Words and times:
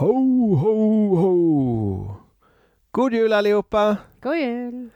Ho, 0.00 0.54
ho, 0.54 1.16
ho! 1.16 2.16
God 2.90 3.12
jul 3.12 3.32
allihopa! 3.32 3.96
God 4.20 4.36
jul! 4.36 4.88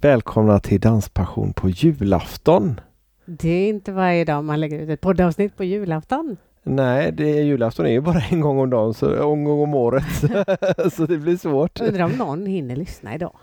Välkomna 0.00 0.60
till 0.60 0.80
Danspassion 0.80 1.52
på 1.52 1.68
julafton. 1.68 2.80
Det 3.24 3.48
är 3.48 3.68
inte 3.68 3.92
varje 3.92 4.24
dag 4.24 4.44
man 4.44 4.60
lägger 4.60 4.78
ut 4.78 4.88
ett 4.88 5.00
poddavsnitt 5.00 5.56
på 5.56 5.64
julafton. 5.64 6.36
Nej, 6.62 7.12
det 7.12 7.38
är 7.38 7.42
julafton 7.42 7.86
är 7.86 7.90
ju 7.90 8.00
bara 8.00 8.20
en 8.20 8.40
gång 8.40 8.58
om 8.58 8.70
dagen, 8.70 8.94
så 8.94 9.32
en 9.32 9.44
gång 9.44 9.60
om 9.60 9.74
året. 9.74 10.04
så 10.92 11.06
det 11.06 11.18
blir 11.18 11.36
svårt. 11.36 11.80
Undrar 11.80 12.04
om 12.04 12.12
någon 12.12 12.46
hinner 12.46 12.76
lyssna 12.76 13.14
idag. 13.14 13.36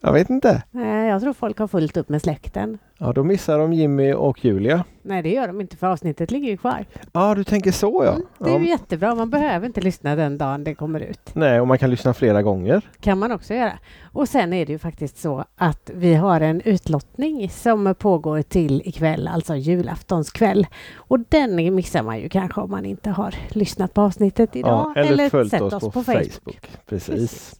Jag 0.00 0.12
vet 0.12 0.30
inte. 0.30 0.62
Nej, 0.70 1.08
jag 1.08 1.22
tror 1.22 1.32
folk 1.32 1.58
har 1.58 1.68
fullt 1.68 1.96
upp 1.96 2.08
med 2.08 2.22
släkten. 2.22 2.78
Ja, 2.98 3.12
då 3.12 3.24
missar 3.24 3.58
de 3.58 3.72
Jimmy 3.72 4.12
och 4.12 4.44
Julia. 4.44 4.84
Nej, 5.02 5.22
det 5.22 5.30
gör 5.30 5.46
de 5.46 5.60
inte 5.60 5.76
för 5.76 5.86
avsnittet 5.86 6.30
ligger 6.30 6.48
ju 6.48 6.56
kvar. 6.56 6.84
Ja, 7.12 7.34
du 7.34 7.44
tänker 7.44 7.72
så 7.72 8.02
ja. 8.04 8.12
Mm, 8.12 8.24
det 8.38 8.50
är 8.50 8.58
ja. 8.58 8.66
jättebra. 8.66 9.14
Man 9.14 9.30
behöver 9.30 9.66
inte 9.66 9.80
lyssna 9.80 10.16
den 10.16 10.38
dagen 10.38 10.64
det 10.64 10.74
kommer 10.74 11.00
ut. 11.00 11.30
Nej, 11.32 11.60
och 11.60 11.66
man 11.68 11.78
kan 11.78 11.90
lyssna 11.90 12.14
flera 12.14 12.42
gånger. 12.42 12.82
kan 13.00 13.18
man 13.18 13.32
också 13.32 13.54
göra. 13.54 13.72
Och 14.12 14.28
sen 14.28 14.52
är 14.52 14.66
det 14.66 14.72
ju 14.72 14.78
faktiskt 14.78 15.18
så 15.18 15.44
att 15.56 15.90
vi 15.94 16.14
har 16.14 16.40
en 16.40 16.60
utlottning 16.60 17.50
som 17.50 17.94
pågår 17.98 18.42
till 18.42 18.82
ikväll, 18.84 19.28
alltså 19.28 19.54
julaftonskväll. 19.56 20.66
Och 20.94 21.20
den 21.28 21.74
missar 21.74 22.02
man 22.02 22.18
ju 22.18 22.28
kanske 22.28 22.60
om 22.60 22.70
man 22.70 22.84
inte 22.84 23.10
har 23.10 23.34
lyssnat 23.48 23.94
på 23.94 24.00
avsnittet 24.00 24.56
idag 24.56 24.92
Ja, 24.96 25.02
eller, 25.02 25.30
följt 25.30 25.50
sett 25.50 25.62
oss, 25.62 25.92
på, 25.92 26.02
Facebook. 26.02 26.70
Precis. 26.86 27.54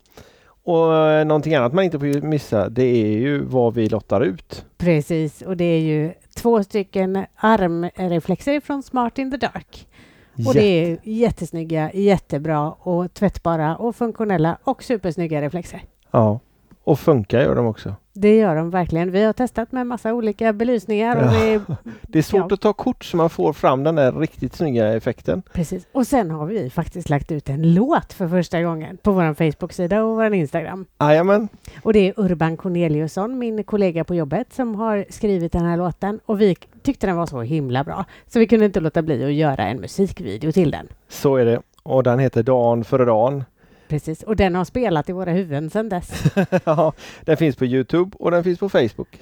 Och 0.69 0.97
eh, 0.97 1.25
någonting 1.25 1.55
annat 1.55 1.73
man 1.73 1.85
inte 1.85 1.99
får 1.99 2.21
missa 2.21 2.69
det 2.69 2.83
är 2.83 3.19
ju 3.19 3.45
vad 3.45 3.75
vi 3.75 3.89
lottar 3.89 4.21
ut. 4.21 4.65
Precis, 4.79 5.43
och 5.43 5.57
det 5.57 5.65
är 5.65 5.81
ju 5.81 6.13
två 6.37 6.63
stycken 6.63 7.27
armreflexer 7.37 8.61
från 8.61 8.83
Smart 8.83 9.19
in 9.19 9.31
the 9.31 9.37
Dark. 9.37 9.89
Och 10.47 10.55
det 10.55 10.65
är 10.65 10.99
jättesnygga, 11.03 11.93
jättebra 11.93 12.71
och 12.71 13.15
tvättbara 13.15 13.77
och 13.77 13.97
funktionella 13.97 14.59
och 14.65 14.83
supersnygga 14.83 15.43
reflexer. 15.43 15.83
Ja, 16.11 16.41
och 16.89 16.99
funkar 16.99 17.41
gör 17.41 17.55
de 17.55 17.67
också. 17.67 17.95
Det 18.13 18.37
gör 18.37 18.57
de 18.57 18.71
verkligen. 18.71 19.11
Vi 19.11 19.25
har 19.25 19.33
testat 19.33 19.73
med 19.73 19.87
massa 19.87 20.15
olika 20.15 20.53
belysningar. 20.53 21.17
Och 21.17 21.23
Ja. 21.23 21.31
det, 21.41 21.61
Det 22.03 22.19
är 22.19 22.23
svårt 22.23 22.45
Ja. 22.49 22.55
att 22.55 22.61
ta 22.61 22.73
kort 22.73 23.05
så 23.05 23.17
man 23.17 23.31
får 23.31 23.53
fram 23.53 23.85
den 23.85 23.95
där 23.95 24.13
riktigt 24.13 24.55
snygga 24.55 24.93
effekten. 24.97 25.43
precis. 25.53 25.87
Och 25.93 26.07
sen 26.07 26.31
har 26.31 26.47
vi 26.47 26.71
faktiskt 26.71 27.09
lagt 27.11 27.33
ut 27.33 27.49
en 27.49 27.75
låt 27.75 28.13
för 28.13 28.29
första 28.29 28.63
gången 28.63 28.97
på 29.03 29.13
vår 29.13 29.35
Facebook-sida 29.35 30.03
och 30.05 30.17
vår 30.17 30.35
Instagram. 30.35 30.87
Jajamän, 31.01 31.49
Och 31.83 31.93
det 31.93 32.09
är 32.09 32.15
Urban 32.17 32.57
Corneliusson, 32.57 33.39
min 33.39 33.65
kollega 33.65 34.05
på 34.05 34.15
jobbet, 34.15 34.53
som 34.53 34.75
har 34.75 35.05
skrivit 35.11 35.53
den 35.53 35.65
här 35.65 35.77
låten. 35.77 36.21
Och 36.27 36.41
vi 36.41 36.57
tyckte 36.83 37.07
den 37.07 37.17
var 37.17 37.27
så 37.27 37.41
himla 37.43 37.85
bra. 37.85 38.05
Så 38.27 38.39
vi 38.39 38.47
kunde 38.47 38.65
inte 38.67 38.81
låta 38.81 39.03
bli 39.03 39.25
att 39.25 39.33
göra 39.33 39.67
en 39.69 39.81
musikvideo 39.81 40.53
till 40.53 40.71
den. 40.71 40.89
så 41.09 41.37
är 41.37 41.45
det. 41.45 41.61
Och 41.83 42.03
den 42.03 42.19
heter 42.19 42.43
Dan 42.43 42.85
före 42.85 43.05
Dan. 43.05 43.45
Precis, 43.89 44.23
och 44.23 44.37
den 44.37 44.55
har 44.55 44.65
spelat 44.65 45.09
i 45.09 45.13
våra 45.13 45.31
huvuden 45.31 45.71
sedan 45.71 45.89
dess. 45.89 46.25
Ja, 46.65 46.93
den 47.21 47.37
finns 47.37 47.57
på 47.57 47.65
Youtube 47.65 48.17
och 48.19 48.31
den 48.31 48.45
finns 48.45 48.59
på 48.59 48.69
Facebook. 48.69 49.21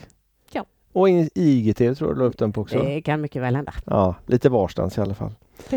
Ja. 0.52 0.64
Och 0.92 1.08
i 1.08 1.30
IGTV 1.34 1.94
tror 1.94 2.10
jag 2.10 2.16
du 2.16 2.20
la 2.20 2.26
upp 2.26 2.38
den 2.38 2.52
på 2.52 2.60
också. 2.60 2.78
Det 2.78 3.02
kan 3.02 3.20
mycket 3.20 3.42
väl 3.42 3.56
hända. 3.56 3.72
Ja, 3.84 4.14
lite 4.26 4.48
varstans 4.48 4.98
i 4.98 5.00
alla 5.00 5.14
fall. 5.14 5.32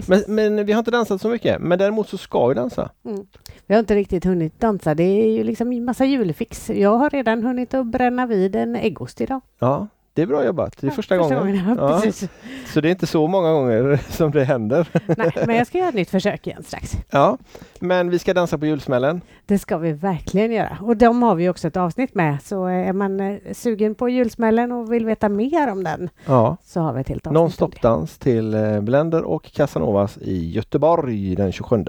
Men, 0.08 0.24
men 0.28 0.66
vi 0.66 0.72
har 0.74 0.80
inte 0.80 0.92
dansat 0.92 1.22
så 1.22 1.30
mycket. 1.30 1.62
Men 1.62 1.80
däremot 1.80 2.10
så 2.10 2.18
ska 2.18 2.48
vi 2.48 2.56
dansa. 2.56 2.90
Mm. 3.06 3.26
Vi 3.66 3.74
har 3.74 3.80
inte 3.80 3.96
riktigt 3.96 4.26
hunnit 4.26 4.60
dansa. 4.60 4.96
Det 4.96 5.04
är 5.04 5.32
ju 5.32 5.44
liksom 5.44 5.86
massa 5.86 6.06
julfix. 6.06 6.70
Jag 6.70 6.98
har 6.98 7.10
redan 7.10 7.44
hunnit 7.44 7.74
att 7.74 7.86
bränna 7.86 8.26
vid 8.26 8.56
en 8.56 8.76
äggost 8.76 9.22
idag. 9.22 9.42
Ja, 9.60 9.88
det 10.20 10.24
är 10.24 10.28
bra 10.28 10.46
jobbat. 10.46 10.78
Det 10.82 10.88
är 10.88 10.92
första, 10.92 11.18
gången. 11.18 11.56
Ja, 11.68 11.76
Ja. 11.78 12.02
precis. 12.02 12.30
Så 12.74 12.82
det 12.82 12.88
är 12.88 12.92
inte 12.92 13.08
så 13.08 13.28
många 13.28 13.52
gånger 13.54 14.00
som 14.10 14.32
det 14.32 14.44
händer. 14.44 14.88
Nej, 15.18 15.32
men 15.48 15.56
jag 15.56 15.68
ska 15.68 15.78
göra 15.78 15.90
ett 15.90 15.96
nytt 15.96 16.10
försök 16.10 16.48
igen 16.48 16.64
strax. 16.64 16.92
Ja, 17.10 17.38
men 17.80 18.10
vi 18.10 18.20
ska 18.20 18.34
dansa 18.34 18.58
på 18.58 18.66
julsmällen. 18.66 19.22
Det 19.46 19.60
ska 19.60 19.78
vi 19.78 19.92
verkligen 19.94 20.52
göra. 20.52 20.78
Och 20.82 20.98
de 20.98 21.24
har 21.24 21.36
vi 21.36 21.50
också 21.50 21.68
ett 21.68 21.78
avsnitt 21.78 22.16
med. 22.16 22.38
Så 22.44 22.66
är 22.66 22.94
man 22.94 23.20
eh, 23.20 23.38
sugen 23.54 23.96
på 23.96 24.10
julsmällen 24.10 24.72
och 24.72 24.94
vill 24.94 25.06
veta 25.06 25.30
mer 25.30 25.72
om 25.72 25.84
den 25.84 26.10
Ja, 26.26 26.58
så 26.66 26.80
har 26.82 26.94
vi 26.94 27.02
ett 27.02 27.10
helt 27.10 27.28
avsnitt. 27.28 27.34
nonstop-dans 27.42 28.18
till 28.18 28.54
eh, 28.54 28.82
Blender 28.82 29.24
och 29.24 29.44
Casanovas 29.54 30.18
i 30.22 30.52
Göteborg 30.52 31.36
den 31.36 31.52
27. 31.52 31.86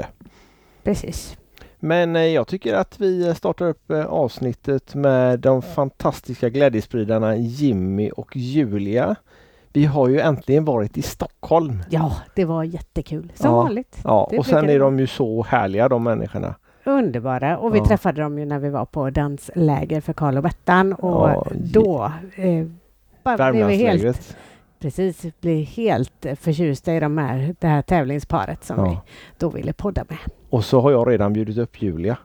Precis. 0.83 1.37
Men 1.81 2.17
eh, 2.17 2.23
jag 2.23 2.47
tycker 2.47 2.75
att 2.75 3.01
vi 3.01 3.35
startar 3.35 3.67
upp 3.69 3.91
eh, 3.91 4.05
avsnittet 4.07 4.95
med 4.95 5.39
de 5.41 5.63
fantastiska 5.63 6.49
glädjespridarna 6.49 7.37
Jimmy 7.37 8.11
och 8.11 8.37
Julia. 8.37 9.17
Vi 9.73 9.85
har 9.85 10.09
ju 10.09 10.21
äntligen 10.21 10.65
varit 10.65 10.99
i 10.99 11.03
Stockholm. 11.03 11.83
Ja, 11.91 12.17
det 12.35 12.45
var 12.45 12.65
jättekul. 12.65 13.33
Som 13.35 13.51
Ja. 13.51 13.57
vanligt. 13.57 13.99
Ja, 14.05 14.29
Det 14.31 14.39
och 14.39 14.47
sen 14.47 14.69
är 14.69 14.79
de 14.79 14.99
ju 14.99 15.07
så 15.07 15.43
härliga 15.43 15.89
de 15.89 16.03
människorna. 16.03 16.55
Underbara. 16.85 17.59
Och 17.59 17.75
vi 17.75 17.79
Ja. 17.79 17.87
träffade 17.87 18.23
dem 18.23 18.39
ju 18.39 18.45
när 18.47 18.59
vi 18.59 18.69
var 18.71 18.85
på 18.85 19.11
dansläger 19.11 20.01
för 20.01 20.13
Karl 20.13 20.37
och 20.37 20.43
Bettan. 20.43 20.93
Och 20.93 21.29
Ja, 21.31 21.47
då 21.55 22.13
eh, 22.37 22.67
bara 23.23 23.53
blev 23.53 23.67
vi 23.67 23.75
helt. 23.77 24.37
Precis, 24.81 25.27
bli 25.41 25.63
helt 25.63 26.27
eh, 26.27 26.35
förtjusta 26.35 26.95
i 26.95 27.01
de 27.01 27.19
här, 27.19 27.55
det 27.59 27.67
här 27.67 27.83
tävlingsparet 27.83 28.65
som 28.65 28.85
vi 28.85 28.91
Ja. 28.91 29.03
då 29.39 29.49
ville 29.49 29.73
podda 29.73 30.05
med. 30.09 30.19
Och 30.51 30.65
så 30.65 30.81
har 30.81 30.91
jag 30.91 31.09
redan 31.09 31.33
bjudit 31.33 31.59
upp 31.59 31.83
Julia. 31.83 32.17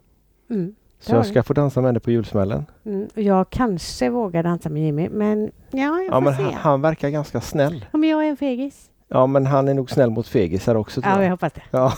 Mm, 0.50 0.76
Så 1.00 1.16
jag 1.16 1.26
ska 1.26 1.44
få 1.44 1.54
dansa 1.54 1.82
med 1.82 1.88
henne 1.88 2.00
på 2.00 2.12
julsmällen. 2.12 2.66
mm. 2.86 3.08
Jag 3.16 3.50
kanske 3.50 4.10
vågar 4.10 4.44
dansa 4.44 4.70
med 4.70 4.84
Jimmy, 4.84 5.10
men 5.10 5.52
ja, 5.72 5.80
jag 5.80 6.06
Ja, 6.06 6.12
får 6.12 6.22
men 6.22 6.36
se. 6.36 6.44
han, 6.44 6.54
han 6.54 6.82
verkar 6.82 7.10
ganska 7.10 7.42
snäll. 7.42 7.86
Om 7.92 8.04
jag 8.04 8.26
är 8.26 8.30
en 8.30 8.38
fegis. 8.38 8.90
Ja, 9.08 9.28
men 9.28 9.46
han 9.46 9.68
är 9.68 9.74
nog 9.74 9.92
snäll 9.92 10.10
mot 10.10 10.28
fegisar 10.28 10.76
också. 10.76 11.02
Ja, 11.04 11.24
jag. 11.24 11.30
hoppas 11.30 11.54
det. 11.54 11.62
Ja, 11.72 11.92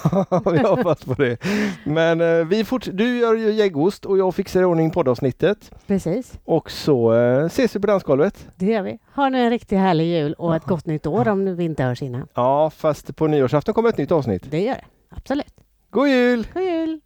vi 0.51 0.57
hoppas 0.57 1.03
på 1.06 1.13
det. 1.13 1.38
Men 1.85 2.22
eh, 2.22 2.45
vi 2.45 2.63
fort- 2.66 2.88
du 2.94 3.18
gör 3.19 3.34
ju 3.35 3.51
geggost 3.51 4.06
och 4.06 4.18
jag 4.18 4.35
fixar 4.35 4.62
i 4.62 4.66
ordning 4.66 4.91
poddavsnittet. 4.91 5.72
Precis, 5.88 6.40
Och 6.46 6.72
så 6.72 7.13
eh, 7.13 7.46
ses 7.46 7.75
vi 7.75 7.79
på 7.79 7.88
dansgolvet. 7.88 8.47
det 8.56 8.66
gör 8.66 8.81
vi. 8.81 9.00
Ha 9.16 9.29
nu 9.29 9.41
en 9.44 9.50
riktigt 9.50 9.79
härlig 9.79 10.06
jul 10.06 10.34
och 10.34 10.56
ett 10.56 10.63
gott 10.66 10.85
nytt 10.85 11.06
år 11.07 11.28
om 11.28 11.56
vi 11.56 11.63
inte 11.63 11.84
hörs 11.84 12.01
innan. 12.01 12.28
Ja, 12.34 12.69
fast 12.69 13.16
på 13.16 13.28
nyårsafton 13.28 13.73
kommer 13.73 13.90
ett 13.90 13.97
nytt 13.97 14.12
avsnitt. 14.12 14.51
Det 14.51 14.62
gör 14.62 14.73
det. 14.73 14.85
Absolut. 15.09 15.53
God 15.90 16.07
jul! 16.09 16.47
God 16.53 16.63
jul! 16.63 17.00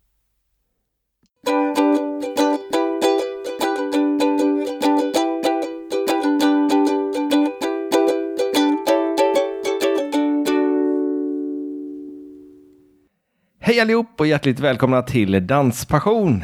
Hej 13.64 13.80
allihop 13.80 14.08
och 14.18 14.28
hjärtligt 14.28 14.60
välkomna 14.60 15.02
till 15.02 15.48
Danspassion. 15.48 16.44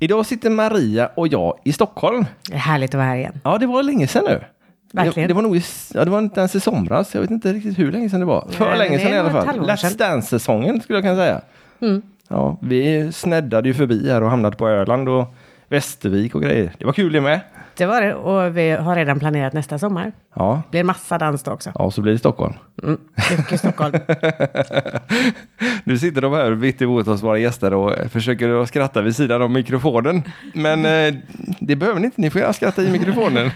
Idag 0.00 0.26
sitter 0.26 0.50
Maria 0.50 1.10
och 1.14 1.28
jag 1.28 1.58
i 1.64 1.72
Stockholm. 1.72 2.24
Det 2.48 2.54
är 2.54 2.58
härligt 2.58 2.90
att 2.90 2.98
vara 2.98 3.06
här 3.06 3.16
igen. 3.16 3.40
Ja, 3.44 3.58
det 3.58 3.66
var 3.66 3.82
länge 3.82 4.06
sedan 4.06 4.24
nu. 4.24 4.40
Verkligen. 4.92 5.28
Det, 5.28 5.30
det 5.30 5.34
var 5.34 5.42
nog 5.42 5.56
i, 5.56 5.62
ja, 5.94 6.04
det 6.04 6.10
var 6.10 6.18
inte 6.18 6.40
ens 6.40 6.54
i 6.54 6.60
somras. 6.60 7.14
Jag 7.14 7.20
vet 7.20 7.30
inte 7.30 7.52
riktigt 7.52 7.78
hur 7.78 7.92
länge 7.92 8.10
sedan 8.10 8.20
det 8.20 8.26
var. 8.26 8.48
För 8.50 8.64
Nej, 8.64 8.78
länge 8.78 8.98
sedan 8.98 9.12
i 9.12 9.18
alla 9.18 9.30
fall. 9.30 9.60
Let's. 9.60 9.98
Dance-säsongen 9.98 10.80
skulle 10.80 10.96
jag 10.96 11.04
kunna 11.04 11.16
säga. 11.16 11.40
Mm. 11.80 12.02
Ja, 12.28 12.58
vi 12.62 13.12
sneddade 13.12 13.68
ju 13.68 13.74
förbi 13.74 14.10
här 14.10 14.22
och 14.22 14.30
hamnade 14.30 14.56
på 14.56 14.68
Öland 14.68 15.08
och 15.08 15.34
Västervik 15.68 16.34
och 16.34 16.42
grejer. 16.42 16.72
Det 16.78 16.84
var 16.84 16.92
kul 16.92 17.12
det 17.12 17.20
med. 17.20 17.40
Det 17.78 17.86
var 17.86 18.00
det 18.00 18.14
och 18.14 18.56
vi 18.56 18.70
har 18.70 18.96
redan 18.96 19.18
planerat 19.18 19.52
nästa 19.52 19.78
sommar. 19.78 20.12
Ja, 20.34 20.62
Det 20.66 20.70
blir 20.70 20.84
massa 20.84 21.18
dans 21.18 21.42
då 21.42 21.50
också. 21.50 21.72
ja 21.74 21.90
så 21.90 22.00
blir 22.02 22.12
det 22.12 22.18
Stockholm. 22.18 22.54
Mm. 22.82 22.98
Mycket 23.38 23.58
Stockholm. 23.58 23.92
Nu 25.84 25.98
sitter 25.98 26.20
de 26.20 26.32
här 26.32 26.50
mitt 26.54 26.82
emot 26.82 27.08
oss, 27.08 27.22
våra 27.22 27.38
gäster, 27.38 27.74
och 27.74 28.10
försöker 28.10 28.62
att 28.62 28.68
skratta 28.68 29.02
vid 29.02 29.16
sidan 29.16 29.42
av 29.42 29.50
mikrofonen. 29.50 30.22
Men 30.54 30.84
eh, 30.84 31.14
det 31.60 31.76
behöver 31.76 32.00
ni 32.00 32.04
inte, 32.04 32.20
ni 32.20 32.30
får 32.30 32.40
gärna 32.40 32.52
skratta 32.52 32.82
i 32.82 32.90
mikrofonen. 32.90 33.50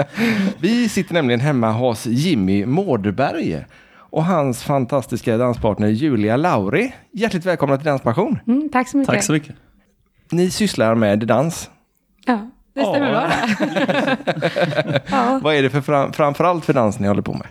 Vi 0.60 0.88
sitter 0.88 1.14
nämligen 1.14 1.40
hemma 1.40 1.72
hos 1.72 2.06
Jimmy 2.06 2.66
Mårdberg 2.66 3.64
och 3.94 4.24
hans 4.24 4.62
fantastiska 4.62 5.36
danspartner 5.36 5.88
Julia 5.88 6.36
Lauri. 6.36 6.94
Hjärtligt 7.12 7.44
välkomna 7.46 7.76
till 7.76 7.86
Danspassion. 7.86 8.38
Mm, 8.46 8.68
tack 8.72 8.88
så 8.88 8.96
mycket. 8.96 9.14
Tack 9.14 9.22
så 9.24 9.32
mycket. 9.32 9.56
Ni 10.30 10.50
sysslar 10.50 10.94
med 10.94 11.18
dans. 11.18 11.70
Ja, 12.26 12.50
det 12.78 12.84
stämmer 12.84 13.10
bra 13.10 13.26
det. 13.28 15.00
ja. 15.10 15.40
Vad 15.42 15.54
är 15.54 15.62
det 15.62 15.70
för 15.70 15.80
fram, 15.80 16.12
framförallt 16.12 16.64
för 16.64 16.72
dans 16.72 16.98
ni 16.98 17.08
håller 17.08 17.22
på 17.22 17.32
med? 17.32 17.46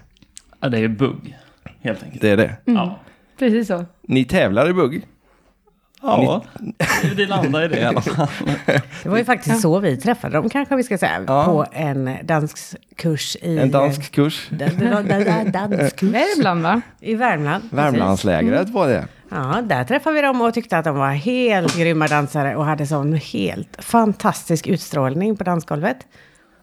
Ja, 0.60 0.70
det 0.70 0.80
är 0.80 0.88
bugg, 0.88 1.38
helt 1.82 2.04
enkelt. 2.04 2.22
Det 2.22 2.30
är 2.30 2.38
det. 2.38 2.56
Ja. 2.66 3.00
Precis 3.40 3.68
så. 3.68 3.86
Ni 4.02 4.26
tävlar 4.26 4.70
i 4.70 4.74
bugg. 4.74 5.02
Ja, 6.02 6.44
det 7.16 7.26
landar 7.26 7.64
i 7.64 7.68
det 7.68 7.80
i 7.80 7.84
alla 7.84 8.02
fall. 8.02 8.28
Det 9.04 9.10
var 9.10 9.18
ju 9.18 9.26
faktiskt 9.26 9.62
så 9.62 9.80
vi 9.80 9.98
träffade 9.98 10.34
dem 10.38 10.50
kanske 10.50 10.76
vi 10.76 10.84
ska 10.84 10.98
säga. 10.98 11.24
Ja. 11.28 11.46
På 11.46 11.66
en 11.72 12.10
danskurs 12.24 13.38
i... 13.42 13.58
En 13.58 13.72
dansk 13.72 14.12
kurs. 14.12 14.48
Da- 14.50 14.66
da- 14.66 15.02
da- 15.02 15.24
da- 15.24 15.52
Danskurs. 15.68 16.04
Värmland 16.14 16.62
va? 16.64 16.82
I 17.00 17.16
Värmland. 17.16 17.64
Värmlandslägret 17.72 18.70
var 18.70 18.88
det. 18.88 19.08
Ja, 19.30 19.62
där 19.64 19.84
träffade 19.84 20.16
vi 20.16 20.22
dem 20.22 20.42
och 20.42 20.54
tyckte 20.54 20.78
att 20.78 20.86
de 20.86 20.96
var 20.96 21.10
helt 21.12 21.78
grymma 21.78 22.08
dansare 22.08 22.56
och 22.56 22.66
hade 22.66 22.88
sån 22.88 23.14
helt 23.14 23.78
fantastisk 23.80 24.68
utstrålning 24.68 25.36
på 25.38 25.44
dansgolvet. 25.44 25.98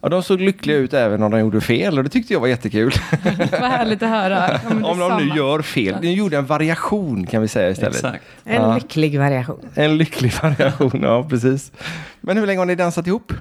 Ja, 0.04 0.08
de 0.10 0.22
såg 0.22 0.40
lyckliga 0.40 0.76
ut 0.76 0.94
även 0.94 1.22
om 1.22 1.30
de 1.30 1.40
gjorde 1.40 1.60
fel 1.60 1.98
och 1.98 2.04
det 2.04 2.10
tyckte 2.10 2.32
jag 2.32 2.40
var 2.40 2.48
jättekul. 2.48 2.92
Vad 3.50 3.70
härligt 3.70 4.02
att 4.02 4.08
höra. 4.08 4.48
Ja, 4.52 4.58
men 4.68 4.84
om 4.84 4.98
de 4.98 5.16
nu 5.26 5.36
gör 5.36 5.62
fel. 5.62 5.96
De 6.00 6.12
gjorde 6.12 6.36
en 6.36 6.46
variation 6.46 7.26
kan 7.26 7.42
vi 7.42 7.48
säga 7.48 7.70
istället. 7.70 7.94
Exakt. 7.94 8.24
En 8.44 8.62
Ja. 8.62 8.74
lycklig 8.74 9.18
variation. 9.18 9.68
En 9.74 9.96
lycklig 9.98 10.32
variation, 10.42 11.00
ja 11.02 11.26
precis. 11.30 11.72
Men 12.20 12.36
hur 12.38 12.46
länge 12.46 12.58
har 12.58 12.66
ni 12.66 12.74
dansat 12.74 13.06
ihop? 13.06 13.32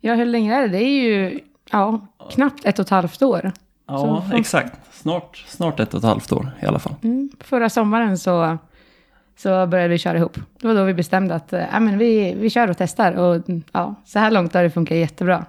Ja, 0.00 0.14
hur 0.14 0.26
länge 0.26 0.54
är 0.56 0.62
det? 0.62 0.68
Det 0.68 0.82
är 0.84 1.02
ju 1.02 1.40
ja, 1.70 2.06
knappt 2.30 2.64
ett 2.64 2.78
och 2.78 2.82
ett 2.84 2.90
halvt 2.90 3.22
år. 3.22 3.52
Ja, 3.88 4.22
Så- 4.30 4.36
exakt. 4.36 4.72
Snart, 4.92 5.44
snart 5.48 5.80
ett 5.80 5.94
och 5.94 5.98
ett 5.98 6.04
halvt 6.04 6.32
år 6.32 6.50
i 6.62 6.66
alla 6.66 6.78
fall. 6.78 6.94
Mm. 7.02 7.30
Förra 7.40 7.68
sommaren 7.70 8.18
så, 8.18 8.58
så 9.36 9.66
började 9.66 9.88
vi 9.88 9.98
köra 9.98 10.18
ihop. 10.18 10.38
Det 10.60 10.66
var 10.66 10.74
då 10.74 10.84
vi 10.84 10.94
bestämde 10.94 11.34
att 11.34 11.52
äh, 11.52 11.80
men 11.80 11.98
vi, 11.98 12.34
vi 12.34 12.50
kör 12.50 12.70
och 12.70 12.76
testar. 12.78 13.12
Och 13.12 13.48
mm, 13.48 13.62
ja, 13.72 13.94
så 14.04 14.18
här 14.18 14.30
långt 14.30 14.54
har 14.54 14.62
det 14.62 14.70
funkat 14.70 14.96
jättebra. 14.96 15.44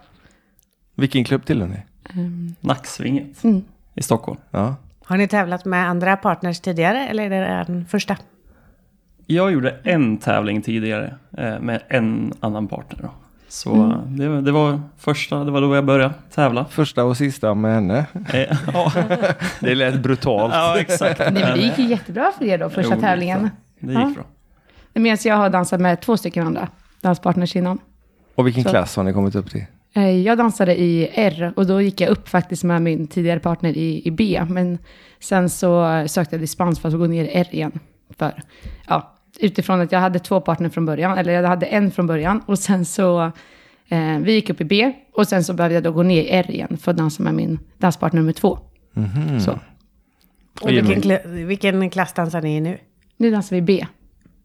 Vilken 0.95 1.23
klubb 1.23 1.45
tillhör 1.45 1.67
ni? 1.67 1.77
Nacksvinget 2.61 3.43
Mm. 3.43 3.63
i 3.95 4.01
Stockholm. 4.03 4.39
Ja. 4.51 4.75
Har 5.05 5.17
ni 5.17 5.27
tävlat 5.27 5.65
med 5.65 5.89
andra 5.89 6.17
partners 6.17 6.59
tidigare 6.59 7.07
eller 7.07 7.23
är 7.23 7.29
det 7.29 7.63
den 7.73 7.85
första? 7.85 8.17
Jag 9.25 9.51
gjorde 9.51 9.75
en 9.83 10.17
tävling 10.17 10.61
tidigare 10.61 11.15
eh, 11.37 11.59
med 11.59 11.81
en 11.87 12.33
annan 12.39 12.67
partner. 12.67 12.99
Då. 13.01 13.09
Så 13.47 13.73
Mm. 13.73 14.17
det, 14.17 14.27
var- 14.29 14.41
det 14.41 14.51
var 14.51 14.81
första, 14.97 15.43
det 15.43 15.51
var 15.51 15.61
då 15.61 15.75
jag 15.75 15.85
började 15.85 16.13
tävla. 16.31 16.65
Första 16.65 17.03
och 17.03 17.17
sista 17.17 17.53
med 17.53 17.73
henne. 17.73 18.05
Eh, 18.33 18.57
ja, 18.73 18.91
Det 19.59 19.75
lät 19.75 19.99
brutalt. 19.99 20.53
ja, 20.53 20.79
exakt. 20.79 21.19
Nej, 21.19 21.31
men 21.33 21.53
det 21.57 21.59
gick 21.63 21.79
ju 21.79 21.85
jättebra 21.85 22.31
för 22.37 22.45
er 22.45 22.57
då, 22.57 22.69
första 22.69 22.95
Jo, 22.95 23.01
tävlingen. 23.01 23.49
Det 23.79 23.87
gick 23.87 23.97
Ja. 24.01 24.11
bra. 24.15 24.25
Medan 24.93 25.17
jag 25.25 25.35
har 25.35 25.49
dansat 25.49 25.81
med 25.81 26.01
två 26.01 26.17
stycken 26.17 26.47
andra 26.47 26.69
danspartners 27.01 27.55
innan. 27.55 27.79
Och 28.35 28.47
vilken 28.47 28.63
Så- 28.63 28.69
klass 28.69 28.95
har 28.95 29.03
ni 29.03 29.13
kommit 29.13 29.35
upp 29.35 29.49
till? 29.51 29.65
Eh, 29.93 30.09
Jag 30.09 30.37
dansade 30.37 30.79
i 30.79 31.09
R 31.13 31.53
och 31.55 31.67
då 31.67 31.81
gick 31.81 32.01
jag 32.01 32.09
upp 32.09 32.29
faktiskt 32.29 32.63
med 32.63 32.81
min 32.81 33.07
tidigare 33.07 33.39
partner 33.39 33.69
i, 33.77 34.01
i 34.07 34.11
B. 34.11 34.41
Men 34.49 34.77
sen 35.19 35.49
så 35.49 36.03
sökte 36.07 36.35
jag 36.35 36.41
dispens 36.41 36.79
för 36.79 36.89
att 36.89 36.95
gå 36.97 37.07
ner 37.07 37.23
i 37.25 37.29
R 37.33 37.47
igen. 37.51 37.79
För, 38.17 38.43
ja, 38.87 39.13
utifrån 39.39 39.81
att 39.81 39.91
jag 39.91 39.99
hade 39.99 40.19
två 40.19 40.41
partner 40.41 40.69
från 40.69 40.85
början, 40.85 41.17
eller 41.17 41.33
jag 41.33 41.43
hade 41.47 41.65
en 41.65 41.91
från 41.91 42.07
början. 42.07 42.41
Och 42.45 42.59
sen 42.59 42.85
så, 42.85 43.31
eh, 43.87 44.17
vi 44.19 44.33
gick 44.33 44.49
upp 44.49 44.61
i 44.61 44.65
B 44.65 44.93
och 45.13 45.27
sen 45.27 45.43
så 45.43 45.53
behövde 45.53 45.73
jag 45.73 45.83
då 45.83 45.91
gå 45.91 46.03
ner 46.03 46.21
i 46.23 46.29
R 46.29 46.45
igen 46.51 46.77
för 46.77 46.91
att 46.91 46.97
dansa 46.97 47.23
med 47.23 47.33
min 47.33 47.59
danspartner 47.77 48.19
nummer 48.21 48.33
två. 48.33 48.59
Så, 49.45 49.59
Och 50.61 50.69
vilken, 50.69 51.47
vilken 51.47 51.89
klass 51.89 52.13
dansar 52.13 52.41
ni 52.41 52.57
i 52.57 52.61
nu? 52.61 52.77
Nu 53.17 53.31
dansar 53.31 53.55
vi 53.55 53.61
B. 53.61 53.85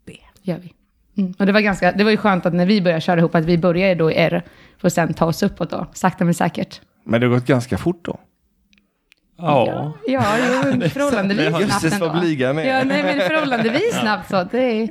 B. 0.05 0.13
Gör 0.41 0.57
vi. 0.57 0.73
Mm. 1.21 1.33
Och 1.39 1.45
det 1.45 1.51
var, 1.51 1.59
ganska, 1.61 1.91
det 1.91 2.03
var 2.03 2.11
ju 2.11 2.17
skönt 2.17 2.45
att 2.45 2.53
när 2.53 2.65
vi 2.65 2.81
började 2.81 3.01
köra 3.01 3.19
ihop, 3.19 3.35
att 3.35 3.45
vi 3.45 3.57
började 3.57 3.95
då 3.95 4.11
i 4.11 4.15
R, 4.15 4.43
för 4.77 4.87
att 4.87 4.93
sen 4.93 5.13
ta 5.13 5.25
oss 5.25 5.43
uppåt 5.43 5.69
då, 5.69 5.87
sakta 5.93 6.25
men 6.25 6.33
säkert. 6.33 6.81
Men 7.03 7.21
det 7.21 7.27
har 7.27 7.33
gått 7.35 7.45
ganska 7.45 7.77
fort 7.77 8.05
då. 8.05 8.19
Ja, 9.37 9.93
Ja, 10.07 10.23
jo, 10.37 10.81
förhållandevis 10.89 11.47
snabbt 11.47 11.61
Jösses 11.61 11.99
vad 11.99 12.09
ändå. 12.09 12.19
blyg 12.21 12.43
han 12.45 12.59
är. 12.59 12.63
Ja, 12.77 12.83
nej, 12.83 13.03
men 13.03 13.19
förhållandevis 13.29 13.93
snabbt 14.01 14.29
så. 14.29 14.47
Det 14.51 14.57
är, 14.63 14.81
ja, 14.81 14.89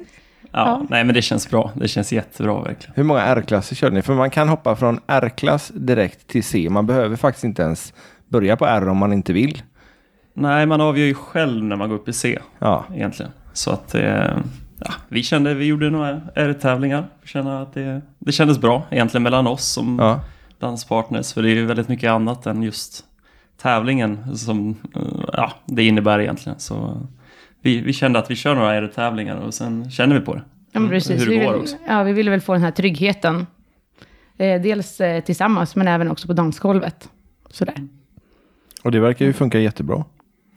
Ja. 0.52 0.87
nej 0.90 1.05
men 1.05 1.14
det 1.14 1.23
känns 1.23 1.50
bra. 1.50 1.70
Det 1.75 1.88
känns 1.88 2.12
jättebra 2.12 2.62
verkligen. 2.62 2.93
Hur 2.96 3.02
många 3.05 3.20
R-klasser 3.20 3.76
körde 3.76 3.94
ni? 3.94 4.02
För 4.02 4.14
man 4.14 4.31
kan 4.31 4.49
hoppa 4.49 4.76
från 4.76 5.00
R-klass 5.06 5.73
direkt 5.75 6.26
till 6.29 6.44
C. 6.44 6.69
Man 6.70 6.87
behöver 6.87 7.17
faktiskt 7.17 7.44
inte 7.44 7.62
ens 7.62 7.94
börja 8.29 8.56
på 8.56 8.67
R 8.67 8.88
om 8.88 8.96
man 8.96 9.12
inte 9.12 9.32
vill. 9.32 9.62
Nej, 10.34 10.67
man 10.67 10.81
avgör 10.81 11.06
ju 11.06 11.14
själv 11.14 11.64
när 11.64 11.76
man 11.76 11.88
går 11.88 11.96
upp 11.96 12.08
i 12.08 12.12
C 12.12 12.38
Ja, 12.58 12.84
egentligen. 12.94 13.32
Så 13.52 13.70
att 13.70 13.94
eh, 13.94 14.37
ja, 14.78 14.93
vi 15.08 15.22
kände, 15.22 15.54
vi 15.54 15.64
gjorde 15.64 15.90
några 15.90 16.20
R-tävlingar. 16.34 17.06
Vi 17.22 17.28
kände 17.28 17.60
att 17.60 17.75
det, 17.75 18.00
det 18.19 18.32
kändes 18.32 18.58
bra 18.58 18.82
egentligen 18.90 19.22
mellan 19.22 19.46
oss 19.46 19.64
som 19.64 19.99
ja. 20.00 20.20
danspartners. 20.58 21.32
För 21.32 21.43
det 21.43 21.50
är 21.50 21.54
ju 21.54 21.66
väldigt 21.66 21.88
mycket 21.88 22.10
annat 22.10 22.46
än 22.46 22.62
just 22.62 23.04
tävlingen 23.62 24.37
som 24.37 24.76
eh, 24.96 25.02
ja, 25.32 25.52
det 25.66 25.84
innebär 25.84 26.20
egentligen. 26.20 26.58
Så 26.58 27.06
vi, 27.60 27.81
vi 27.81 27.93
kände 27.93 28.19
att 28.19 28.31
vi 28.31 28.37
kör 28.37 28.54
några 28.54 28.75
R-tävlingar 28.75 29.37
och 29.37 29.55
sen 29.55 29.90
känner 29.90 30.19
vi 30.19 30.20
på 30.20 30.34
det. 30.34 30.43
ja, 30.72 30.81
men 30.81 30.90
precis. 30.90 31.20
Hur 31.20 31.26
det 31.26 31.38
vi, 31.38 31.44
går 31.44 31.52
vill, 31.52 31.62
också. 31.62 31.76
ja, 31.88 32.02
vi 32.02 32.12
ville 32.12 32.31
väl 32.31 32.40
få 32.40 32.52
den 32.52 32.62
här 32.62 32.70
tryggheten. 32.70 33.46
Eh, 34.37 34.62
dels 34.62 35.00
eh, 35.00 35.25
tillsammans, 35.25 35.76
men 35.76 35.88
även 35.88 36.10
också 36.10 36.26
på 36.26 36.32
dansgolvet. 36.32 37.08
Sådär. 37.50 37.88
Och 38.82 38.93
det 38.93 39.00
verkar 39.00 39.25
ju 39.25 39.32
funka 39.32 39.58
jättebra. 39.58 40.05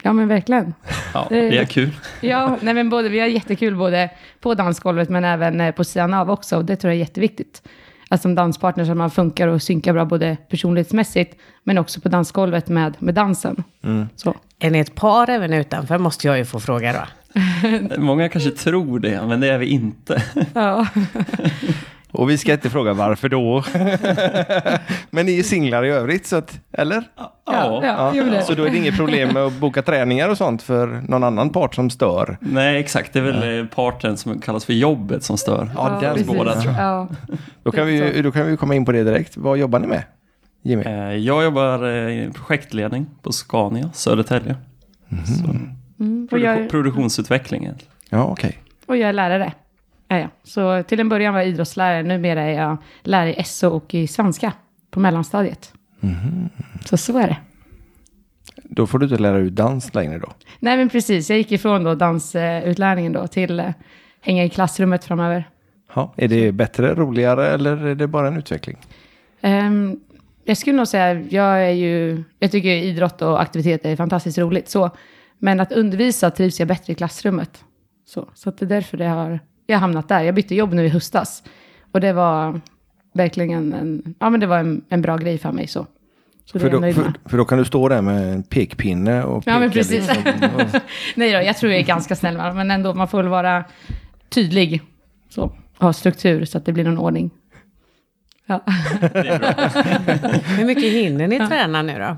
Ja, 0.06 0.12
men 0.12 0.28
verkligen. 0.28 0.74
Ja, 1.14 1.26
Det- 1.30 1.58
är 1.58 1.64
kul. 1.64 1.90
Ja, 2.20 2.56
nej, 2.60 2.74
men 2.74 2.90
både, 2.90 3.08
vi 3.08 3.20
har 3.20 3.26
jättekul 3.26 3.76
både 3.76 4.10
på 4.40 4.54
dansgolvet, 4.54 5.08
men 5.08 5.24
även 5.24 5.60
eh, 5.60 5.70
på 5.74 5.84
sidan 5.84 6.14
av 6.14 6.30
också. 6.30 6.56
Och 6.56 6.64
det 6.64 6.76
tror 6.76 6.90
jag 6.92 6.96
är 6.96 7.00
jätteviktigt. 7.00 7.62
Att 8.10 8.22
som 8.22 8.34
danspartner 8.34 8.84
så 8.84 8.90
att 8.90 8.96
man 8.96 9.10
funkar 9.10 9.48
och 9.48 9.62
synkar 9.62 9.92
bra 9.92 10.04
både 10.04 10.36
personlighetsmässigt, 10.50 11.36
men 11.64 11.78
också 11.78 12.00
på 12.00 12.08
dansgolvet 12.08 12.68
med, 12.68 12.94
med 12.98 13.14
dansen. 13.14 13.64
Så. 14.16 14.34
Är 14.58 14.70
ni 14.70 14.78
ett 14.78 14.94
par 14.94 15.30
även 15.30 15.52
utanför 15.52 15.98
måste 15.98 16.26
jag 16.26 16.38
ju 16.38 16.44
få 16.44 16.60
fråga 16.60 16.92
då. 16.92 17.06
Många 17.98 18.28
kanske 18.28 18.50
tror 18.50 18.98
det, 18.98 19.22
men 19.26 19.40
det 19.40 19.48
är 19.48 19.58
vi 19.58 19.66
inte. 19.66 20.22
Ja. 20.54 20.86
Och 22.16 22.30
vi 22.30 22.38
ska 22.38 22.52
inte 22.52 22.70
fråga 22.70 22.92
varför 22.92 23.28
då. 23.28 23.64
Men 25.10 25.26
ni 25.26 25.38
är 25.38 25.42
singlar 25.42 25.84
i 25.84 25.88
övrigt, 25.90 26.26
så 26.26 26.36
att, 26.36 26.60
eller? 26.72 27.04
Ja, 27.46 27.80
ja, 28.14 28.22
det. 28.24 28.42
Så 28.42 28.54
då 28.54 28.64
är 28.64 28.70
det 28.70 28.76
inget 28.76 28.96
problem 28.96 29.28
med 29.34 29.42
att 29.42 29.52
boka 29.52 29.82
träningar 29.82 30.28
och 30.28 30.36
sånt 30.38 30.62
för 30.62 30.86
någon 31.08 31.24
annan 31.24 31.50
part 31.50 31.74
som 31.74 31.90
stör. 31.90 32.36
Nej, 32.40 32.76
exakt. 32.80 33.12
Det 33.12 33.18
är 33.18 33.22
väl 33.22 33.66
parten 33.66 34.16
som 34.16 34.40
kallas 34.40 34.64
för 34.64 34.72
jobbet 34.72 35.22
som 35.24 35.38
stör. 35.38 35.70
Ja, 35.76 35.98
den 36.02 36.14
precis. 36.14 36.26
båda, 36.28 36.60
tror 36.60 36.74
Ja. 36.78 37.08
Då 37.62 37.72
kan, 37.72 37.86
vi, 37.86 37.92
ju- 38.16 38.22
då 38.22 38.32
kan 38.32 38.46
vi 38.46 38.56
komma 38.56 38.74
in 38.74 38.84
på 38.84 38.92
det 38.92 39.04
direkt. 39.04 39.36
Vad 39.36 39.58
jobbar 39.58 39.78
ni 39.78 39.86
med? 39.86 40.02
Jimmy? 40.62 40.82
Eh, 40.82 40.92
Jag 41.14 41.44
jobbar 41.44 41.84
eh, 41.88 42.08
i 42.08 42.30
projektledning 42.34 43.06
på 43.22 43.32
Scania, 43.32 43.90
Södertälje. 43.94 44.56
Så, 45.38 45.44
Mm, 46.00 46.24
och, 46.24 46.38
produ- 46.38 46.44
jag, 46.60 46.70
Produktionsutveckling. 46.70 47.70
Ja, 48.10 48.24
okej. 48.24 48.58
och 48.86 48.96
jag 48.96 49.08
är 49.08 49.12
lärare. 49.12 49.52
Ja, 50.08 50.18
ja. 50.18 50.28
Så 50.42 50.82
till 50.82 51.00
en 51.00 51.08
början 51.08 51.34
var 51.34 51.40
jag 51.40 51.48
idrottslärare, 51.48 52.02
numera 52.02 52.42
är 52.42 52.60
jag 52.60 52.76
lärare 53.02 53.34
i 53.34 53.44
SO 53.44 53.68
och 53.68 53.94
i 53.94 54.06
svenska 54.06 54.52
på 54.90 55.00
mellanstadiet. 55.00 55.72
Så 56.84 56.96
så 56.96 57.18
är 57.18 57.26
det. 57.26 57.36
Då 58.64 58.86
får 58.86 58.98
du 58.98 59.06
inte 59.06 59.18
lära 59.18 59.38
ut 59.38 59.54
dans 59.54 59.94
längre 59.94 60.18
då. 60.18 60.32
Nej 60.58 60.76
men 60.76 60.88
precis, 60.88 61.30
jag 61.30 61.38
gick 61.38 61.52
ifrån 61.52 61.84
då 61.84 61.94
dansutlärningen 61.94 63.12
då 63.12 63.26
till 63.26 63.60
eh, 63.60 63.70
hänga 64.20 64.44
i 64.44 64.48
klassrummet 64.48 65.04
framöver. 65.04 65.48
Ja, 65.94 66.14
är 66.16 66.28
det 66.28 66.52
bättre, 66.52 66.94
roligare 66.94 67.48
eller 67.48 67.86
är 67.86 67.94
det 67.94 68.06
bara 68.06 68.28
en 68.28 68.36
utveckling? 68.36 68.76
Ehm, 69.40 70.00
jag 70.44 70.56
skulle 70.56 70.76
nog 70.76 70.88
säga, 70.88 71.20
jag 71.20 71.64
är 71.64 71.70
ju, 71.70 72.24
jag 72.38 72.50
tycker 72.50 72.68
idrott 72.68 73.22
och 73.22 73.42
aktiviteter 73.42 73.90
är 73.90 73.96
fantastiskt 73.96 74.38
roligt 74.38 74.68
så. 74.68 74.90
Men 75.38 75.60
att 75.60 75.72
undervisa 75.72 76.30
trivs 76.30 76.58
jag 76.58 76.68
bättre 76.68 76.92
i 76.92 76.96
klassrummet. 76.96 77.64
Så, 78.06 78.28
så 78.34 78.50
det 78.50 78.62
är 78.62 78.66
därför 78.66 78.96
det 78.96 79.06
har, 79.06 79.40
jag 79.66 79.76
har 79.76 79.80
hamnat 79.80 80.08
där. 80.08 80.22
Jag 80.22 80.34
bytte 80.34 80.54
jobb 80.54 80.72
nu 80.72 80.84
i 80.84 80.88
höstas. 80.88 81.42
Och 81.92 82.00
det 82.00 82.12
var 82.12 82.60
verkligen 83.14 83.72
en, 83.72 84.14
ja 84.18 84.30
men 84.30 84.40
det 84.40 84.46
var 84.46 84.58
en, 84.58 84.84
en 84.88 85.02
bra 85.02 85.16
grej 85.16 85.38
för 85.38 85.52
mig 85.52 85.66
så. 85.66 85.86
Så 86.44 86.58
För 86.58 86.70
då, 86.70 86.80
för, 86.80 87.12
för 87.24 87.36
då 87.38 87.44
kan 87.44 87.58
du 87.58 87.64
stå 87.64 87.88
där 87.88 88.02
med 88.02 88.32
en 88.32 88.42
pekpinne 88.42 89.24
och 89.24 89.44
peka 89.44 89.54
Ja, 89.54 89.60
men 89.60 89.70
precis. 89.70 90.08
liksom. 90.08 90.80
Nej 91.14 91.32
då, 91.32 91.38
jag 91.42 91.56
tror 91.56 91.72
jag 91.72 91.80
är 91.80 91.84
ganska 91.84 92.16
snäll 92.16 92.36
men 92.36 92.70
ändå, 92.70 92.94
man 92.94 93.08
får 93.08 93.18
väl 93.18 93.28
vara 93.28 93.64
tydlig. 94.28 94.82
Så, 95.28 95.52
ha 95.78 95.92
struktur 95.92 96.44
så 96.44 96.58
att 96.58 96.64
det 96.64 96.72
blir 96.72 96.84
någon 96.84 96.98
ordning. 96.98 97.30
Ja. 98.46 98.62
Hur 100.56 100.64
mycket 100.64 100.92
hinner 100.92 101.28
ni 101.28 101.48
träna 101.48 101.82
nu 101.82 101.92
då? 101.92 102.16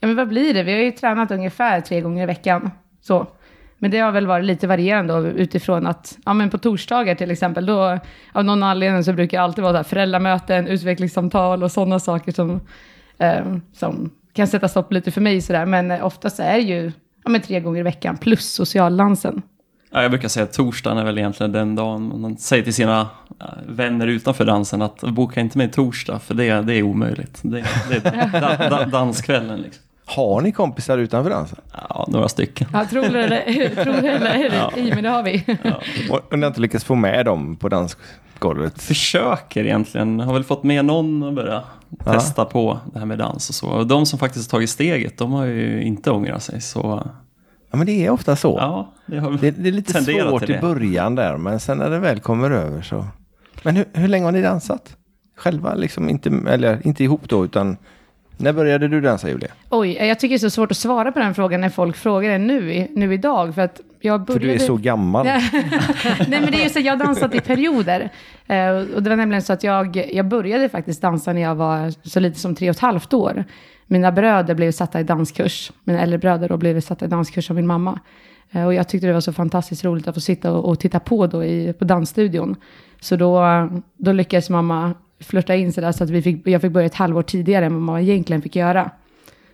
Ja, 0.00 0.06
men 0.06 0.16
vad 0.16 0.28
blir 0.28 0.54
det? 0.54 0.62
Vi 0.62 0.72
har 0.72 0.80
ju 0.80 0.90
tränat 0.90 1.30
ungefär 1.30 1.80
tre 1.80 2.00
gånger 2.00 2.22
i 2.22 2.26
veckan. 2.26 2.70
Så. 3.00 3.26
Men 3.84 3.90
det 3.90 3.98
har 3.98 4.12
väl 4.12 4.26
varit 4.26 4.44
lite 4.44 4.66
varierande 4.66 5.14
då, 5.14 5.26
utifrån 5.26 5.86
att, 5.86 6.18
ja 6.24 6.34
men 6.34 6.50
på 6.50 6.58
torsdagar 6.58 7.14
till 7.14 7.30
exempel, 7.30 7.66
då 7.66 7.98
av 8.32 8.44
någon 8.44 8.62
anledning 8.62 9.04
så 9.04 9.12
brukar 9.12 9.38
det 9.38 9.44
alltid 9.44 9.62
vara 9.62 9.72
så 9.72 9.76
här 9.76 9.84
föräldramöten, 9.84 10.66
utvecklingssamtal 10.66 11.62
och 11.62 11.72
sådana 11.72 11.98
saker 11.98 12.32
som, 12.32 12.60
eh, 13.18 13.56
som 13.72 14.10
kan 14.32 14.46
sätta 14.46 14.68
stopp 14.68 14.92
lite 14.92 15.10
för 15.10 15.20
mig 15.20 15.40
sådär. 15.40 15.66
Men 15.66 15.90
eh, 15.90 16.04
oftast 16.04 16.40
är 16.40 16.54
det 16.54 16.60
ju 16.60 16.92
ja, 17.24 17.30
men 17.30 17.40
tre 17.40 17.60
gånger 17.60 17.80
i 17.80 17.82
veckan 17.82 18.16
plus 18.16 18.52
socialdansen. 18.52 19.42
Ja, 19.90 20.02
jag 20.02 20.10
brukar 20.10 20.28
säga 20.28 20.44
att 20.44 20.52
torsdagen 20.52 20.98
är 20.98 21.04
väl 21.04 21.18
egentligen 21.18 21.52
den 21.52 21.74
dagen 21.74 22.20
man 22.20 22.36
säger 22.36 22.62
till 22.62 22.74
sina 22.74 23.08
ja, 23.38 23.46
vänner 23.66 24.06
utanför 24.06 24.44
dansen 24.44 24.82
att 24.82 25.00
boka 25.00 25.40
inte 25.40 25.58
med 25.58 25.72
torsdag 25.72 26.18
för 26.18 26.34
det, 26.34 26.60
det 26.60 26.74
är 26.74 26.82
omöjligt. 26.82 27.40
Det, 27.42 27.64
det 27.88 28.08
är 28.08 28.40
da, 28.40 28.70
da, 28.70 28.84
danskvällen 28.84 29.60
liksom. 29.60 29.83
Har 30.06 30.40
ni 30.40 30.52
kompisar 30.52 30.98
utanför 30.98 31.30
dansen? 31.30 31.58
Ja, 31.88 32.06
några 32.08 32.28
stycken. 32.28 32.68
Ja, 32.72 32.84
tror 32.90 33.02
du 33.02 33.18
eller, 33.18 33.48
i, 34.78 34.90
men 34.94 35.02
det 35.02 35.08
har 35.10 35.22
vi. 35.22 35.44
Och, 36.10 36.20
och 36.32 36.38
ni 36.38 36.42
har 36.44 36.46
inte 36.50 36.60
lyckats 36.60 36.84
få 36.84 36.94
med 36.94 37.24
dem 37.26 37.56
på 37.56 37.68
dansgolvet? 37.68 38.82
Försöker 38.82 39.64
egentligen, 39.64 40.20
har 40.20 40.32
väl 40.34 40.44
fått 40.44 40.62
med 40.62 40.84
någon 40.84 41.22
att 41.22 41.34
börja 41.34 41.62
Ja. 42.04 42.12
testa 42.12 42.44
på 42.44 42.78
det 42.92 42.98
här 42.98 43.06
med 43.06 43.18
dans 43.18 43.48
och 43.48 43.54
så. 43.54 43.68
Och 43.68 43.86
de 43.86 44.06
som 44.06 44.18
faktiskt 44.18 44.52
har 44.52 44.58
tagit 44.58 44.70
steget, 44.70 45.18
de 45.18 45.32
har 45.32 45.44
ju 45.44 45.82
inte 45.82 46.10
ångrat 46.10 46.42
sig. 46.42 46.60
Så 46.60 47.02
Ja, 47.70 47.76
men 47.76 47.86
det 47.86 48.06
är 48.06 48.10
ofta 48.10 48.36
så. 48.36 48.56
ja, 48.60 48.92
det 49.06 49.18
har 49.18 49.30
Det, 49.30 49.50
det 49.50 49.68
är 49.68 49.72
lite 49.72 50.04
svårt 50.04 50.42
i 50.42 50.46
det. 50.52 50.60
början 50.60 51.14
där, 51.14 51.36
men 51.36 51.60
sen 51.60 51.78
när 51.78 51.90
det 51.90 51.98
väl 51.98 52.20
kommer 52.20 52.50
över 52.50 52.82
så... 52.82 53.06
Men 53.62 53.76
hur, 53.76 53.84
hur 53.92 54.08
länge 54.08 54.24
har 54.24 54.32
ni 54.32 54.42
dansat? 54.42 54.96
själva? 55.36 55.74
Liksom 55.74 56.08
inte, 56.08 56.30
eller 56.48 56.86
inte 56.86 57.04
ihop 57.04 57.28
då, 57.28 57.44
utan 57.44 57.76
när 58.36 58.52
började 58.52 58.88
du 58.88 59.00
dansa 59.00 59.28
Julia? 59.28 59.48
Oj, 59.70 59.92
jag 59.92 60.18
tycker 60.18 60.34
det 60.34 60.36
är 60.36 60.38
så 60.38 60.50
svårt 60.50 60.70
att 60.70 60.76
svara 60.76 61.12
på 61.12 61.18
den 61.18 61.34
frågan 61.34 61.60
när 61.60 61.68
folk 61.68 61.96
frågar 61.96 62.30
det 62.30 62.38
nu, 62.38 62.88
nu 62.90 63.14
idag. 63.14 63.54
För 63.54 63.62
att 63.62 63.80
jag 64.00 64.26
För 64.26 64.34
började... 64.34 64.46
du 64.46 64.52
är 64.52 64.66
så 64.66 64.76
gammal. 64.76 65.26
Nej 66.28 66.40
men 66.40 66.50
det 66.50 66.60
är 66.60 66.64
ju 66.64 66.68
så, 66.68 66.80
jag 66.80 66.96
har 66.96 67.04
dansat 67.04 67.34
i 67.34 67.40
perioder. 67.40 68.10
Eh, 68.46 68.68
och 68.70 69.02
det 69.02 69.10
var 69.10 69.16
nämligen 69.16 69.42
så 69.42 69.52
att 69.52 69.64
jag, 69.64 70.10
jag 70.12 70.28
började 70.28 70.68
faktiskt 70.68 71.02
dansa 71.02 71.32
när 71.32 71.42
jag 71.42 71.54
var 71.54 72.08
så 72.08 72.20
lite 72.20 72.38
som 72.38 72.54
tre 72.54 72.70
och 72.70 72.76
ett 72.76 72.80
halvt 72.80 73.12
år. 73.12 73.44
Mina 73.86 74.12
bröder 74.12 74.54
blev 74.54 74.72
satta 74.72 75.00
i 75.00 75.04
danskurs. 75.04 75.72
Mina 75.84 76.00
äldre 76.00 76.18
bröder 76.18 76.48
då 76.48 76.56
blev 76.56 76.80
satta 76.80 77.04
i 77.04 77.08
danskurs 77.08 77.50
av 77.50 77.56
min 77.56 77.66
mamma. 77.66 78.00
Eh, 78.50 78.64
och 78.64 78.74
jag 78.74 78.88
tyckte 78.88 79.06
det 79.06 79.12
var 79.12 79.20
så 79.20 79.32
fantastiskt 79.32 79.84
roligt 79.84 80.08
att 80.08 80.14
få 80.14 80.20
sitta 80.20 80.52
och, 80.52 80.68
och 80.68 80.80
titta 80.80 81.00
på 81.00 81.26
då 81.26 81.44
i, 81.44 81.72
på 81.72 81.84
dansstudion. 81.84 82.56
Så 83.00 83.16
då, 83.16 83.44
då 83.96 84.12
lyckades 84.12 84.50
mamma 84.50 84.94
flörta 85.20 85.54
in 85.54 85.72
sig 85.72 85.82
där 85.82 85.92
så 85.92 86.04
att 86.04 86.10
vi 86.10 86.22
fick, 86.22 86.46
jag 86.48 86.60
fick 86.60 86.72
börja 86.72 86.86
ett 86.86 86.94
halvår 86.94 87.22
tidigare 87.22 87.66
än 87.66 87.72
vad 87.72 87.82
man 87.82 88.00
egentligen 88.00 88.42
fick 88.42 88.56
göra. 88.56 88.90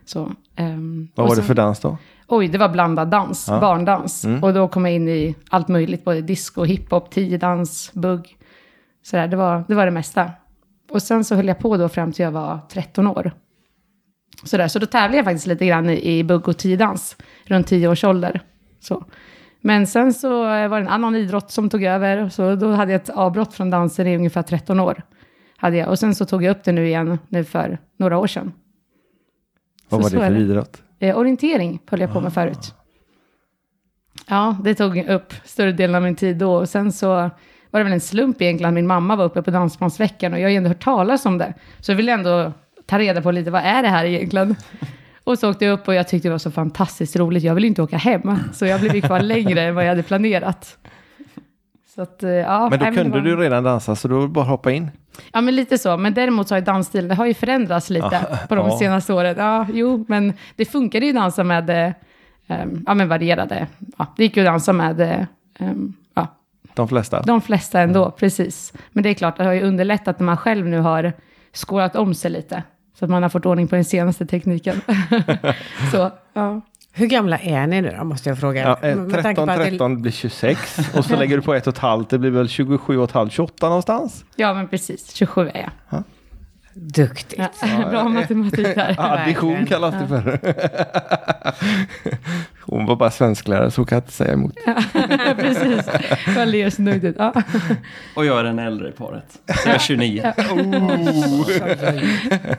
Så, 0.05 0.33
ehm, 0.57 1.09
Vad 1.15 1.27
var 1.29 1.35
det 1.35 1.37
sen- 1.43 1.47
för 1.47 1.55
dans 1.55 1.81
då? 1.81 1.97
Oj, 2.27 2.49
det 2.49 2.59
var 2.59 2.69
blandad 2.69 3.09
dans, 3.09 3.47
Ja. 3.49 3.61
barndans. 3.61 4.25
Mm. 4.25 4.45
Och 4.45 4.55
då 4.55 4.69
kom 4.69 4.85
jag 4.87 4.95
in 4.95 5.09
i 5.09 5.35
allt 5.51 5.69
möjligt, 5.69 6.05
både 6.05 6.21
disco, 6.21 6.65
hiphop, 6.65 7.11
tiodans, 7.11 7.91
bugg. 7.95 8.37
Sådär, 9.03 9.29
det 9.29 9.37
var, 9.37 9.65
det 9.69 9.75
var 9.75 9.85
det 9.85 9.91
mesta. 9.91 10.31
Och 10.91 11.03
sen 11.03 11.25
så 11.25 11.35
höll 11.35 11.49
jag 11.49 11.59
på 11.59 11.77
då 11.77 11.89
fram 11.89 12.13
till 12.13 12.23
jag 12.25 12.33
var 12.33 12.59
13 12.73 13.07
år. 13.07 13.33
Sådär, 14.45 14.69
så 14.69 14.79
då 14.79 14.87
tävlade 14.87 15.17
jag 15.17 15.25
faktiskt 15.25 15.47
lite 15.47 15.67
grann 15.67 15.91
i, 15.91 16.19
i 16.19 16.25
bugg 16.25 16.49
och 16.49 16.57
tiodans, 16.59 17.17
runt 17.45 17.67
10 17.67 17.89
års 17.89 18.05
ålder. 18.05 18.41
Så. 18.81 19.05
Men 19.61 19.87
sen 19.87 20.13
så 20.15 20.43
var 20.45 20.69
det 20.71 20.77
en 20.77 20.89
annan 20.89 21.17
idrott 21.17 21.51
som 21.51 21.71
tog 21.71 21.85
över, 21.85 22.29
så 22.29 22.55
då 22.55 22.73
hade 22.73 22.93
jag 22.93 23.01
ett 23.03 23.09
avbrott 23.11 23.55
från 23.55 23.71
dansen 23.71 24.07
i 24.07 24.17
ungefär 24.17 24.43
13 24.43 24.81
år. 24.81 25.03
Hade 25.61 25.77
jag. 25.77 25.89
Och 25.89 25.99
sen 25.99 26.15
så 26.15 26.25
tog 26.25 26.43
jag 26.45 26.51
upp 26.51 26.65
det 26.65 26.73
nu 26.73 26.87
igen, 26.87 27.19
nu 27.29 27.45
för 27.45 27.79
några 27.97 28.19
år 28.19 28.27
sedan. 28.27 28.53
Vad 29.89 30.01
Så 30.01 30.03
var 30.03 30.11
så 30.11 30.17
det 30.17 30.27
för 30.27 30.35
det. 30.35 30.41
idrott? 30.41 30.83
Eh, 30.99 31.19
orientering 31.19 31.81
höll 31.91 32.01
jag 32.01 32.13
på 32.13 32.21
med 32.21 32.33
förut. 32.33 32.75
Ja, 34.29 34.57
det 34.65 34.75
tog 34.75 34.97
upp 35.09 35.35
större 35.45 35.73
delen 35.73 35.97
av 35.97 36.03
min 36.03 36.15
tid 36.17 36.37
då. 36.37 36.53
Och 36.55 36.69
sen 36.69 36.93
så 36.93 37.09
var 37.71 37.81
det 37.81 37.85
väl 37.85 37.93
en 37.93 38.01
slump 38.01 38.43
egentligen. 38.43 38.75
Min 38.75 38.87
mamma 38.87 39.17
var 39.17 39.25
uppe 39.25 39.43
på 39.43 39.51
Dansbandsveckan 39.51 40.33
och 40.33 40.39
jag 40.39 40.45
har 40.45 40.51
ju 40.51 40.57
ändå 40.57 40.69
hört 40.69 40.83
talas 40.85 41.27
om 41.27 41.39
det. 41.39 41.55
Så 41.81 41.93
jag 41.93 41.97
ville 41.97 42.13
ändå 42.13 42.53
ta 42.87 42.99
reda 42.99 43.23
på 43.23 43.31
lite, 43.31 43.51
vad 43.51 43.63
är 43.63 43.83
det 43.83 43.89
här 43.89 44.05
egentligen? 44.05 44.57
Och 45.25 45.39
så 45.39 45.51
åkte 45.51 45.65
jag 45.65 45.73
upp 45.73 45.89
och 45.89 45.95
jag 45.95 46.09
tyckte 46.09 46.29
det 46.29 46.33
var 46.33 46.39
så 46.39 46.51
fantastiskt 46.51 47.17
roligt. 47.17 47.43
Jag 47.43 47.55
ville 47.55 47.67
inte 47.67 47.83
åka 47.83 47.97
hem, 47.97 48.23
så 48.53 48.67
jag 48.67 48.81
blev 48.81 49.01
kvar 49.01 49.21
längre 49.23 49.63
än 49.63 49.75
vad 49.75 49.85
jag 49.85 49.89
hade 49.89 50.03
planerat. 50.03 50.79
Att, 52.01 52.23
eh, 52.23 52.31
ja, 52.31 52.69
Men 52.71 52.79
då 52.79 52.85
nej, 52.85 52.95
kunde 52.95 53.11
var- 53.19 53.25
du 53.25 53.37
redan 53.37 53.65
dansa 53.65 53.97
så 53.97 54.09
då 54.09 54.29
bara 54.29 54.45
hoppa 54.45 54.71
in. 54.73 54.91
Ja, 55.33 55.41
men 55.41 55.57
lite 55.57 55.79
så. 55.79 55.97
Men 55.97 56.15
däremot 56.15 56.49
så 56.49 56.55
har 56.55 56.61
ju 56.61 56.65
dansstilen, 56.65 57.09
det 57.09 57.15
har 57.15 57.27
ju 57.27 57.35
förändrats 57.35 57.91
lite 57.91 58.27
Ja, 58.31 58.37
på 58.49 58.55
de 58.55 58.69
ja. 58.69 58.79
senaste 58.79 59.13
åren. 59.13 59.35
Ja, 59.39 59.67
jo, 59.73 60.05
men 60.09 60.33
det 60.57 60.65
funkade 60.65 61.07
ju 61.07 61.11
att 61.11 61.17
dansa 61.23 61.45
med, 61.45 61.71
ehm, 62.47 62.85
ja 62.87 62.95
men 62.95 63.09
varierade. 63.09 63.67
Ja, 63.99 64.07
det 64.17 64.23
gick 64.25 64.37
ju 64.37 64.43
att 64.43 64.47
dansa 64.53 64.73
med, 64.73 65.27
ehm, 65.59 65.93
ja, 66.15 66.27
De 66.75 66.89
flesta. 66.89 67.23
de 67.23 67.41
flesta 67.41 67.81
ändå, 67.81 68.11
precis. 68.11 68.73
Men 68.93 69.03
det 69.03 69.09
är 69.09 69.15
klart, 69.15 69.37
det 69.37 69.45
har 69.45 69.53
ju 69.53 69.63
underlättat 69.63 70.19
när 70.19 70.27
man 70.27 70.37
själv 70.37 70.67
nu 70.69 70.79
har 70.81 71.13
skålat 71.53 71.97
om 71.97 72.15
sig 72.15 72.31
lite. 72.31 72.63
Så 72.99 73.05
att 73.05 73.11
man 73.11 73.23
har 73.23 73.31
fått 73.31 73.47
ordning 73.47 73.69
på 73.69 73.75
den 73.75 73.85
senaste 73.85 74.27
tekniken. 74.27 74.81
så, 75.93 76.11
ja. 76.33 76.61
Hur 76.93 77.07
gamla 77.07 77.39
är 77.39 77.67
ni 77.67 77.81
nu 77.81 77.95
då, 77.99 78.05
måste 78.05 78.29
jag 78.29 78.39
fråga? 78.39 78.63
Ja, 78.83 78.89
eh, 78.89 78.97
Med 78.97 79.11
tanke 79.11 79.23
13, 79.23 79.47
på 79.47 79.53
att 79.53 79.59
det- 79.59 79.65
13 79.71 80.03
blir 80.03 80.13
26 80.13 80.79
och 80.95 81.05
så 81.05 81.17
lägger 81.17 81.37
du 81.37 81.43
på 81.43 81.55
ett 81.55 81.67
och 81.67 81.73
ett 81.75 81.79
halvt. 81.79 82.11
Det 82.11 82.19
blir 82.19 82.31
väl 82.31 82.49
27 82.49 82.99
och 82.99 83.05
ett 83.05 83.13
halvt, 83.13 83.33
28 83.33 83.67
någonstans. 83.69 84.25
ja, 84.37 84.55
men 84.55 84.69
precis. 84.69 85.15
27 85.15 85.49
är 85.55 85.69
jag. 85.91 86.03
Duktigt. 86.75 87.41
Ja, 87.63 87.89
Bra 87.91 88.05
matematik 88.09 88.75
där. 88.75 88.95
Addition 88.99 89.67
kallas 89.67 89.95
det 89.95 90.09
för. 90.09 90.39
Hon 92.61 92.87
var 92.87 92.97
bara 92.97 93.11
svensklärare 93.11 93.71
så 93.71 93.85
kan 93.85 93.97
jag 93.97 94.01
inte 94.03 94.13
säga 94.13 94.33
emot. 94.33 94.55
precis. 95.37 95.87
Jag 96.37 96.49
ler 96.49 96.71
så 96.71 96.83
nöjd 96.83 97.05
ut. 97.05 97.17
Ja. 97.19 97.33
Och 98.17 98.25
jag 98.27 98.41
är 98.41 98.45
den 98.45 98.59
äldre 98.59 98.89
i 98.89 98.93
paret. 98.93 99.39
Så 99.63 99.69
jag 99.69 99.75
är 99.75 99.79
29. 99.79 100.33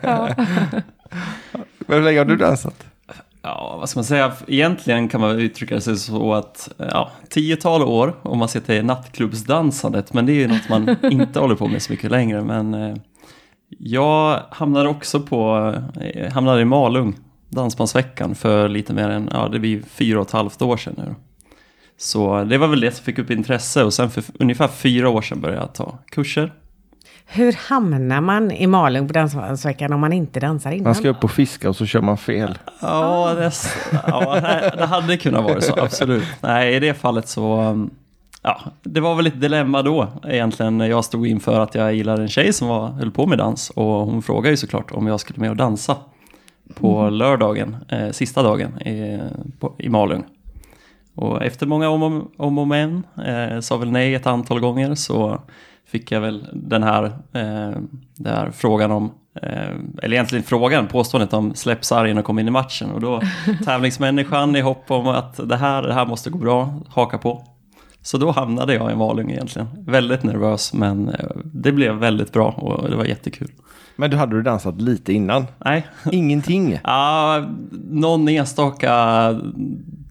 Ja. 0.02 0.28
Men 1.86 1.98
hur 1.98 2.02
länge 2.02 2.18
har 2.18 2.24
du 2.24 2.36
dansat? 2.36 2.84
Ja, 3.42 3.76
vad 3.78 3.88
ska 3.88 3.98
man 3.98 4.04
säga? 4.04 4.32
Egentligen 4.46 5.08
kan 5.08 5.20
man 5.20 5.40
uttrycka 5.40 5.80
sig 5.80 5.96
så 5.96 6.34
att 6.34 6.72
ja, 6.76 7.10
tiotal 7.28 7.82
år 7.82 8.16
om 8.22 8.38
man 8.38 8.48
ser 8.48 8.60
till 8.60 8.84
nattklubbsdansandet. 8.84 10.12
Men 10.12 10.26
det 10.26 10.32
är 10.32 10.34
ju 10.34 10.48
något 10.48 10.68
man 10.68 10.96
inte 11.12 11.40
håller 11.40 11.54
på 11.54 11.66
med 11.66 11.82
så 11.82 11.92
mycket 11.92 12.10
längre. 12.10 12.42
Men 12.42 12.74
eh, 12.74 12.96
jag 13.78 14.42
hamnade 14.50 14.88
också 14.88 15.20
på, 15.20 15.74
eh, 16.00 16.32
hamnade 16.32 16.62
i 16.62 16.64
Malung, 16.64 17.14
Dansbandsveckan, 17.48 18.34
för 18.34 18.68
lite 18.68 18.94
mer 18.94 19.08
än, 19.08 19.30
ja 19.32 19.48
det 19.48 19.58
blir 19.58 19.82
fyra 19.82 20.20
och 20.20 20.26
ett 20.26 20.32
halvt 20.32 20.62
år 20.62 20.76
sedan 20.76 20.94
nu. 20.96 21.14
Så 21.96 22.44
det 22.44 22.58
var 22.58 22.68
väl 22.68 22.80
det 22.80 22.90
som 22.90 23.04
fick 23.04 23.18
upp 23.18 23.30
intresse 23.30 23.84
och 23.84 23.94
sen 23.94 24.10
för 24.10 24.24
ungefär 24.38 24.68
fyra 24.68 25.08
år 25.08 25.22
sedan 25.22 25.40
började 25.40 25.60
jag 25.60 25.74
ta 25.74 25.98
kurser. 26.06 26.52
Hur 27.26 27.52
hamnar 27.52 28.20
man 28.20 28.50
i 28.50 28.66
Malung 28.66 29.06
på 29.06 29.12
Dansbandsveckan 29.12 29.92
om 29.92 30.00
man 30.00 30.12
inte 30.12 30.40
dansar 30.40 30.70
innan? 30.70 30.84
Man 30.84 30.94
ska 30.94 31.08
upp 31.08 31.24
och 31.24 31.30
fiska 31.30 31.68
och 31.68 31.76
så 31.76 31.86
kör 31.86 32.00
man 32.00 32.16
fel. 32.16 32.58
Ja, 32.80 33.34
det, 33.34 33.52
ja 34.06 34.34
det, 34.40 34.74
det 34.78 34.86
hade 34.86 35.16
kunnat 35.16 35.44
vara 35.44 35.60
så, 35.60 35.80
absolut. 35.80 36.24
Nej, 36.40 36.74
i 36.74 36.80
det 36.80 36.94
fallet 36.94 37.28
så... 37.28 37.60
um, 37.60 37.90
Ja, 38.44 38.60
det 38.82 39.00
var 39.00 39.14
väl 39.14 39.26
ett 39.26 39.40
dilemma 39.40 39.82
då 39.82 40.08
egentligen 40.24 40.80
jag 40.80 41.04
stod 41.04 41.26
inför 41.26 41.60
att 41.60 41.74
jag 41.74 41.94
gillade 41.94 42.22
en 42.22 42.28
tjej 42.28 42.52
som 42.52 42.68
var, 42.68 42.88
höll 42.88 43.10
på 43.10 43.26
med 43.26 43.38
dans 43.38 43.70
och 43.70 43.84
hon 43.84 44.22
frågade 44.22 44.50
ju 44.50 44.56
såklart 44.56 44.92
om 44.92 45.06
jag 45.06 45.20
skulle 45.20 45.40
med 45.40 45.50
och 45.50 45.56
dansa 45.56 45.96
på 46.74 47.10
lördagen, 47.10 47.76
eh, 47.88 48.10
sista 48.10 48.42
dagen 48.42 48.80
i, 48.80 49.20
på, 49.60 49.74
i 49.78 49.88
Malung. 49.88 50.24
Och 51.14 51.42
efter 51.42 51.66
många 51.66 51.88
om, 51.88 52.02
om, 52.02 52.30
om 52.36 52.58
och 52.58 52.68
men, 52.68 53.02
eh, 53.26 53.60
sa 53.60 53.76
väl 53.76 53.90
nej 53.90 54.14
ett 54.14 54.26
antal 54.26 54.60
gånger 54.60 54.94
så 54.94 55.42
fick 55.92 56.12
jag 56.12 56.20
väl 56.20 56.48
den 56.52 56.82
här, 56.82 57.04
eh, 57.32 57.76
den 58.16 58.34
här 58.34 58.50
frågan 58.50 58.90
om, 58.90 59.12
eh, 59.42 59.70
eller 60.02 60.12
egentligen 60.12 60.44
frågan, 60.44 60.88
påståendet 60.88 61.32
om 61.32 61.54
släpp 61.54 61.84
sargen 61.84 62.18
och 62.18 62.24
kom 62.24 62.38
in 62.38 62.48
i 62.48 62.50
matchen. 62.50 62.90
Och 62.90 63.00
då 63.00 63.22
tävlingsmänniskan 63.64 64.56
i 64.56 64.60
hopp 64.60 64.90
om 64.90 65.08
att 65.08 65.48
det 65.48 65.56
här, 65.56 65.82
det 65.82 65.94
här 65.94 66.06
måste 66.06 66.30
gå 66.30 66.38
bra, 66.38 66.80
haka 66.88 67.18
på. 67.18 67.44
Så 68.02 68.18
då 68.18 68.30
hamnade 68.30 68.74
jag 68.74 68.92
i 68.92 68.94
Malung 68.94 69.30
egentligen. 69.30 69.68
Väldigt 69.86 70.22
nervös 70.22 70.72
men 70.72 71.08
eh, 71.08 71.30
det 71.44 71.72
blev 71.72 71.94
väldigt 71.94 72.32
bra 72.32 72.50
och 72.50 72.90
det 72.90 72.96
var 72.96 73.04
jättekul. 73.04 73.50
Men 73.96 74.10
du 74.10 74.16
hade 74.16 74.36
du 74.36 74.42
dansat 74.42 74.80
lite 74.80 75.12
innan? 75.12 75.46
Nej, 75.58 75.86
Ingenting? 76.12 76.78
Ja, 76.84 77.46
någon 77.90 78.28
enstaka 78.28 78.92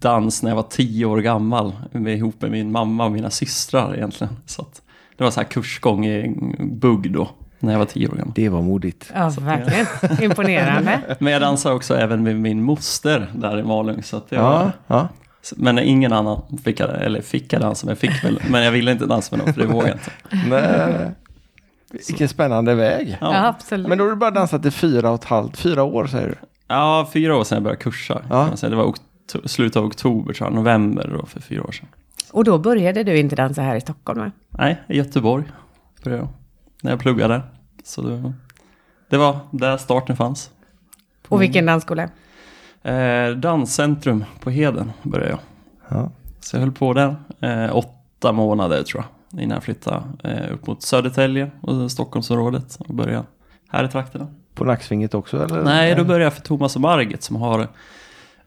dans 0.00 0.42
när 0.42 0.50
jag 0.50 0.56
var 0.56 0.62
tio 0.62 1.06
år 1.06 1.18
gammal 1.18 1.72
med, 1.92 2.16
ihop 2.16 2.42
med 2.42 2.50
min 2.50 2.72
mamma 2.72 3.04
och 3.04 3.12
mina 3.12 3.30
systrar 3.30 3.96
egentligen. 3.96 4.36
Så 4.46 4.62
att 4.62 4.81
det 5.22 5.26
var 5.26 5.30
så 5.30 5.40
här 5.40 5.48
kursgång 5.48 6.06
i 6.06 6.34
bugg 6.60 7.12
då, 7.12 7.28
när 7.58 7.72
jag 7.72 7.78
var 7.78 7.86
tio 7.86 8.08
år 8.08 8.12
gammal. 8.14 8.32
Det 8.34 8.48
var 8.48 8.62
modigt. 8.62 9.10
Ja, 9.14 9.32
verkligen. 9.40 9.86
Imponerande. 10.22 11.00
Men 11.18 11.32
jag 11.32 11.42
dansade 11.42 11.74
också 11.74 11.96
även 11.96 12.22
med 12.22 12.36
min 12.36 12.62
moster 12.62 13.30
där 13.34 13.58
i 13.58 13.62
Malung. 13.62 14.02
Så 14.02 14.16
att 14.16 14.30
det 14.30 14.36
var, 14.36 14.52
Ja, 14.52 14.70
ja. 14.86 15.08
Men 15.56 15.78
ingen 15.78 16.12
annan 16.12 16.42
fick 16.64 16.80
jag, 16.80 17.02
eller 17.02 17.20
fick 17.20 17.52
jag 17.52 17.60
dansa 17.60 17.86
med, 17.86 17.98
fick 17.98 18.24
väl, 18.24 18.40
men 18.50 18.62
jag 18.62 18.72
ville 18.72 18.92
inte 18.92 19.06
dansa 19.06 19.36
med 19.36 19.44
någon 19.46 19.54
för 19.54 19.60
det 19.60 19.66
vågade 19.66 19.98
jag 20.30 20.40
inte. 20.40 20.48
Nej. 20.48 21.10
Vilken 22.08 22.28
spännande 22.28 22.74
väg. 22.74 23.18
Ja, 23.20 23.34
Ja, 23.34 23.46
absolut. 23.46 23.88
Men 23.88 23.98
då 23.98 24.04
har 24.04 24.10
du 24.10 24.16
bara 24.16 24.30
dansat 24.30 24.66
i 24.66 24.70
fyra 24.70 25.08
och 25.10 25.14
ett 25.14 25.24
halvt, 25.24 25.56
fyra 25.56 25.82
år 25.82 26.06
säger 26.06 26.28
du? 26.28 26.34
ja 26.68 27.08
fyra 27.12 27.36
år 27.36 27.44
sedan 27.44 27.56
jag 27.56 27.62
började 27.62 27.82
kursa. 27.82 28.22
Ja. 28.30 28.48
Det 28.60 28.74
var 28.76 28.94
slutet 29.44 29.76
av 29.76 29.84
oktober, 29.84 30.34
tror 30.34 30.48
jag, 30.50 30.54
november 30.54 31.14
då, 31.18 31.26
för 31.26 31.40
fyra 31.40 31.62
år 31.62 31.72
sedan. 31.72 31.88
Och 32.32 32.44
då 32.44 32.58
började 32.58 33.04
du 33.04 33.18
inte 33.18 33.36
dansa 33.36 33.62
här 33.62 33.76
i 33.76 33.80
Stockholm? 33.80 34.20
va? 34.20 34.30
Nej, 34.48 34.82
i 34.88 34.96
Göteborg 34.96 35.44
började 36.04 36.22
jag. 36.22 36.28
När 36.82 36.90
jag 36.90 37.00
pluggade. 37.00 37.42
Så 37.84 38.02
det, 38.02 38.32
det 39.08 39.16
var 39.16 39.38
där 39.50 39.76
starten 39.76 40.16
fanns. 40.16 40.50
På, 41.22 41.34
Och 41.34 41.42
vilken 41.42 41.66
dansskola? 41.66 42.08
Eh, 42.82 43.30
danscentrum 43.30 44.24
på 44.40 44.50
Heden 44.50 44.92
började 45.02 45.30
jag. 45.30 45.38
Ja. 45.88 46.10
Så 46.40 46.56
jag 46.56 46.60
höll 46.60 46.72
på 46.72 46.92
där 46.92 47.16
eh, 47.40 47.76
åtta 47.76 48.32
månader 48.32 48.82
tror 48.82 49.04
jag. 49.30 49.42
Innan 49.42 49.54
jag 49.54 49.62
flyttade 49.64 50.02
eh, 50.24 50.52
upp 50.54 50.66
mot 50.66 50.82
Södertälje 50.82 51.50
och 51.60 51.92
Stockholmsområdet. 51.92 52.76
Och 52.76 52.94
började 52.94 53.24
här 53.68 53.84
i 53.84 53.88
trakterna. 53.88 54.26
På 54.54 54.64
nacksvinget 54.64 55.14
också 55.14 55.44
eller? 55.44 55.62
Nej, 55.62 55.94
då 55.94 56.04
började 56.04 56.24
jag 56.24 56.34
för 56.34 56.42
Thomas 56.42 56.74
och 56.74 56.82
Margit 56.82 57.22
som 57.22 57.36
har 57.36 57.68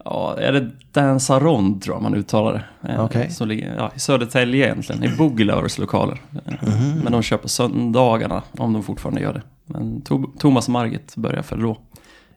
Ja, 0.05 0.37
är 0.39 0.51
det 0.51 0.71
Dansarond 0.91 1.81
tror 1.81 1.95
jag 1.95 2.03
man 2.03 2.15
uttalar 2.15 2.67
det. 2.81 2.91
Eh, 2.91 3.05
Okej. 3.05 3.29
Som 3.29 3.47
ligger 3.47 3.75
ja, 3.77 3.91
i 3.95 3.99
Södertälje 3.99 4.65
egentligen, 4.65 5.03
i 5.03 5.17
Boogie 5.17 5.45
lokaler. 5.79 6.21
Mhm. 6.31 6.99
Men 7.03 7.11
de 7.11 7.21
kör 7.21 7.37
på 7.37 7.47
söndagarna, 7.47 8.43
om 8.51 8.73
de 8.73 8.83
fortfarande 8.83 9.21
gör 9.21 9.33
det. 9.33 9.41
Men 9.65 10.01
Thomas 10.39 10.69
Margit 10.69 11.15
började 11.15 11.43
för 11.43 11.57
då. 11.57 11.77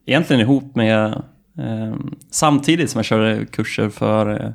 Egentligen 0.06 0.42
ihop 0.42 0.75
med, 0.75 1.22
eh, 1.58 1.94
samtidigt 2.30 2.90
som 2.90 2.98
jag 2.98 3.04
körde 3.04 3.46
kurser 3.46 3.88
för 3.88 4.44
eh, 4.44 4.50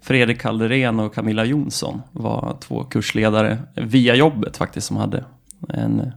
Fredrik 0.00 0.40
Kalderén 0.40 1.00
och 1.00 1.14
Camilla 1.14 1.44
Jonsson 1.44 2.02
var 2.12 2.56
två 2.60 2.84
kursledare 2.84 3.58
via 3.74 4.14
jobbet 4.14 4.56
faktiskt 4.56 4.86
som 4.86 4.96
hade 4.96 5.24
en 5.68 6.12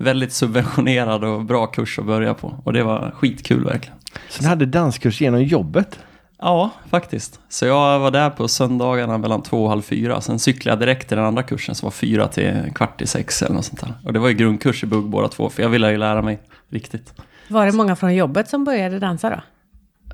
väldigt 0.00 0.32
subventionerad 0.32 1.24
och 1.24 1.44
bra 1.44 1.66
kurs 1.66 1.98
att 1.98 2.04
börja 2.04 2.34
på. 2.34 2.54
Och 2.64 2.72
det 2.72 2.82
var 2.82 3.10
skitkul 3.10 3.64
verkligen. 3.64 3.98
Så 4.28 4.42
ni 4.42 4.48
hade 4.48 4.66
danskurs 4.66 5.20
genom 5.20 5.42
jobbet? 5.42 5.98
Ja, 6.38 6.70
faktiskt. 6.90 7.40
Så 7.48 7.66
jag 7.66 7.98
var 7.98 8.10
där 8.10 8.30
på 8.30 8.48
söndagarna 8.48 9.18
mellan 9.18 9.42
två 9.42 9.64
och 9.64 9.70
halv 9.70 9.82
fyra. 9.82 10.20
Sen 10.20 10.38
cyklade 10.38 10.72
jag 10.72 10.88
direkt 10.88 11.08
till 11.08 11.16
den 11.16 11.26
andra 11.26 11.42
kursen 11.42 11.74
som 11.74 11.86
var 11.86 11.90
fyra 11.90 12.28
till 12.28 12.72
kvart 12.74 13.02
i 13.02 13.06
sex 13.06 13.42
eller 13.42 13.54
något 13.54 13.64
sånt 13.64 13.80
där. 13.80 13.94
Och 14.04 14.12
det 14.12 14.18
var 14.18 14.28
ju 14.28 14.34
grundkurs 14.34 14.84
i 14.84 14.86
bugg 14.86 15.04
båda 15.04 15.28
två, 15.28 15.50
för 15.50 15.62
jag 15.62 15.70
ville 15.70 15.90
ju 15.90 15.98
lära 15.98 16.22
mig 16.22 16.40
riktigt. 16.68 17.14
Var 17.48 17.66
det 17.66 17.72
många 17.72 17.96
från 17.96 18.14
jobbet 18.14 18.48
som 18.48 18.64
började 18.64 18.98
dansa 18.98 19.30
då? 19.30 19.40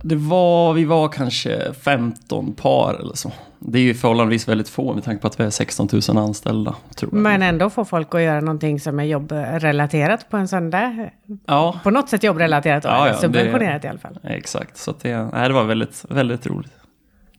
Det 0.03 0.17
var, 0.17 0.73
vi 0.73 0.85
var 0.85 1.09
kanske 1.09 1.75
15 1.85 2.55
par 2.55 2.95
eller 2.95 3.15
så. 3.15 3.33
Det 3.59 3.79
är 3.79 3.83
ju 3.83 3.95
förhållandevis 3.95 4.49
väldigt 4.49 4.69
få 4.69 4.95
med 4.95 5.05
tanke 5.05 5.21
på 5.21 5.27
att 5.27 5.41
vi 5.41 5.45
är 5.45 5.51
16 5.51 5.89
000 6.09 6.19
anställda. 6.19 6.75
Tror 6.97 7.11
jag. 7.15 7.23
Men 7.23 7.43
ändå 7.43 7.71
får 7.71 7.85
folk 7.85 8.15
att 8.15 8.21
göra 8.21 8.41
någonting 8.41 8.81
som 8.81 9.01
är 9.01 9.05
jobbrelaterat 9.05 10.31
på 10.31 10.37
en 10.37 10.49
söndag. 10.49 11.11
Ja, 11.47 11.81
På 11.83 11.91
något 11.91 12.09
sätt 12.09 12.23
jobbrelaterat 12.23 12.85
Ja, 12.85 13.09
ja, 13.09 13.15
subventionerat 13.15 13.85
i 13.85 13.89
alla 13.89 13.99
fall. 13.99 14.19
exakt. 14.25 14.77
Så 14.77 14.95
det, 15.03 15.29
nej, 15.33 15.49
det 15.49 15.55
var 15.55 15.65
väldigt, 15.65 16.05
väldigt 16.09 16.47
roligt. 16.47 16.73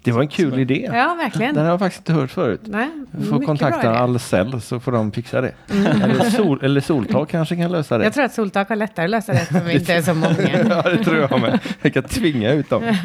Det 0.08 0.14
var 0.14 0.22
en 0.22 0.28
kul 0.28 0.60
idé. 0.60 0.90
Ja, 0.94 1.16
verkligen. 1.20 1.56
Den 1.56 1.64
har 1.64 1.72
jag 1.72 1.80
faktiskt 1.80 2.02
inte 2.10 2.14
hört 2.22 2.32
förut. 2.32 2.62
Nej, 2.64 2.88
Du 3.12 3.26
får 3.26 3.42
kontakta. 3.42 4.00
Ahlsell 4.00 4.62
så 4.62 4.80
får 4.80 4.92
de 4.92 5.12
fixa 5.12 5.42
det. 5.42 5.52
Eller, 6.04 6.30
sol, 6.30 6.60
eller 6.64 6.82
Soltak 6.82 7.30
kanske 7.30 7.56
kan 7.56 7.72
lösa 7.72 7.98
det. 7.98 8.04
Jag 8.04 8.14
tror 8.14 8.24
att 8.26 8.34
Soltak 8.34 8.70
har 8.70 8.76
lättare 8.76 9.04
att 9.06 9.10
lösa 9.10 9.32
det 9.34 9.38
eftersom 9.40 9.66
vi 9.66 9.74
inte 9.74 9.94
är 9.94 10.02
så 10.02 10.14
många. 10.14 10.36
ja, 10.70 10.82
det 10.82 11.04
tror 11.04 11.18
jag 11.18 11.42
med. 11.42 11.60
Jag 11.82 11.94
kan 11.94 12.04
tvinga 12.04 12.52
ut 12.54 12.70
dem. 12.70 12.84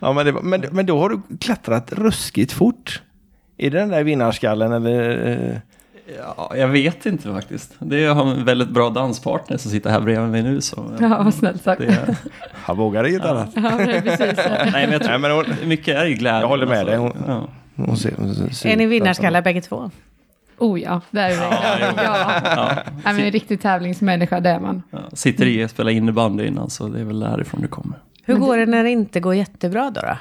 ja, 0.00 0.12
men, 0.12 0.26
det, 0.26 0.32
var- 0.32 0.42
men, 0.42 0.64
men 0.72 0.86
då 0.86 0.98
har 0.98 1.08
du 1.08 1.20
klättrat 1.40 1.92
ruskigt 1.92 2.52
fort. 2.52 3.02
Är 3.58 3.70
det 3.70 3.78
den 3.78 3.88
där 3.88 4.04
vinnarskallen 4.04 4.72
eller? 4.72 5.60
Ja, 6.18 6.52
jag 6.56 6.68
vet 6.68 7.06
inte 7.06 7.32
faktiskt. 7.32 7.74
Det 7.78 7.96
är, 7.96 8.00
jag 8.04 8.14
har 8.14 8.30
en 8.30 8.44
väldigt 8.44 8.68
bra 8.68 8.90
danspartner 8.90 9.56
som 9.56 9.70
sitter 9.70 9.90
här 9.90 10.00
bredvid 10.00 10.30
mig 10.30 10.42
nu. 10.42 10.60
Så 10.60 10.96
Ja, 11.00 11.22
vad 11.24 11.34
snällt 11.34 11.62
sagt. 11.62 11.80
det, 11.80 12.16
Jag 12.68 12.76
vågar 12.76 13.04
inget 13.08 13.24
annat. 13.24 13.50
Ja, 13.54 13.60
det 13.62 14.02
precis. 14.02 14.36
nej, 14.46 14.70
men 14.72 14.92
jag 14.92 15.00
tror 15.02 15.10
Nej, 15.10 15.18
men 15.18 15.30
hon, 15.30 15.44
mycket 15.68 15.96
är 15.96 16.06
ju 16.06 16.14
glädje. 16.14 16.40
Jag 16.40 16.48
håller 16.48 16.66
med 16.66 16.86
dig. 16.86 16.96
Hon- 16.96 17.16
Ja. 17.26 17.48
hon 17.76 17.96
ser, 17.96 18.14
hon 18.18 18.34
ser, 18.34 18.68
Är 18.70 18.76
ni 18.76 18.86
vinnarskallar 18.86 19.42
bägge 19.42 19.60
två? 19.60 19.90
Oh 20.58 20.80
ja, 20.80 21.00
där 21.10 21.24
är 21.24 21.30
vi. 21.30 21.36
Ja, 21.36 21.92
ja. 22.04 22.40
Ja. 22.56 22.68
Nej, 23.04 23.14
men 23.14 23.20
en 23.20 23.30
riktig 23.32 23.60
tävlingsmänniska, 23.62 24.40
det 24.40 24.50
är 24.50 24.60
man. 24.60 24.82
Ja. 24.90 24.98
Sitter 25.12 25.46
i 25.46 25.64
och 25.64 25.70
spelar 25.70 25.90
innebandy 25.90 26.46
innan, 26.46 26.70
så 26.70 26.88
det 26.88 27.00
är 27.00 27.04
väl 27.04 27.20
därifrån 27.20 27.60
det 27.62 27.68
kommer. 27.68 27.98
Hur 28.24 28.34
går 28.34 28.56
det 28.58 28.66
när 28.66 28.84
det 28.84 28.90
inte 28.90 29.20
går 29.20 29.34
jättebra 29.34 29.90
då? 29.90 30.00
då? 30.00 30.16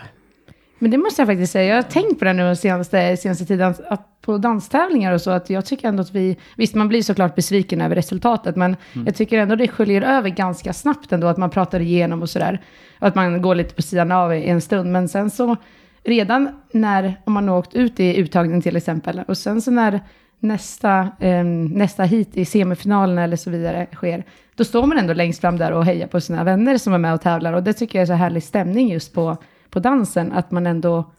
Men 0.84 0.92
det 0.92 0.98
måste 0.98 1.22
jag 1.22 1.28
faktiskt 1.28 1.52
säga. 1.52 1.70
Jag 1.70 1.76
har 1.76 1.90
tänkt 1.90 2.20
på 2.20 2.26
det 2.26 2.34
nu 2.34 2.44
den 2.44 2.56
senaste, 2.56 3.18
senaste 3.18 3.46
tiden. 3.46 3.76
Att 3.90 4.22
på 4.22 4.38
danstävlingar 4.38 5.14
och 5.14 5.22
så. 5.22 5.32
Att 5.32 5.50
jag 5.50 5.66
tycker 5.66 5.88
ändå 5.88 6.02
att 6.02 6.16
vi... 6.16 6.38
Visst, 6.58 6.76
man 6.76 6.88
blir 6.88 7.02
såklart 7.02 7.36
besviken 7.36 7.82
över 7.82 7.96
resultatet. 7.96 8.56
Men 8.56 8.76
jag 9.06 9.16
tycker 9.16 9.38
ändå 9.38 9.56
det 9.56 9.68
sköljer 9.68 10.02
över 10.02 10.30
ganska 10.30 10.74
snabbt 10.74 11.12
ändå. 11.12 11.28
Att 11.28 11.38
man 11.38 11.50
pratar 11.50 11.80
igenom 11.80 12.22
och 12.22 12.30
sådär. 12.30 12.62
Att 13.00 13.16
man 13.16 13.42
går 13.42 13.56
lite 13.56 13.76
på 13.76 13.82
sidan 13.82 14.12
av 14.12 14.34
i 14.34 14.46
en 14.46 14.62
stund. 14.62 14.92
Men 14.92 15.10
sen 15.10 15.30
så... 15.30 15.56
Redan 16.04 16.50
när, 16.72 17.16
om 17.24 17.34
man 17.34 17.48
har 17.48 17.58
åkt 17.58 17.76
ut 17.76 18.00
i 18.00 18.18
uttagning 18.18 18.62
till 18.62 18.76
exempel. 18.76 19.22
Och 19.28 19.38
sen 19.38 19.62
så 19.62 19.72
när 19.72 20.00
nästa, 20.40 21.08
eh, 21.20 21.44
nästa 21.44 22.04
hit 22.04 22.38
i 22.38 22.46
semifinalen 22.46 23.18
eller 23.18 23.38
så 23.38 23.50
vidare 23.50 23.88
sker. 23.94 24.24
Då 24.56 24.64
står 24.64 24.86
man 24.86 24.98
ändå 24.98 25.14
längst 25.14 25.42
fram 25.42 25.58
där 25.58 25.72
och 25.72 25.86
hejar 25.86 26.08
på 26.08 26.22
sina 26.22 26.44
vänner 26.44 26.78
som 26.78 26.94
är 26.94 26.98
med 26.98 27.14
och 27.14 27.22
tävlar. 27.22 27.54
Och 27.54 27.64
det 27.64 27.74
tycker 27.74 28.00
jag 28.00 28.02
är 28.02 28.08
så 28.08 28.14
härlig 28.14 28.44
stämning 28.44 28.90
just 28.90 29.14
på, 29.14 29.38
på 29.74 29.80
dansen. 29.80 30.32
Att 30.32 30.52
man 30.52 30.68
ändå 30.68 31.12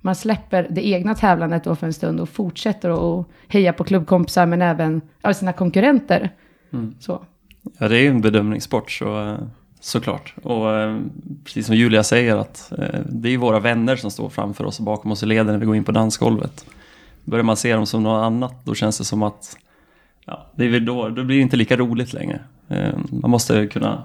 man 0.00 0.14
släpper 0.14 0.66
det 0.70 0.86
egna 0.86 1.14
tävlandet 1.14 1.64
då 1.64 1.76
för 1.76 1.86
en 1.86 1.92
stund 1.92 2.20
och 2.20 2.28
fortsätter 2.28 3.20
att 3.20 3.26
heja 3.48 3.72
på 3.72 3.84
klubbkompisar 3.84 4.46
men 4.46 4.62
även 4.62 5.00
sina 5.34 5.52
konkurrenter. 5.52 6.30
Så. 7.00 7.24
Ja, 7.78 7.88
det 7.88 7.96
är 7.96 8.00
ju 8.00 8.08
en 8.08 8.20
bedömningssport 8.20 8.90
så, 8.90 9.36
såklart. 9.80 10.34
Och 10.42 10.74
eh, 10.74 10.98
precis 11.44 11.66
som 11.66 11.76
Julia 11.76 12.02
säger 12.02 12.36
att 12.36 12.72
eh, 12.78 13.00
det 13.06 13.28
är 13.28 13.30
ju 13.30 13.36
våra 13.36 13.60
vänner 13.60 13.96
som 13.96 14.10
står 14.10 14.28
framför 14.28 14.64
oss 14.64 14.78
och 14.78 14.84
bakom 14.84 15.12
oss 15.12 15.22
i 15.22 15.26
leden 15.26 15.46
när 15.46 15.58
vi 15.58 15.66
går 15.66 15.76
in 15.76 15.84
på 15.84 15.92
dansgolvet. 15.92 16.66
Börjar 17.24 17.44
man 17.44 17.56
se 17.56 17.74
dem 17.74 17.86
som 17.86 18.02
något 18.02 18.24
annat 18.24 18.64
då 18.64 18.74
känns 18.74 18.98
det 18.98 19.04
som 19.04 19.22
att 19.22 19.56
ja, 20.26 20.46
det 20.54 20.64
är 20.64 20.68
väl 20.68 20.84
då, 20.84 21.08
då 21.08 21.24
blir 21.24 21.36
det 21.36 21.42
inte 21.42 21.56
lika 21.56 21.76
roligt 21.76 22.12
längre. 22.12 22.40
Eh, 22.68 22.94
Man 23.10 23.30
måste 23.30 23.66
kunna 23.66 24.02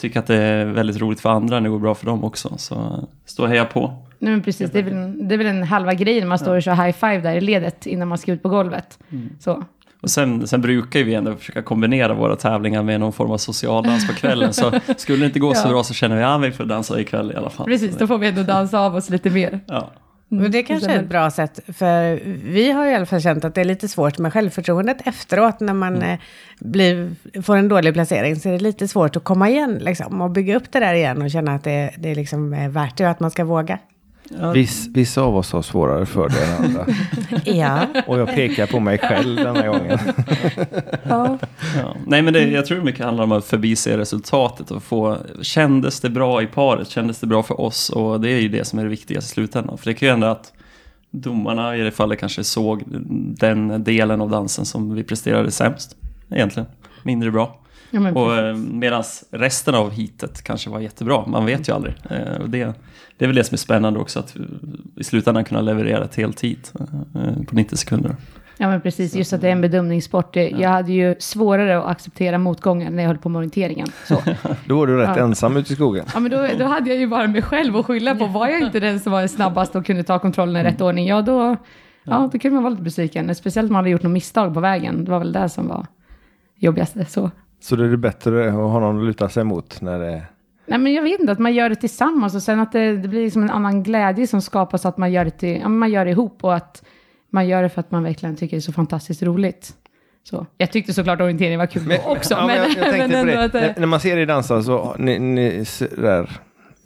tycka 0.00 0.18
att 0.18 0.26
det 0.26 0.36
är 0.36 0.66
väldigt 0.66 1.00
roligt 1.00 1.20
för 1.20 1.30
andra 1.30 1.56
när 1.56 1.60
det 1.64 1.68
går 1.68 1.78
bra 1.78 1.94
för 1.94 2.06
dem 2.06 2.24
också. 2.24 2.54
Så 2.58 3.08
stå 3.26 3.42
och 3.42 3.48
heja 3.48 3.64
på. 3.64 3.94
Nej, 4.18 4.32
men 4.32 4.42
precis, 4.42 4.70
det 4.70 4.78
är, 4.78 4.82
väl, 4.82 5.28
det 5.28 5.34
är 5.34 5.38
väl 5.38 5.46
en 5.46 5.62
halva 5.62 5.94
grejen 5.94 6.28
man 6.28 6.38
står 6.38 6.56
och 6.56 6.62
kör 6.62 6.74
high 6.74 6.92
five 6.96 7.20
där 7.20 7.34
i 7.36 7.40
ledet 7.40 7.86
innan 7.86 8.08
man 8.08 8.18
ska 8.18 8.32
ut 8.32 8.42
på 8.42 8.48
golvet. 8.48 8.98
Så. 9.40 9.64
Och 10.02 10.10
sen, 10.10 10.46
sen 10.46 10.60
brukar 10.60 11.00
vi 11.04 11.14
ändå 11.14 11.36
försöka 11.36 11.62
kombinera 11.62 12.14
våra 12.14 12.36
tävlingar 12.36 12.82
med 12.82 13.00
någon 13.00 13.12
form 13.12 13.30
av 13.30 13.38
socialdans 13.38 14.06
på 14.06 14.12
kvällen. 14.14 14.52
Så 14.52 14.72
skulle 14.96 15.18
det 15.18 15.26
inte 15.26 15.38
gå 15.38 15.54
så 15.54 15.68
Ja. 15.68 15.70
bra 15.72 15.84
så 15.84 15.94
känner 15.94 16.16
vi 16.16 16.22
att 16.22 16.40
vi 16.42 16.52
får 16.52 16.64
dansa 16.64 17.00
ikväll 17.00 17.32
i 17.32 17.36
alla 17.36 17.50
fall. 17.50 17.66
Precis, 17.66 17.98
då 17.98 18.06
får 18.06 18.18
vi 18.18 18.28
ändå 18.28 18.42
dansa 18.42 18.80
av 18.80 18.94
oss 18.96 19.10
lite 19.10 19.30
mer. 19.30 19.60
Ja. 19.66 19.90
Men 20.32 20.50
det 20.50 20.62
kanske 20.62 20.90
är 20.90 20.98
ett 20.98 21.08
bra 21.08 21.30
sätt, 21.30 21.60
för 21.66 22.20
vi 22.44 22.72
har 22.72 22.86
i 22.86 22.94
alla 22.94 23.06
fall 23.06 23.20
känt 23.20 23.44
att 23.44 23.54
det 23.54 23.60
är 23.60 23.64
lite 23.64 23.88
svårt 23.88 24.18
med 24.18 24.32
självförtroendet 24.32 25.06
efteråt 25.06 25.60
när 25.60 25.74
man 25.74 26.02
eh, 26.02 26.18
blir, 26.58 27.14
får 27.42 27.56
en 27.56 27.68
dålig 27.68 27.94
placering. 27.94 28.36
Så 28.36 28.48
är 28.48 28.52
det 28.52 28.58
lite 28.58 28.88
svårt 28.88 29.16
att 29.16 29.24
komma 29.24 29.48
igen 29.48 29.78
liksom, 29.80 30.20
och 30.20 30.30
bygga 30.30 30.56
upp 30.56 30.72
det 30.72 30.80
där 30.80 30.94
igen 30.94 31.22
och 31.22 31.30
känna 31.30 31.54
att 31.54 31.64
det, 31.64 31.94
det 31.98 32.14
liksom 32.14 32.54
är 32.54 32.68
värt 32.68 32.96
det 32.96 33.04
och 33.04 33.10
att 33.10 33.20
man 33.20 33.30
ska 33.30 33.44
våga. 33.44 33.78
Viss, 34.54 34.86
vissa 34.86 35.22
av 35.22 35.36
oss 35.36 35.52
har 35.52 35.62
svårare 35.62 36.06
för 36.06 36.28
det 36.28 36.44
än 36.44 36.64
andra. 36.64 36.86
Ja. 37.44 37.86
Och 38.06 38.18
jag 38.18 38.28
pekar 38.34 38.66
på 38.66 38.80
mig 38.80 38.98
själv 38.98 39.36
denna 39.36 39.66
gången. 39.66 39.98
Ja. 41.08 41.38
Ja. 41.76 41.96
Nej 42.06 42.22
men 42.22 42.32
det, 42.32 42.48
jag 42.50 42.66
tror 42.66 42.82
mycket 42.82 43.04
handlar 43.04 43.24
om 43.24 43.32
att 43.32 43.44
förbise 43.44 43.98
resultatet 43.98 44.70
och 44.70 44.82
få, 44.82 45.16
kändes 45.42 46.00
det 46.00 46.10
bra 46.10 46.42
i 46.42 46.46
paret, 46.46 46.88
kändes 46.88 47.20
det 47.20 47.26
bra 47.26 47.42
för 47.42 47.60
oss 47.60 47.90
och 47.90 48.20
det 48.20 48.30
är 48.30 48.40
ju 48.40 48.48
det 48.48 48.64
som 48.64 48.78
är 48.78 48.82
det 48.82 48.90
viktigaste 48.90 49.30
i 49.30 49.34
slutändan. 49.34 49.78
För 49.78 49.86
det 49.86 49.94
kan 49.94 50.06
ju 50.06 50.10
hända 50.10 50.30
att 50.30 50.52
domarna 51.10 51.76
i 51.76 51.80
det 51.80 51.90
fallet 51.90 52.20
kanske 52.20 52.44
såg 52.44 52.82
den 53.38 53.84
delen 53.84 54.20
av 54.20 54.30
dansen 54.30 54.64
som 54.64 54.94
vi 54.94 55.04
presterade 55.04 55.50
sämst, 55.50 55.96
egentligen, 56.30 56.66
mindre 57.02 57.30
bra. 57.30 57.59
Ja, 57.90 58.12
Och 58.12 58.34
eh, 58.36 58.56
medan 58.56 59.02
resten 59.30 59.74
av 59.74 59.90
hitet 59.90 60.42
kanske 60.42 60.70
var 60.70 60.80
jättebra, 60.80 61.26
man 61.26 61.46
vet 61.46 61.68
ju 61.68 61.72
aldrig. 61.74 61.94
Eh, 62.10 62.40
och 62.40 62.50
det, 62.50 62.74
det 63.16 63.24
är 63.24 63.26
väl 63.26 63.36
det 63.36 63.44
som 63.44 63.54
är 63.54 63.58
spännande 63.58 64.00
också, 64.00 64.18
att 64.18 64.36
i 64.96 65.04
slutändan 65.04 65.44
kunna 65.44 65.60
leverera 65.60 66.04
ett 66.04 66.16
helt 66.16 66.40
hit 66.40 66.72
eh, 67.14 67.42
på 67.48 67.54
90 67.54 67.76
sekunder. 67.76 68.16
Ja, 68.56 68.68
men 68.68 68.80
precis. 68.80 69.14
Just 69.14 69.32
att 69.32 69.40
det 69.40 69.48
är 69.48 69.52
en 69.52 69.60
bedömningssport. 69.60 70.36
Jag 70.36 70.68
hade 70.68 70.92
ju 70.92 71.14
svårare 71.18 71.78
att 71.78 71.86
acceptera 71.90 72.38
motgången 72.38 72.96
när 72.96 73.02
jag 73.02 73.08
höll 73.08 73.18
på 73.18 73.28
med 73.28 73.38
orienteringen. 73.38 73.88
Så. 74.08 74.22
Då 74.66 74.76
var 74.78 74.86
du 74.86 74.96
rätt 74.96 75.16
Ja. 75.16 75.22
ensam 75.24 75.56
ute 75.56 75.72
i 75.72 75.76
skogen. 75.76 76.04
Ja, 76.14 76.20
men 76.20 76.30
då, 76.30 76.46
då 76.58 76.64
hade 76.64 76.90
jag 76.90 76.98
ju 76.98 77.06
bara 77.06 77.26
mig 77.26 77.42
själv 77.42 77.76
att 77.76 77.86
skylla 77.86 78.14
på. 78.14 78.26
Var 78.26 78.48
jag 78.48 78.60
inte 78.60 78.80
den 78.80 79.00
som 79.00 79.12
var 79.12 79.26
snabbast 79.26 79.76
och 79.76 79.86
kunde 79.86 80.02
ta 80.02 80.18
kontrollen 80.18 80.56
i 80.66 80.68
rätt 80.70 80.80
ordning, 80.80 81.06
ja 81.06 81.22
då, 81.22 81.56
ja, 82.04 82.30
då 82.32 82.38
kunde 82.38 82.54
man 82.54 82.62
vara 82.62 82.70
lite 82.70 82.82
besviken. 82.82 83.34
Speciellt 83.34 83.66
om 83.68 83.72
man 83.72 83.78
hade 83.80 83.90
gjort 83.90 84.02
något 84.02 84.12
misstag 84.12 84.54
på 84.54 84.60
vägen. 84.60 85.04
Det 85.04 85.10
var 85.10 85.18
väl 85.18 85.32
det 85.32 85.48
som 85.48 85.68
var 85.68 85.86
jobbigast. 86.56 86.96
Så. 87.08 87.30
Så 87.60 87.76
det 87.76 87.84
är 87.84 87.96
bättre 87.96 88.48
att 88.48 88.54
ha 88.54 88.80
någon 88.80 88.98
att 88.98 89.04
luta 89.04 89.28
sig 89.28 89.44
mot 89.44 89.80
när 89.80 89.98
det 89.98 90.22
Nej, 90.66 90.78
men 90.78 90.92
jag 90.92 91.02
vet 91.02 91.20
inte, 91.20 91.32
att 91.32 91.38
man 91.38 91.54
gör 91.54 91.68
det 91.68 91.74
tillsammans 91.76 92.34
och 92.34 92.42
sen 92.42 92.60
att 92.60 92.72
det, 92.72 92.96
det 92.96 93.08
blir 93.08 93.24
liksom 93.24 93.42
en 93.42 93.50
annan 93.50 93.82
glädje 93.82 94.26
som 94.26 94.42
skapas 94.42 94.86
att 94.86 94.96
man 94.98 95.12
gör 95.12 95.24
det, 95.24 95.30
till, 95.30 95.56
ja, 95.56 95.68
men 95.68 95.78
man 95.78 95.90
gör 95.90 96.04
det 96.04 96.10
ihop 96.10 96.44
och 96.44 96.54
att 96.54 96.82
man 97.30 97.48
gör 97.48 97.62
det 97.62 97.68
för 97.68 97.80
att 97.80 97.90
man 97.90 98.02
verkligen 98.02 98.36
tycker 98.36 98.56
det 98.56 98.58
är 98.58 98.60
så 98.60 98.72
fantastiskt 98.72 99.22
roligt. 99.22 99.72
Så. 100.22 100.46
Jag 100.56 100.72
tyckte 100.72 100.92
såklart 100.92 101.20
orientering 101.20 101.58
var 101.58 101.66
kul 101.66 101.88
då 101.88 102.10
också. 102.12 102.34
Ja, 102.34 102.46
men 102.46 102.56
jag, 102.56 102.68
jag 102.70 102.98
men 102.98 103.12
ändå 103.14 103.32
det. 103.32 103.44
att 103.44 103.52
det- 103.52 103.60
När, 103.60 103.74
när 103.80 103.86
man 103.86 104.00
ser 104.00 104.16
er 104.16 104.26
dansa 104.26 104.62
så, 104.62 104.94
ni, 104.98 105.18
ni 105.18 105.64
där, 105.96 106.30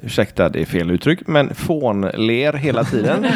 ursäkta 0.04 0.48
det 0.48 0.60
är 0.60 0.64
fel 0.64 0.90
uttryck, 0.90 1.26
men 1.26 1.54
fånler 1.54 2.52
hela 2.52 2.84
tiden. 2.84 3.26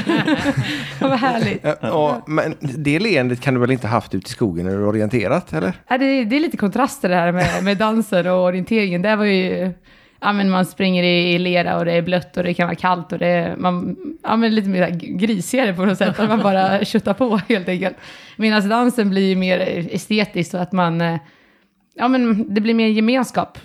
Ja, 1.00 1.08
vad 1.08 1.18
härligt. 1.18 1.64
Och, 1.92 2.28
men 2.28 2.54
det 2.60 2.98
leendet 2.98 3.40
kan 3.40 3.54
du 3.54 3.60
väl 3.60 3.70
inte 3.70 3.86
haft 3.86 4.14
ute 4.14 4.28
i 4.28 4.30
skogen 4.30 4.66
när 4.66 4.76
du 4.76 4.84
orienterat, 4.84 5.52
eller? 5.52 5.72
Ja, 5.88 5.98
det, 5.98 6.24
det 6.24 6.36
är 6.36 6.40
lite 6.40 6.56
kontraster 6.56 7.08
det 7.08 7.14
här 7.14 7.32
med, 7.32 7.64
med 7.64 7.76
dansen 7.76 8.26
och 8.26 8.44
orienteringen. 8.44 9.02
Det 9.02 9.16
var 9.16 9.24
ju, 9.24 9.72
ja 10.20 10.32
men 10.32 10.50
man 10.50 10.66
springer 10.66 11.02
i, 11.02 11.34
i 11.34 11.38
lera 11.38 11.78
och 11.78 11.84
det 11.84 11.92
är 11.92 12.02
blött 12.02 12.36
och 12.36 12.44
det 12.44 12.54
kan 12.54 12.66
vara 12.66 12.76
kallt 12.76 13.12
och 13.12 13.18
det 13.18 13.26
är, 13.26 13.56
man, 13.56 13.96
ja 14.22 14.36
men 14.36 14.54
lite 14.54 14.68
mer 14.68 14.90
grisigare 15.18 15.74
på 15.74 15.84
något 15.84 15.98
sätt. 15.98 16.18
Att 16.18 16.28
man 16.28 16.42
bara 16.42 16.84
köttar 16.84 17.14
på 17.14 17.40
helt 17.48 17.68
enkelt. 17.68 17.96
Medan 18.36 18.68
dansen 18.68 19.10
blir 19.10 19.36
mer 19.36 19.88
estetiskt 19.90 20.54
och 20.54 20.60
att 20.60 20.72
man, 20.72 21.00
eh, 21.00 21.18
ja 21.94 22.08
men 22.08 22.54
det 22.54 22.60
blir 22.60 22.74
mer 22.74 22.88
gemenskap. 22.88 23.58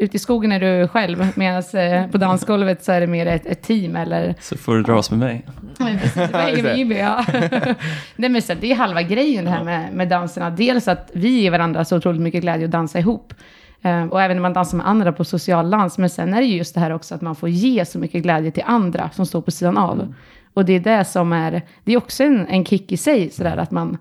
Ute 0.00 0.16
i 0.16 0.18
skogen 0.18 0.52
är 0.52 0.60
du 0.60 0.88
själv, 0.88 1.26
medan 1.34 1.62
eh, 1.74 2.10
på 2.10 2.18
dansgolvet 2.18 2.84
så 2.84 2.92
är 2.92 3.00
det 3.00 3.06
mer 3.06 3.26
ett, 3.26 3.46
ett 3.46 3.62
team 3.62 3.96
eller 3.96 4.34
Så 4.40 4.56
får 4.56 4.76
du 4.76 4.82
dras 4.82 5.10
med 5.10 5.18
mig. 5.18 5.46
Precis. 5.78 6.32
Med 6.32 6.76
Jimmy, 6.78 6.94
ja. 6.98 7.24
Nej, 8.16 8.30
men 8.30 8.42
så 8.42 8.54
det 8.54 8.72
är 8.72 8.74
halva 8.74 9.02
grejen 9.02 9.44
det 9.44 9.50
här 9.50 9.64
med, 9.64 9.92
med 9.92 10.08
danserna. 10.08 10.50
Dels 10.50 10.88
att 10.88 11.10
vi 11.14 11.40
ger 11.40 11.50
varandra 11.50 11.84
så 11.84 11.96
otroligt 11.96 12.20
mycket 12.20 12.42
glädje 12.42 12.64
att 12.64 12.70
dansa 12.70 12.98
ihop. 12.98 13.34
Eh, 13.82 14.04
och 14.04 14.22
även 14.22 14.36
när 14.36 14.42
man 14.42 14.52
dansar 14.52 14.76
med 14.76 14.88
andra 14.88 15.12
på 15.12 15.24
social 15.24 15.70
dans. 15.70 15.98
Men 15.98 16.10
sen 16.10 16.34
är 16.34 16.40
det 16.40 16.46
ju 16.46 16.56
just 16.56 16.74
det 16.74 16.80
här 16.80 16.92
också 16.92 17.14
att 17.14 17.20
man 17.20 17.36
får 17.36 17.48
ge 17.48 17.84
så 17.84 17.98
mycket 17.98 18.22
glädje 18.22 18.50
till 18.50 18.64
andra 18.66 19.10
som 19.10 19.26
står 19.26 19.40
på 19.40 19.50
sidan 19.50 19.78
av. 19.78 20.14
Och 20.54 20.64
det 20.64 20.72
är 20.72 20.80
det 20.80 21.04
som 21.04 21.32
är, 21.32 21.62
det 21.84 21.92
är 21.92 21.96
också 21.96 22.24
en, 22.24 22.46
en 22.46 22.64
kick 22.64 22.92
i 22.92 22.96
sig, 22.96 23.30
sådär 23.30 23.56
att 23.56 23.70
man, 23.70 23.98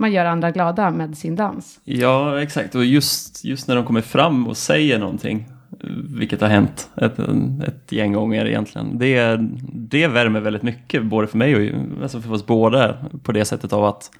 man 0.00 0.12
gör 0.12 0.24
andra 0.24 0.50
glada 0.50 0.90
med 0.90 1.18
sin 1.18 1.36
dans. 1.36 1.80
Ja, 1.84 2.42
exakt. 2.42 2.74
Och 2.74 2.84
just, 2.84 3.44
just 3.44 3.68
när 3.68 3.76
de 3.76 3.84
kommer 3.84 4.00
fram 4.00 4.48
och 4.48 4.56
säger 4.56 4.98
någonting, 4.98 5.48
vilket 6.18 6.40
har 6.40 6.48
hänt 6.48 6.90
ett, 6.96 7.18
ett 7.66 7.92
gäng 7.92 8.12
gånger 8.12 8.46
egentligen, 8.46 8.98
det, 8.98 9.38
det 9.72 10.06
värmer 10.06 10.40
väldigt 10.40 10.62
mycket, 10.62 11.04
både 11.04 11.26
för 11.26 11.38
mig 11.38 11.54
och 11.56 12.02
alltså 12.02 12.20
för 12.20 12.32
oss 12.32 12.46
båda, 12.46 12.96
på 13.22 13.32
det 13.32 13.44
sättet 13.44 13.72
av 13.72 13.84
att 13.84 14.10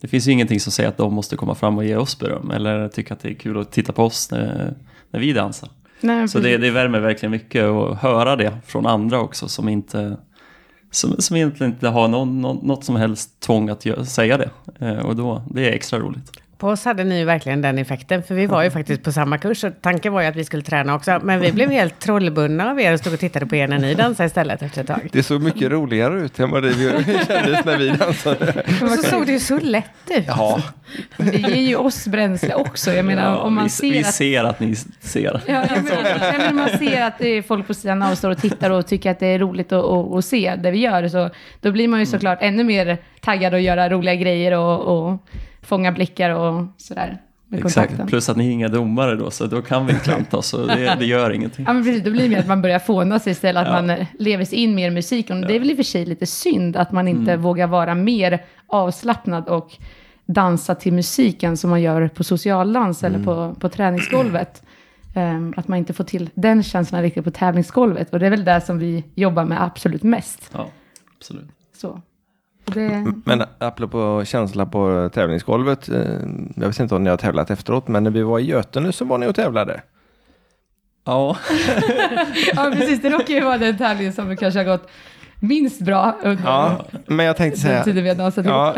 det 0.00 0.08
finns 0.08 0.28
ju 0.28 0.32
ingenting 0.32 0.60
som 0.60 0.72
säger 0.72 0.88
att 0.88 0.96
de 0.96 1.14
måste 1.14 1.36
komma 1.36 1.54
fram 1.54 1.78
och 1.78 1.84
ge 1.84 1.96
oss 1.96 2.18
beröm, 2.18 2.50
eller 2.50 2.88
tycka 2.88 3.14
att 3.14 3.20
det 3.20 3.30
är 3.30 3.34
kul 3.34 3.60
att 3.60 3.72
titta 3.72 3.92
på 3.92 4.04
oss 4.04 4.30
när, 4.30 4.74
när 5.10 5.20
vi 5.20 5.32
dansar. 5.32 5.68
Nej, 6.00 6.28
Så 6.28 6.38
det, 6.38 6.56
det 6.56 6.70
värmer 6.70 7.00
verkligen 7.00 7.30
mycket 7.30 7.64
att 7.64 7.98
höra 7.98 8.36
det 8.36 8.52
från 8.66 8.86
andra 8.86 9.20
också 9.20 9.48
som 9.48 9.68
inte 9.68 10.16
som, 10.90 11.14
som 11.18 11.36
egentligen 11.36 11.72
inte 11.72 11.88
har 11.88 12.08
någon, 12.08 12.40
någon, 12.40 12.56
något 12.66 12.84
som 12.84 12.96
helst 12.96 13.40
tvång 13.40 13.68
att 13.68 13.86
göra, 13.86 14.04
säga 14.04 14.38
det. 14.38 14.50
Eh, 14.78 14.98
och 14.98 15.16
då, 15.16 15.42
det 15.50 15.68
är 15.68 15.72
extra 15.72 15.98
roligt. 15.98 16.32
På 16.58 16.68
oss 16.68 16.84
hade 16.84 17.04
ni 17.04 17.18
ju 17.18 17.24
verkligen 17.24 17.62
den 17.62 17.78
effekten, 17.78 18.22
för 18.22 18.34
vi 18.34 18.46
var 18.46 18.62
ju 18.62 18.70
faktiskt 18.70 19.02
på 19.02 19.12
samma 19.12 19.38
kurs 19.38 19.64
och 19.64 19.72
tanken 19.80 20.12
var 20.12 20.20
ju 20.20 20.26
att 20.26 20.36
vi 20.36 20.44
skulle 20.44 20.62
träna 20.62 20.94
också. 20.94 21.20
Men 21.22 21.40
vi 21.40 21.52
blev 21.52 21.70
helt 21.70 21.98
trollbundna 22.00 22.70
av 22.70 22.80
er 22.80 22.92
och 22.92 23.00
stod 23.00 23.12
och 23.12 23.20
tittade 23.20 23.46
på 23.46 23.56
er 23.56 23.68
när 23.68 23.78
ni 23.78 23.94
dansade 23.94 24.26
istället 24.26 24.62
efter 24.62 24.80
ett 24.80 24.86
tag. 24.86 25.08
Det 25.12 25.22
såg 25.22 25.42
mycket 25.42 25.70
roligare 25.70 26.20
ut 26.20 26.40
än 26.40 26.50
vad 26.50 26.62
det 26.62 26.72
kändes 27.26 27.64
när 27.64 27.78
vi 27.78 27.88
dansade. 27.88 28.62
Och 28.82 28.90
så 28.90 29.02
såg 29.02 29.26
det 29.26 29.32
ju 29.32 29.40
så 29.40 29.58
lätt 29.58 29.84
ut. 30.10 30.24
Ja, 30.26 30.62
Det 31.16 31.38
ger 31.38 31.68
ju 31.68 31.76
oss 31.76 32.06
bränsle 32.06 32.54
också. 32.54 32.92
Jag 32.92 33.04
menar, 33.04 33.36
om 33.36 33.54
man 33.54 33.64
vi, 33.64 33.70
ser 33.70 33.90
vi 33.90 34.00
att... 34.00 34.14
ser 34.14 34.44
att 34.44 34.60
ni 34.60 34.76
ser. 35.00 35.42
Ja, 35.46 35.64
jag 35.68 35.84
menar, 35.84 36.38
men 36.38 36.56
man 36.56 36.68
ser 36.78 37.02
att 37.02 37.18
det 37.18 37.28
är 37.28 37.42
folk 37.42 37.66
på 37.66 37.74
sidan 37.74 38.02
av 38.02 38.12
och 38.12 38.18
står 38.18 38.30
och 38.30 38.38
tittar 38.38 38.70
och 38.70 38.86
tycker 38.86 39.10
att 39.10 39.20
det 39.20 39.26
är 39.26 39.38
roligt 39.38 39.72
att, 39.72 39.84
att, 39.84 40.14
att 40.14 40.24
se 40.24 40.54
det 40.58 40.70
vi 40.70 40.78
gör. 40.78 41.08
Så 41.08 41.30
då 41.60 41.72
blir 41.72 41.88
man 41.88 42.00
ju 42.00 42.06
såklart 42.06 42.38
ännu 42.40 42.64
mer 42.64 42.98
taggad 43.20 43.54
att 43.54 43.62
göra 43.62 43.88
roliga 43.88 44.14
grejer 44.14 44.58
och, 44.58 44.80
och 44.80 45.18
fånga 45.68 45.92
blickar 45.92 46.30
och 46.30 46.64
sådär. 46.76 47.18
Exakt, 47.52 48.06
plus 48.06 48.28
att 48.28 48.36
ni 48.36 48.46
är 48.48 48.50
inga 48.52 48.68
domare 48.68 49.16
då, 49.16 49.30
så 49.30 49.46
då 49.46 49.62
kan 49.62 49.86
vi 49.86 49.94
klanta 49.94 50.36
oss 50.36 50.54
och 50.54 50.66
det, 50.66 50.96
det 50.98 51.06
gör 51.06 51.30
ingenting. 51.30 51.64
Ja 51.68 51.72
men 51.72 51.84
precis, 51.84 52.04
då 52.04 52.10
blir 52.10 52.22
det 52.22 52.28
mer 52.28 52.38
att 52.38 52.46
man 52.46 52.62
börjar 52.62 52.78
fåna 52.78 53.18
sig 53.18 53.30
istället, 53.32 53.66
att 53.68 53.68
Ja. 53.68 53.82
man 53.96 54.06
lever 54.18 54.44
sig 54.44 54.58
in 54.58 54.74
mer 54.74 54.88
i 54.88 54.90
musiken. 54.90 55.42
Och 55.42 55.48
det 55.48 55.54
är 55.56 55.58
väl 55.58 55.70
i 55.70 55.72
och 55.72 55.76
för 55.76 55.82
sig 55.84 56.06
lite 56.06 56.26
synd 56.26 56.76
att 56.76 56.92
man 56.92 57.08
inte 57.08 57.32
Mm. 57.32 57.42
vågar 57.42 57.66
vara 57.66 57.94
mer 57.94 58.44
avslappnad 58.66 59.48
och 59.48 59.76
dansa 60.26 60.74
till 60.74 60.92
musiken 60.92 61.56
som 61.56 61.70
man 61.70 61.82
gör 61.82 62.08
på 62.08 62.24
socialdans 62.24 63.04
eller 63.04 63.24
på, 63.24 63.54
på 63.60 63.68
träningsgolvet. 63.68 64.62
Ehm, 65.14 65.54
att 65.56 65.68
man 65.68 65.78
inte 65.78 65.92
får 65.92 66.04
till 66.04 66.30
den 66.34 66.62
känslan 66.62 67.02
riktigt 67.02 67.24
på 67.24 67.30
tävlingsgolvet. 67.30 68.12
Och 68.12 68.18
det 68.18 68.26
är 68.26 68.30
väl 68.30 68.44
det 68.44 68.60
som 68.60 68.78
vi 68.78 69.04
jobbar 69.14 69.44
med 69.44 69.62
absolut 69.62 70.02
mest. 70.02 70.50
Ja, 70.52 70.68
absolut. 71.18 71.48
Så. 71.76 72.00
Det, 72.74 73.12
men 73.24 73.42
apropå 73.58 74.22
känsla 74.26 74.66
på 74.66 75.10
tävlingsgolvet. 75.14 75.88
eh, 75.88 75.96
Jag 76.56 76.66
vet 76.66 76.80
inte 76.80 76.94
om 76.94 77.04
ni 77.04 77.10
har 77.10 77.16
tävlat 77.16 77.50
efteråt, 77.50 77.88
men 77.88 78.04
när 78.04 78.10
vi 78.10 78.22
var 78.22 78.38
i 78.38 78.44
Götene 78.46 78.92
så 78.92 79.04
var 79.04 79.18
ni 79.18 79.26
och 79.26 79.34
tävlade. 79.34 79.80
Ja, 81.06 81.36
ja 82.54 82.70
precis, 82.76 83.02
det 83.02 83.10
råkar 83.10 83.34
ju 83.34 83.40
vara 83.40 83.58
den 83.58 83.78
tävlingen 83.78 84.12
som 84.12 84.36
kanske 84.36 84.60
har 84.60 84.64
gått 84.64 84.88
minst 85.40 85.80
bra 85.80 86.16
under 86.22 86.44
Ja, 86.44 86.84
men 87.06 87.26
jag 87.26 87.36
tänkte 87.36 87.60
den 87.60 87.70
säga. 87.70 87.84
tiden 87.84 88.02
vi 88.02 88.08
har 88.08 88.16
dansat. 88.16 88.46
Ja, 88.46 88.74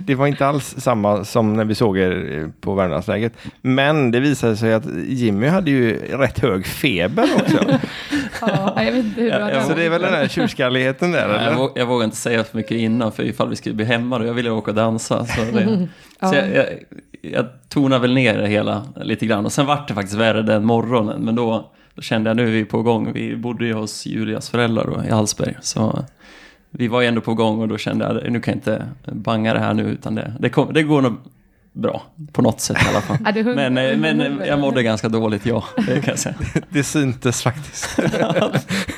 det 0.00 0.14
var 0.14 0.26
inte 0.26 0.46
alls 0.46 0.74
samma 0.78 1.24
som 1.24 1.54
när 1.56 1.64
vi 1.64 1.74
såg 1.74 1.98
er 1.98 2.50
på 2.60 2.74
Värmlandsläget. 2.74 3.32
Men 3.62 4.10
det 4.10 4.20
visade 4.20 4.56
sig 4.56 4.74
att 4.74 4.84
Jimmy 5.06 5.46
hade 5.46 5.70
ju 5.70 5.96
rätt 6.16 6.38
hög 6.38 6.66
feber 6.66 7.28
också. 7.36 7.58
Ja, 8.40 8.82
jag 8.84 8.92
vet 8.92 9.04
inte 9.04 9.20
hur 9.20 9.28
Ja, 9.28 9.38
bra 9.38 9.52
ja, 9.52 9.62
Så 9.62 9.74
det 9.74 9.84
är 9.84 9.90
väl 9.90 10.02
den 10.02 10.14
här 10.14 10.28
tjurskalligheten 10.28 11.12
där, 11.12 11.28
jag, 11.28 11.42
eller? 11.42 11.56
våg, 11.56 11.72
jag 11.74 11.86
vågar 11.86 12.04
inte 12.04 12.16
säga 12.16 12.44
för 12.44 12.56
mycket 12.56 12.76
innan 12.76 13.12
för 13.12 13.22
ifall 13.22 13.48
vi 13.48 13.56
skulle 13.56 13.74
bli 13.74 13.84
hemma 13.84 14.18
då. 14.18 14.24
Jag 14.24 14.34
ville 14.34 14.50
åka 14.50 14.70
och 14.70 14.74
dansa. 14.74 15.26
Så, 15.26 15.40
det, 15.40 15.88
så 16.28 16.34
jag, 16.34 16.54
jag, 16.54 16.66
jag 17.22 17.46
tonar 17.68 17.98
väl 17.98 18.14
ner 18.14 18.38
det 18.38 18.48
hela 18.48 18.86
lite 18.96 19.26
grann. 19.26 19.44
Och 19.44 19.52
sen 19.52 19.66
vart 19.66 19.88
det 19.88 19.94
faktiskt 19.94 20.16
värre 20.16 20.42
den 20.42 20.64
morgonen. 20.64 21.22
Men 21.22 21.34
då, 21.34 21.70
då 21.94 22.02
kände 22.02 22.30
jag 22.30 22.36
nu 22.36 22.42
är 22.42 22.50
vi 22.50 22.64
på 22.64 22.82
gång. 22.82 23.12
Vi 23.12 23.36
bodde 23.36 23.66
ju 23.66 23.72
hos 23.72 24.06
Julias 24.06 24.50
föräldrar 24.50 24.84
då, 24.84 25.04
i 25.08 25.10
Hallsberg. 25.10 25.56
Så 25.60 26.04
vi 26.70 26.88
var 26.88 27.00
ju 27.00 27.06
ändå 27.06 27.20
på 27.20 27.34
gång 27.34 27.60
och 27.60 27.68
då 27.68 27.78
kände 27.78 28.04
jag 28.04 28.32
nu 28.32 28.40
kan 28.40 28.52
jag 28.52 28.56
inte 28.56 28.86
banga 29.12 29.54
det 29.54 29.60
här 29.60 29.74
nu. 29.74 29.82
Utan 29.82 30.14
det, 30.14 30.32
det, 30.38 30.48
kom, 30.48 30.72
det 30.72 30.82
går 30.82 31.02
nog 31.02 31.16
bra 31.72 32.02
på 32.32 32.42
något 32.42 32.60
sätt 32.60 32.76
i 32.84 32.88
alla 32.88 33.00
fall. 33.00 33.16
Ja, 33.36 33.42
Men, 33.42 33.78
eh, 33.78 33.96
men 33.96 34.20
eh, 34.20 34.48
jag 34.48 34.58
mådde 34.58 34.82
ganska 34.82 35.08
dåligt, 35.08 35.46
ja. 35.46 35.64
Det 35.76 36.00
kan 36.00 36.04
jag 36.06 36.18
säga. 36.18 36.34
Det 36.68 36.84
syntes 36.84 37.42
faktiskt. 37.42 37.98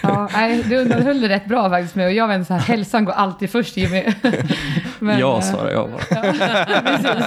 Ja, 0.02 0.28
nej, 0.32 0.62
du 0.62 0.92
höll 0.92 1.20
det 1.20 1.28
rätt 1.28 1.46
bra 1.46 1.70
faktiskt 1.70 1.94
med 1.94 2.06
och 2.06 2.12
jag 2.12 2.28
var 2.28 2.44
så 2.44 2.54
här, 2.54 2.60
hälsan 2.60 3.04
går 3.04 3.12
alltid 3.12 3.50
först 3.50 3.76
Jimmy. 3.76 4.04
Men, 4.98 5.18
ja, 5.18 5.36
eh, 5.36 5.42
svarar 5.42 5.70
jag 5.70 5.90
bara. 5.90 6.22
Precis. 6.82 7.26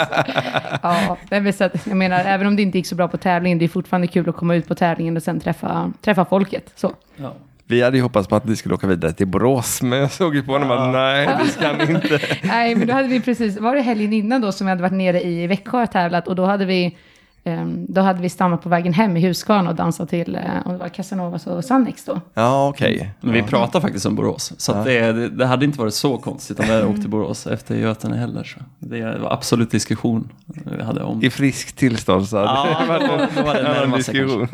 Ja, 0.82 1.18
så 1.54 1.64
att, 1.64 1.88
jag 1.88 1.98
menar, 1.98 2.20
även 2.20 2.48
om 2.48 2.56
det 2.56 2.62
inte 2.62 2.78
gick 2.78 2.88
så 2.88 2.96
bra 2.96 3.08
på 3.08 3.18
tävlingen, 3.18 3.58
det 3.58 3.66
är 3.66 3.70
fortfarande 3.70 4.08
kul 4.08 4.30
att 4.30 4.36
komma 4.36 4.56
ut 4.56 4.68
på 4.68 4.76
tävlingen 4.76 5.18
och 5.18 5.24
sen 5.24 5.40
träffa, 5.40 5.94
träffa 6.02 6.26
folket. 6.26 6.72
Så. 6.76 6.94
Ja. 7.16 7.34
Vi 7.68 7.82
hade 7.82 7.98
ju 7.98 8.04
hoppats 8.04 8.28
på 8.28 8.36
att 8.36 8.46
ni 8.46 8.56
skulle 8.56 8.76
åka 8.76 8.88
vidare 8.88 9.14
till 9.14 9.28
Borås, 9.28 9.82
men 9.82 10.00
jag 10.00 10.12
såg 10.12 10.36
ju 10.36 10.44
på 10.44 10.52
honom 10.52 10.72
att 10.72 10.94
nej, 10.94 11.30
vi 11.44 11.50
ska 11.50 11.82
inte. 11.90 12.20
Nej, 12.44 12.76
men 12.76 12.88
då 12.88 12.94
hade 12.94 13.08
vi 13.08 13.22
precis, 13.22 13.60
var 13.60 13.76
det 13.76 13.82
helgen 13.82 14.14
innan 14.14 14.42
då 14.42 14.52
som 14.52 14.68
vi 14.68 14.70
hade 14.70 14.82
varit 14.82 14.94
nere 14.94 15.24
i 15.24 15.48
Växjö 15.48 15.84
och 15.84 15.92
tävlat 15.92 16.28
och 16.28 16.36
då 16.36 16.46
hade 16.46 16.66
vi 16.66 16.98
ehm, 17.44 17.86
då 17.90 18.02
hade 18.02 18.22
vi 18.22 18.30
stannat 18.30 18.62
på 18.62 18.70
vägen 18.70 18.94
hem 18.94 19.18
i 19.18 19.28
Huskvarna 19.28 19.70
och 19.70 19.76
dansat 19.76 20.10
till, 20.10 20.36
eh, 20.36 20.42
om 20.66 20.74
det 20.74 20.78
var 20.80 20.90
Casanovas 20.90 21.48
och 21.48 21.66
Sannex 21.66 22.06
då. 22.06 22.22
Ja, 22.34 22.68
okej. 22.70 23.12
Men 23.22 23.34
vi 23.34 23.44
pratar 23.44 23.82
faktiskt 23.82 24.06
om 24.06 24.16
Borås. 24.16 24.54
Så 24.58 24.72
att 24.72 24.86
det, 24.86 25.12
det, 25.12 25.30
det 25.30 25.46
hade 25.46 25.66
inte 25.66 25.80
varit 25.80 25.94
så 25.94 26.18
konstigt 26.18 26.60
om 26.60 26.66
vi 26.66 26.74
hade 26.74 26.86
åkt 26.86 27.02
till 27.02 27.10
Borås 27.10 27.48
efter 27.48 27.76
Götene 27.76 28.18
heller. 28.18 28.44
Så 28.44 28.60
det 28.80 29.18
var 29.18 29.34
absolut 29.34 29.72
diskussion 29.72 30.30
vi 30.78 30.84
hade 30.84 31.04
om 31.04 31.24
I 31.24 31.30
friskt 31.30 31.78
tillstånd 31.78 32.28
så 32.28 32.38
hade 32.38 32.48
Ja, 32.48 32.78
det 32.82 32.88
varit 32.88 33.36
det 33.36 33.60
en 33.60 33.64
närmare 33.64 34.04
sig 34.04 34.14
diskussion. 34.14 34.48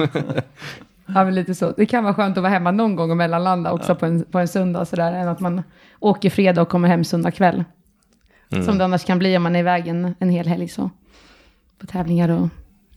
Ja, 1.16 1.24
men 1.24 1.36
lite 1.36 1.56
så. 1.56 1.72
Det 1.72 1.86
kan 1.86 2.04
vara 2.04 2.14
skönt 2.14 2.38
att 2.38 2.44
vara 2.44 2.54
hemma 2.54 2.72
någon 2.72 2.96
gång 2.96 3.12
och 3.12 3.18
mellanlanda 3.18 3.72
också 3.72 3.96
på, 3.96 4.06
en, 4.06 4.24
på 4.24 4.40
en 4.40 4.48
söndag 4.48 4.86
sådär, 4.86 5.14
än 5.14 5.28
att 5.28 5.40
man 5.40 5.64
åker 6.00 6.30
fredag 6.30 6.62
och 6.62 6.70
kommer 6.70 6.88
hem 6.88 7.04
söndag 7.04 7.32
kväll. 7.32 7.64
Som 8.66 8.78
det 8.78 8.84
annars 8.86 9.06
kan 9.06 9.20
bli 9.20 9.38
om 9.38 9.44
man 9.44 9.56
är 9.56 9.60
iväg 9.60 9.88
en, 9.88 10.16
en 10.20 10.30
hel 10.30 10.48
helg 10.48 10.68
så. 10.68 10.90
På 11.80 11.88
tävlingar 11.88 12.30
och 12.30 12.50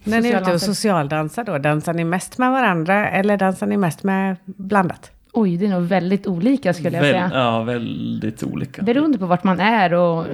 När 0.05 0.21
ni 0.21 0.29
är 0.29 0.41
ute 0.41 0.53
och 0.53 0.61
socialdansar 0.61 1.45
då, 1.45 1.59
dansar 1.59 1.95
ni 1.95 2.05
mest 2.05 2.39
med 2.39 2.51
varandra 2.51 3.11
eller 3.11 3.37
dansar 3.37 3.67
ni 3.67 3.77
mest 3.77 4.03
med 4.03 4.37
blandat? 4.45 5.11
Oj, 5.37 5.57
det 5.57 5.67
är 5.67 5.71
nog 5.71 5.83
väldigt 5.83 6.27
olika 6.27 6.75
skulle 6.75 6.97
jag 6.97 7.03
Väl, 7.03 7.13
säga. 7.13 7.31
Ja, 7.35 7.63
väldigt 7.63 8.43
olika. 8.43 8.83
Beroende 8.83 9.19
på 9.19 9.27
vart 9.27 9.45
man 9.45 9.61
är 9.61 9.95
och 9.95 10.27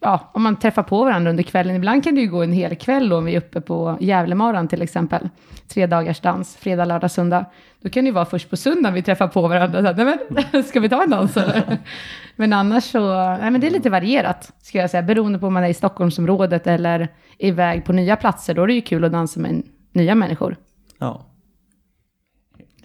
ja, 0.00 0.30
om 0.34 0.42
man 0.42 0.56
träffar 0.56 0.82
på 0.82 1.04
varandra 1.04 1.30
under 1.30 1.42
kvällen. 1.42 1.76
Ibland 1.76 2.04
kan 2.04 2.14
det 2.14 2.20
ju 2.20 2.28
gå 2.28 2.42
en 2.42 2.52
hel 2.52 2.76
kväll 2.76 3.12
om 3.12 3.24
vi 3.24 3.34
är 3.34 3.38
uppe 3.38 3.60
på 3.60 3.96
Gävlemaran 4.00 4.68
till 4.68 4.82
exempel. 4.82 5.28
Tre 5.68 5.86
dagars 5.86 6.20
dans, 6.20 6.56
fredag, 6.56 6.84
lördag, 6.84 7.10
söndag. 7.10 7.44
Då 7.82 7.88
kan 7.88 8.04
det 8.04 8.08
ju 8.08 8.14
vara 8.14 8.24
först 8.24 8.50
på 8.50 8.56
söndag 8.56 8.90
vi 8.90 9.02
träffar 9.02 9.28
på 9.28 9.48
varandra. 9.48 9.94
Så, 9.96 10.04
nej, 10.04 10.18
men, 10.52 10.64
ska 10.64 10.80
vi 10.80 10.88
ta 10.88 11.02
en 11.02 11.10
dans 11.10 11.36
eller? 11.36 11.78
Men 12.36 12.52
annars 12.52 12.84
så, 12.84 13.14
nej 13.40 13.50
men 13.50 13.60
det 13.60 13.66
är 13.66 13.70
lite 13.70 13.90
varierat, 13.90 14.52
ska 14.62 14.78
jag 14.78 14.90
säga. 14.90 15.02
Beroende 15.02 15.38
på 15.38 15.46
om 15.46 15.54
man 15.54 15.64
är 15.64 15.68
i 15.68 15.74
Stockholmsområdet 15.74 16.66
eller 16.66 17.08
iväg 17.38 17.84
på 17.84 17.92
nya 17.92 18.16
platser. 18.16 18.54
Då 18.54 18.62
är 18.62 18.66
det 18.66 18.72
ju 18.72 18.80
kul 18.80 19.04
att 19.04 19.12
dansa 19.12 19.40
med 19.40 19.62
nya 19.92 20.14
människor. 20.14 20.56
Ja. 20.98 21.27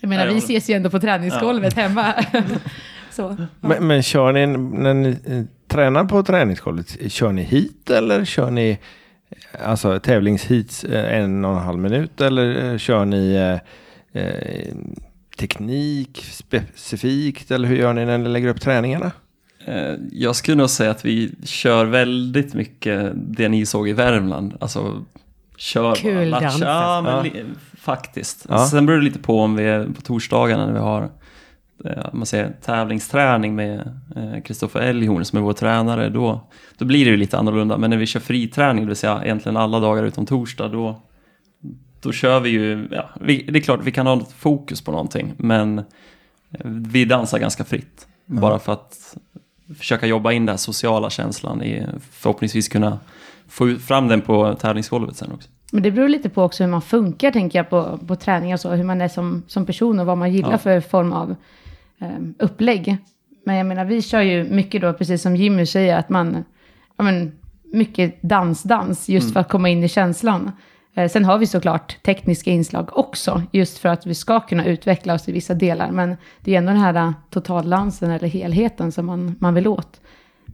Jag 0.04 0.10
menar, 0.10 0.24
Ja, 0.26 0.28
jag 0.30 0.34
vi 0.34 0.40
ses 0.40 0.70
ju 0.70 0.74
ändå 0.74 0.90
på 0.90 1.00
träningsgolvet 1.00 1.74
hemma. 1.74 2.14
så. 3.12 3.38
Men, 3.60 3.88
men 3.88 4.04
kör 4.04 4.32
ni, 4.32 4.48
när 4.48 4.94
ni 4.94 5.10
eh, 5.10 5.44
tränar 5.68 6.04
på 6.06 6.24
träningsgolvet, 6.24 7.12
kör 7.12 7.32
ni 7.32 7.42
hit 7.44 7.90
eller 7.90 8.26
kör 8.26 8.52
ni 8.52 8.80
alltså 9.66 10.00
tävlingshits 10.00 10.84
eh, 10.84 11.18
en 11.20 11.46
och 11.46 11.52
en 11.52 11.58
halv 11.64 11.80
minut 11.80 12.22
eller 12.22 12.72
eh, 12.72 12.78
kör 12.78 13.06
ni 13.06 13.34
eh, 14.14 14.22
eh, 14.24 14.74
teknik 15.38 16.26
specifikt 16.32 17.52
eller 17.52 17.68
hur 17.68 17.76
gör 17.76 17.94
ni 17.94 18.06
när 18.06 18.18
ni 18.18 18.30
lägger 18.30 18.48
upp 18.50 18.62
träningarna? 18.62 19.12
Eh, 19.66 19.94
Jag 20.12 20.36
skulle 20.36 20.58
nog 20.58 20.70
säga 20.70 20.92
att 20.92 21.06
vi 21.06 21.32
kör 21.44 21.86
väldigt 21.86 22.54
mycket 22.54 23.12
det 23.16 23.50
ni 23.50 23.66
såg 23.66 23.90
i 23.90 23.94
Värmland. 23.94 24.58
Alltså, 24.60 25.06
kör 25.58 25.96
Kul 25.96 26.32
bara 26.32 26.42
dans. 26.42 26.60
Ja, 26.62 27.02
men 27.02 27.32
Ja. 27.36 27.42
Faktiskt. 27.84 28.46
Ja. 28.50 28.68
Sen 28.68 28.86
beror 28.86 28.98
det 28.98 29.04
lite 29.04 29.20
på 29.20 29.40
om 29.40 29.56
vi 29.56 29.64
är 29.64 29.86
på 29.86 30.02
torsdagarna 30.02 30.66
när 30.66 30.74
vi 30.74 30.80
har 30.80 31.10
eh, 31.86 32.14
man 32.14 32.26
säger, 32.26 32.56
tävlingsträning 32.62 33.56
med 33.56 34.00
Kristoffer 34.46 34.80
Elghorn 34.80 35.26
som 35.26 35.40
är 35.40 35.44
vår 35.44 35.54
tränare. 35.54 36.10
Då, 36.10 36.48
då 36.78 36.86
blir 36.86 37.06
det 37.06 37.12
ju 37.12 37.18
lite 37.18 37.38
annorlunda. 37.38 37.78
Men 37.78 37.90
när 37.90 37.98
vi 37.98 38.06
kör 38.06 38.20
friträning, 38.20 38.84
det 38.84 38.88
vill 38.88 38.96
säga 38.96 39.22
egentligen 39.24 39.58
alla 39.58 39.80
dagar 39.80 40.04
utom 40.04 40.26
torsdag, 40.26 40.68
då, 40.68 41.02
då 42.02 42.12
kör 42.12 42.40
vi 42.40 42.50
ju, 42.50 42.88
ja, 42.92 43.10
vi, 43.22 43.44
det 43.44 43.60
är 43.60 43.62
klart 43.64 43.80
vi 43.84 43.92
kan 43.92 44.08
ha 44.08 44.16
något 44.16 44.32
fokus 44.32 44.82
på 44.82 44.92
någonting, 44.92 45.34
men 45.38 45.80
eh, 45.80 45.84
vi 46.64 47.06
dansar 47.06 47.40
ganska 47.40 47.64
fritt. 47.64 48.08
Bara 48.26 48.60
för 48.60 48.74
att 48.74 49.18
försöka 49.78 50.08
jobba 50.08 50.32
in 50.32 50.46
den 50.46 50.54
här 50.54 50.58
sociala 50.58 51.10
känslan 51.10 51.64
i 51.64 51.86
förhoppningsvis 52.12 52.68
kunna 52.68 53.00
få 53.48 53.76
fram 53.76 54.08
den 54.08 54.22
på 54.22 54.56
tävlingsgolvet 54.56 55.16
sen 55.16 55.32
också. 55.32 55.50
Men 55.74 55.84
det 55.84 55.92
beror 55.92 56.10
lite 56.10 56.30
på 56.30 56.44
också 56.44 56.64
hur 56.64 56.72
man 56.72 56.82
funkar, 56.82 57.32
tänker 57.32 57.60
jag, 57.60 57.70
på, 57.70 58.00
på 58.08 58.16
träning 58.16 58.54
och 58.54 58.60
så. 58.60 58.72
Hur 58.72 58.84
man 58.84 59.02
är 59.02 59.08
som, 59.08 59.44
som 59.48 59.66
person 59.66 60.00
och 60.00 60.06
vad 60.06 60.18
man 60.18 60.34
gillar 60.34 60.52
Ja. 60.52 60.58
för 60.58 60.80
form 60.80 61.14
av 61.14 61.36
eh, 62.00 62.08
upplägg. 62.40 62.98
Men 63.46 63.56
jag 63.56 63.66
menar, 63.66 63.86
vi 63.86 64.02
kör 64.02 64.22
ju 64.22 64.44
mycket 64.44 64.82
då, 64.82 64.94
precis 64.94 65.22
som 65.22 65.36
Jimmy 65.36 65.66
säger, 65.66 65.98
att 65.98 66.10
man... 66.10 66.44
Ja, 66.98 67.04
men, 67.04 67.32
mycket 67.64 68.22
dans-dans 68.22 69.10
just 69.10 69.34
för 69.34 69.40
att 69.40 69.50
komma 69.50 69.70
in 69.70 69.84
i 69.84 69.88
känslan. 69.88 70.52
Eh, 70.94 71.10
sen 71.10 71.26
har 71.26 71.38
vi 71.38 71.48
såklart 71.48 72.04
tekniska 72.04 72.52
inslag 72.52 72.98
också, 72.98 73.42
just 73.52 73.78
för 73.78 73.90
att 73.90 74.06
vi 74.06 74.16
ska 74.16 74.40
kunna 74.40 74.66
utveckla 74.66 75.14
oss 75.14 75.30
i 75.30 75.32
vissa 75.32 75.54
delar. 75.54 75.92
Men 75.92 76.18
det 76.42 76.54
är 76.54 76.58
ändå 76.58 76.72
den 76.72 76.82
här 76.82 76.96
eh, 76.96 77.12
totaldansen 77.30 78.12
eller 78.12 78.28
helheten 78.28 78.92
som 78.92 79.06
man, 79.06 79.36
man 79.40 79.54
vill 79.54 79.68
åt. 79.68 80.02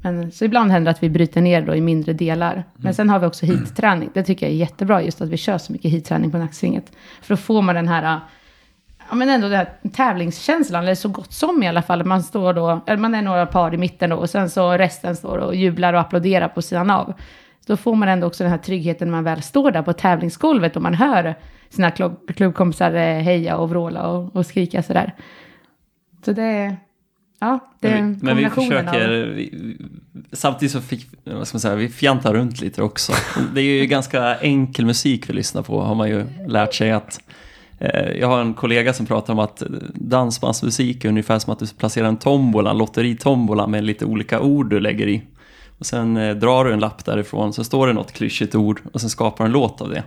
Men, 0.01 0.31
så 0.31 0.45
ibland 0.45 0.71
händer 0.71 0.91
det 0.91 0.97
att 0.97 1.03
vi 1.03 1.09
bryter 1.09 1.41
ner 1.41 1.61
då 1.61 1.75
i 1.75 1.81
mindre 1.81 2.13
delar. 2.13 2.63
Men 2.73 2.93
sen 2.93 3.09
har 3.09 3.19
vi 3.19 3.25
också 3.25 3.45
heat-träning. 3.45 4.09
Det 4.13 4.23
tycker 4.23 4.45
jag 4.45 4.53
är 4.53 4.57
jättebra, 4.57 5.01
just 5.01 5.21
att 5.21 5.29
vi 5.29 5.37
kör 5.37 5.57
så 5.57 5.71
mycket 5.71 5.91
heat-träning 5.91 6.31
på 6.31 6.37
nacksvinget. 6.37 6.91
För 7.21 7.33
då 7.35 7.37
får 7.37 7.61
man 7.61 7.75
den 7.75 7.87
här, 7.87 8.19
ja 9.09 9.15
men 9.15 9.29
ändå 9.29 9.47
den 9.49 9.57
här 9.57 9.69
tävlingskänslan, 9.93 10.83
eller 10.83 10.95
så 10.95 11.09
gott 11.09 11.33
som 11.33 11.63
i 11.63 11.67
alla 11.67 11.81
fall. 11.81 12.05
Man 12.05 12.23
står 12.23 12.53
då, 12.53 12.81
eller 12.87 12.97
man 12.97 13.15
är 13.15 13.21
några 13.21 13.45
par 13.45 13.73
i 13.73 13.77
mitten 13.77 14.09
då, 14.09 14.15
och 14.15 14.29
sen 14.29 14.49
så 14.49 14.71
resten 14.71 15.15
står 15.15 15.37
och 15.37 15.55
jublar 15.55 15.93
och 15.93 15.99
applåderar 15.99 16.47
på 16.47 16.61
sidan 16.61 16.89
av. 16.89 17.13
Så 17.65 17.73
då 17.73 17.77
får 17.77 17.95
man 17.95 18.09
ändå 18.09 18.27
också 18.27 18.43
den 18.43 18.51
här 18.51 18.57
tryggheten 18.57 19.07
när 19.07 19.17
man 19.17 19.23
väl 19.23 19.41
står 19.41 19.71
där 19.71 19.81
på 19.81 19.93
tävlingsgolvet 19.93 20.75
och 20.75 20.81
man 20.81 20.93
hör 20.93 21.35
sina 21.69 21.91
klubb, 21.91 22.35
klubbkompisar 22.35 22.93
eh, 22.93 23.19
heja 23.19 23.57
och 23.57 23.69
vråla 23.69 24.07
och, 24.07 24.35
och 24.35 24.45
skrika 24.45 24.83
sådär. 24.83 25.13
Så 26.25 26.31
det, 26.31 26.75
ja, 27.39 27.59
det 27.79 27.89
Men 27.89 28.13
vi, 28.13 28.25
men 28.25 28.37
vi 28.37 28.49
försöker, 28.49 29.09
vi, 29.09 29.77
samtidigt 30.31 30.71
så 30.71 30.81
fick, 30.81 31.07
vad 31.23 31.47
ska 31.47 31.55
man 31.55 31.59
säga, 31.59 31.75
vi 31.75 31.89
fjantar 31.89 32.33
runt 32.33 32.61
lite 32.61 32.81
också. 32.83 33.13
Det 33.53 33.61
är 33.61 33.79
ju 33.81 33.85
ganska 33.85 34.35
enkel 34.35 34.85
musik 34.85 35.29
vi 35.29 35.33
lyssnar 35.33 35.61
på, 35.61 35.81
har 35.81 35.95
man 35.95 36.09
ju 36.09 36.25
lärt 36.47 36.73
sig 36.73 36.91
att 36.91 37.19
eh, 37.79 38.11
jag 38.19 38.27
har 38.27 38.41
en 38.41 38.53
kollega 38.53 38.93
som 38.93 39.05
pratar 39.05 39.33
om 39.33 39.39
att 39.39 39.63
dansbandsmusik 39.93 41.05
är 41.05 41.09
ungefär 41.09 41.39
som 41.39 41.53
att 41.53 41.59
du 41.59 41.67
placerar 41.67 42.07
en 42.07 42.17
tombola, 42.17 42.71
en 42.71 42.77
lotteritombola 42.77 43.67
med 43.67 43.83
lite 43.83 44.05
olika 44.05 44.39
ord 44.39 44.69
du 44.69 44.79
lägger 44.79 45.07
i. 45.07 45.21
Och 45.79 45.85
sen 45.85 46.17
eh, 46.17 46.35
drar 46.35 46.65
du 46.65 46.73
en 46.73 46.79
lapp 46.79 47.05
därifrån, 47.05 47.53
så 47.53 47.63
står 47.63 47.87
det 47.87 47.93
något 47.93 48.11
klyschigt 48.11 48.55
ord 48.55 48.81
och 48.93 49.01
sen 49.01 49.09
skapar 49.09 49.43
du 49.43 49.45
en 49.45 49.51
låt 49.51 49.81
av 49.81 49.89
det. 49.89 50.03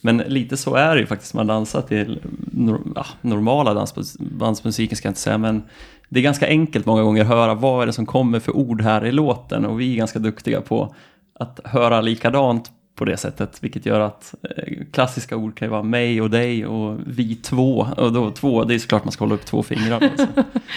Men 0.00 0.16
lite 0.16 0.56
så 0.56 0.74
är 0.74 0.94
det 0.94 1.00
ju 1.00 1.06
faktiskt, 1.06 1.34
man 1.34 1.46
dansar 1.46 1.82
till 1.82 2.20
nor- 2.52 2.92
ja, 2.94 3.06
normala 3.20 3.74
dans, 3.74 4.16
dansmusiken 4.18 4.96
ska 4.96 5.06
jag 5.06 5.10
inte 5.10 5.20
säga, 5.20 5.38
men 5.38 5.62
det 6.08 6.20
är 6.20 6.22
ganska 6.22 6.46
enkelt 6.46 6.86
många 6.86 7.02
gånger 7.02 7.22
att 7.22 7.28
höra 7.28 7.54
vad 7.54 7.82
är 7.82 7.86
det 7.86 7.92
som 7.92 8.06
kommer 8.06 8.40
för 8.40 8.56
ord 8.56 8.82
här 8.82 9.06
i 9.06 9.12
låten 9.12 9.66
och 9.66 9.80
vi 9.80 9.92
är 9.92 9.96
ganska 9.96 10.18
duktiga 10.18 10.60
på 10.60 10.94
att 11.38 11.60
höra 11.64 12.00
likadant 12.00 12.70
på 12.94 13.04
det 13.04 13.16
sättet, 13.16 13.58
vilket 13.60 13.86
gör 13.86 14.00
att 14.00 14.34
eh, 14.56 14.74
klassiska 14.92 15.36
ord 15.36 15.58
kan 15.58 15.66
ju 15.66 15.70
vara 15.70 15.82
mig 15.82 16.20
och 16.20 16.30
dig 16.30 16.66
och 16.66 16.98
vi 17.06 17.34
två. 17.34 17.86
Och 17.96 18.12
då 18.12 18.30
två, 18.30 18.64
det 18.64 18.74
är 18.74 18.78
såklart 18.78 19.04
man 19.04 19.12
ska 19.12 19.24
hålla 19.24 19.34
upp 19.34 19.44
två 19.44 19.62
fingrar. 19.62 20.00
Alltså. 20.02 20.26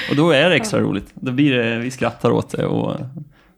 Och 0.09 0.15
då 0.15 0.31
är 0.31 0.49
det 0.49 0.55
extra 0.55 0.79
roligt. 0.79 1.11
Då 1.13 1.31
blir 1.31 1.55
det, 1.57 1.77
vi 1.79 1.91
skrattar 1.91 2.31
åt 2.31 2.49
det 2.49 2.65
och 2.65 2.95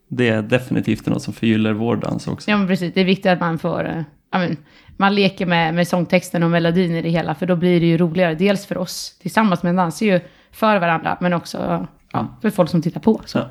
det 0.07 0.29
är 0.29 0.41
definitivt 0.41 1.05
något 1.05 1.23
som 1.23 1.33
förgyller 1.33 1.73
vår 1.73 1.95
dans 1.95 2.27
också. 2.27 2.51
Ja, 2.51 2.57
men 2.57 2.67
precis. 2.67 2.93
Det 2.93 3.01
är 3.01 3.05
viktigt 3.05 3.31
att 3.31 3.39
man 3.39 3.59
får... 3.59 3.89
eh, 3.89 4.01
Ja, 4.31 4.39
men, 4.39 4.57
man 4.97 5.15
leker 5.15 5.45
med, 5.45 5.73
med 5.73 5.87
sångtexten 5.87 6.43
och 6.43 6.49
melodin 6.49 6.95
i 6.95 7.01
det 7.01 7.09
hela, 7.09 7.35
för 7.35 7.45
då 7.45 7.55
blir 7.55 7.79
det 7.79 7.85
ju 7.85 7.97
roligare. 7.97 8.35
Dels 8.35 8.65
för 8.65 8.77
oss 8.77 9.17
tillsammans, 9.21 9.63
men 9.63 9.75
dansar 9.75 10.05
ju 10.05 10.19
för 10.51 10.79
varandra, 10.79 11.17
men 11.21 11.33
också 11.33 11.87
ja, 12.11 12.27
för 12.41 12.49
folk 12.49 12.69
som 12.69 12.81
tittar 12.81 13.01
på. 13.01 13.21
Så. 13.25 13.37
Ja. 13.37 13.49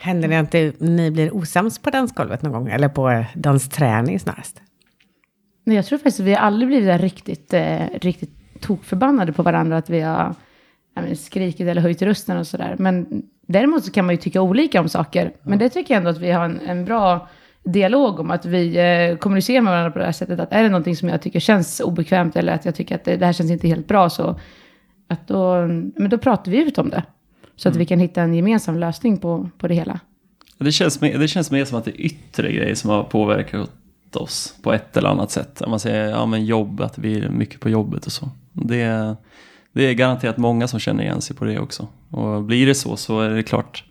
Händer 0.00 0.28
det 0.28 0.36
att 0.70 0.80
ni 0.80 1.10
blir 1.10 1.36
osams 1.36 1.78
på 1.78 1.90
dansgolvet 1.90 2.42
någon 2.42 2.52
gång? 2.52 2.68
Eller 2.68 2.88
på 2.88 3.10
eh, 3.10 3.26
dansträning 3.34 4.20
snarast? 4.20 4.62
Nej, 5.64 5.76
jag 5.76 5.86
tror 5.86 5.98
faktiskt 5.98 6.20
att 6.20 6.26
vi 6.26 6.34
aldrig 6.34 6.68
blivit 6.68 7.00
riktigt, 7.00 7.54
eh, 7.54 7.80
riktigt 7.94 8.60
tokförbannade 8.60 9.32
på 9.32 9.42
varandra, 9.42 9.76
att 9.76 9.90
vi 9.90 10.00
har 10.00 10.34
ja, 10.94 11.02
men, 11.02 11.16
skrikit 11.16 11.66
eller 11.66 11.82
höjt 11.82 12.02
rösten 12.02 12.36
och 12.36 12.46
sådär. 12.46 12.76
Men 12.78 13.22
däremot 13.46 13.84
så 13.84 13.92
kan 13.92 14.06
man 14.06 14.14
ju 14.14 14.20
tycka 14.20 14.42
olika 14.42 14.80
om 14.80 14.88
saker. 14.88 15.32
Men 15.42 15.58
det 15.58 15.68
tycker 15.68 15.94
jag 15.94 15.98
ändå 15.98 16.10
att 16.10 16.18
vi 16.18 16.30
har 16.30 16.44
en, 16.44 16.60
en 16.60 16.84
bra 16.84 17.28
dialog 17.64 18.20
om, 18.20 18.30
att 18.30 18.46
vi 18.46 18.76
eh, 18.76 19.16
kommunicerar 19.16 19.60
med 19.60 19.70
varandra 19.70 19.90
på 19.90 19.98
det 19.98 20.04
här 20.04 20.12
sättet. 20.12 20.40
Att 20.40 20.52
är 20.52 20.62
det 20.62 20.68
någonting 20.68 20.96
som 20.96 21.08
jag 21.08 21.22
tycker 21.22 21.40
känns 21.40 21.80
obekvämt 21.80 22.36
eller 22.36 22.52
att 22.52 22.64
jag 22.64 22.74
tycker 22.74 22.94
att 22.94 23.04
det, 23.04 23.16
det 23.16 23.26
här 23.26 23.32
känns 23.32 23.50
inte 23.50 23.68
helt 23.68 23.88
bra, 23.88 24.10
så 24.10 24.40
att 25.08 25.28
då, 25.28 25.66
men 25.96 26.10
då 26.10 26.18
pratar 26.18 26.52
vi 26.52 26.58
ut 26.58 26.78
om 26.78 26.90
det. 26.90 27.02
Så 27.56 27.68
att 27.68 27.76
vi 27.76 27.86
kan 27.86 28.00
hitta 28.00 28.22
en 28.22 28.34
gemensam 28.34 28.78
lösning 28.78 29.18
på, 29.18 29.50
på 29.58 29.68
det 29.68 29.74
hela. 29.74 30.00
Det 30.58 30.72
känns, 30.72 31.00
mer, 31.00 31.18
det 31.18 31.28
känns 31.28 31.50
mer 31.50 31.64
som 31.64 31.78
att 31.78 31.84
det 31.84 31.90
är 31.90 32.00
yttre 32.00 32.52
grejer 32.52 32.74
som 32.74 32.90
har 32.90 33.02
påverkat 33.02 33.70
oss 34.16 34.54
på 34.62 34.72
ett 34.72 34.96
eller 34.96 35.08
annat 35.08 35.30
sätt. 35.30 35.60
Om 35.60 35.70
man 35.70 35.80
säger 35.80 36.10
ja, 36.10 36.26
men 36.26 36.44
jobb, 36.44 36.80
att 36.80 36.98
vi 36.98 37.20
är 37.20 37.28
mycket 37.28 37.60
på 37.60 37.68
jobbet 37.68 38.06
och 38.06 38.12
så. 38.12 38.30
Det, 38.52 39.16
det 39.72 39.82
är 39.82 39.92
garanterat 39.92 40.36
många 40.36 40.68
som 40.68 40.80
känner 40.80 41.04
igen 41.04 41.20
sig 41.20 41.36
på 41.36 41.44
det 41.44 41.58
också. 41.58 41.88
Och 42.10 42.42
blir 42.42 42.66
det 42.66 42.74
så 42.74 42.96
så 42.96 43.20
är 43.20 43.30
det 43.30 43.42
klart 43.42 43.84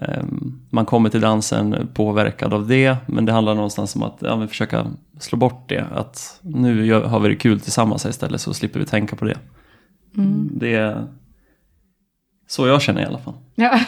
ehm, 0.00 0.60
man 0.70 0.86
kommer 0.86 1.10
till 1.10 1.20
dansen 1.20 1.88
påverkad 1.94 2.54
av 2.54 2.68
det, 2.68 2.96
men 3.06 3.24
det 3.24 3.32
handlar 3.32 3.54
någonstans 3.54 3.96
om 3.96 4.02
att 4.02 4.16
ja, 4.20 4.48
försöka 4.48 4.86
slå 5.18 5.38
bort 5.38 5.68
det. 5.68 5.86
Att 5.92 6.40
nu 6.42 6.92
har 6.92 7.20
vi 7.20 7.28
det 7.28 7.36
kul 7.36 7.60
tillsammans 7.60 8.06
istället 8.06 8.40
så 8.40 8.54
slipper 8.54 8.80
vi 8.80 8.86
tänka 8.86 9.16
på 9.16 9.24
det. 9.24 9.38
Det 10.60 10.74
är 10.74 11.06
så 12.46 12.66
jag 12.66 12.82
känner 12.82 13.02
i 13.02 13.04
alla 13.04 13.18
fall. 13.18 13.34
Ja, 13.54 13.80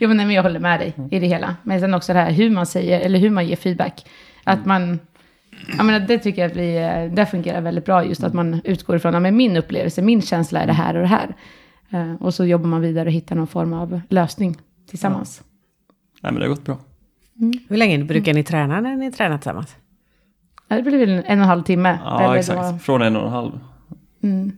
jo, 0.00 0.08
men, 0.08 0.16
nej, 0.16 0.26
men 0.26 0.34
jag 0.34 0.42
håller 0.42 0.60
med 0.60 0.80
dig 0.80 0.94
i 1.10 1.18
det 1.18 1.26
hela. 1.26 1.56
Men 1.62 1.80
sen 1.80 1.94
också 1.94 2.12
det 2.12 2.18
här 2.18 2.30
hur 2.32 2.50
man 2.50 2.66
säger, 2.66 3.00
eller 3.00 3.18
hur 3.18 3.30
man 3.30 3.46
ger 3.46 3.56
feedback. 3.56 4.06
Att 4.44 4.66
man, 4.66 4.98
jag 5.76 5.86
menar, 5.86 6.00
det 6.00 6.18
tycker 6.18 6.42
jag 6.42 6.50
att 6.50 6.56
vi, 6.56 6.76
eh, 6.76 7.14
det 7.14 7.26
fungerar 7.26 7.60
väldigt 7.60 7.84
bra, 7.84 8.04
just 8.04 8.24
att 8.24 8.34
man 8.34 8.60
utgår 8.64 8.96
ifrån, 8.96 9.14
ja, 9.14 9.20
men 9.20 9.36
min 9.36 9.56
upplevelse, 9.56 10.02
min 10.02 10.22
känsla 10.22 10.60
är 10.60 10.66
det 10.66 10.72
här 10.72 10.94
och 10.94 11.00
det 11.00 11.06
här. 11.08 11.34
Eh, 11.90 12.14
Och 12.22 12.34
så 12.34 12.44
jobbar 12.44 12.66
man 12.66 12.80
vidare 12.80 13.06
och 13.06 13.12
hittar 13.12 13.36
någon 13.36 13.46
form 13.46 13.72
av 13.72 14.00
lösning 14.08 14.56
tillsammans. 14.90 15.42
Nej, 16.22 16.32
men 16.32 16.40
det 16.40 16.46
har 16.46 16.48
gått 16.54 16.64
bra. 16.64 16.78
Hur 17.68 17.76
länge 17.76 18.04
brukar 18.04 18.34
ni 18.34 18.44
träna 18.44 18.80
när 18.80 18.96
ni 18.96 19.12
tränar 19.12 19.38
tillsammans? 19.38 19.76
Ja, 20.68 20.76
det 20.76 20.82
blir 20.82 20.98
väl 20.98 21.08
en 21.10 21.20
och 21.24 21.30
en 21.30 21.38
halv 21.40 21.62
timme. 21.62 21.98
Ja, 22.04 22.36
exakt. 22.36 22.72
då- 22.72 22.78
Från 22.78 23.02
en 23.02 23.16
och 23.16 23.26
en 23.26 23.32
halv 23.32 23.52
mm, 24.22 24.52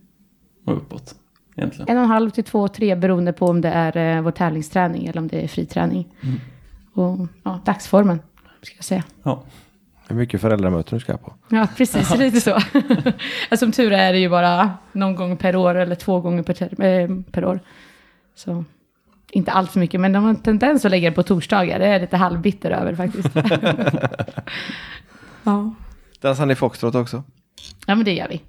och 0.71 0.77
uppåt. 0.77 1.15
Egentligen. 1.57 1.89
en 1.89 1.97
och 1.97 2.03
en 2.03 2.11
halv 2.11 2.31
till 2.31 2.45
två, 2.45 2.69
tre 2.69 2.95
beroende 2.95 3.33
på 3.33 3.47
om 3.47 3.61
det 3.61 3.69
är 3.69 4.17
eh, 4.17 4.23
vår 4.23 4.31
tävlingsträning 4.31 5.07
eller 5.07 5.21
om 5.21 5.29
det 5.29 5.45
är 5.45 5.49
friträning. 5.49 6.07
Och 6.95 7.19
ja, 7.43 7.61
dagsformen, 7.65 8.21
ska 8.63 8.77
jag 8.77 8.85
säga. 8.85 9.05
Ja. 9.23 9.43
Hur 10.09 10.17
mycket 10.17 10.41
föräldramöten 10.41 10.99
du 10.99 11.01
ska 11.01 11.17
på? 11.17 11.35
Ja, 11.49 11.69
precis. 11.77 12.15
Lite 12.19 12.41
så. 12.41 12.55
alltså, 13.51 13.57
som 13.57 13.73
tur 13.73 13.93
är 13.93 14.13
det 14.13 14.19
ju 14.19 14.29
bara 14.29 14.71
någon 14.93 15.15
gång 15.15 15.37
per 15.37 15.57
år 15.57 15.75
eller 15.75 15.95
två 15.95 16.21
gånger 16.21 16.43
per, 16.43 16.55
ter- 16.55 16.85
eh, 16.85 17.23
per 17.33 17.45
år. 17.45 17.61
Så 18.35 18.65
inte 19.31 19.53
allt 19.53 19.71
för 19.71 19.81
mycket, 19.81 20.01
men 20.01 20.13
de 20.13 20.23
har 20.23 20.31
en 20.31 20.37
tendens 20.37 20.85
att 20.85 20.91
lägga 20.91 21.11
det 21.11 21.17
på 21.17 21.23
torsdagar. 21.23 21.79
Det 21.79 21.87
är 21.87 21.93
jag 21.93 22.01
lite 22.01 22.17
halvbitter 22.17 22.71
över 22.71 22.95
faktiskt. 22.95 23.29
ja. 25.43 25.75
Dansar 26.21 26.47
ni 26.47 26.55
foxtrot 26.55 26.95
också? 26.95 27.23
ja, 27.87 27.95
men 27.95 28.05
det 28.05 28.13
gör 28.15 28.29
vi. 28.29 28.41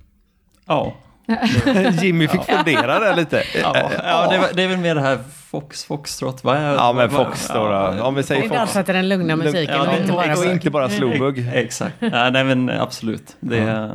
Ja. 0.66 0.94
Jimmy 2.02 2.28
fick 2.28 2.42
fundera 2.44 3.00
där 3.00 3.16
lite. 3.16 3.44
Ja, 3.64 3.90
ja 4.04 4.28
det, 4.32 4.38
var- 4.38 4.50
det 4.54 4.64
är 4.64 4.68
väl 4.68 4.78
mer 4.78 4.96
det 4.96 5.02
här 5.02 5.18
Fox, 5.52 5.86
Foxtrot. 5.86 6.44
Vad 6.44 6.58
är, 6.58 6.74
Ja, 6.74 6.94
men 6.94 7.10
Fox 7.10 7.48
då. 7.48 7.54
ja, 7.54 7.94
då. 7.98 8.04
Om 8.04 8.16
vi 8.16 8.24
säger 8.24 8.42
Fox. 8.42 8.54
dansar 8.56 8.84
till 8.84 8.94
den 8.96 9.10
lugna 9.10 9.36
musiken 9.36 9.76
Ja, 9.76 9.82
och 9.82 9.88
det- 9.88 9.98
inte 10.02 10.12
bara 10.14 10.52
inte 10.52 10.70
bara 10.70 10.90
slowbug. 10.90 11.50
Exakt. 11.54 11.96
Ja, 12.00 12.30
nej 12.30 12.44
men 12.44 12.70
absolut. 12.70 13.36
Det, 13.40 13.92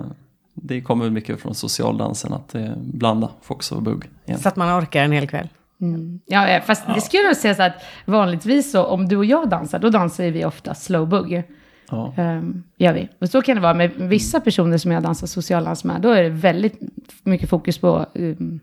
det 0.55 0.81
kommer 0.81 1.11
mycket 1.11 1.40
från 1.42 1.55
socialdansen 1.55 2.33
att 2.33 2.55
eh, 2.55 2.62
blanda 2.77 3.29
Fox 3.42 3.73
och 3.73 3.83
bugg. 3.83 4.05
igen. 4.27 4.40
Så 4.40 4.49
att 4.49 4.57
man 4.57 4.79
orkar 4.83 5.03
en 5.03 5.12
hel 5.12 5.29
kväll. 5.29 5.49
Mm. 5.81 6.20
Ja, 6.27 6.49
eh, 6.49 6.62
fast 6.62 6.83
det 6.94 7.01
skulle 7.01 7.23
jag 7.23 7.37
säga 7.37 7.55
så 7.55 7.62
att 7.62 7.73
vanligtvis 8.05 8.73
så 8.73 8.85
om 8.85 9.09
du 9.09 9.16
och 9.16 9.25
jag 9.25 9.49
dansar, 9.49 9.79
då 9.79 9.90
dansar 9.90 10.25
vi 10.25 10.44
ofta 10.44 10.75
slowbug. 10.75 11.42
Ja. 11.90 12.14
Um, 12.18 12.62
gör 12.77 12.92
vi. 12.92 13.09
Och 13.18 13.29
så 13.29 13.42
kan 13.42 13.55
det 13.57 13.62
vara 13.62 13.75
med 13.75 13.90
vissa 13.97 14.40
personer 14.40 14.79
som 14.79 14.92
jag 14.92 15.03
dansar 15.03 15.27
socialdans 15.27 15.85
med. 15.85 16.01
Då 16.01 16.09
är 16.11 16.23
det 16.23 16.29
väldigt 16.31 16.81
mycket 17.23 17.49
fokus 17.49 17.79
på, 17.79 18.07
um, 18.14 18.61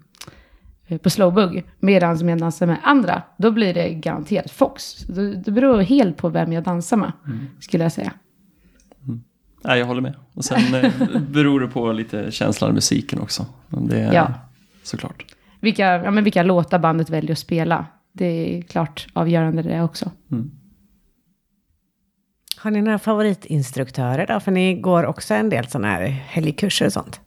på 1.01 1.09
slowbug. 1.09 1.63
Medan 1.79 2.17
som 2.17 2.29
jag 2.29 2.39
dansar 2.39 2.67
med 2.67 2.77
andra, 2.83 3.21
då 3.37 3.51
blir 3.51 3.73
det 3.73 3.89
garanterat 3.89 4.51
fox. 4.51 4.95
Det, 4.95 5.35
det 5.35 5.51
beror 5.51 5.81
helt 5.81 6.17
på 6.17 6.29
vem 6.29 6.53
jag 6.53 6.63
dansar 6.63 6.97
med, 6.97 7.11
skulle 7.59 7.83
jag 7.83 7.91
säga. 7.91 8.13
Nej, 9.63 9.79
jag 9.79 9.85
håller 9.85 10.01
med. 10.01 10.15
Och 10.33 10.45
sen 10.45 10.75
eh, 10.75 10.91
beror 11.29 11.59
det 11.59 11.67
på 11.67 11.91
lite 11.91 12.31
känslan 12.31 12.69
i 12.71 12.73
musiken 12.73 13.19
också. 13.19 13.45
Men 13.67 13.87
Det 13.87 13.99
är 13.99 14.13
Ja. 14.13 14.33
såklart. 14.83 15.25
Vilka, 15.59 15.85
ja, 16.03 16.11
men 16.11 16.23
vilka 16.23 16.43
låtar 16.43 16.79
bandet 16.79 17.09
väljer 17.09 17.31
att 17.31 17.37
spela. 17.39 17.85
Det 18.13 18.57
är 18.57 18.61
klart 18.61 19.07
avgörande 19.13 19.61
det 19.61 19.81
också. 19.81 20.11
Har 22.61 22.71
ni 22.71 22.81
några 22.81 22.99
favoritinstruktörer 22.99 24.27
då? 24.27 24.39
För 24.39 24.51
ni 24.51 24.73
går 24.73 25.05
också 25.05 25.33
en 25.33 25.49
del 25.49 25.67
sådana 25.67 25.87
här 25.87 26.05
helgkurser 26.05 26.85
och 26.85 26.93
sånt. 26.93 27.21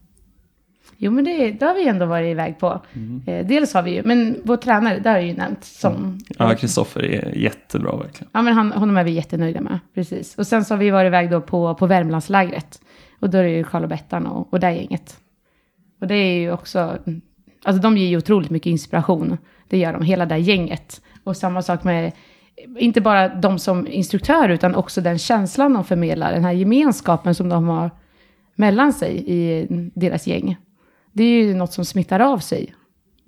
Jo, 0.97 1.13
men 1.13 1.25
det, 1.25 1.51
det 1.51 1.67
har 1.67 1.75
vi 1.75 1.89
ändå 1.89 2.07
varit 2.07 2.31
iväg 2.31 2.59
på. 2.59 2.81
Eh, 3.27 3.47
dels 3.47 3.75
har 3.75 3.83
vi 3.83 3.95
ju, 3.95 4.03
men 4.03 4.41
vår 4.45 4.57
tränare, 4.57 4.99
det 4.99 5.09
har 5.09 5.17
jag 5.17 5.27
ju 5.27 5.35
nämnt 5.35 5.65
som... 5.65 6.19
Ja, 6.39 6.55
Kristoffer 6.55 7.05
är 7.05 7.37
jättebra 7.37 7.97
verkligen. 7.97 8.31
Ja, 8.33 8.43
men 8.43 8.55
han, 8.55 8.73
honom 8.73 8.97
är 8.97 9.05
vi 9.05 9.11
jättenöjda 9.11 9.61
med. 9.61 9.79
Precis. 9.95 10.39
Och 10.39 10.47
sen 10.47 10.65
så 10.65 10.75
har 10.75 10.79
vi 10.79 10.91
varit 10.91 11.09
iväg 11.09 11.31
då 11.31 11.41
på, 11.41 11.75
på 11.75 11.87
Värmlandslägret. 11.87 12.81
Och 13.21 13.31
då 13.31 13.39
är 13.39 13.43
det 13.43 13.51
ju 13.51 13.65
Karl 13.65 13.83
och 13.83 13.89
Bettan 13.89 14.27
och, 14.27 14.53
och 14.53 14.61
det 14.61 14.73
gänget. 14.73 15.19
Och 16.01 16.07
det 16.07 16.15
är 16.15 16.41
ju 16.41 16.53
också... 16.53 16.99
Alltså 17.65 17.83
de 17.83 17.97
ger 17.97 18.09
ju 18.09 18.17
otroligt 18.17 18.51
mycket 18.51 18.71
inspiration. 18.71 19.39
Det 19.69 19.79
gör 19.79 19.93
de, 19.93 20.03
hela 20.03 20.27
det 20.27 20.39
gänget. 20.39 21.01
Och 21.25 21.37
samma 21.37 21.63
sak 21.63 21.85
med 21.85 22.13
inte 22.79 23.01
bara 23.01 23.29
de 23.29 23.59
som 23.59 23.87
instruktör 23.87 24.49
utan 24.49 24.75
också 24.75 25.01
den 25.01 25.19
känslan 25.19 25.73
de 25.73 25.85
förmedlar, 25.85 26.33
den 26.33 26.45
här 26.45 26.53
gemenskapen 26.53 27.35
som 27.35 27.49
de 27.49 27.69
har 27.69 27.91
mellan 28.55 28.93
sig 28.93 29.25
i 29.27 29.67
deras 29.95 30.27
gäng. 30.27 30.57
Det 31.13 31.25
är 31.25 31.45
ju 31.45 31.55
något 31.55 31.73
som 31.73 31.85
smittar 31.85 32.21
av 32.21 32.39
sig. 32.39 32.75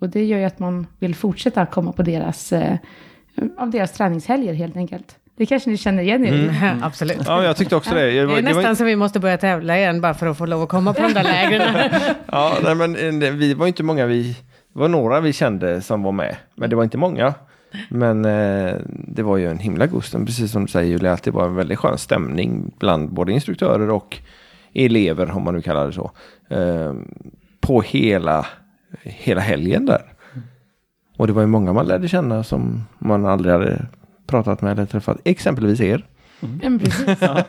Och 0.00 0.08
det 0.08 0.24
gör 0.24 0.38
ju 0.38 0.44
att 0.44 0.58
man 0.58 0.86
vill 0.98 1.14
fortsätta 1.14 1.66
komma 1.66 1.92
på 1.92 2.02
deras, 2.02 2.52
eh, 2.52 2.76
av 3.58 3.70
deras 3.70 3.92
träningshelger 3.92 4.54
helt 4.54 4.76
enkelt. 4.76 5.16
Det 5.36 5.46
kanske 5.46 5.70
ni 5.70 5.76
känner 5.76 6.02
igen 6.02 6.24
er 6.24 6.32
i? 6.32 6.48
Mm. 6.48 6.82
Absolut. 6.82 7.22
Ja, 7.26 7.44
jag 7.44 7.56
tyckte 7.56 7.76
också 7.76 7.94
det. 7.94 8.00
Det, 8.00 8.10
Det 8.10 8.18
är 8.18 8.26
det 8.26 8.34
var 8.34 8.42
nästan 8.42 8.76
så 8.76 8.84
vi 8.84 8.96
måste 8.96 9.20
börja 9.20 9.38
tävla 9.38 9.78
igen 9.78 10.00
bara 10.00 10.14
för 10.14 10.26
att 10.26 10.38
få 10.38 10.46
lov 10.46 10.62
att 10.62 10.68
komma 10.68 10.94
på 10.94 11.02
de 11.02 11.12
där 11.12 11.22
lägren. 11.50 11.90
Ja, 12.32 12.56
nej, 12.64 12.74
men 12.74 13.22
eh, 13.22 13.30
vi 13.32 13.54
var 13.54 13.66
inte 13.66 13.82
många 13.82 14.06
vi... 14.06 14.36
Det 14.72 14.78
var 14.80 14.88
några 14.88 15.20
vi 15.20 15.32
kände 15.32 15.82
som 15.82 16.02
var 16.02 16.12
med, 16.12 16.36
men 16.54 16.70
det 16.70 16.76
var 16.76 16.84
inte 16.84 16.98
många. 16.98 17.34
Men 17.88 18.24
eh, 18.24 18.74
det 18.86 19.22
var 19.22 19.36
ju 19.36 19.50
en 19.50 19.58
himla 19.58 19.86
god 19.86 20.04
stund, 20.04 20.26
precis 20.26 20.52
som 20.52 20.62
du 20.62 20.68
säger 20.68 20.90
Julia, 20.90 21.12
att 21.12 21.22
det 21.22 21.30
var 21.30 21.46
en 21.46 21.54
väldigt 21.54 21.78
skön 21.78 21.98
stämning 21.98 22.72
bland 22.78 23.12
både 23.12 23.32
instruktörer 23.32 23.90
och 23.90 24.18
elever, 24.74 25.30
om 25.30 25.42
man 25.42 25.54
nu 25.54 25.62
kallar 25.62 25.86
det 25.86 25.92
så. 25.92 26.10
Eh, 26.48 26.94
på 27.60 27.82
hela, 27.82 28.46
hela 29.02 29.40
helgen 29.40 29.86
där. 29.86 30.02
Och 31.16 31.26
det 31.26 31.32
var 31.32 31.42
ju 31.42 31.48
många 31.48 31.72
man 31.72 31.86
lärde 31.86 32.08
känna 32.08 32.44
som 32.44 32.84
man 32.98 33.26
aldrig 33.26 33.52
hade 33.52 33.86
pratat 34.26 34.62
med 34.62 34.72
eller 34.72 34.86
träffat. 34.86 35.18
Exempelvis 35.24 35.80
er. 35.80 36.06
Ja, 36.40 36.48
men 36.48 36.78
precis. 36.78 37.06
ja. 37.20 37.44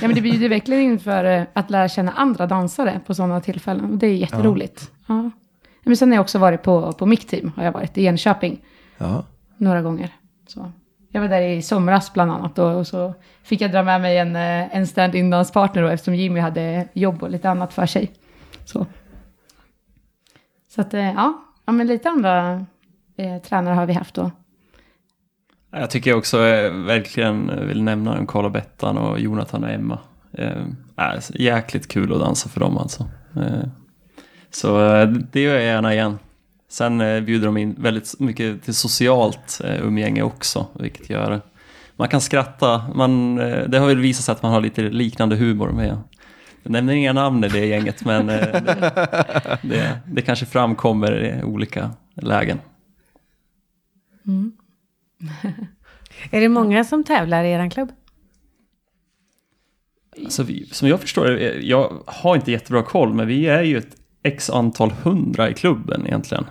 men 0.00 0.14
det 0.14 0.20
bjuder 0.20 0.48
verkligen 0.48 0.82
in 0.82 0.98
för 0.98 1.24
eh, 1.24 1.42
att 1.52 1.70
lära 1.70 1.88
känna 1.88 2.12
andra 2.12 2.46
dansare 2.46 3.00
på 3.06 3.14
sådana 3.14 3.40
tillfällen. 3.40 3.90
Och 3.90 3.98
det 3.98 4.06
är 4.06 4.14
jätteroligt. 4.14 4.90
Ja. 5.06 5.30
Men 5.84 5.96
sen 5.96 6.08
har 6.08 6.16
jag 6.16 6.22
också 6.22 6.38
varit 6.38 6.62
på, 6.62 6.92
på 6.92 7.06
Mick-team, 7.06 7.52
har 7.56 7.64
jag 7.64 7.72
varit 7.72 7.98
i 7.98 8.06
Enköping 8.06 8.60
Ja 8.98 9.24
några 9.56 9.82
gånger. 9.82 10.10
Så. 10.46 10.72
Jag 11.08 11.20
var 11.20 11.28
där 11.28 11.40
i 11.40 11.62
somras 11.62 12.12
bland 12.12 12.32
annat 12.32 12.58
och, 12.58 12.78
och 12.78 12.86
så 12.86 13.14
fick 13.42 13.60
jag 13.60 13.72
dra 13.72 13.82
med 13.82 14.00
mig 14.00 14.18
en, 14.18 14.36
eh, 14.36 14.76
en 14.76 14.86
stand-in 14.86 15.30
danspartner 15.30 15.82
då, 15.82 15.88
eftersom 15.88 16.14
Jimmy 16.14 16.40
hade 16.40 16.88
jobb 16.92 17.22
och 17.22 17.30
lite 17.30 17.50
annat 17.50 17.72
för 17.72 17.86
sig. 17.86 18.10
Så, 18.64 18.86
så 20.68 20.80
att 20.80 20.94
eh, 20.94 21.12
ja, 21.12 21.44
ja 21.66 21.72
men 21.72 21.86
lite 21.86 22.08
andra 22.08 22.66
eh, 23.16 23.42
tränare 23.42 23.74
har 23.74 23.86
vi 23.86 23.92
haft 23.92 24.14
då. 24.14 24.30
Jag 25.70 25.90
tycker 25.90 26.10
jag 26.10 26.18
också 26.18 26.46
eh, 26.46 26.72
verkligen 26.72 27.66
vill 27.66 27.82
nämna 27.82 28.26
Karla 28.26 28.50
Bettan 28.50 28.98
och 28.98 29.20
Jonathan 29.20 29.64
och 29.64 29.70
Emma. 29.70 29.98
Eh, 30.32 30.66
jäkligt 31.34 31.88
kul 31.88 32.12
att 32.12 32.20
dansa 32.20 32.48
för 32.48 32.60
dem 32.60 32.78
alltså. 32.78 33.08
Eh, 33.36 33.68
så 34.50 34.94
eh, 34.94 35.08
det 35.08 35.40
gör 35.40 35.54
jag 35.54 35.64
gärna 35.64 35.94
igen. 35.94 36.18
Sen 36.76 37.00
eh, 37.00 37.20
bjuder 37.20 37.46
de 37.46 37.56
in 37.56 37.74
väldigt 37.78 38.20
mycket 38.20 38.64
till 38.64 38.74
socialt 38.74 39.60
eh, 39.64 39.86
umgänge 39.86 40.22
också, 40.22 40.66
vilket 40.74 41.10
gör 41.10 41.42
man 41.96 42.08
kan 42.08 42.20
skratta. 42.20 42.84
Man, 42.94 43.38
eh, 43.38 43.68
det 43.68 43.78
har 43.78 43.86
väl 43.86 44.00
visat 44.00 44.24
sig 44.24 44.32
att 44.32 44.42
man 44.42 44.52
har 44.52 44.60
lite 44.60 44.82
liknande 44.82 45.36
humor 45.36 45.68
med. 45.68 45.98
Jag 46.62 46.72
nämner 46.72 46.92
inga 46.92 47.12
namn 47.12 47.44
i 47.44 47.48
det 47.48 47.66
gänget, 47.66 48.04
men 48.04 48.28
eh, 48.28 48.36
det, 48.36 49.58
det, 49.62 49.98
det 50.06 50.22
kanske 50.22 50.46
framkommer 50.46 51.24
i 51.24 51.42
olika 51.42 51.90
lägen. 52.14 52.60
är 56.30 56.40
det 56.40 56.48
många 56.48 56.84
som 56.84 57.04
tävlar 57.04 57.44
i 57.44 57.50
er 57.50 57.70
klubb? 57.70 57.92
Alltså 60.24 60.42
vi, 60.42 60.66
som 60.66 60.88
jag 60.88 61.00
förstår 61.00 61.30
eh, 61.30 61.48
jag 61.48 62.02
har 62.06 62.36
inte 62.36 62.52
jättebra 62.52 62.82
koll, 62.82 63.14
men 63.14 63.26
vi 63.26 63.46
är 63.46 63.62
ju 63.62 63.78
ett 63.78 63.96
x 64.22 64.50
antal 64.50 64.90
hundra 64.90 65.50
i 65.50 65.54
klubben 65.54 66.06
egentligen. 66.06 66.44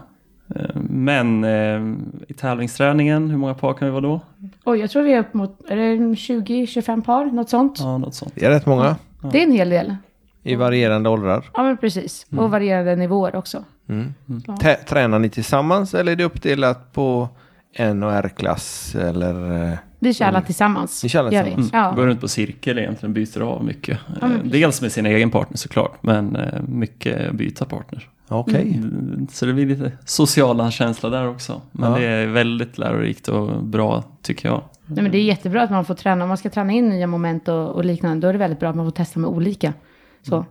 Eh, 0.55 0.75
Men 0.89 1.43
eh, 1.43 1.81
i 2.27 2.33
tävlingsträningen, 2.33 3.29
hur 3.29 3.37
många 3.37 3.53
par 3.53 3.73
kan 3.73 3.85
vi 3.87 3.91
vara 3.91 4.01
då? 4.01 4.21
Oj, 4.63 4.79
jag 4.79 4.89
tror 4.89 5.03
vi 5.03 5.13
är 5.13 5.19
upp 5.19 5.33
mot 5.33 5.61
är 5.69 5.75
det 5.75 5.95
20-25 5.95 7.01
par, 7.01 7.25
något 7.25 7.49
sånt. 7.49 7.79
Ja, 7.79 7.97
något 7.97 8.15
sånt. 8.15 8.31
Det 8.35 8.45
är 8.45 8.49
rätt 8.49 8.65
många 8.65 8.95
Det 9.31 9.39
är 9.39 9.43
en 9.43 9.51
hel 9.51 9.69
del. 9.69 9.95
i 10.43 10.55
varierande 10.55 11.09
åldrar. 11.09 11.45
Ja, 11.53 11.63
men 11.63 11.77
precis. 11.77 12.25
Och 12.37 12.51
varierande 12.51 12.95
nivåer 12.95 13.35
också. 13.35 13.63
Mm. 13.89 14.13
Ja. 14.47 14.53
Tä- 14.55 14.83
Tränar 14.85 15.19
ni 15.19 15.29
tillsammans 15.29 15.93
eller 15.93 16.11
är 16.11 16.15
det 16.15 16.23
uppdelat 16.23 16.93
på 16.93 17.29
N 17.77 18.03
och 18.03 18.11
R-klass 18.13 18.95
eller? 18.95 19.63
eh, 19.71 19.77
Vi 19.99 20.13
kör 20.13 20.25
alla 20.25 20.41
tillsammans. 20.41 21.03
Ni 21.03 21.09
kör 21.09 21.19
alla 21.19 21.29
vi. 21.29 21.35
tillsammans. 21.37 21.73
Mm. 21.73 21.83
Ja. 21.85 21.91
Går 21.95 22.05
runt 22.07 22.21
på 22.21 22.27
cirkel 22.27 22.79
egentligen, 22.79 23.13
byter 23.13 23.41
av 23.41 23.63
mycket. 23.65 23.99
Ja, 24.21 24.29
Dels 24.43 24.81
med 24.81 24.91
sin 24.91 25.05
egen 25.05 25.31
partner 25.31 25.57
såklart, 25.57 25.97
men 26.03 26.37
mycket 26.67 27.31
byta 27.31 27.65
partner. 27.65 28.09
Okej. 28.27 28.73
Mm, 28.83 29.27
Så 29.31 29.45
det 29.45 29.53
blir 29.53 29.65
lite 29.65 29.91
social 30.05 30.71
känsla 30.71 31.09
där 31.09 31.27
också. 31.27 31.61
Men 31.71 31.91
Ja. 31.91 31.97
det 31.97 32.05
är 32.05 32.27
väldigt 32.27 32.77
lärorikt 32.77 33.27
och 33.27 33.63
bra 33.63 34.03
tycker 34.21 34.49
jag. 34.49 34.61
Nej, 34.85 35.03
men 35.03 35.11
det 35.11 35.17
är 35.17 35.23
jättebra 35.23 35.61
att 35.63 35.71
man 35.71 35.85
får 35.85 35.95
träna. 35.95 36.23
Om 36.23 36.27
man 36.27 36.37
ska 36.37 36.49
träna 36.49 36.71
in 36.73 36.89
nya 36.89 37.07
moment 37.07 37.47
och, 37.47 37.69
och 37.69 37.85
liknande, 37.85 38.27
då 38.27 38.29
är 38.29 38.33
det 38.33 38.39
väldigt 38.39 38.59
bra 38.59 38.69
att 38.69 38.75
man 38.75 38.85
får 38.85 38.91
testa 38.91 39.19
med 39.19 39.29
olika. 39.29 39.73
Så. 40.21 40.45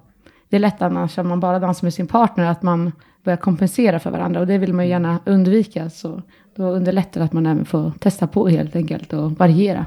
Det 0.48 0.56
är 0.56 0.60
lätt 0.60 0.82
annars 0.82 1.18
om 1.18 1.28
man 1.28 1.40
bara 1.40 1.58
dansar 1.58 1.86
med 1.86 1.94
sin 1.94 2.06
partner, 2.06 2.44
att 2.44 2.62
man 2.62 2.92
börjar 3.24 3.36
kompensera 3.36 3.98
för 3.98 4.10
varandra. 4.10 4.40
Och 4.40 4.46
det 4.46 4.58
vill 4.58 4.72
man 4.74 4.84
ju 4.84 4.90
gärna 4.90 5.18
undvika. 5.26 5.90
Så 5.90 6.22
då 6.56 6.64
underlättar 6.64 7.20
det 7.20 7.24
att 7.24 7.32
man 7.32 7.46
även 7.46 7.64
får 7.64 7.92
testa 7.98 8.26
på 8.26 8.48
helt 8.48 8.76
enkelt 8.76 9.12
och 9.12 9.32
variera. 9.32 9.86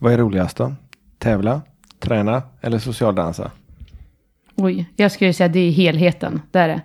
Vad 0.00 0.12
är 0.12 0.18
roligast 0.18 0.56
då? 0.56 0.72
Tävla, 1.18 1.60
träna 1.98 2.42
eller 2.60 2.78
socialdansa? 2.78 3.50
Oj, 4.56 4.86
jag 4.96 5.12
skulle 5.12 5.32
säga 5.32 5.46
att 5.46 5.52
det 5.52 5.68
är 5.68 5.70
helheten. 5.70 6.42
Det 6.50 6.58
är 6.58 6.68
det. 6.68 6.80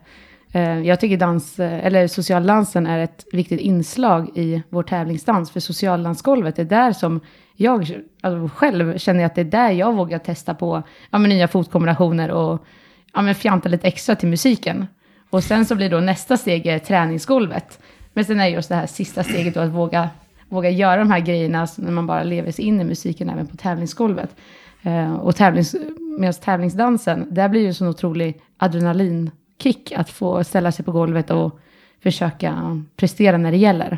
Eh, 0.51 0.79
jag 0.79 0.99
tycker 0.99 1.17
dans, 1.17 1.59
eh, 1.59 1.85
eller 1.85 2.07
socialdansen 2.07 2.87
är 2.87 2.99
ett 2.99 3.25
viktigt 3.31 3.59
inslag 3.59 4.37
i 4.37 4.63
vår 4.69 4.83
tävlingsdans. 4.83 5.51
För 5.51 5.59
socialdansgolvet 5.59 6.59
är 6.59 6.63
där 6.63 6.93
som 6.93 7.19
jag 7.55 8.03
alltså 8.21 8.55
själv 8.55 8.97
känner 8.97 9.25
att 9.25 9.35
det 9.35 9.41
är 9.41 9.45
där 9.45 9.71
jag 9.71 9.93
vågar 9.93 10.19
testa 10.19 10.53
på 10.53 10.83
ja, 11.11 11.17
nya 11.17 11.47
fotkombinationer 11.47 12.31
och 12.31 12.65
ja, 13.13 13.21
men 13.21 13.35
fjanta 13.35 13.69
lite 13.69 13.87
extra 13.87 14.15
till 14.15 14.29
musiken. 14.29 14.87
Och 15.29 15.43
sen 15.43 15.65
så 15.65 15.75
blir 15.75 15.89
då 15.89 15.99
nästa 15.99 16.37
steg 16.37 16.85
träningsgolvet. 16.85 17.79
Men 18.13 18.25
sen 18.25 18.39
är 18.39 18.47
just 18.47 18.69
det 18.69 18.75
här 18.75 18.87
sista 18.87 19.23
steget 19.23 19.53
då 19.53 19.59
att 19.59 19.69
våga, 19.69 20.09
våga 20.49 20.69
göra 20.69 20.97
de 20.97 21.11
här 21.11 21.19
grejerna 21.19 21.67
när 21.77 21.91
man 21.91 22.07
bara 22.07 22.23
lever 22.23 22.51
sig 22.51 22.65
in 22.65 22.81
i 22.81 22.83
musiken 22.83 23.29
även 23.29 23.47
på 23.47 23.57
tävlingsgolvet. 23.57 24.35
Eh, 24.81 25.13
och 25.13 25.35
tävlings, 25.35 25.75
medan 26.19 26.33
tävlingsdansen, 26.33 27.27
där 27.31 27.49
blir 27.49 27.61
ju 27.61 27.67
en 27.67 27.73
sån 27.73 27.87
otrolig 27.87 28.41
adrenalinkick 28.57 29.91
att 29.91 30.09
få 30.09 30.43
ställa 30.43 30.71
sig 30.71 30.85
på 30.85 30.91
golvet 30.91 31.31
och 31.31 31.59
försöka 32.03 32.83
prestera 32.95 33.37
när 33.37 33.51
det 33.51 33.57
gäller. 33.57 33.97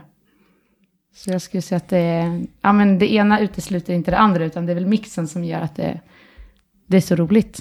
Så 1.16 1.32
jag 1.32 1.42
skulle 1.42 1.62
säga 1.62 1.78
att 1.78 1.90
det, 1.90 2.42
ja, 2.62 2.74
men 2.74 3.00
det 3.00 3.14
ena 3.14 3.40
utesluter 3.40 3.94
inte 3.94 4.12
det 4.12 4.18
andra, 4.18 4.46
utan 4.46 4.66
det 4.66 4.72
är 4.72 4.76
väl 4.76 4.86
mixen 4.86 5.28
som 5.28 5.44
gör 5.44 5.62
att 5.62 5.76
det, 5.76 6.00
det 6.88 6.98
är 6.98 7.02
så 7.02 7.16
roligt. 7.16 7.60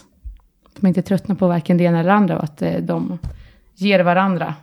Att 0.67 0.83
man 0.83 0.89
inte 0.89 1.03
tröttnar 1.03 1.37
på 1.37 1.49
varken 1.49 1.77
det 1.77 1.85
ena 1.85 2.01
eller 2.01 2.11
det 2.11 2.17
andra 2.17 2.37
och 2.37 2.45
att 2.45 2.63
eh, 2.63 2.77
de 2.77 3.19
ger 3.75 4.01
varandra 4.01 4.55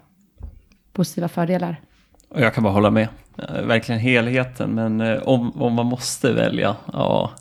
positiva 0.93 1.27
fördelar. 1.27 1.81
Och 2.29 2.41
jag 2.41 2.53
kan 2.53 2.63
bara 2.63 2.73
hålla 2.73 2.91
med. 2.91 3.07
Eh, 3.37 3.61
verkligen 3.61 4.01
helheten, 4.01 4.69
men 4.69 5.01
eh, 5.01 5.17
om, 5.23 5.61
om 5.61 5.73
man 5.73 5.85
måste 5.85 6.33
välja, 6.33 6.75
ja. 6.93 7.31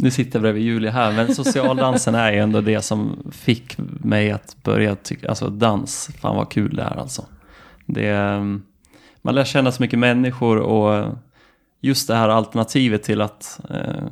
Nu 0.00 0.10
sitter 0.10 0.38
jag 0.38 0.42
bredvid 0.42 0.62
Julia 0.62 0.90
här, 0.90 1.12
men 1.12 1.34
socialdansen 1.34 2.14
är 2.14 2.32
ju 2.32 2.38
ändå 2.38 2.60
det 2.60 2.82
som 2.82 3.30
fick 3.32 3.76
mig 4.00 4.30
att 4.30 4.56
börja 4.62 4.96
tycka, 4.96 5.28
alltså 5.28 5.48
dans, 5.50 6.10
fan 6.20 6.36
vad 6.36 6.50
kul 6.50 6.76
det 6.76 6.82
är 6.82 6.96
alltså. 6.96 7.26
Det, 7.86 8.12
man 9.22 9.34
lär 9.34 9.44
känna 9.44 9.72
så 9.72 9.82
mycket 9.82 9.98
människor 9.98 10.58
och 10.58 11.14
just 11.80 12.08
det 12.08 12.14
här 12.14 12.28
alternativet 12.28 13.02
till 13.02 13.20
att, 13.20 13.60
eh, 13.70 14.04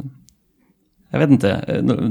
jag 1.10 1.18
vet 1.18 1.30
inte, 1.30 1.50
eh, 1.52 2.10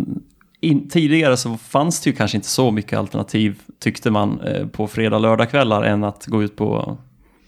in, 0.59 0.89
tidigare 0.89 1.37
så 1.37 1.57
fanns 1.57 2.01
det 2.01 2.09
ju 2.09 2.15
kanske 2.15 2.37
inte 2.37 2.47
så 2.47 2.71
mycket 2.71 2.99
alternativ 2.99 3.61
tyckte 3.79 4.11
man 4.11 4.39
eh, 4.39 4.67
på 4.67 4.87
fredag 4.87 5.19
lördagkvällar 5.19 5.83
än 5.83 6.03
att 6.03 6.25
gå 6.25 6.43
ut 6.43 6.55
på 6.55 6.97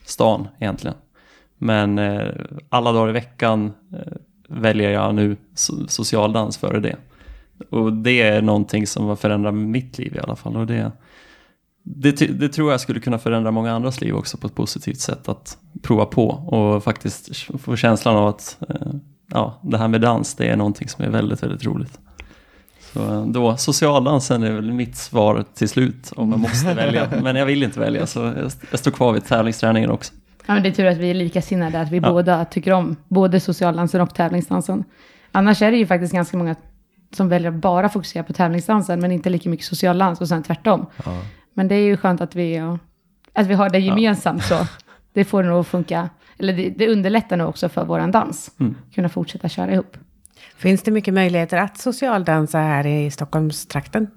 stan 0.06 0.48
egentligen. 0.60 0.98
Men 1.58 2.00
eh, 2.00 2.28
alla 2.70 2.92
dagar 2.92 3.10
i 3.10 3.14
veckan 3.14 3.74
eh, 3.94 4.14
väljer 4.48 4.92
jag 4.92 5.16
nu 5.16 5.38
so 5.54 5.88
socialdans 5.88 6.58
före 6.58 6.80
det. 6.80 6.96
Och 7.70 7.94
det 7.94 8.22
är 8.22 8.42
någonting 8.42 8.88
som 8.88 9.06
har 9.06 9.16
förändrat 9.16 9.54
mitt 9.54 9.98
liv 9.98 10.16
i 10.16 10.20
alla 10.20 10.36
fall. 10.36 10.58
Och 10.58 10.68
det, 10.68 10.92
det, 11.84 12.12
det 12.12 12.50
tror 12.50 12.72
jag 12.72 12.82
skulle 12.82 13.00
kunna 13.00 13.20
förändra 13.20 13.52
många 13.52 13.74
andras 13.74 14.02
liv 14.02 14.16
också 14.16 14.38
på 14.38 14.48
ett 14.48 14.56
positivt 14.56 15.00
sätt 15.00 15.30
att 15.30 15.58
prova 15.82 16.06
på 16.06 16.30
och 16.30 16.84
faktiskt 16.84 17.30
få 17.60 17.76
känslan 17.76 18.16
av 18.16 18.28
att 18.28 18.58
eh, 18.70 18.92
ja, 19.32 19.60
det 19.62 19.78
här 19.78 19.88
med 19.88 20.02
dans 20.02 20.36
det 20.36 20.48
är 20.48 20.56
någonting 20.56 20.90
som 20.90 21.06
är 21.06 21.10
väldigt, 21.10 21.44
väldigt 21.44 21.66
roligt. 21.66 22.00
Så 22.94 23.14
eh, 23.14 23.26
då, 23.26 23.58
socialdansen 23.58 24.44
är 24.44 24.52
väl 24.52 24.72
mitt 24.72 24.98
svar 24.98 25.46
till 25.54 25.70
slut 25.70 26.14
om 26.16 26.32
jag 26.32 26.40
måste 26.40 26.74
välja. 26.74 27.10
Men 27.24 27.36
jag 27.36 27.46
vill 27.46 27.64
inte 27.64 27.80
välja 27.80 28.08
så 28.08 28.20
jag, 28.20 28.52
jag 28.72 28.80
står 28.80 28.92
kvar 28.92 29.14
vid 29.14 29.26
tävlingsträningen 29.26 29.92
också. 29.92 30.14
Ja, 30.48 30.54
men 30.54 30.64
det 30.64 30.70
är 30.70 30.74
tur 30.74 30.86
att 30.86 30.98
vi 30.98 31.10
är 31.10 31.14
likasinnade, 31.14 31.82
att 31.82 31.92
vi 31.92 31.98
Ja. 31.98 32.10
båda 32.12 32.46
tycker 32.46 32.74
om 32.74 32.96
både 33.08 33.40
socialdansen 33.40 34.02
och 34.02 34.16
tävlingsdansen. 34.16 34.84
Annars 35.32 35.62
är 35.62 35.72
det 35.72 35.78
ju 35.78 35.86
faktiskt 35.86 36.14
ganska 36.14 36.38
många 36.38 36.56
som 37.12 37.30
väljer 37.30 37.50
att 37.52 37.56
bara 37.56 37.90
fokusera 37.90 38.24
på 38.24 38.34
tävlingsdansen, 38.34 39.00
men 39.00 39.12
inte 39.12 39.30
lika 39.30 39.50
mycket 39.50 39.66
socialdans 39.66 40.22
och 40.22 40.28
sen 40.28 40.44
tvärtom. 40.44 40.86
Men 41.54 41.68
det 41.68 41.76
är 41.76 41.82
ju 41.86 41.98
skönt 41.98 42.22
att 42.22 42.36
vi, 42.36 42.58
att 43.34 43.48
vi 43.48 43.54
har 43.54 43.70
det 43.70 43.80
gemensamt 43.80 44.44
så. 44.44 44.68
Det 45.14 45.26
får 45.26 45.44
nog 45.44 45.68
funka 45.68 46.10
eller 46.40 46.54
det, 46.54 46.70
det 46.70 46.88
underlättar 46.88 47.38
nog 47.38 47.50
också 47.50 47.70
för 47.70 47.86
våran 47.86 48.12
dans. 48.12 48.52
Mm. 48.60 48.76
Kunna 48.94 49.10
fortsätta 49.10 49.50
köra 49.50 49.74
ihop. 49.74 49.98
Finns 50.58 50.84
det 50.84 50.92
mycket 50.92 51.14
möjligheter 51.14 51.58
att 51.58 51.78
socialdansa 51.78 52.58
här 52.60 52.88
i 52.88 53.12
Stockholmstrakten? 53.12 54.08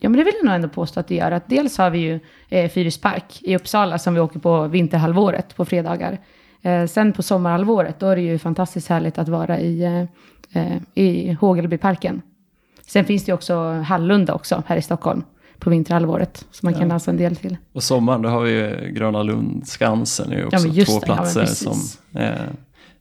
Ja, 0.00 0.08
men 0.08 0.18
det 0.18 0.24
vill 0.24 0.34
jag 0.36 0.46
nog 0.46 0.54
ändå 0.54 0.68
påstå 0.68 1.00
att 1.00 1.08
det 1.08 1.14
gör. 1.14 1.30
Att 1.30 1.48
dels 1.48 1.78
har 1.78 1.90
vi 1.90 1.98
ju 1.98 2.20
eh, 2.48 2.70
Fyrispark 2.70 3.40
i 3.42 3.56
Uppsala 3.56 3.98
som 3.98 4.14
vi 4.14 4.20
åker 4.20 4.40
på 4.40 4.66
vinterhalvåret 4.66 5.56
på 5.56 5.64
fredagar. 5.64 6.18
Eh, 6.62 6.86
sen 6.86 7.12
på 7.12 7.22
sommarhalvåret, 7.22 8.00
då 8.00 8.06
är 8.06 8.16
det 8.16 8.22
ju 8.22 8.38
fantastiskt 8.38 8.88
härligt 8.88 9.18
att 9.18 9.28
vara 9.28 9.60
i, 9.60 10.06
eh, 10.52 10.76
i 10.94 11.32
Hågelbyparken. 11.32 12.22
Sen 12.86 13.04
finns 13.04 13.24
det 13.24 13.30
ju 13.30 13.34
också 13.34 13.70
Hallunda 13.72 14.34
också 14.34 14.62
här 14.66 14.76
i 14.76 14.82
Stockholm 14.82 15.22
på 15.58 15.70
vinterhalvåret. 15.70 16.46
Som 16.50 16.66
man 16.66 16.74
kan 16.74 16.88
dansa 16.88 17.10
en 17.10 17.16
del 17.16 17.36
till. 17.36 17.56
Och 17.72 17.82
sommaren, 17.82 18.22
då 18.22 18.28
har 18.28 18.40
vi 18.40 18.50
ju 18.50 18.92
Gröna 18.92 19.22
Lund, 19.22 19.68
Skansen 19.68 20.32
är 20.32 20.36
ju 20.36 20.44
också 20.44 20.68
Ja, 20.68 20.84
två 20.84 20.92
det, 20.92 21.06
ja, 21.06 21.14
platser 21.14 21.40
precis. 21.40 21.58
som... 21.58 22.20
Eh, 22.20 22.34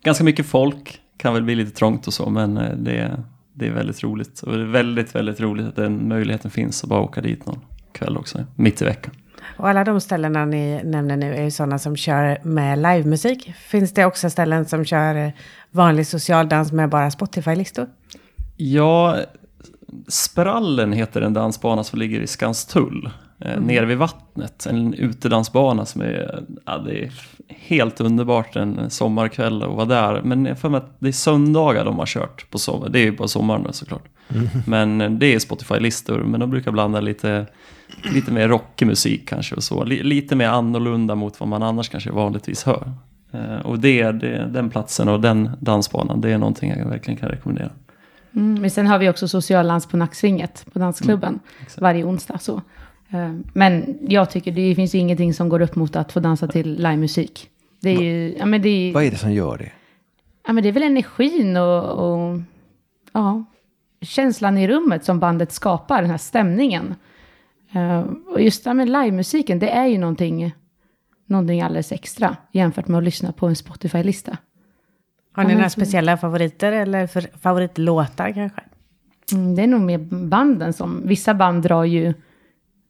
ganska 0.03 0.23
mycket 0.23 0.45
folk, 0.45 1.01
kan 1.17 1.33
väl 1.33 1.43
bli 1.43 1.55
lite 1.55 1.71
trångt 1.71 2.07
och 2.07 2.13
så, 2.13 2.29
men 2.29 2.57
eh, 2.57 2.75
det, 2.77 3.23
det 3.59 3.67
är 3.67 3.71
väldigt 3.71 4.03
roligt. 4.03 4.41
Och 4.41 4.57
det 4.57 4.61
är 4.61 4.65
väldigt, 4.65 5.15
väldigt 5.15 5.39
roligt 5.39 5.67
att 5.67 5.75
den 5.75 6.07
möjligheten 6.07 6.51
finns 6.51 6.83
att 6.83 6.89
bara 6.89 7.01
åka 7.01 7.21
dit 7.21 7.45
någon 7.45 7.59
kväll 7.91 8.17
också, 8.17 8.45
mitt 8.55 8.81
i 8.81 8.85
veckan. 8.85 9.13
Och 9.57 9.69
alla 9.69 9.83
de 9.83 10.01
ställena 10.01 10.45
ni 10.45 10.83
nämner 10.83 11.17
nu 11.17 11.35
är 11.35 11.43
ju 11.43 11.51
sådana 11.51 11.79
som 11.79 11.95
kör 11.95 12.37
med 12.43 12.77
livemusik. 12.77 13.53
Finns 13.57 13.93
det 13.93 14.05
också 14.05 14.29
ställen 14.29 14.65
som 14.65 14.85
kör 14.85 15.33
vanlig 15.71 16.07
socialdans 16.07 16.71
med 16.71 16.89
bara 16.89 17.11
Spotify-listor? 17.11 17.87
Ja, 18.57 19.17
Sprallen 20.07 20.93
heter 20.93 21.21
en 21.21 21.33
dansbana 21.33 21.83
som 21.83 21.99
ligger 21.99 22.19
i 22.19 22.27
Skanstull. 22.27 23.09
Eh, 23.41 23.59
Nere 23.61 23.85
vid 23.85 23.97
vattnet. 23.97 24.65
En 24.65 24.93
utedansbana 24.93 25.85
som 25.85 26.01
är, 26.01 26.43
ja, 26.65 26.77
det 26.77 27.03
är 27.03 27.11
helt 27.49 28.01
underbart 28.01 28.55
en 28.55 28.89
sommarkväll 28.89 29.63
att 29.63 29.69
vara 29.69 29.85
där. 29.85 30.21
Men 30.21 30.45
jag 30.45 30.59
får 30.59 30.69
mig 30.69 30.77
att 30.77 30.95
det 30.99 31.07
är 31.07 31.11
söndagar 31.11 31.85
de 31.85 31.99
har 31.99 32.05
kört 32.05 32.49
på 32.51 32.57
sommar. 32.59 32.89
Det 32.89 32.99
är 32.99 33.03
ju 33.03 33.13
på 33.13 33.27
sommaren 33.27 33.63
då, 33.63 33.71
såklart. 33.73 34.03
Men 34.67 35.01
eh, 35.01 35.09
det 35.11 35.35
är 35.35 35.39
Spotify-listor. 35.39 36.19
Men 36.19 36.39
de 36.39 36.49
brukar 36.49 36.71
blanda 36.71 36.99
lite, 37.01 37.45
lite 38.13 38.31
mer 38.31 38.47
rockig 38.47 38.85
musik 38.87 39.29
kanske 39.29 39.55
och 39.55 39.63
så. 39.63 39.83
Li- 39.83 40.03
Lite 40.03 40.35
mer 40.35 40.47
annorlunda 40.47 41.15
mot 41.15 41.39
vad 41.39 41.49
man 41.49 41.63
annars 41.63 41.89
kanske 41.89 42.11
vanligtvis 42.11 42.63
hör. 42.63 42.91
Eh, 43.31 43.59
Och 43.65 43.79
det, 43.79 44.11
det, 44.11 44.47
den 44.51 44.69
platsen 44.69 45.09
och 45.09 45.21
den 45.21 45.49
dansbanan, 45.59 46.21
det 46.21 46.29
är 46.31 46.37
någonting 46.37 46.69
jag 46.77 46.85
verkligen 46.89 47.19
kan 47.19 47.29
rekommendera. 47.29 47.69
Mm, 48.35 48.61
men 48.61 48.69
sen 48.71 48.87
har 48.87 48.99
vi 48.99 49.09
också 49.09 49.27
socialdans 49.27 49.85
på 49.87 49.97
Nacksvinget 49.97 50.65
på 50.73 50.79
dansklubben 50.79 51.39
exakt. 51.61 51.81
varje 51.81 52.03
onsdag. 52.03 52.37
Så. 52.41 52.61
Eh, 53.09 53.33
Men 53.53 53.97
jag 54.01 54.29
tycker 54.31 54.51
det 54.51 54.75
finns 54.75 54.95
ju 54.95 54.99
ingenting 54.99 55.33
som 55.33 55.49
går 55.49 55.61
upp 55.61 55.75
mot 55.75 55.95
att 55.95 56.11
få 56.11 56.19
dansa 56.19 56.47
till 56.47 56.73
livemusik. 56.73 57.49
Det 57.81 57.89
är 57.89 58.01
ju, 58.01 58.35
ja 58.39 58.45
men 58.45 58.61
det 58.61 58.69
är, 58.69 58.93
Vad 58.93 59.03
är 59.03 59.11
det 59.11 59.17
som 59.17 59.33
gör 59.33 59.57
det? 59.57 59.71
ja 60.47 60.53
men 60.53 60.63
det 60.63 60.69
är 60.69 60.73
väl 60.73 60.83
energin 60.83 61.57
och, 61.57 61.83
och 61.83 62.39
ja, 63.13 63.43
känslan 64.01 64.57
i 64.57 64.67
rummet 64.67 65.05
som 65.05 65.19
bandet 65.19 65.51
skapar, 65.51 66.01
den 66.01 66.11
här 66.11 66.17
stämningen. 66.17 66.95
Eh, 67.71 67.99
och 68.33 68.41
just 68.41 68.65
ja, 68.65 68.73
men 68.73 68.91
livemusiken, 68.91 69.59
det 69.59 69.69
är 69.69 69.87
ju 69.87 69.97
någonting, 69.97 70.51
någonting 71.25 71.61
alldeles 71.61 71.91
extra 71.91 72.37
jämfört 72.51 72.87
med 72.87 72.97
att 72.97 73.03
lyssna 73.03 73.31
på 73.31 73.47
en 73.47 73.55
Spotify-lista. 73.55 74.37
Har 75.31 75.43
ni 75.43 75.49
Ja, 75.51 75.55
några 75.57 75.69
speciella 75.69 76.17
favoriter 76.17 76.71
eller 76.71 77.07
för 77.07 77.21
favoritlåtar 77.41 78.31
kanske? 78.31 78.61
Mm, 79.31 79.55
det 79.55 79.61
är 79.63 79.67
nog 79.67 79.81
mer 79.81 79.97
banden 80.27 80.73
som, 80.73 81.01
vissa 81.07 81.33
band 81.33 81.63
drar 81.63 81.83
ju, 81.83 82.13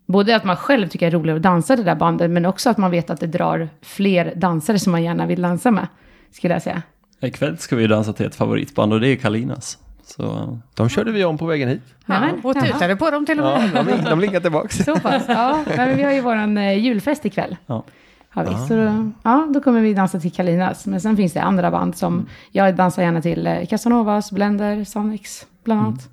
både 0.09 0.35
att 0.35 0.43
man 0.43 0.55
själv 0.55 0.87
tycker 0.87 1.05
det 1.05 1.09
är 1.09 1.19
roligare 1.19 1.37
att 1.37 1.43
dansa 1.43 1.75
det 1.75 1.83
där 1.83 1.95
bandet, 1.95 2.31
men 2.31 2.45
också 2.45 2.69
att 2.69 2.77
man 2.77 2.91
vet 2.91 3.09
att 3.09 3.19
det 3.19 3.27
drar 3.27 3.69
fler 3.81 4.33
dansare 4.35 4.79
som 4.79 4.91
man 4.91 5.03
gärna 5.03 5.25
vill 5.25 5.41
dansa 5.41 5.71
med, 5.71 5.87
skulle 6.31 6.53
jag 6.53 6.61
säga. 6.61 6.81
Ikväll 7.21 7.57
ska 7.57 7.75
vi 7.75 7.87
dansa 7.87 8.13
till 8.13 8.25
ett 8.25 8.35
favoritband 8.35 8.93
och 8.93 8.99
det 8.99 9.07
är 9.07 9.15
Kalinas. 9.15 9.77
Så 10.03 10.57
De 10.75 10.89
körde 10.89 11.11
vi 11.11 11.25
om 11.25 11.37
på 11.37 11.45
vägen 11.45 11.69
hit. 11.69 11.81
Nämen, 12.05 12.41
och 12.43 12.53
tutade 12.53 12.95
på 12.95 13.11
dem 13.11 13.25
till 13.25 13.39
och 13.39 13.45
med. 13.45 13.71
Ja, 13.73 13.83
de, 13.83 14.09
de 14.09 14.19
linkar 14.19 14.39
tillbaks. 14.39 14.77
Så 14.77 14.99
pass, 14.99 15.23
ja. 15.27 15.63
Men 15.77 15.97
vi 15.97 16.03
har 16.03 16.11
ju 16.11 16.21
våran 16.21 16.57
eh, 16.57 16.77
julfest 16.79 17.25
ikväll. 17.25 17.55
Ja. 17.65 17.83
Har 18.29 18.45
vi. 18.45 18.67
Så 18.67 18.75
då, 18.75 19.11
ja, 19.23 19.47
då 19.53 19.61
kommer 19.61 19.81
vi 19.81 19.93
dansa 19.93 20.19
till 20.19 20.31
Kalinas. 20.31 20.85
Men 20.85 21.01
sen 21.01 21.17
finns 21.17 21.33
det 21.33 21.41
andra 21.41 21.71
band 21.71 21.97
som, 21.97 22.25
jag 22.51 22.75
dansar 22.75 23.03
gärna 23.03 23.21
till 23.21 23.47
eh, 23.47 23.65
Casanovas, 23.65 24.31
Blender, 24.31 24.83
Sonics, 24.83 25.45
bland 25.63 25.81
annat. 25.81 26.09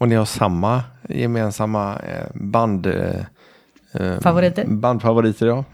Och 0.00 0.08
ni 0.08 0.14
har 0.14 0.24
samma 0.24 0.82
gemensamma 1.08 1.96
eh, 1.98 2.26
band... 2.34 2.86
eh, 2.86 4.20
Favoriter? 4.22 4.66
Bandfavoriter, 4.66 5.46
ja. 5.46 5.64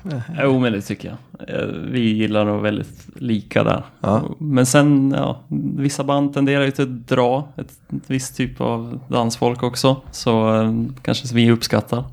Jo, 0.42 0.58
men 0.58 0.72
det 0.72 0.80
tycker 0.80 1.08
jag. 1.08 1.50
Eh, 1.60 1.66
Vi 1.66 2.00
gillar 2.00 2.44
nog 2.44 2.62
väldigt 2.62 3.08
lika 3.14 3.64
där. 3.64 3.82
Ja. 4.00 4.22
Men 4.38 4.66
sen, 4.66 5.14
ja, 5.16 5.40
vissa 5.76 6.04
band 6.04 6.34
tenderar 6.34 6.64
ju 6.64 6.70
till 6.70 6.84
att 6.84 7.08
dra 7.08 7.48
ett, 7.56 7.70
ett 7.96 8.02
visst 8.10 8.36
typ 8.36 8.60
av 8.60 9.00
dansfolk 9.08 9.62
också. 9.62 10.00
Så 10.10 10.60
eh, 10.62 10.72
kanske 11.02 11.34
vi 11.34 11.50
uppskattar. 11.50 12.04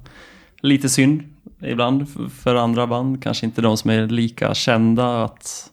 Lite 0.62 0.90
synd 0.90 1.24
ibland 1.62 2.08
för 2.32 2.56
andra 2.56 2.88
band. 2.88 3.24
Kanske 3.24 3.46
inte 3.46 3.62
de 3.62 3.78
som 3.78 3.90
är 3.90 4.08
lika 4.08 4.54
kända. 4.54 5.24
Att, 5.24 5.72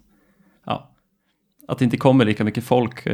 ja, 0.66 0.90
att 1.68 1.78
det 1.78 1.84
inte 1.84 1.96
kommer 1.96 2.24
lika 2.24 2.44
mycket 2.44 2.64
folk. 2.64 3.06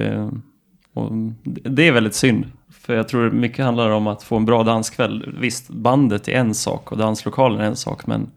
Och 0.92 1.10
det 1.44 1.88
är 1.88 1.92
väldigt 1.92 2.14
synd. 2.14 2.44
För 2.86 2.96
jag 2.96 3.08
tror 3.08 3.30
mycket 3.30 3.64
handlar 3.64 3.90
om 3.90 4.06
att 4.06 4.22
få 4.22 4.36
en 4.36 4.44
bra 4.44 4.62
danskväll. 4.62 5.34
Visst, 5.40 5.68
bandet 5.68 6.28
är 6.28 6.32
en 6.32 6.54
sak 6.54 6.92
och 6.92 6.98
danslokalen 6.98 7.60
är 7.60 7.64
en 7.64 7.76
sak. 7.76 8.06
Men 8.06 8.30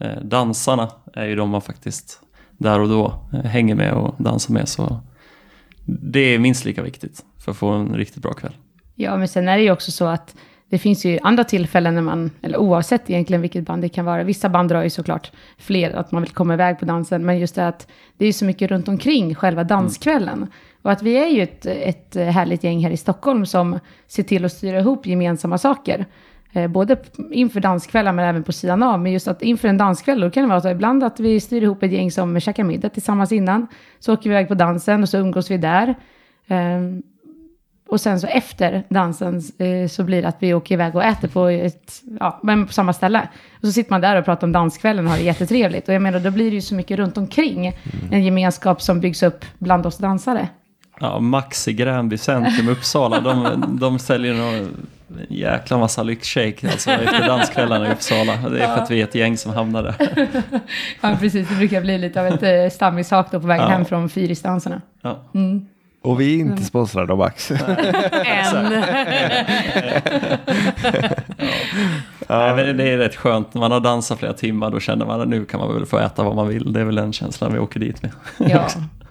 eh, 0.00 0.22
dansarna 0.22 0.90
är 1.12 1.26
ju 1.26 1.36
de 1.36 1.50
man 1.50 1.62
faktiskt 1.62 2.20
där 2.58 2.80
och 2.80 2.88
då 2.88 3.14
eh, 3.32 3.40
hänger 3.40 3.74
med 3.74 3.92
och 3.92 4.14
dansar 4.18 4.54
med. 4.54 4.68
Så 4.68 5.00
det 5.86 6.20
är 6.20 6.38
minst 6.38 6.64
lika 6.64 6.82
viktigt 6.82 7.24
för 7.44 7.50
att 7.50 7.58
få 7.58 7.68
en 7.68 7.94
riktigt 7.94 8.22
bra 8.22 8.32
kväll. 8.32 8.52
Ja, 8.94 9.16
men 9.16 9.28
sen 9.28 9.48
är 9.48 9.56
det 9.56 9.62
ju 9.62 9.70
också 9.70 9.90
så 9.90 10.04
att 10.04 10.34
det 10.70 10.78
finns 10.78 11.04
ju 11.04 11.18
andra 11.22 11.44
tillfällen 11.44 11.94
när 11.94 12.02
man, 12.02 12.30
eller 12.42 12.58
oavsett 12.58 13.10
egentligen 13.10 13.40
vilket 13.42 13.66
band 13.66 13.82
det 13.82 13.88
kan 13.88 14.04
vara, 14.04 14.22
vissa 14.22 14.48
band 14.48 14.68
drar 14.68 14.82
ju 14.82 14.90
såklart 14.90 15.32
fler, 15.58 15.90
att 15.90 16.12
man 16.12 16.22
vill 16.22 16.30
komma 16.30 16.54
iväg 16.54 16.78
på 16.78 16.84
dansen, 16.84 17.26
men 17.26 17.38
just 17.38 17.54
det 17.54 17.68
att 17.68 17.86
det 18.16 18.26
är 18.26 18.32
så 18.32 18.44
mycket 18.44 18.70
runt 18.70 18.88
omkring 18.88 19.34
själva 19.34 19.64
danskvällen. 19.64 20.46
Och 20.88 20.92
att 20.92 21.02
vi 21.02 21.16
är 21.16 21.26
ju 21.26 21.42
ett, 21.42 21.66
ett 21.66 22.14
härligt 22.14 22.64
gäng 22.64 22.84
här 22.84 22.90
i 22.90 22.96
Stockholm 22.96 23.46
som 23.46 23.78
ser 24.06 24.22
till 24.22 24.44
att 24.44 24.52
styra 24.52 24.78
ihop 24.78 25.06
gemensamma 25.06 25.58
saker. 25.58 26.06
Eh, 26.52 26.68
både 26.68 26.96
inför 27.32 27.60
danskvällar 27.60 28.12
men 28.12 28.24
även 28.24 28.42
på 28.42 28.52
sidan 28.52 28.82
av. 28.82 29.00
Men 29.00 29.12
just 29.12 29.28
att 29.28 29.42
inför 29.42 29.68
en 29.68 29.78
danskväll 29.78 30.20
då 30.20 30.30
kan 30.30 30.42
det 30.42 30.48
vara 30.48 30.60
så 30.60 30.68
ibland 30.68 31.04
att 31.04 31.20
vi 31.20 31.40
styr 31.40 31.62
ihop 31.62 31.82
ett 31.82 31.92
gäng 31.92 32.10
som 32.10 32.40
käkar 32.40 32.64
middag 32.64 32.88
tillsammans 32.88 33.32
innan. 33.32 33.66
Så 33.98 34.12
åker 34.12 34.30
vi 34.30 34.36
iväg 34.36 34.48
på 34.48 34.54
dansen 34.54 35.02
och 35.02 35.08
så 35.08 35.18
umgås 35.18 35.50
vi 35.50 35.56
där. 35.56 35.94
Ehm, 36.46 37.02
och 37.88 38.00
sen 38.00 38.20
så 38.20 38.26
efter 38.26 38.84
dansen 38.88 39.42
eh, 39.58 39.88
så 39.88 40.04
blir 40.04 40.22
det 40.22 40.28
att 40.28 40.36
vi 40.40 40.54
åker 40.54 40.74
iväg 40.74 40.94
och 40.94 41.04
äter 41.04 41.28
på, 41.28 41.46
ett, 41.46 42.02
ja, 42.20 42.40
men 42.42 42.66
på 42.66 42.72
samma 42.72 42.92
ställe. 42.92 43.28
Och 43.60 43.66
så 43.66 43.72
sitter 43.72 43.90
man 43.90 44.00
där 44.00 44.16
och 44.16 44.24
pratar 44.24 44.46
om 44.46 44.52
danskvällen 44.52 45.04
och 45.04 45.10
har 45.10 45.18
det 45.18 45.24
jättetrevligt. 45.24 45.88
Och 45.88 45.94
jag 45.94 46.02
menar, 46.02 46.20
då 46.20 46.30
blir 46.30 46.50
det 46.50 46.54
ju 46.54 46.60
så 46.60 46.74
mycket 46.74 46.98
runt 46.98 47.18
omkring. 47.18 47.72
En 48.10 48.24
gemenskap 48.24 48.82
som 48.82 49.00
byggs 49.00 49.22
upp 49.22 49.44
bland 49.58 49.86
oss 49.86 49.98
dansare. 49.98 50.48
Ja, 51.00 51.20
Max 51.20 51.68
i 51.68 51.72
Gränby 51.72 52.18
centrum 52.18 52.68
Uppsala, 52.68 53.20
de, 53.20 53.64
de 53.80 53.98
säljer 53.98 54.34
nog 54.34 54.54
en 54.54 54.76
jäkla 55.28 55.78
massa 55.78 56.02
lyxshake 56.02 56.68
alltså 56.70 56.90
efter 56.90 57.26
danskvällarna 57.26 57.88
i 57.88 57.92
Uppsala. 57.92 58.36
Det 58.50 58.60
är 58.62 58.66
för 58.76 58.82
att 58.82 58.90
vi 58.90 59.00
är 59.00 59.04
ett 59.04 59.14
gäng 59.14 59.36
som 59.36 59.52
hamnar 59.52 59.82
där. 59.82 59.94
Ja, 61.00 61.16
precis. 61.20 61.48
Det 61.48 61.54
brukar 61.54 61.80
bli 61.80 61.98
lite 61.98 62.20
av 62.20 62.26
ett 62.26 62.42
eh, 62.42 62.74
stammissak 62.76 63.30
då 63.30 63.40
på 63.40 63.46
vägen 63.46 63.64
Ja. 63.64 63.70
hem 63.70 63.84
från 63.84 64.08
Fyrisdanserna. 64.08 64.80
Ja. 65.02 65.18
Och 66.02 66.20
vi 66.20 66.34
är 66.34 66.38
inte 66.38 66.64
sponsrade 66.64 67.12
av 67.12 67.18
Max. 67.18 67.50
Än. 67.50 67.58
Nej, 72.28 72.54
men 72.56 72.76
det 72.76 72.90
är 72.90 72.98
rätt 72.98 73.16
skönt, 73.16 73.54
när 73.54 73.60
man 73.60 73.72
har 73.72 73.80
dansat 73.80 74.18
flera 74.18 74.32
timmar 74.32 74.70
då 74.70 74.80
känner 74.80 75.06
man 75.06 75.20
att 75.20 75.28
nu 75.28 75.44
kan 75.44 75.60
man 75.60 75.74
väl 75.74 75.86
få 75.86 75.98
äta 75.98 76.22
vad 76.22 76.36
man 76.36 76.48
vill. 76.48 76.72
Det 76.72 76.80
är 76.80 76.84
väl 76.84 76.94
den 76.94 77.12
känslan 77.12 77.52
vi 77.52 77.58
åker 77.58 77.80
dit 77.80 78.02
med. 78.02 78.10
Ja. 78.38 78.68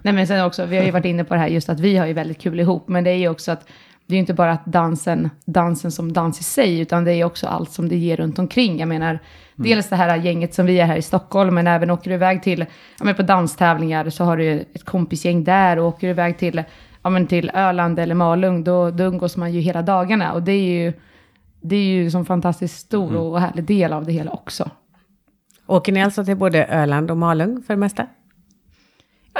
Nej, 0.08 0.14
men 0.14 0.26
sen 0.26 0.44
också, 0.44 0.66
vi 0.66 0.76
har 0.76 0.84
ju 0.84 0.90
varit 0.90 1.04
inne 1.04 1.24
på 1.24 1.34
det 1.34 1.40
här 1.40 1.48
just 1.48 1.68
att 1.68 1.80
vi 1.80 1.96
har 1.96 2.06
ju 2.06 2.12
väldigt 2.12 2.38
kul 2.38 2.60
ihop, 2.60 2.88
men 2.88 3.04
det 3.04 3.10
är 3.10 3.16
ju 3.16 3.28
också 3.28 3.52
att 3.52 3.68
det 4.06 4.14
är 4.14 4.16
ju 4.16 4.20
inte 4.20 4.34
bara 4.34 4.52
att 4.52 4.64
dansen, 4.64 5.30
dansen 5.44 5.90
som 5.90 6.12
dans 6.12 6.40
i 6.40 6.44
sig, 6.44 6.80
utan 6.80 7.04
det 7.04 7.12
är 7.12 7.24
också 7.24 7.46
allt 7.46 7.70
som 7.70 7.88
det 7.88 7.96
ger 7.96 8.16
runt 8.16 8.38
omkring. 8.38 8.78
Jag 8.78 8.88
menar, 8.88 9.18
dels 9.56 9.88
det 9.88 9.96
här 9.96 10.16
gänget 10.16 10.54
som 10.54 10.66
vi 10.66 10.80
är 10.80 10.84
här 10.84 10.96
i 10.96 11.02
Stockholm, 11.02 11.54
men 11.54 11.66
även 11.66 11.90
åker 11.90 12.10
du 12.10 12.14
iväg 12.14 12.42
till, 12.42 12.60
ja 12.98 13.04
men 13.04 13.14
på 13.14 13.22
danstävlingar 13.22 14.10
så 14.10 14.24
har 14.24 14.36
du 14.36 14.44
ju 14.44 14.60
ett 14.72 14.84
kompisgäng 14.84 15.44
där 15.44 15.78
och 15.78 15.86
åker 15.86 16.06
du 16.06 16.10
iväg 16.10 16.38
till, 16.38 16.62
ja 17.02 17.10
men 17.10 17.26
till 17.26 17.50
Öland 17.54 17.98
eller 17.98 18.14
Malung, 18.14 18.64
då, 18.64 18.90
då 18.90 19.04
umgås 19.04 19.36
man 19.36 19.52
ju 19.52 19.60
hela 19.60 19.82
dagarna 19.82 20.32
och 20.32 20.42
det 20.42 20.52
är 20.52 20.84
ju, 20.84 20.92
det 21.60 21.76
är 21.76 21.84
ju 21.84 22.10
som 22.10 22.24
fantastiskt 22.24 22.78
stor 22.78 23.16
och 23.16 23.40
härlig 23.40 23.64
del 23.64 23.92
av 23.92 24.04
det 24.04 24.12
hela 24.12 24.30
också. 24.30 24.70
Åker 25.66 25.92
ni 25.92 26.02
alltså 26.02 26.24
till 26.24 26.36
både 26.36 26.66
Öland 26.66 27.10
och 27.10 27.16
Malung 27.16 27.62
för 27.62 27.74
det 27.74 27.80
mesta? 27.80 28.06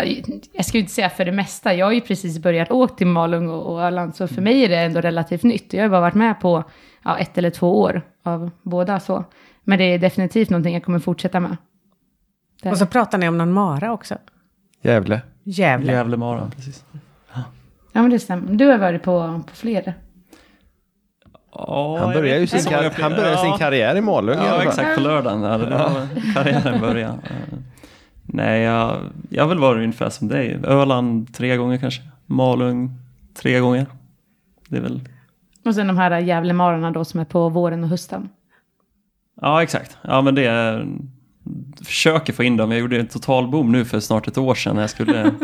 Ja, 0.04 0.36
Jag 0.52 0.64
ska 0.64 0.76
ju 0.78 0.80
inte 0.80 0.92
säga 0.92 1.10
för 1.10 1.24
det 1.24 1.32
mesta. 1.32 1.74
Jag 1.74 1.86
har 1.86 1.92
ju 1.92 2.00
precis 2.00 2.38
börjat 2.38 2.70
åka 2.70 2.94
till 2.94 3.06
Malung 3.06 3.48
och 3.50 3.72
och 3.72 3.82
Öland, 3.82 4.16
så 4.16 4.28
för 4.28 4.42
mig 4.42 4.64
är 4.64 4.68
det 4.68 4.76
ändå 4.78 5.00
relativt 5.00 5.42
nytt. 5.42 5.72
Jag 5.72 5.82
har 5.84 5.88
bara 5.88 6.00
varit 6.00 6.14
med 6.14 6.40
på 6.40 6.64
ja, 7.04 7.18
ett 7.18 7.38
eller 7.38 7.50
två 7.50 7.80
år 7.80 8.02
av 8.22 8.50
båda 8.62 9.00
så. 9.00 9.24
Men 9.64 9.78
det 9.78 9.84
är 9.84 9.98
definitivt 9.98 10.50
någonting 10.50 10.74
jag 10.74 10.84
kommer 10.84 10.98
fortsätta 10.98 11.40
med. 11.40 11.56
Det- 12.62 12.70
Och 12.70 12.78
så 12.78 12.86
pratar 12.86 13.18
ni 13.18 13.28
om 13.28 13.38
någon 13.38 13.52
mara 13.52 13.92
också. 13.92 14.14
Gävle. 14.82 15.20
Gävle. 15.44 15.92
Gävlemaran, 15.92 16.50
precis. 16.50 16.84
Ja, 17.92 18.02
men 18.02 18.10
det 18.10 18.18
stämmer. 18.18 18.52
Du 18.54 18.66
har 18.66 18.78
varit 18.78 19.02
på, 19.02 19.42
på 19.50 19.56
fler. 19.56 19.94
Ja, 21.52 21.98
Han 22.00 22.12
börjar 22.12 22.38
ju 22.38 22.46
sin, 22.46 22.60
kar- 22.72 23.00
han 23.02 23.12
börjar 23.12 23.30
Ja. 23.32 23.36
sin 23.42 23.52
karriär 23.58 23.96
i 23.96 24.00
Malung 24.00 24.36
Ja, 24.38 24.62
exakt. 24.62 24.94
På 24.96 25.00
lördagen. 25.00 25.42
Ja, 25.42 25.58
det 25.58 25.66
var 25.70 26.34
karriären 26.34 26.80
började. 26.80 27.18
Nej, 28.32 28.62
jag, 28.62 29.00
jag 29.28 29.48
väl 29.48 29.58
varit 29.58 29.82
ungefär 29.82 30.10
som 30.10 30.28
dig. 30.28 30.60
Öland 30.64 31.34
tre 31.34 31.56
gånger 31.56 31.78
kanske. 31.78 32.02
Malung 32.26 32.90
tre 33.34 33.60
gånger. 33.60 33.86
Det 34.68 34.76
är 34.76 34.80
väl... 34.80 35.00
Och 35.64 35.74
sen 35.74 35.86
de 35.86 35.96
här 35.96 36.18
Gävlemararna 36.18 36.90
då 36.90 37.04
som 37.04 37.20
är 37.20 37.24
på 37.24 37.48
våren 37.48 37.84
och 37.84 37.90
hösten. 37.90 38.28
Ja, 39.40 39.62
exakt. 39.62 39.96
Ja, 40.02 40.22
men 40.22 40.34
det 40.34 40.44
är... 40.44 40.86
Försöker 41.84 42.32
få 42.32 42.42
in 42.42 42.56
dem. 42.56 42.70
Jag 42.70 42.80
gjorde 42.80 43.00
en 43.00 43.06
totalboom 43.06 43.72
nu 43.72 43.84
för 43.84 44.00
snart 44.00 44.28
ett 44.28 44.38
år 44.38 44.54
sedan 44.54 44.74
när 44.74 44.82
jag 44.82 44.90
skulle... 44.90 45.34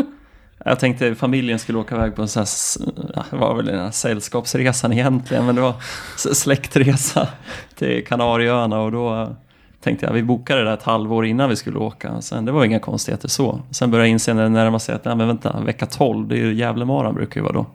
Jag 0.66 0.80
tänkte 0.80 1.14
familjen 1.14 1.58
skulle 1.58 1.78
åka 1.78 1.94
iväg 1.94 2.16
på 2.16 2.22
en 2.22 2.28
sån 2.28 2.40
här, 2.40 3.30
det 3.30 3.36
var 3.36 3.54
väl 3.54 3.66
den 3.66 3.78
här 3.78 3.90
sällskapsresan 3.90 4.92
egentligen, 4.92 5.46
men 5.46 5.54
det 5.54 5.60
var 5.60 5.74
släktresa 6.16 7.28
till 7.74 8.06
Kanarieöarna 8.06 8.80
och 8.80 8.92
då 8.92 9.36
tänkte 9.84 10.06
jag 10.06 10.12
vi 10.12 10.22
bokade 10.22 10.60
det 10.60 10.66
där 10.66 10.74
ett 10.74 10.82
halvår 10.82 11.26
innan 11.26 11.50
vi 11.50 11.56
skulle 11.56 11.78
åka. 11.78 12.20
Sen, 12.20 12.44
det 12.44 12.52
var 12.52 12.64
inga 12.64 12.78
konstigheter 12.78 13.28
så. 13.28 13.60
Sen 13.70 13.90
började 13.90 14.08
jag 14.08 14.12
inse 14.12 14.34
när 14.34 14.42
det 14.42 14.48
närmade 14.48 14.80
sig 14.80 14.94
att 14.94 15.04
nej, 15.04 15.16
men 15.16 15.26
vänta, 15.26 15.60
vecka 15.60 15.86
12, 15.86 16.28
det 16.28 16.34
är 16.34 16.38
ju 16.38 16.54
Gävlemaran 16.54 17.14
brukar 17.14 17.40
ju 17.40 17.44
vara 17.44 17.52
då. 17.52 17.66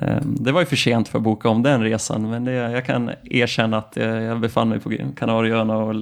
Ehm, 0.00 0.36
Det 0.40 0.52
var 0.52 0.60
ju 0.60 0.66
för 0.66 0.76
sent 0.76 1.08
för 1.08 1.18
att 1.18 1.24
boka 1.24 1.48
om 1.48 1.62
den 1.62 1.82
resan, 1.82 2.30
men 2.30 2.44
det, 2.44 2.52
jag 2.52 2.86
kan 2.86 3.10
erkänna 3.24 3.78
att 3.78 3.92
jag 3.96 4.40
befann 4.40 4.68
mig 4.68 4.80
på 4.80 4.92
Kanarieöarna 5.16 5.76
och 5.76 5.94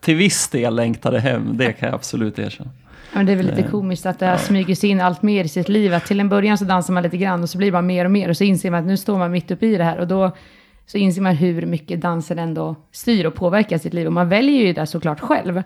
till 0.00 0.16
viss 0.16 0.48
del 0.48 0.74
längtade 0.76 1.20
hem. 1.20 1.56
Det 1.56 1.72
kan 1.72 1.88
jag 1.88 1.94
absolut 1.94 2.38
erkänna. 2.38 2.70
Ja, 3.12 3.16
men 3.16 3.26
det 3.26 3.32
är 3.32 3.36
väl 3.36 3.46
lite 3.46 3.62
Eh, 3.62 3.70
komiskt 3.70 4.06
att 4.06 4.18
det 4.18 4.26
har 4.26 4.36
smugit 4.36 4.78
sig 4.78 4.90
in 4.90 5.00
allt 5.00 5.22
mer 5.22 5.44
i 5.44 5.48
sitt 5.48 5.68
liv. 5.68 5.94
Att 5.94 6.06
till 6.06 6.20
en 6.20 6.28
början 6.28 6.58
så 6.58 6.64
dansar 6.64 6.94
man 6.94 7.02
lite 7.02 7.16
grann 7.16 7.42
och 7.42 7.50
så 7.50 7.58
blir 7.58 7.68
det 7.68 7.72
bara 7.72 7.82
mer 7.82 8.04
och 8.04 8.10
mer. 8.10 8.28
Och 8.28 8.36
så 8.36 8.44
inser 8.44 8.70
man 8.70 8.80
att 8.80 8.86
nu 8.86 8.96
står 8.96 9.18
man 9.18 9.30
mitt 9.30 9.50
uppe 9.50 9.66
i 9.66 9.76
det 9.76 9.84
här. 9.84 9.98
Och 9.98 10.08
då 10.08 10.32
så 10.90 10.98
inser 10.98 11.22
man 11.22 11.34
hur 11.36 11.66
mycket 11.66 12.00
dansen 12.00 12.38
ändå 12.38 12.76
styr 12.92 13.24
och 13.24 13.34
påverkar 13.34 13.78
sitt 13.78 13.94
liv. 13.94 14.06
Och 14.06 14.12
man 14.12 14.28
väljer 14.28 14.66
ju 14.66 14.72
det 14.72 14.86
såklart 14.86 15.20
själv. 15.20 15.62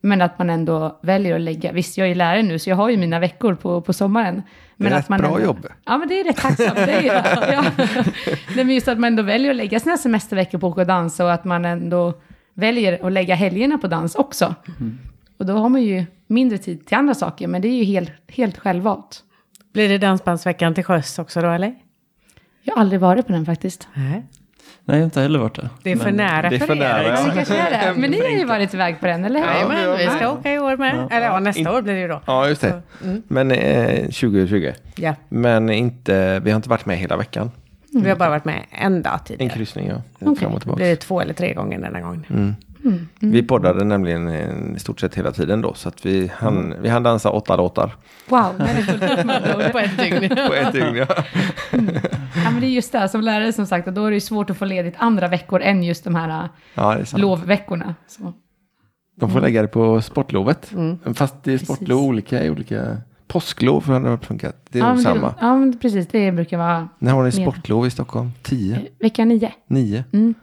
Men 0.00 0.22
att 0.22 0.38
man 0.38 0.50
ändå 0.50 0.98
väljer 1.02 1.34
att 1.34 1.40
lägga, 1.40 1.72
visst 1.72 1.98
jag 1.98 2.08
är 2.08 2.14
lärare 2.14 2.42
nu 2.42 2.58
så 2.58 2.70
jag 2.70 2.76
har 2.76 2.88
ju 2.88 2.96
mina 2.96 3.18
veckor 3.18 3.54
på, 3.54 3.80
på 3.80 3.92
sommaren. 3.92 4.42
Men 4.76 4.92
rätt 4.92 4.98
att 4.98 5.08
man 5.08 5.20
bra 5.20 5.28
ändå, 5.28 5.40
jobb. 5.40 5.66
Ja 5.84 5.98
men 5.98 6.08
det 6.08 6.20
är 6.20 6.24
rätt 6.24 6.36
tacksamt, 6.36 6.76
det 6.76 6.92
är 6.92 7.02
det. 7.02 7.52
Ja. 7.52 7.64
Nej, 8.56 8.64
men 8.64 8.70
just 8.70 8.88
att 8.88 8.98
man 8.98 9.08
ändå 9.08 9.22
väljer 9.22 9.50
att 9.50 9.56
lägga 9.56 9.80
sina 9.80 9.96
semesterveckor 9.96 10.58
på 10.58 10.66
att 10.66 10.72
åka 10.72 10.80
och 10.80 10.86
dansa 10.86 11.24
och 11.24 11.32
att 11.32 11.44
man 11.44 11.64
ändå 11.64 12.20
väljer 12.54 13.06
att 13.06 13.12
lägga 13.12 13.34
helgerna 13.34 13.78
på 13.78 13.86
dans 13.86 14.14
också. 14.14 14.54
Och 15.38 15.46
då 15.46 15.52
har 15.52 15.68
man 15.68 15.82
ju 15.82 16.04
mindre 16.26 16.58
tid 16.58 16.86
till 16.86 16.96
andra 16.96 17.14
saker, 17.14 17.48
men 17.48 17.62
det 17.62 17.68
är 17.68 17.76
ju 17.76 17.84
helt, 17.84 18.12
helt 18.28 18.58
självvalt. 18.58 19.22
Blir 19.72 19.88
det 19.88 19.98
Dansbandsveckan 19.98 20.74
till 20.74 20.84
sjöss 20.84 21.18
också 21.18 21.42
då 21.42 21.48
eller? 21.48 21.74
Jag 22.62 22.74
har 22.74 22.80
aldrig 22.80 23.00
varit 23.00 23.26
på 23.26 23.32
den 23.32 23.46
faktiskt. 23.46 23.88
Nej. 23.94 24.24
Nej, 24.88 24.96
jag 24.96 25.02
har 25.02 25.04
inte 25.04 25.20
heller 25.20 25.38
varit 25.38 25.54
där. 25.54 25.68
Det 25.82 25.92
är 25.92 25.96
för 25.96 26.04
Men- 26.04 26.16
nära 26.16 26.50
det 26.50 26.56
är 26.56 26.58
för, 26.58 26.66
för 26.66 26.74
er. 26.76 26.78
nära, 26.78 27.02
Ja, 27.02 27.08
ja. 27.26 27.32
kanske 27.34 27.56
är 27.56 27.70
det. 27.94 28.00
Men 28.00 28.10
ni 28.10 28.20
har 28.20 28.28
ju 28.28 28.44
varit 28.44 28.74
iväg 28.74 29.00
på 29.00 29.06
den, 29.06 29.24
eller 29.24 29.40
hur? 29.40 29.46
Jajamän, 29.46 29.98
vi 29.98 30.06
ska 30.06 30.20
Ja. 30.20 30.30
åka 30.32 30.52
i 30.52 30.58
år 30.58 30.76
med. 30.76 31.08
Eller 31.10 31.26
ja, 31.26 31.40
nästa 31.40 31.72
år 31.76 31.82
blir 31.82 31.94
det 31.94 32.00
ju 32.00 32.08
då. 32.08 32.20
Ja, 32.26 32.48
just 32.48 32.60
det. 32.60 32.82
Men 33.28 33.50
eh, 33.50 34.00
2020. 34.02 34.72
Ja, 34.96 35.14
Men 35.28 35.70
inte, 35.70 36.40
vi 36.40 36.50
har 36.50 36.56
inte 36.56 36.68
varit 36.68 36.86
med 36.86 36.98
hela 36.98 37.16
veckan. 37.16 37.50
vi 37.92 38.08
har 38.08 38.16
bara 38.16 38.30
varit 38.30 38.44
med 38.44 38.60
en 38.70 39.02
dag 39.02 39.12
En 39.12 39.18
tidigare. 39.24 39.52
kryssning, 39.54 39.88
ja. 39.88 40.02
Okej. 40.20 40.36
Fram 40.36 40.52
och 40.52 40.60
Det 40.60 40.66
blir 40.66 40.74
tillbaka. 40.74 40.84
det 40.84 40.96
två 40.96 41.20
eller 41.20 41.34
tre 41.34 41.54
gånger 41.54 41.78
denna 41.78 42.00
gången. 42.00 42.24
Mm. 42.30 42.54
Vi 43.20 43.42
poddade 43.42 43.84
nämligen 43.84 44.28
i 44.76 44.78
stort 44.78 45.00
sett 45.00 45.14
hela 45.14 45.32
tiden 45.32 45.60
då. 45.60 45.74
Så 45.74 45.88
att 45.88 46.06
vi 46.06 46.30
hann, 46.34 46.74
vi 46.80 46.88
hann 46.88 47.02
dansa 47.02 47.30
åtta 47.30 47.56
låtar 47.56 47.96
Wow. 48.28 48.52
På 49.72 49.78
ett 49.78 49.98
dygn. 49.98 50.28
på 50.48 50.54
ett 50.54 50.72
dygn. 50.72 50.96
Ja. 50.96 51.06
Ja, 52.44 52.50
men 52.50 52.60
det 52.60 52.66
är 52.66 52.70
just 52.70 52.92
det, 52.92 53.08
som 53.08 53.20
lärare 53.20 53.52
som 53.52 53.66
sagt, 53.66 53.88
då 53.88 54.04
är 54.04 54.10
det 54.10 54.14
ju 54.14 54.20
svårt 54.20 54.50
att 54.50 54.56
få 54.56 54.64
ledigt 54.64 54.94
andra 54.98 55.28
veckor 55.28 55.60
än 55.60 55.82
just 55.82 56.04
de 56.04 56.14
här 56.14 56.48
ja, 56.74 56.96
lovveckorna. 57.16 57.94
Så. 58.06 58.32
De 59.16 59.30
får 59.30 59.40
lägga 59.40 59.62
det 59.62 59.68
på 59.68 60.02
sportlovet. 60.02 60.72
Mm. 60.72 61.14
Fast 61.14 61.44
det 61.44 61.52
är 61.52 61.58
sportlov 61.58 62.02
olika 62.02 62.44
i 62.44 62.50
olika... 62.50 62.96
Påsklov 63.28 63.84
hade 63.84 64.10
det 64.10 64.18
funkat. 64.18 64.56
Det 64.70 64.78
är 64.78 64.82
ja, 64.82 64.92
nog 64.92 65.02
samma. 65.02 65.34
ja, 65.40 65.56
men 65.56 65.78
precis, 65.78 66.06
det 66.06 66.32
brukar 66.32 66.58
vara 66.58 66.88
När 66.98 67.12
har 67.12 67.24
ni 67.24 67.32
sportlov 67.32 67.86
i 67.86 67.90
Stockholm? 67.90 68.30
Tio? 68.42 68.76
eh, 68.76 68.82
vecka 68.98 69.24
nio. 69.24 69.52
Nio? 69.66 70.04
Mm. 70.12 70.34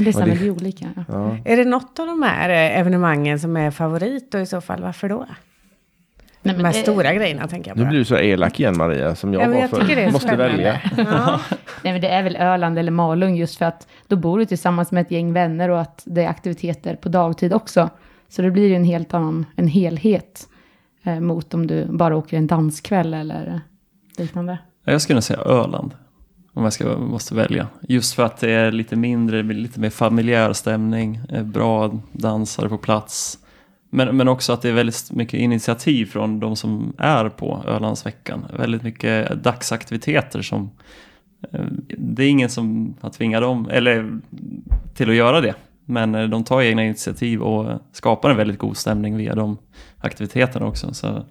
Men 0.00 0.04
det 0.04 0.12
stämmer, 0.12 0.34
det- 0.34 0.40
det 0.40 0.46
är 0.46 0.50
olika. 0.50 0.86
Ja. 0.96 1.04
Ja. 1.08 1.36
Är 1.44 1.56
det 1.56 1.64
något 1.64 1.98
av 1.98 2.06
de 2.06 2.22
här 2.22 2.48
eh, 2.48 2.78
evenemangen 2.80 3.40
som 3.40 3.56
är 3.56 3.70
favorit 3.70 4.34
och 4.34 4.40
i 4.40 4.46
så 4.46 4.60
fall 4.60 4.82
varför 4.82 5.08
då? 5.08 5.26
Nej, 6.42 6.54
De 6.56 6.64
här 6.64 6.72
det- 6.72 6.78
stora 6.78 7.14
grejerna 7.14 7.48
tänker 7.48 7.70
jag 7.70 7.76
Nu 7.78 7.82
på. 7.84 7.88
blir 7.88 7.98
du 7.98 8.04
så 8.04 8.16
elak 8.18 8.60
igen 8.60 8.76
Maria, 8.78 9.14
som 9.14 9.32
jag 9.34 9.42
Ja, 9.42 9.48
var 9.48 9.54
jag 9.54 9.70
för. 9.70 9.90
är 9.90 10.06
Måste 10.12 10.28
spännande. 10.28 10.52
välja. 10.52 10.80
Ja. 10.96 11.40
Nej, 11.84 11.92
men 11.92 12.00
det 12.00 12.08
är 12.08 12.22
väl 12.22 12.36
Öland 12.36 12.78
eller 12.78 12.92
Malung 12.92 13.36
just 13.36 13.56
för 13.58 13.64
att 13.64 13.86
då 14.06 14.16
bor 14.16 14.38
du 14.38 14.44
tillsammans 14.46 14.92
med 14.92 15.00
ett 15.00 15.10
gäng 15.10 15.32
vänner 15.32 15.68
och 15.68 15.80
att 15.80 16.02
det 16.06 16.24
är 16.24 16.28
aktiviteter 16.28 16.96
på 16.96 17.08
dagtid 17.08 17.52
också. 17.52 17.90
Så 18.28 18.42
det 18.42 18.50
blir 18.50 18.68
ju 18.68 18.74
en 18.74 18.84
helt 18.84 19.14
annan, 19.14 19.46
en 19.56 19.68
helhet 19.68 20.48
eh, 21.02 21.20
mot 21.20 21.54
om 21.54 21.66
du 21.66 21.84
bara 21.86 22.16
åker 22.16 22.36
en 22.36 22.46
danskväll 22.46 23.14
eller 23.14 23.60
liknande. 24.16 24.58
Ja, 24.84 24.92
Jag 24.92 25.02
skulle 25.02 25.22
säga 25.22 25.38
Öland. 25.40 25.94
Om 26.60 26.64
jag 26.64 26.72
ska, 26.72 26.98
måste 26.98 27.34
välja. 27.34 27.66
Just 27.88 28.14
för 28.14 28.22
att 28.22 28.36
det 28.36 28.50
är 28.50 28.72
lite 28.72 28.96
mindre, 28.96 29.42
lite 29.42 29.80
mer 29.80 29.90
familjär 29.90 30.52
stämning. 30.52 31.20
Eh, 31.28 31.42
bra 31.42 32.00
dansare 32.12 32.68
på 32.68 32.78
plats. 32.78 33.38
Men, 33.90 34.16
men 34.16 34.28
också 34.28 34.52
att 34.52 34.62
det 34.62 34.68
är 34.68 34.72
väldigt 34.72 35.12
mycket 35.12 35.40
initiativ 35.40 36.06
från 36.06 36.40
de 36.40 36.56
som 36.56 36.92
är 36.98 37.28
på 37.28 37.64
Ölandsveckan. 37.66 38.46
Väldigt 38.58 38.82
mycket 38.82 39.42
dagsaktiviteter 39.44 40.42
som... 40.42 40.70
Eh, 41.52 41.64
det 41.98 42.24
är 42.24 42.28
ingen 42.28 42.50
som 42.50 42.94
har 43.00 43.10
tvingat 43.10 43.42
dem, 43.42 43.68
eller 43.70 44.20
till 44.94 45.10
att 45.10 45.16
göra 45.16 45.40
det. 45.40 45.54
Men 45.84 46.14
eh, 46.14 46.28
de 46.28 46.44
tar 46.44 46.62
egna 46.62 46.84
initiativ 46.84 47.42
och 47.42 47.80
skapar 47.92 48.30
en 48.30 48.36
väldigt 48.36 48.58
god 48.58 48.76
stämning 48.76 49.16
via 49.16 49.34
de 49.34 49.58
aktiviteterna 49.98 50.66
också. 50.66 50.94
Så 50.94 51.24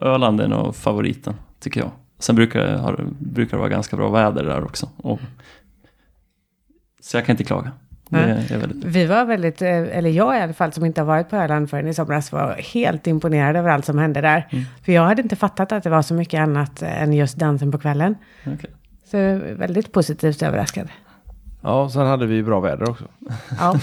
Öland 0.00 0.40
är 0.40 0.48
nog 0.48 0.76
favoriten, 0.76 1.34
tycker 1.60 1.80
jag. 1.80 1.90
Sen 2.18 2.34
brukar 2.34 2.60
det, 2.60 2.76
har, 2.78 3.06
brukar 3.18 3.56
det 3.56 3.60
vara 3.60 3.68
ganska 3.68 3.96
bra 3.96 4.10
väder 4.10 4.44
där 4.44 4.64
också. 4.64 4.88
Och, 4.96 5.20
så 7.00 7.16
jag 7.16 7.26
kan 7.26 7.32
inte 7.32 7.44
klaga. 7.44 7.72
Väldigt, 8.08 8.84
Vi 8.84 9.06
var 9.06 9.24
väldigt, 9.24 9.62
eh, 9.62 9.68
eller 9.68 10.10
jag 10.10 10.38
i 10.38 10.40
alla 10.40 10.52
fall 10.52 10.72
som 10.72 10.84
inte 10.84 11.00
har 11.00 11.06
varit 11.06 11.30
på 11.30 11.36
Öland 11.36 11.70
förrän 11.70 11.88
i 11.88 11.94
somras 11.94 12.32
var 12.32 12.54
helt 12.54 13.06
imponerad 13.06 13.56
över 13.56 13.70
allt 13.70 13.84
som 13.84 13.98
hände 13.98 14.20
där. 14.20 14.48
För 14.84 14.92
jag 14.92 15.02
hade 15.02 15.22
inte 15.22 15.36
fattat 15.36 15.72
att 15.72 15.82
det 15.82 15.90
var 15.90 16.02
så 16.02 16.14
mycket 16.14 16.40
annat 16.40 16.82
än 16.82 17.12
just 17.12 17.36
dansen 17.36 17.72
på 17.72 17.78
kvällen. 17.78 18.14
okej. 18.46 18.70
Så 19.10 19.16
väldigt 19.54 19.92
positivt 19.92 20.42
överraskad. 20.42 20.88
Ja, 21.66 21.88
sen 21.88 22.06
hade 22.06 22.26
vi 22.26 22.42
bra 22.42 22.60
väder 22.60 22.90
också. 22.90 23.04
Ja, 23.58 23.74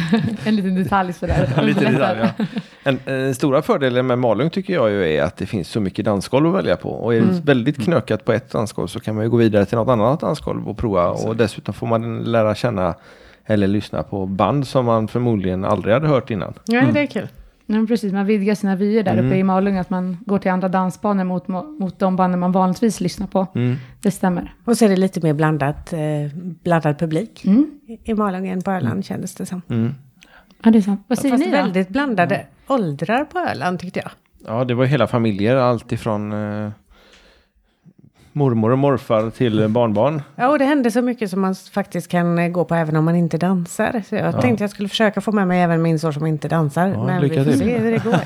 En 0.44 0.56
liten 0.56 0.74
detalj 0.74 1.12
sådär. 1.12 1.62
Lite 1.62 1.90
detalj, 1.90 2.18
ja. 2.38 2.44
En, 2.84 2.98
en 3.06 3.34
stora 3.34 3.62
fördelen 3.62 4.06
med 4.06 4.18
Malung 4.18 4.50
tycker 4.50 4.74
jag 4.74 4.90
ju 4.90 5.14
är 5.16 5.22
att 5.22 5.36
det 5.36 5.46
finns 5.46 5.68
så 5.68 5.80
mycket 5.80 6.04
dansgolv 6.04 6.48
att 6.48 6.54
välja 6.54 6.76
på. 6.76 6.90
Och 6.90 7.14
är 7.14 7.20
det 7.20 7.40
väldigt 7.44 7.84
knökat 7.84 8.24
på 8.24 8.32
ett 8.32 8.50
dansgolv 8.50 8.86
så 8.86 9.00
kan 9.00 9.14
man 9.14 9.24
ju 9.24 9.30
gå 9.30 9.36
vidare 9.36 9.64
till 9.64 9.78
något 9.78 9.88
annat 9.88 10.20
dansgolv 10.20 10.68
och 10.68 10.76
prova. 10.78 11.08
Och 11.08 11.36
dessutom 11.36 11.74
får 11.74 11.86
man 11.86 12.18
lära 12.18 12.54
känna 12.54 12.94
eller 13.46 13.66
lyssna 13.66 14.02
på 14.02 14.26
band 14.26 14.66
som 14.66 14.84
man 14.84 15.08
förmodligen 15.08 15.64
aldrig 15.64 15.94
hade 15.94 16.08
hört 16.08 16.30
innan. 16.30 16.54
ja 16.64 16.82
det 16.92 17.00
är 17.00 17.06
kul. 17.06 17.28
Ja, 17.66 17.74
men 17.74 17.86
precis, 17.86 18.12
man 18.12 18.26
vidgar 18.26 18.54
sina 18.54 18.76
vyer 18.76 19.02
där 19.02 19.18
uppe 19.26 19.36
i 19.36 19.42
Malung, 19.42 19.76
att 19.78 19.90
man 19.90 20.16
går 20.26 20.38
till 20.38 20.50
andra 20.50 20.68
dansbanor 20.68 21.24
mot, 21.24 21.48
mot 21.48 21.98
de 21.98 22.16
banden 22.16 22.40
man 22.40 22.52
vanligtvis 22.52 23.00
lyssnar 23.00 23.26
på. 23.26 23.46
Det 24.00 24.10
stämmer. 24.10 24.54
Och 24.64 24.76
så 24.78 24.84
är 24.84 24.88
det 24.88 24.96
lite 24.96 25.20
mer 25.20 25.32
blandat, 25.34 25.92
eh, 25.92 25.98
blandad 26.62 26.98
publik 26.98 27.44
Mm. 27.44 27.66
i- 27.86 28.10
i 28.10 28.14
Malung 28.14 28.48
än 28.48 28.62
på 28.62 28.70
Öland 28.70 29.04
kändes 29.04 29.34
det 29.34 29.46
som. 29.46 29.62
Ja, 30.64 30.70
det 30.70 30.78
är 30.78 30.82
sant. 30.82 31.04
Vad 31.06 31.18
säger 31.18 31.34
Fast 31.34 31.44
ni 31.46 31.50
då? 31.50 31.56
väldigt 31.56 31.88
blandade 31.88 32.46
åldrar 32.68 33.24
på 33.24 33.38
Öland 33.38 33.78
tyckte 33.78 34.00
jag. 34.00 34.10
Ja, 34.46 34.64
det 34.64 34.74
var 34.74 34.84
hela 34.84 35.06
familjer, 35.06 35.56
allt 35.56 35.92
ifrån 35.92 36.32
eh, 36.32 36.70
mormor 38.32 38.70
och 38.70 38.78
morfar 38.78 39.30
till 39.30 39.68
barnbarn. 39.68 40.22
Ja, 40.36 40.48
och 40.48 40.58
det 40.58 40.64
hände 40.64 40.90
så 40.90 41.02
mycket 41.02 41.30
som 41.30 41.40
man 41.40 41.54
faktiskt 41.54 42.08
kan 42.08 42.38
eh, 42.38 42.48
gå 42.48 42.64
på 42.64 42.74
även 42.74 42.96
om 42.96 43.04
man 43.04 43.16
inte 43.16 43.38
dansar. 43.38 44.02
Så 44.08 44.14
jag 44.14 44.40
tänkte 44.40 44.64
jag 44.64 44.70
skulle 44.70 44.88
försöka 44.88 45.20
få 45.20 45.32
med 45.32 45.48
mig 45.48 45.60
även 45.62 45.82
min 45.82 45.98
son 45.98 46.12
som 46.12 46.26
inte 46.26 46.48
dansar. 46.48 46.86
Ja, 46.88 47.04
men 47.04 47.22
lycka 47.22 47.34
vi 47.34 47.44
får 47.44 47.50
till. 47.50 47.60
se 47.60 47.78
hur 47.78 47.90
det 47.92 48.04
går. 48.04 48.20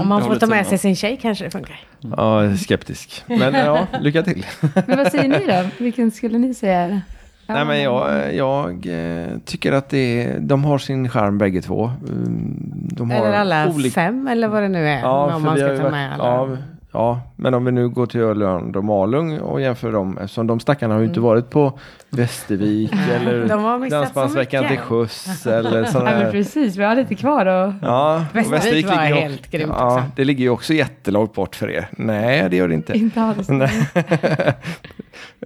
Om 0.00 0.08
man 0.08 0.22
får 0.24 0.34
ta 0.36 0.46
med 0.46 0.66
sig 0.66 0.78
sin 0.78 0.96
tjej 0.96 1.18
kanske 1.22 1.44
det 1.44 1.50
funkar. 1.50 1.80
Ja, 2.00 2.42
jag 2.44 2.52
är 2.52 2.56
skeptisk. 2.56 3.24
Men 3.26 3.54
ja, 3.54 3.86
lycka 4.00 4.22
till. 4.22 4.46
Men 4.86 4.98
vad 4.98 5.06
säger 5.12 5.28
ni 5.28 5.46
då? 5.46 5.84
Vilken 5.84 6.10
skulle 6.10 6.38
ni 6.38 6.54
säga 6.54 6.80
är? 6.80 7.00
Nej, 7.46 7.64
men 7.64 7.82
jag, 7.82 8.34
jag 8.34 8.86
eh, 8.86 9.28
tycker 9.44 9.72
att 9.72 9.88
det 9.88 10.24
är, 10.24 10.40
de 10.40 10.64
har 10.64 10.78
sin 10.78 11.08
charm 11.08 11.38
bägge 11.38 11.62
två. 11.62 11.90
Mm, 12.08 12.54
De 12.92 13.10
har 13.10 13.18
Eller 13.18 13.32
alla 13.32 13.68
olika- 13.68 13.94
fem 13.94 14.28
eller 14.28 14.48
vad 14.48 14.62
det 14.62 14.68
nu 14.68 14.88
är. 14.88 15.00
Ja, 15.00 15.24
om 15.24 15.32
för 15.32 15.38
man 15.50 15.56
ska 15.56 15.66
ta 15.68 15.74
varit, 15.74 15.90
med 15.92 16.12
alla. 16.14 16.24
ja, 16.24 16.48
Ja, 16.92 17.20
men 17.36 17.54
om 17.54 17.64
vi 17.64 17.72
nu 17.72 17.88
går 17.88 18.06
till 18.06 18.20
Öland 18.20 18.76
och 18.76 18.84
Malung 18.84 19.38
och 19.38 19.60
jämför 19.60 19.92
dem, 19.92 20.18
eftersom 20.18 20.46
de 20.46 20.60
stackarna 20.60 20.94
har 20.94 21.00
ju 21.00 21.06
inte 21.06 21.20
varit 21.20 21.50
på 21.50 21.78
Västervik 22.10 22.92
eller 23.10 23.90
Dansbandsveckan 23.90 24.68
till 24.68 24.78
skjuts 24.78 25.46
eller 25.46 25.84
sådana 25.84 26.24
Ja, 26.24 26.30
precis, 26.30 26.76
vi 26.76 26.84
har 26.84 26.96
lite 26.96 27.14
kvar 27.14 27.46
och 27.46 27.72
Ja, 27.82 28.24
och 28.30 28.36
Västervik 28.36 28.86
var 28.86 29.04
ligger 29.04 29.20
helt 29.20 29.50
grymt 29.50 29.72
Ja, 29.78 29.94
också. 29.94 30.04
det 30.16 30.24
ligger 30.24 30.44
ju 30.44 30.50
också 30.50 30.74
jättelångt 30.74 31.34
bort 31.34 31.56
för 31.56 31.70
er. 31.70 31.88
Nej, 31.92 32.48
det 32.50 32.56
gör 32.56 32.68
det 32.68 32.74
inte. 32.74 32.98
inte 32.98 33.22
alls. 33.22 33.48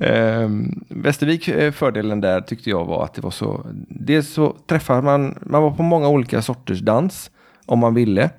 Ehm, 0.01 0.84
Västervik, 0.88 1.49
eh, 1.49 1.72
fördelen 1.72 2.20
där 2.20 2.40
tyckte 2.40 2.70
jag 2.70 2.84
var 2.84 3.05
att 3.05 3.14
det 3.14 3.20
var 3.20 3.30
så, 3.30 3.61
dels 3.88 4.32
så 4.32 4.57
träffade 4.66 5.03
man, 5.03 5.38
man 5.42 5.62
var 5.62 5.70
på 5.70 5.82
många 5.82 6.09
olika 6.09 6.42
sorters 6.42 6.80
dans 6.80 7.30
om 7.66 7.78
man 7.78 7.95
ville. 7.95 8.30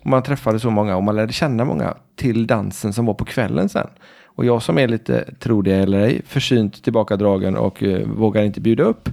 Och 0.00 0.06
man 0.06 0.22
träffade 0.22 0.60
så 0.60 0.70
många 0.70 0.96
och 0.96 1.02
man 1.02 1.16
lärde 1.16 1.32
känna 1.32 1.64
många 1.64 1.94
till 2.16 2.46
dansen 2.46 2.92
som 2.92 3.06
var 3.06 3.14
på 3.14 3.24
kvällen 3.24 3.68
sen. 3.68 3.88
Och 4.24 4.44
jag 4.44 4.62
som 4.62 4.78
är 4.78 4.88
lite, 4.88 5.34
tro 5.38 5.62
det 5.62 5.74
eller 5.74 5.98
ej, 5.98 6.22
försynt 6.26 6.84
tillbakadragen 6.84 7.56
och 7.56 7.82
eh, 7.82 8.06
vågar 8.06 8.42
inte 8.42 8.60
bjuda 8.60 8.82
upp. 8.82 9.08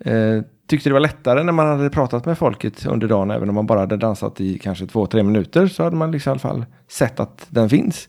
Eh, 0.00 0.40
tyckte 0.66 0.88
det 0.88 0.92
var 0.92 1.00
lättare 1.00 1.42
när 1.42 1.52
man 1.52 1.66
hade 1.66 1.90
pratat 1.90 2.26
med 2.26 2.38
folket 2.38 2.86
under 2.86 3.08
dagen, 3.08 3.30
även 3.30 3.48
om 3.48 3.54
man 3.54 3.66
bara 3.66 3.80
hade 3.80 3.96
dansat 3.96 4.40
i 4.40 4.58
kanske 4.58 4.86
två, 4.86 5.06
tre 5.06 5.22
minuter, 5.22 5.66
så 5.66 5.82
hade 5.82 5.96
man 5.96 6.10
liksom 6.10 6.30
i 6.30 6.32
alla 6.32 6.40
fall 6.40 6.66
sett 6.88 7.20
att 7.20 7.46
den 7.48 7.68
finns. 7.68 8.08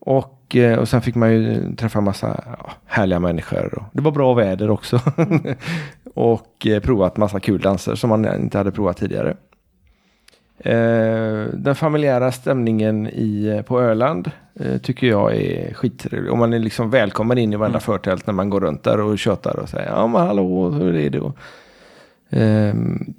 Och, 0.00 0.56
eh, 0.56 0.78
och 0.78 0.88
sen 0.88 1.02
fick 1.02 1.14
man 1.14 1.32
ju 1.32 1.74
träffa 1.76 2.00
massa 2.00 2.44
ja, 2.46 2.72
härliga 2.86 3.20
människor. 3.20 3.74
Och 3.74 3.84
det 3.92 4.02
var 4.02 4.12
bra 4.12 4.34
väder 4.34 4.70
också. 4.70 5.00
och 6.14 6.66
eh, 6.66 6.80
provat 6.80 7.16
massa 7.16 7.40
kul 7.40 7.60
danser 7.60 7.94
som 7.94 8.10
man 8.10 8.42
inte 8.42 8.58
hade 8.58 8.72
provat 8.72 8.96
tidigare. 8.96 9.36
Eh, 10.64 11.44
den 11.52 11.74
familjära 11.74 12.32
stämningen 12.32 13.06
i, 13.06 13.62
på 13.66 13.80
Öland 13.80 14.30
eh, 14.60 14.78
tycker 14.78 15.06
jag 15.06 15.36
är 15.36 15.74
skittrevlig. 15.74 16.32
Och 16.32 16.38
man 16.38 16.52
är 16.52 16.58
liksom 16.58 16.90
välkommen 16.90 17.38
in 17.38 17.52
i 17.52 17.56
varenda 17.56 17.80
förtält 17.80 18.26
när 18.26 18.34
man 18.34 18.50
går 18.50 18.60
runt 18.60 18.82
där 18.82 19.00
och 19.00 19.18
tjötar 19.18 19.56
och 19.60 19.68
säger 19.68 19.88
ja 19.88 20.06
men 20.06 20.20
hallå, 20.26 20.70
hur 20.70 20.94
är 20.94 21.10
det? 21.10 21.20
Och, 21.20 21.36
ehm, 22.30 23.14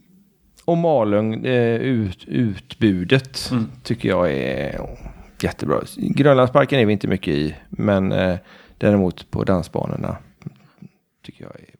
och 0.66 0.78
Malung, 0.78 1.46
eh, 1.46 1.76
ut, 1.82 2.26
utbudet 2.28 3.50
Mm. 3.52 3.68
tycker 3.84 4.10
jag 4.10 4.32
är 4.34 4.82
jättebra. 5.42 5.78
Grönlandsparken 5.98 6.80
är 6.80 6.86
vi 6.86 6.94
inte 6.94 7.08
mycket 7.08 7.34
i, 7.34 7.56
men 7.70 8.14
däremot 8.78 9.32
på 9.32 9.44
dansbanorna 9.44 10.18
tycker 11.26 11.44
jag 11.44 11.52
är. 11.56 11.71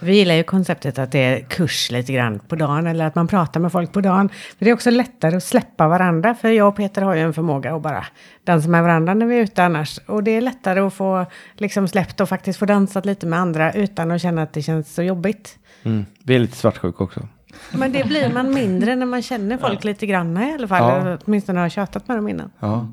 Vi 0.00 0.16
gillar 0.16 0.34
ju 0.34 0.42
konceptet 0.42 0.98
att 0.98 1.12
det 1.12 1.18
är 1.18 1.40
kurs 1.40 1.90
lite 1.90 2.12
grann 2.12 2.38
på 2.38 2.56
dagen 2.56 2.86
eller 2.86 3.06
att 3.06 3.14
man 3.14 3.28
pratar 3.28 3.60
med 3.60 3.72
folk 3.72 3.92
på 3.92 4.00
dagen. 4.00 4.28
För 4.28 4.64
det 4.64 4.70
är 4.70 4.74
också 4.74 4.90
lättare 4.90 5.36
att 5.36 5.44
släppa 5.44 5.88
varandra. 5.88 6.34
För 6.34 6.48
jag 6.48 6.68
och 6.68 6.76
Peter 6.76 7.02
har 7.02 7.14
ju 7.14 7.20
en 7.20 7.32
förmåga 7.34 7.74
att 7.74 7.82
bara 7.82 8.04
dansa 8.44 8.68
med 8.68 8.82
varandra 8.82 9.14
när 9.14 9.26
vi 9.26 9.38
är 9.38 9.40
ute 9.40 9.64
annars. 9.64 9.98
Och 10.06 10.24
det 10.24 10.30
är 10.30 10.40
lättare 10.40 10.80
att 10.80 10.94
få 10.94 11.26
liksom 11.54 11.88
släppt 11.88 12.20
och 12.20 12.28
faktiskt 12.28 12.58
få 12.58 12.66
dansat 12.66 13.06
lite 13.06 13.26
med 13.26 13.38
andra 13.38 13.72
utan 13.72 14.10
att 14.10 14.22
känna 14.22 14.42
att 14.42 14.52
det 14.52 14.62
känns 14.62 14.94
så 14.94 15.02
jobbigt. 15.02 15.58
Mm. 15.82 16.06
Vi 16.24 16.34
är 16.34 16.38
lite 16.38 16.56
svartsjuka 16.56 17.04
också. 17.04 17.28
Men 17.72 17.92
det 17.92 18.04
blir 18.04 18.32
man 18.32 18.54
mindre 18.54 18.96
när 18.96 19.06
man 19.06 19.22
känner 19.22 19.58
folk 19.58 19.84
lite 19.84 20.06
grann 20.06 20.36
i 20.36 20.54
alla 20.54 20.68
fall. 20.68 21.06
Ja. 21.06 21.18
Åtminstone 21.24 21.60
har 21.60 21.68
tjatat 21.68 22.08
med 22.08 22.16
dem 22.16 22.28
innan. 22.28 22.50
Ja. 22.60 22.88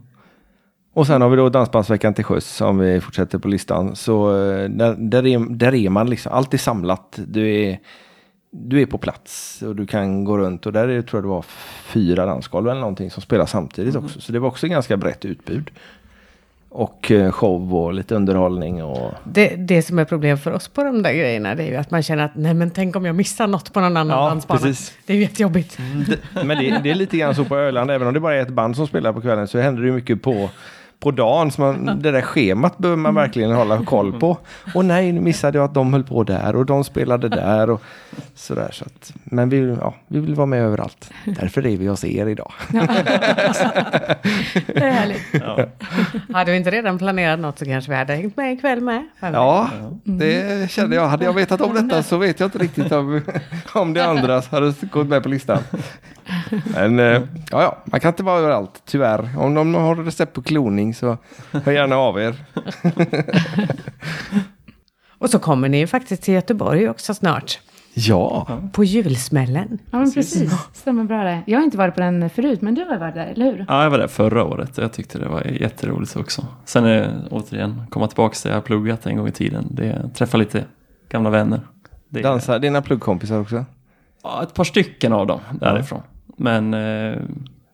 Och 0.93 1.07
sen 1.07 1.21
har 1.21 1.29
vi 1.29 1.37
då 1.37 1.49
Dansbandsveckan 1.49 2.13
till 2.13 2.23
sjöss 2.23 2.61
om 2.61 2.77
vi 2.77 3.01
fortsätter 3.01 3.37
på 3.37 3.47
listan. 3.47 3.95
Så 3.95 4.29
eh, 4.29 4.69
där, 4.69 4.95
där, 4.97 5.25
är, 5.25 5.55
där 5.55 5.75
är 5.75 5.89
man 5.89 6.09
liksom, 6.09 6.31
allt 6.33 6.53
är 6.53 6.57
samlat. 6.57 7.19
Du 7.27 7.55
är, 7.55 7.79
du 8.51 8.81
är 8.81 8.85
på 8.85 8.97
plats 8.97 9.61
och 9.61 9.75
du 9.75 9.87
kan 9.87 10.23
gå 10.23 10.37
runt 10.37 10.65
och 10.65 10.73
där 10.73 10.87
är, 10.87 11.01
tror 11.01 11.17
jag 11.17 11.23
det 11.23 11.29
var 11.33 11.45
fyra 11.85 12.25
dansgolv 12.25 12.69
eller 12.69 12.79
någonting 12.81 13.11
som 13.11 13.21
spelar 13.21 13.45
samtidigt 13.45 13.95
också. 13.95 14.21
Så 14.21 14.31
det 14.31 14.39
var 14.39 14.47
också 14.47 14.67
ganska 14.67 14.97
brett 14.97 15.25
utbud. 15.25 15.71
Och 16.69 17.11
eh, 17.11 17.31
show 17.31 17.75
och 17.75 17.93
lite 17.93 18.15
underhållning 18.15 18.83
och 18.83 19.11
Det, 19.23 19.55
det 19.55 19.81
som 19.81 19.99
är 19.99 20.05
problem 20.05 20.37
för 20.37 20.51
oss 20.51 20.67
på 20.67 20.83
de 20.83 21.03
där 21.03 21.13
grejerna 21.13 21.55
det 21.55 21.63
är 21.63 21.67
ju 21.67 21.75
att 21.75 21.91
man 21.91 22.03
känner 22.03 22.25
att 22.25 22.31
nej 22.35 22.53
men 22.53 22.71
tänk 22.71 22.95
om 22.95 23.05
jag 23.05 23.15
missar 23.15 23.47
något 23.47 23.73
på 23.73 23.79
någon 23.79 23.97
annan 23.97 24.17
Ja, 24.17 24.29
dansbana. 24.29 24.59
precis. 24.59 24.93
Det 25.05 25.13
är 25.13 25.17
ju 25.17 25.23
jättejobbigt. 25.23 25.77
Det, 26.07 26.43
men 26.43 26.57
det, 26.57 26.79
det 26.83 26.91
är 26.91 26.95
lite 26.95 27.17
grann 27.17 27.35
så 27.35 27.45
på 27.45 27.57
Öland, 27.57 27.91
även 27.91 28.07
om 28.07 28.13
det 28.13 28.19
bara 28.19 28.35
är 28.35 28.41
ett 28.41 28.49
band 28.49 28.75
som 28.75 28.87
spelar 28.87 29.13
på 29.13 29.21
kvällen 29.21 29.47
så 29.47 29.59
händer 29.59 29.81
det 29.81 29.87
ju 29.87 29.93
mycket 29.93 30.21
på, 30.21 30.49
på 31.01 31.11
dagen. 31.11 31.51
Så 31.51 31.61
man, 31.61 31.85
det 32.01 32.11
där 32.11 32.21
schemat 32.21 32.77
behöver 32.77 32.97
man 32.97 33.15
verkligen 33.15 33.51
hålla 33.51 33.85
koll 33.85 34.19
på. 34.19 34.37
Och 34.75 34.85
nej, 34.85 35.11
nu 35.11 35.21
missade 35.21 35.57
jag 35.57 35.65
att 35.65 35.73
de 35.73 35.93
höll 35.93 36.03
på 36.03 36.23
där 36.23 36.55
och 36.55 36.65
de 36.65 36.83
spelade 36.83 37.29
där 37.29 37.69
och 37.69 37.81
sådär. 38.35 38.69
Så 38.71 38.85
att, 38.85 39.13
men 39.23 39.49
vi, 39.49 39.77
ja, 39.81 39.95
vi 40.07 40.19
vill 40.19 40.35
vara 40.35 40.45
med 40.45 40.61
överallt. 40.61 41.11
Därför 41.25 41.67
är 41.67 41.77
vi 41.77 41.87
hos 41.87 42.03
er 42.03 42.27
idag. 42.27 42.51
Det 44.65 44.83
är 44.83 44.91
härligt. 44.91 45.21
Ja. 45.31 45.65
Hade 46.33 46.51
vi 46.51 46.57
inte 46.57 46.71
redan 46.71 46.97
planerat 46.97 47.39
något 47.39 47.59
så 47.59 47.65
kanske 47.65 47.91
vi 47.91 47.97
hade 47.97 48.13
hängt 48.13 48.37
med 48.37 48.53
ikväll 48.53 48.81
med. 48.81 49.07
Ja, 49.19 49.69
det 50.03 50.71
kände 50.71 50.95
jag. 50.95 51.07
Hade 51.07 51.25
jag 51.25 51.33
vetat 51.33 51.61
om 51.61 51.73
detta 51.73 52.03
så 52.03 52.17
vet 52.17 52.39
jag 52.39 52.47
inte 52.47 52.57
riktigt 52.57 52.91
om, 52.91 53.21
om 53.73 53.93
det 53.93 54.05
andra 54.05 54.41
hade 54.51 54.73
gått 54.91 55.07
med 55.07 55.23
på 55.23 55.29
listan. 55.29 55.57
Men 56.73 56.99
eh, 56.99 57.21
ja, 57.51 57.61
ja, 57.61 57.77
man 57.85 57.99
kan 57.99 58.09
inte 58.09 58.23
vara 58.23 58.39
överallt, 58.39 58.81
tyvärr. 58.85 59.29
Om 59.37 59.53
de 59.53 59.75
har 59.75 59.95
recept 59.95 60.33
på 60.33 60.41
kloning 60.41 60.90
så 60.93 61.17
hör 61.51 61.71
gärna 61.71 61.95
av 61.95 62.19
er. 62.19 62.35
Och 65.17 65.29
så 65.29 65.39
kommer 65.39 65.69
ni 65.69 65.77
ju 65.79 65.87
faktiskt 65.87 66.23
till 66.23 66.33
Göteborg 66.33 66.89
också 66.89 67.13
snart. 67.13 67.59
Ja, 67.93 68.59
På 68.73 68.83
julsmällen. 68.83 69.79
Ja, 69.91 69.97
men 69.99 70.11
precis. 70.13 70.67
Stämmer 70.73 71.03
bra 71.03 71.23
det. 71.23 71.41
Jag 71.45 71.59
har 71.59 71.63
inte 71.63 71.77
varit 71.77 71.95
på 71.95 72.01
den 72.01 72.29
förut, 72.29 72.61
men 72.61 72.75
du 72.75 72.85
har 72.85 72.97
varit 72.97 73.15
där, 73.15 73.25
eller 73.25 73.45
hur? 73.45 73.65
ja, 73.67 73.83
jag 73.83 73.89
var 73.89 73.97
där 73.97 74.07
förra 74.07 74.43
året 74.43 74.77
och 74.77 74.83
jag 74.83 74.93
tyckte 74.93 75.19
det 75.19 75.27
var 75.27 75.41
jätteroligt 75.43 76.15
också. 76.15 76.45
Sen 76.65 76.85
är 76.85 76.89
det 76.97 77.11
återigen 77.31 77.83
komma 77.89 78.07
tillbaka 78.07 78.33
till 78.35 78.49
det 78.49 78.55
jag 78.55 78.65
pluggat 78.65 79.05
en 79.05 79.17
gång 79.17 79.27
i 79.27 79.31
tiden. 79.31 79.67
Det 79.71 80.09
träffa 80.15 80.37
lite 80.37 80.65
gamla 81.09 81.29
vänner. 81.29 81.61
Det 82.09 82.19
är, 82.19 82.23
dansar 82.23 82.59
dina 82.59 82.81
pluggkompisar 82.81 83.39
också? 83.39 83.65
Ja, 84.23 84.43
ett 84.43 84.53
par 84.53 84.63
stycken 84.63 85.13
av 85.13 85.27
dem 85.27 85.39
därifrån. 85.59 86.01
Men 86.37 86.73
eh, 86.73 87.17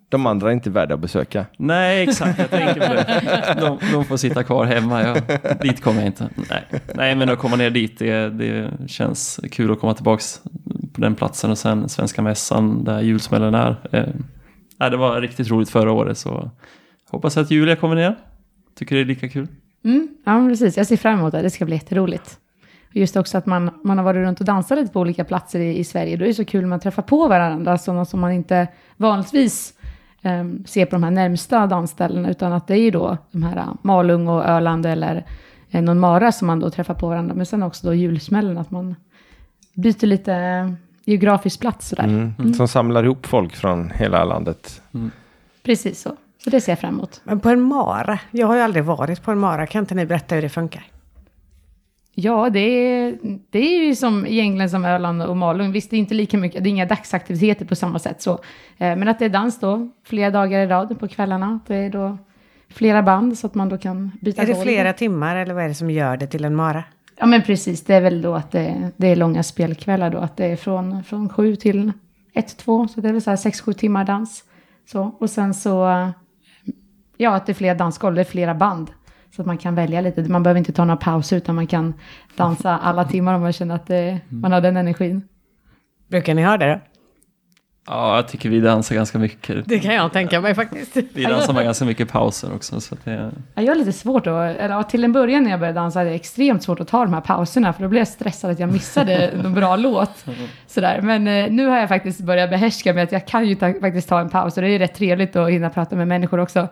De 0.10 0.26
andra 0.26 0.50
är 0.50 0.54
inte 0.54 0.70
värda 0.70 0.94
att 0.94 1.00
besöka. 1.00 1.46
nej, 1.58 2.04
exakt. 2.04 2.40
Jag 2.40 2.50
tänker 2.50 2.88
på 2.88 2.94
det. 2.94 3.58
De, 3.60 3.78
de 3.92 4.06
får 4.06 4.18
sitta 4.18 4.44
kvar 4.44 4.66
hemma. 4.66 5.02
Jag, 5.04 5.18
dit 5.62 5.82
kommer 5.82 6.00
jag 6.00 6.08
inte. 6.08 6.30
Nej, 6.50 6.82
nej 6.96 7.16
men 7.16 7.30
att 7.30 7.40
komma 7.40 7.56
ner 7.56 7.70
dit, 7.70 8.00
det, 8.00 8.30
det 8.30 8.72
känns 8.88 9.40
kul 9.52 9.72
att 9.72 9.80
komma 9.80 9.94
tillbaka 9.94 10.24
på 10.94 11.02
den 11.02 11.16
platsen. 11.16 11.52
Och 11.52 11.58
sen 11.58 11.90
Svenska 11.90 12.22
Mässan, 12.22 12.84
där 12.84 13.02
julsmällen 13.02 13.56
är. 13.56 13.76
Eh, 14.80 14.90
det 14.90 14.98
var 14.98 15.22
riktigt 15.22 15.50
roligt 15.50 15.70
förra 15.70 15.92
året. 15.92 16.18
Så 16.18 16.52
hoppas 17.10 17.38
att 17.38 17.52
Julia 17.52 17.76
kommer 17.76 17.96
ner. 17.96 18.16
Tycker 18.76 18.96
det 18.96 19.02
är 19.02 19.06
lika 19.06 19.30
kul. 19.30 19.48
Mm, 19.86 20.08
ja, 20.26 20.48
precis. 20.50 20.78
Jag 20.78 20.88
ser 20.88 20.98
fram 20.98 21.20
emot 21.20 21.32
det. 21.32 21.42
Det 21.42 21.50
ska 21.50 21.66
bli 21.66 21.76
jätteroligt. 21.76 22.40
Just 22.92 23.16
också 23.16 23.38
att 23.38 23.46
man, 23.46 23.72
man 23.84 23.98
har 23.98 24.06
varit 24.06 24.26
runt 24.26 24.40
och 24.40 24.46
dansat 24.46 24.78
lite 24.78 24.94
på 24.94 25.00
olika 25.00 25.24
platser 25.24 25.60
i, 25.60 25.78
i 25.78 25.84
Sverige. 25.84 26.18
Då 26.18 26.24
är 26.24 26.28
det 26.28 26.34
så 26.34 26.46
kul 26.46 26.62
när 26.62 26.68
man 26.68 26.80
träffar 26.80 27.04
på 27.04 27.28
varandra, 27.28 27.78
sådana 27.78 28.06
som 28.06 28.20
man 28.20 28.32
inte 28.32 28.68
vanligtvis 28.98 29.74
em, 30.22 30.64
ser 30.66 30.86
på 30.86 30.96
de 30.96 31.04
här 31.04 31.12
närmsta 31.12 31.68
dansställena, 31.68 32.30
utan 32.30 32.54
att 32.54 32.68
det 32.68 32.74
är 32.74 32.82
ju 32.82 32.92
då 32.92 33.18
de 33.32 33.44
här 33.44 33.58
uh, 33.58 33.74
Malung 33.82 34.28
och 34.28 34.46
Öland 34.46 34.86
eller 34.86 35.26
eh, 35.72 35.82
någon 35.82 36.00
Mara 36.00 36.32
som 36.32 36.48
man 36.48 36.60
då 36.60 36.70
träffar 36.70 36.94
på 36.94 37.08
varandra. 37.08 37.36
Men 37.36 37.46
sen 37.46 37.64
också 37.64 37.88
då 37.88 37.94
julsmällen, 37.94 38.58
att 38.58 38.72
man 38.72 38.96
byter 39.74 40.06
lite 40.06 40.34
eh, 40.34 40.72
geografisk 41.06 41.60
plats 41.60 41.90
sådär. 41.90 42.04
Mm. 42.04 42.54
Som 42.54 42.68
samlar 42.68 43.04
ihop 43.04 43.26
folk 43.26 43.56
från 43.56 43.92
hela 43.96 44.24
landet. 44.24 44.82
Precis 45.64 46.02
så. 46.02 46.16
Så 46.44 46.50
det 46.50 46.62
ser 46.62 46.72
jag 46.72 46.80
fram 46.80 46.94
emot. 46.94 47.22
Men 47.24 47.40
på 47.40 47.50
en 47.50 47.62
mara, 47.62 48.20
jag 48.32 48.48
har 48.48 48.56
ju 48.56 48.62
aldrig 48.62 48.84
varit 48.84 49.24
på 49.24 49.32
en 49.32 49.40
mara, 49.40 49.68
kan 49.68 49.80
inte 49.80 49.96
ni 49.96 50.06
berätta 50.06 50.36
hur 50.36 50.42
det 50.42 50.50
funkar? 50.50 50.86
Ja, 52.20 52.50
det 52.50 52.60
är, 52.60 53.18
det 53.50 53.60
är 53.60 53.86
ju 53.86 53.96
som 53.96 54.26
egentligen 54.26 54.70
som 54.70 54.86
Öland 54.86 55.22
och 55.22 55.38
Malung. 55.38 55.72
Visst, 55.72 55.90
det 55.90 55.96
är 55.96 56.00
inte 56.00 56.14
lika 56.14 56.38
mycket, 56.38 56.64
det 56.64 56.70
är 56.70 56.72
inga 56.72 56.86
dagsaktiviteter 56.86 57.66
på 57.66 57.76
samma 57.76 58.00
sätt 58.00 58.22
så. 58.22 58.32
Eh, 58.78 58.96
Men 58.96 59.08
att 59.08 59.20
det 59.20 59.26
är 59.26 59.30
dans 59.30 59.60
då, 59.60 59.90
flera 60.04 60.32
dagar 60.32 60.60
i 60.60 60.68
rad 60.68 61.00
på 61.00 61.08
kvällarna. 61.08 61.60
Det 61.68 61.76
är 61.76 61.90
då 61.90 62.18
flera 62.70 63.04
band 63.04 63.38
så 63.38 63.48
att 63.48 63.56
man 63.56 63.70
då 63.70 63.78
kan 63.78 64.12
byta 64.22 64.42
Är 64.42 64.48
det 64.48 64.56
flera 64.56 64.94
timmar 64.94 65.36
eller 65.36 65.54
vad 65.54 65.64
är 65.64 65.68
det 65.68 65.74
som 65.74 65.92
gör 65.92 66.18
det 66.18 66.28
till 66.28 66.46
en 66.46 66.56
mara? 66.56 66.84
Ja, 67.18 67.26
men 67.26 67.42
precis. 67.42 67.84
Det 67.84 67.96
är 67.96 68.02
väl 68.02 68.22
då 68.22 68.36
att 68.36 68.52
det, 68.52 68.92
det 68.98 69.08
är 69.08 69.16
långa 69.16 69.44
spelkvällar 69.44 70.10
då. 70.10 70.18
Att 70.18 70.38
det 70.38 70.46
är 70.46 70.56
från, 70.56 71.04
från 71.04 71.30
sju 71.30 71.56
till 71.56 71.92
ett, 72.34 72.58
två. 72.58 72.88
Så 72.88 73.02
det 73.02 73.10
är 73.10 73.14
väl 73.14 73.22
så 73.22 73.30
här 73.30 73.38
sex, 73.38 73.62
sju 73.62 73.74
timmar 73.74 74.06
dans. 74.06 74.44
Så. 74.92 75.16
Och 75.20 75.30
sen 75.30 75.54
så, 75.54 75.90
eh, 75.90 76.10
ja, 77.18 77.36
att 77.36 77.46
det 77.46 77.52
är 77.52 77.54
flera 77.54 77.76
dansgolv, 77.76 78.16
det 78.16 78.22
är 78.22 78.26
flera 78.26 78.54
band. 78.56 78.92
Så 79.38 79.42
att 79.42 79.48
man 79.48 79.58
kan 79.58 79.76
välja 79.76 80.02
lite. 80.02 80.22
Man 80.22 80.44
behöver 80.44 80.58
inte 80.58 80.72
ta 80.72 80.86
några 80.86 80.98
pauser 80.98 81.38
utan 81.38 81.56
man 81.56 81.68
kan 81.68 81.94
dansa 82.36 82.78
alla 82.78 83.04
timmar 83.06 83.34
om 83.34 83.42
man 83.42 83.54
känner 83.54 83.76
att 83.76 83.88
det, 83.88 84.20
man 84.30 84.52
har 84.52 84.62
den 84.62 84.78
energin. 84.78 85.22
Brukar 86.08 86.34
ni 86.34 86.44
ha 86.44 86.58
det 86.58 86.66
då? 86.74 86.80
Ja, 87.88 88.16
jag 88.16 88.28
tycker 88.28 88.50
vi 88.50 88.60
dansar 88.60 88.96
ganska 88.96 89.20
mycket. 89.20 89.70
Det 89.70 89.80
kan 89.80 89.94
jag 89.94 90.14
tänka 90.14 90.42
mig 90.42 90.56
faktiskt. 90.56 90.98
Vi 91.14 91.24
dansar 91.24 91.54
med 91.54 91.64
ganska 91.64 91.86
mycket 91.86 92.12
pauser 92.12 92.56
också. 92.56 92.82
Så 92.82 92.96
att 92.96 93.06
det, 93.06 93.32
Ja, 93.56 93.62
Jag 93.62 93.72
har 93.72 93.76
lite 93.76 93.94
svårt 93.94 94.28
att, 94.28 94.58
eller 94.58 94.84
till 94.84 95.04
en 95.04 95.12
början 95.14 95.44
när 95.44 95.52
jag 95.52 95.60
började 95.60 95.80
dansa 95.80 96.00
hade 96.00 96.10
jag 96.10 96.16
extremt 96.16 96.64
svårt 96.64 96.80
att 96.80 96.88
ta 96.88 97.04
de 97.04 97.14
här 97.14 97.22
pauserna 97.22 97.74
för 97.74 97.84
då 97.84 97.90
blev 97.90 98.00
jag 98.00 98.08
stressad 98.08 98.52
att 98.52 98.60
jag 98.60 98.74
missade 98.74 99.14
en 99.44 99.54
bra 99.54 99.76
låt. 99.76 100.26
Sådär. 100.68 101.02
Men 101.02 101.28
eh, 101.28 101.52
nu 101.52 101.68
har 101.68 101.78
jag 101.78 101.90
faktiskt 101.90 102.20
börjat 102.22 102.50
behärska 102.50 102.94
med 102.94 103.04
att 103.04 103.12
jag 103.12 103.28
kan 103.28 103.46
ju 103.48 103.56
ta, 103.56 103.74
faktiskt 103.82 104.10
ta 104.10 104.20
en 104.20 104.30
paus 104.30 104.58
och 104.58 104.62
det 104.62 104.68
är 104.68 104.72
ju 104.72 104.80
rätt 104.80 104.96
trevligt 104.96 105.36
att 105.36 105.50
hinna 105.50 105.70
prata 105.70 105.96
med 105.96 106.08
människor 106.08 106.40
också. 106.40 106.68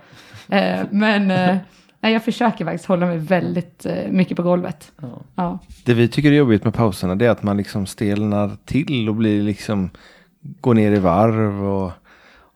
Eh, 0.50 0.80
men 0.90 1.32
eh, 1.32 1.58
nej, 2.06 2.14
jag 2.14 2.24
försöker 2.24 2.66
faktiskt 2.66 2.86
hålla 2.86 3.06
mig 3.06 3.18
väldigt 3.18 3.86
eh, 3.86 4.10
mycket 4.10 4.38
på 4.38 4.44
golvet. 4.44 4.92
ja. 5.02 5.08
Ja. 5.36 5.60
Det 5.86 5.94
vi 5.94 6.08
tycker 6.08 6.32
är 6.32 6.36
jobbigt 6.36 6.64
med 6.64 6.74
pauserna 6.74 7.16
det 7.16 7.26
är 7.26 7.30
att 7.30 7.44
man 7.44 7.58
liksom 7.58 7.86
stelnar 7.86 8.52
till 8.66 9.10
och 9.10 9.16
blir 9.16 9.44
liksom 9.44 9.90
går 10.42 10.74
ner 10.74 10.92
i 10.92 11.00
varv 11.00 11.64
och, 11.64 11.92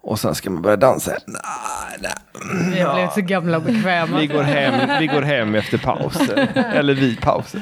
och 0.01 0.19
sen 0.19 0.35
ska 0.35 0.49
man 0.49 0.61
börja 0.61 0.77
dansa. 0.77 1.11
Nej, 1.27 1.99
nej. 2.01 2.73
Vi 2.73 2.79
har 2.79 2.93
blivit 2.93 3.13
så 3.13 3.21
gamla 3.21 3.57
och 3.57 3.63
bekväma. 3.63 4.19
Vi 4.19 4.27
går 4.27 4.43
hem, 4.43 4.99
vi 4.99 5.07
går 5.07 5.21
hem 5.21 5.55
efter 5.55 5.77
pausen. 5.77 6.47
Eller 6.55 6.93
vid 6.93 7.21
pausen. 7.21 7.61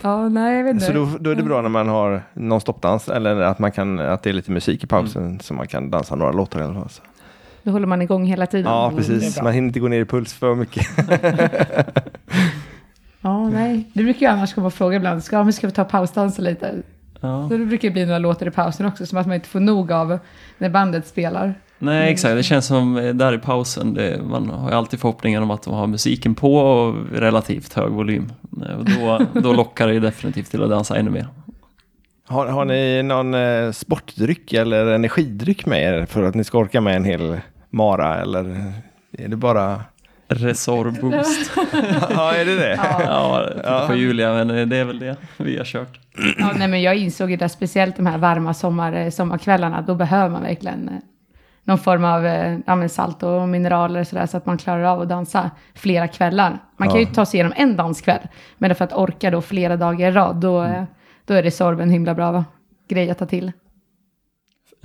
ja, 0.00 0.28
nej 0.28 0.56
jag 0.56 0.64
vet 0.64 0.74
inte. 0.74 0.86
Så 0.86 0.92
då, 0.92 1.08
då 1.20 1.30
är 1.30 1.34
det 1.34 1.42
bra 1.42 1.62
när 1.62 1.68
man 1.68 1.88
har 1.88 2.22
någon 2.32 2.60
stoppdans 2.60 3.08
eller 3.08 3.40
att, 3.40 3.58
man 3.58 3.72
kan, 3.72 3.98
att 3.98 4.22
det 4.22 4.30
är 4.30 4.34
lite 4.34 4.50
musik 4.50 4.84
i 4.84 4.86
pausen 4.86 5.40
så 5.40 5.54
man 5.54 5.66
kan 5.66 5.90
dansa 5.90 6.14
några 6.14 6.32
låtar 6.32 6.60
i 6.60 6.62
alla 6.62 6.74
fall. 6.74 6.90
Då 7.66 7.72
håller 7.72 7.86
man 7.86 8.02
igång 8.02 8.24
hela 8.26 8.46
tiden. 8.46 8.72
Ja, 8.72 8.84
Mm, 8.86 8.96
precis. 8.96 9.42
Man 9.42 9.52
hinner 9.52 9.66
inte 9.68 9.80
gå 9.80 9.88
ner 9.88 10.00
i 10.00 10.04
puls 10.04 10.32
för 10.34 10.54
mycket. 10.54 10.86
Ja, 13.20 13.48
nej. 13.48 13.84
Det 13.92 14.02
brukar 14.02 14.20
ju 14.20 14.26
annars 14.26 14.54
komma 14.54 14.66
och 14.66 14.74
fråga 14.74 14.96
ibland, 14.96 15.24
ska, 15.24 15.44
men 15.44 15.52
ska 15.52 15.66
vi 15.66 15.72
ta 15.72 15.84
pausdansa 15.84 16.42
lite? 16.42 16.74
Ja. 17.20 17.48
Så 17.48 17.56
det 17.56 17.64
brukar 17.66 17.88
det 17.88 17.92
bli 17.92 18.06
några 18.06 18.18
låtar 18.18 18.46
i 18.46 18.50
pausen 18.50 18.86
också, 18.86 19.06
som 19.06 19.18
att 19.18 19.26
man 19.26 19.34
inte 19.34 19.48
får 19.48 19.60
nog 19.60 19.92
av 19.92 20.18
när 20.58 20.68
bandet 20.70 21.06
spelar. 21.06 21.54
Nej, 21.78 22.12
exakt. 22.12 22.34
Det 22.36 22.42
känns 22.42 22.66
som 22.66 22.96
eh, 22.96 23.14
där 23.14 23.32
i 23.34 23.38
pausen, 23.38 23.94
det, 23.94 24.20
man 24.24 24.50
har 24.50 24.70
ju 24.70 24.76
alltid 24.76 25.00
förhoppningen 25.00 25.42
om 25.42 25.50
att 25.50 25.62
de 25.62 25.74
har 25.74 25.86
musiken 25.86 26.34
på 26.34 26.56
och 26.56 26.94
relativt 27.12 27.72
hög 27.72 27.90
volym. 27.92 28.32
Eh, 28.68 28.76
Och 28.78 28.84
då, 28.84 29.20
då 29.40 29.52
lockar 29.52 29.86
det 29.86 29.94
ju 29.94 30.00
definitivt 30.00 30.50
till 30.50 30.62
att 30.62 30.70
dansa 30.70 30.96
ännu 30.96 31.10
mer. 31.10 31.26
Har, 32.28 32.46
har 32.46 32.64
ni 32.64 33.02
någon 33.02 33.34
eh, 33.34 33.70
sportdryck 33.72 34.52
eller 34.52 34.86
energidryck 34.86 35.66
med 35.66 35.82
er 35.82 36.06
för 36.06 36.22
att 36.22 36.34
ni 36.34 36.44
ska 36.44 36.58
orka 36.58 36.80
med 36.80 36.96
en 36.96 37.04
hel 37.04 37.40
mara 37.76 38.20
eller 38.20 38.72
är 39.18 39.28
det 39.28 39.36
bara... 39.36 39.80
Resor 40.28 40.90
Boost. 41.00 41.50
ja, 42.10 42.32
är 42.32 42.44
det 42.44 42.56
det? 42.56 42.80
Ja, 43.04 43.48
Ja. 43.64 43.84
på 43.86 43.94
Julia, 43.94 44.32
men 44.34 44.50
eh, 44.50 44.66
det 44.66 44.76
är 44.76 44.84
väl 44.84 44.98
det 44.98 45.16
vi 45.36 45.58
har 45.58 45.64
kört. 45.64 46.00
Ja, 46.38 46.52
nej, 46.56 46.68
men 46.68 46.82
jag 46.82 46.96
insåg 46.96 47.30
ju 47.30 47.36
det, 47.36 47.48
speciellt 47.48 47.96
de 47.96 48.06
här 48.06 48.18
varma 48.18 48.54
sommar, 48.54 49.10
sommarkvällarna, 49.10 49.80
då 49.82 49.94
behöver 49.94 50.28
man 50.28 50.42
verkligen 50.42 50.88
eh, 50.88 50.94
någon 51.64 51.78
form 51.78 52.04
av 52.04 52.26
eh, 52.26 52.58
ja, 52.66 52.76
men 52.76 52.88
salt 52.88 53.22
och 53.22 53.48
mineraler 53.48 54.04
så, 54.04 54.16
där, 54.16 54.26
så 54.26 54.36
att 54.36 54.46
man 54.46 54.58
klarar 54.58 54.82
av 54.84 55.00
att 55.00 55.08
dansa 55.08 55.50
flera 55.74 56.08
kvällar. 56.08 56.58
Man 56.76 56.88
kan 56.88 57.00
Ja. 57.00 57.06
ju 57.06 57.14
ta 57.14 57.26
sig 57.26 57.38
igenom 57.38 57.52
en 57.56 57.76
danskväll, 57.76 58.28
men 58.58 58.74
för 58.74 58.84
att 58.84 58.92
orka 58.92 59.30
då 59.30 59.40
flera 59.42 59.76
dagar 59.76 60.08
i 60.08 60.12
rad, 60.12 60.36
då, 60.36 60.62
eh, 60.64 60.84
då 61.24 61.34
är 61.34 61.42
det 61.42 61.50
sorb 61.50 61.80
en 61.80 61.90
himla 61.90 62.14
bra 62.14 62.44
grej 62.88 63.10
att 63.10 63.18
ta 63.18 63.26
till. 63.26 63.52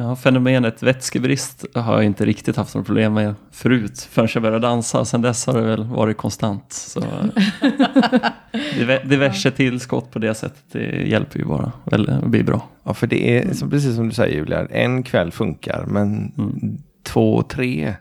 Ja, 0.01 0.15
fenomenet 0.15 0.83
vätskebrist 0.83 1.65
har 1.75 1.93
jag 1.93 2.03
inte 2.03 2.25
riktigt 2.25 2.55
haft 2.55 2.75
några 2.75 2.85
problem 2.85 3.13
med 3.13 3.35
förut 3.51 4.07
förrän 4.11 4.27
jag 4.33 4.43
började 4.43 4.67
dansa. 4.67 5.05
Sen 5.05 5.21
dess 5.21 5.45
har 5.47 5.53
det 5.53 5.61
väl 5.61 5.83
varit 5.83 6.17
konstant. 6.17 6.65
Så 6.73 6.99
diver- 8.77 9.03
diverse 9.05 9.51
tillskott 9.51 10.11
på 10.11 10.19
det 10.19 10.33
sättet 10.35 10.63
det 10.71 11.07
hjälper 11.07 11.39
ju 11.39 11.45
bara. 11.45 11.71
Det 11.85 12.19
blir 12.25 12.43
bra. 12.43 12.67
Ja, 12.83 12.93
för 12.93 13.07
det 13.07 13.37
är 13.37 13.53
så 13.53 13.69
precis 13.69 13.95
som 13.95 14.09
du 14.09 14.15
säger 14.15 14.35
Julia, 14.35 14.65
en 14.65 15.03
kväll 15.03 15.31
funkar, 15.31 15.85
men 15.87 16.31
Mm. 16.37 16.77
två, 17.03 17.41
tre, 17.43 17.93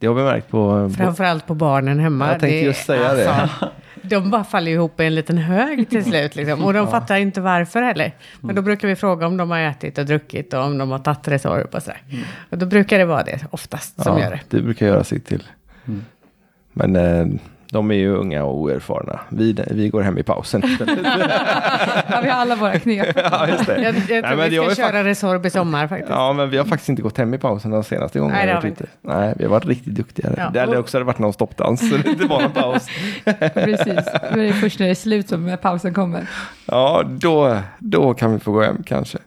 det 0.00 0.06
har 0.06 0.14
vi 0.14 0.22
märkt 0.22 0.48
på... 0.50 0.90
Framförallt 0.96 1.46
på 1.46 1.54
barnen 1.54 1.98
hemma. 1.98 2.26
Jag 2.28 2.40
tänkte 2.40 2.56
Det- 2.56 2.62
just 2.62 2.86
säga 2.86 3.14
det. 3.14 3.50
De 4.02 4.30
bara 4.30 4.44
faller 4.44 4.72
ihop 4.72 5.00
i 5.00 5.04
en 5.04 5.14
liten 5.14 5.38
hög 5.38 5.90
till 5.90 6.04
slut. 6.10 6.36
Liksom. 6.36 6.64
Och 6.64 6.72
de 6.72 6.88
fattar 6.90 7.16
inte 7.16 7.40
varför 7.40 7.82
heller. 7.82 8.12
Men 8.40 8.54
då 8.54 8.62
brukar 8.62 8.88
vi 8.88 8.96
fråga 8.96 9.26
om 9.26 9.36
de 9.36 9.50
har 9.50 9.58
ätit 9.58 9.98
och 9.98 10.06
druckit 10.06 10.54
och 10.54 10.64
om 10.64 10.78
de 10.78 10.90
har 10.90 10.98
tagit 10.98 11.28
Resorb 11.28 11.74
och 11.74 11.82
sådär. 11.82 12.02
Och 12.50 12.58
då 12.58 12.66
brukar 12.66 12.98
det 12.98 13.04
vara 13.04 13.22
det 13.22 13.46
oftast 13.50 14.02
som 14.02 14.18
ja, 14.18 14.24
gör 14.24 14.30
det. 14.30 14.56
det 14.56 14.62
brukar 14.62 14.86
göra 14.86 15.04
sig 15.04 15.20
till. 15.20 15.42
Mm. 15.88 16.04
Men 16.72 16.96
eh, 16.96 17.40
de 17.72 17.90
är 17.90 17.94
ju 17.94 18.14
unga 18.16 18.44
och 18.44 18.56
oerfarna. 18.56 19.20
Vi, 19.28 19.56
vi 19.70 19.88
går 19.88 20.02
hem 20.02 20.18
i 20.18 20.22
pausen. 20.22 20.62
Ja, 22.08 22.20
vi 22.22 22.28
har 22.28 22.40
alla 22.40 22.56
våra 22.56 22.78
knep. 22.78 23.06
ja, 23.16 23.48
just 23.48 23.66
det. 23.66 23.82
Jag, 23.82 23.94
jag 23.94 24.06
tror 24.06 24.22
Nej, 24.22 24.36
men 24.36 24.50
vi 24.50 24.56
jag 24.56 24.72
ska 24.72 24.82
köra 24.82 25.04
Resorb 25.04 25.46
i 25.46 25.50
sommar 25.50 25.88
faktiskt. 25.88 26.10
Ja, 26.10 26.32
men 26.32 26.50
vi 26.50 26.56
har 26.56 26.64
faktiskt 26.64 26.88
inte 26.88 27.02
gått 27.02 27.18
hem 27.18 27.34
i 27.34 27.38
pausen 27.38 27.70
de 27.70 27.84
senaste 27.84 28.18
gångerna. 28.18 28.38
Nej, 28.38 28.46
det 28.46 28.54
har 28.54 28.62
vi 28.62 28.68
tyckte. 28.68 28.86
Nej, 29.00 29.34
vi 29.36 29.44
har 29.44 29.50
varit 29.50 29.66
riktigt 29.66 29.94
duktiga. 29.94 30.30
Ja, 30.36 30.50
Det 30.52 30.60
hade 30.60 30.78
också 30.78 31.02
varit 31.04 31.18
någon 31.18 31.32
stoppdans, 31.32 31.90
så 31.90 31.96
det 32.04 32.10
inte 32.10 32.26
var 32.26 32.42
någon 32.42 32.52
paus. 32.52 32.88
Precis, 33.54 34.04
då 34.34 34.40
är 34.40 34.44
det 34.46 34.52
först 34.52 34.78
när 34.78 34.86
det 34.86 34.92
är 34.92 34.94
slut 34.94 35.28
som 35.28 35.56
pausen 35.62 35.94
kommer. 35.94 36.26
Ja, 36.66 37.02
då, 37.06 37.58
då 37.78 38.14
kan 38.14 38.32
vi 38.32 38.38
få 38.38 38.52
gå 38.52 38.62
hem 38.62 38.82
kanske. 38.86 39.18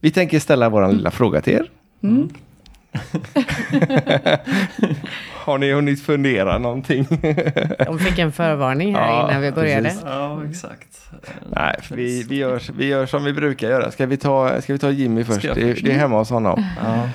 Vi 0.00 0.10
tänker 0.10 0.38
ställa 0.40 0.68
vår 0.68 0.88
lilla 0.92 1.10
fråga 1.10 1.40
till 1.40 1.52
er. 1.52 1.66
Mm. 2.02 2.28
Har 5.44 5.58
ni 5.58 5.72
hunnit 5.72 6.02
fundera 6.02 6.58
någonting? 6.58 7.06
De 7.86 7.98
fick 7.98 8.18
en 8.18 8.32
förvarning 8.32 8.94
här 8.94 9.06
Ja, 9.06 9.28
innan 9.30 9.42
vi 9.42 9.52
började. 9.52 9.82
precis. 9.88 10.02
Ja, 10.04 10.44
exakt. 10.50 11.10
Nej, 11.56 11.76
vi, 11.90 12.22
vi, 12.22 12.36
gör, 12.36 12.62
vi 12.76 12.86
gör 12.86 13.06
som 13.06 13.24
vi 13.24 13.32
brukar 13.32 13.68
göra. 13.68 13.90
Ska 13.90 14.06
vi 14.06 14.16
ta, 14.16 14.60
ska 14.60 14.72
vi 14.72 14.78
ta 14.78 14.90
Jimmy 14.90 15.24
först? 15.24 15.42
Det, 15.42 15.54
först? 15.54 15.84
det 15.84 15.92
är 15.92 15.98
hemma 15.98 16.18
hos 16.18 16.30
honom. 16.30 16.64
Ja. 16.84 17.08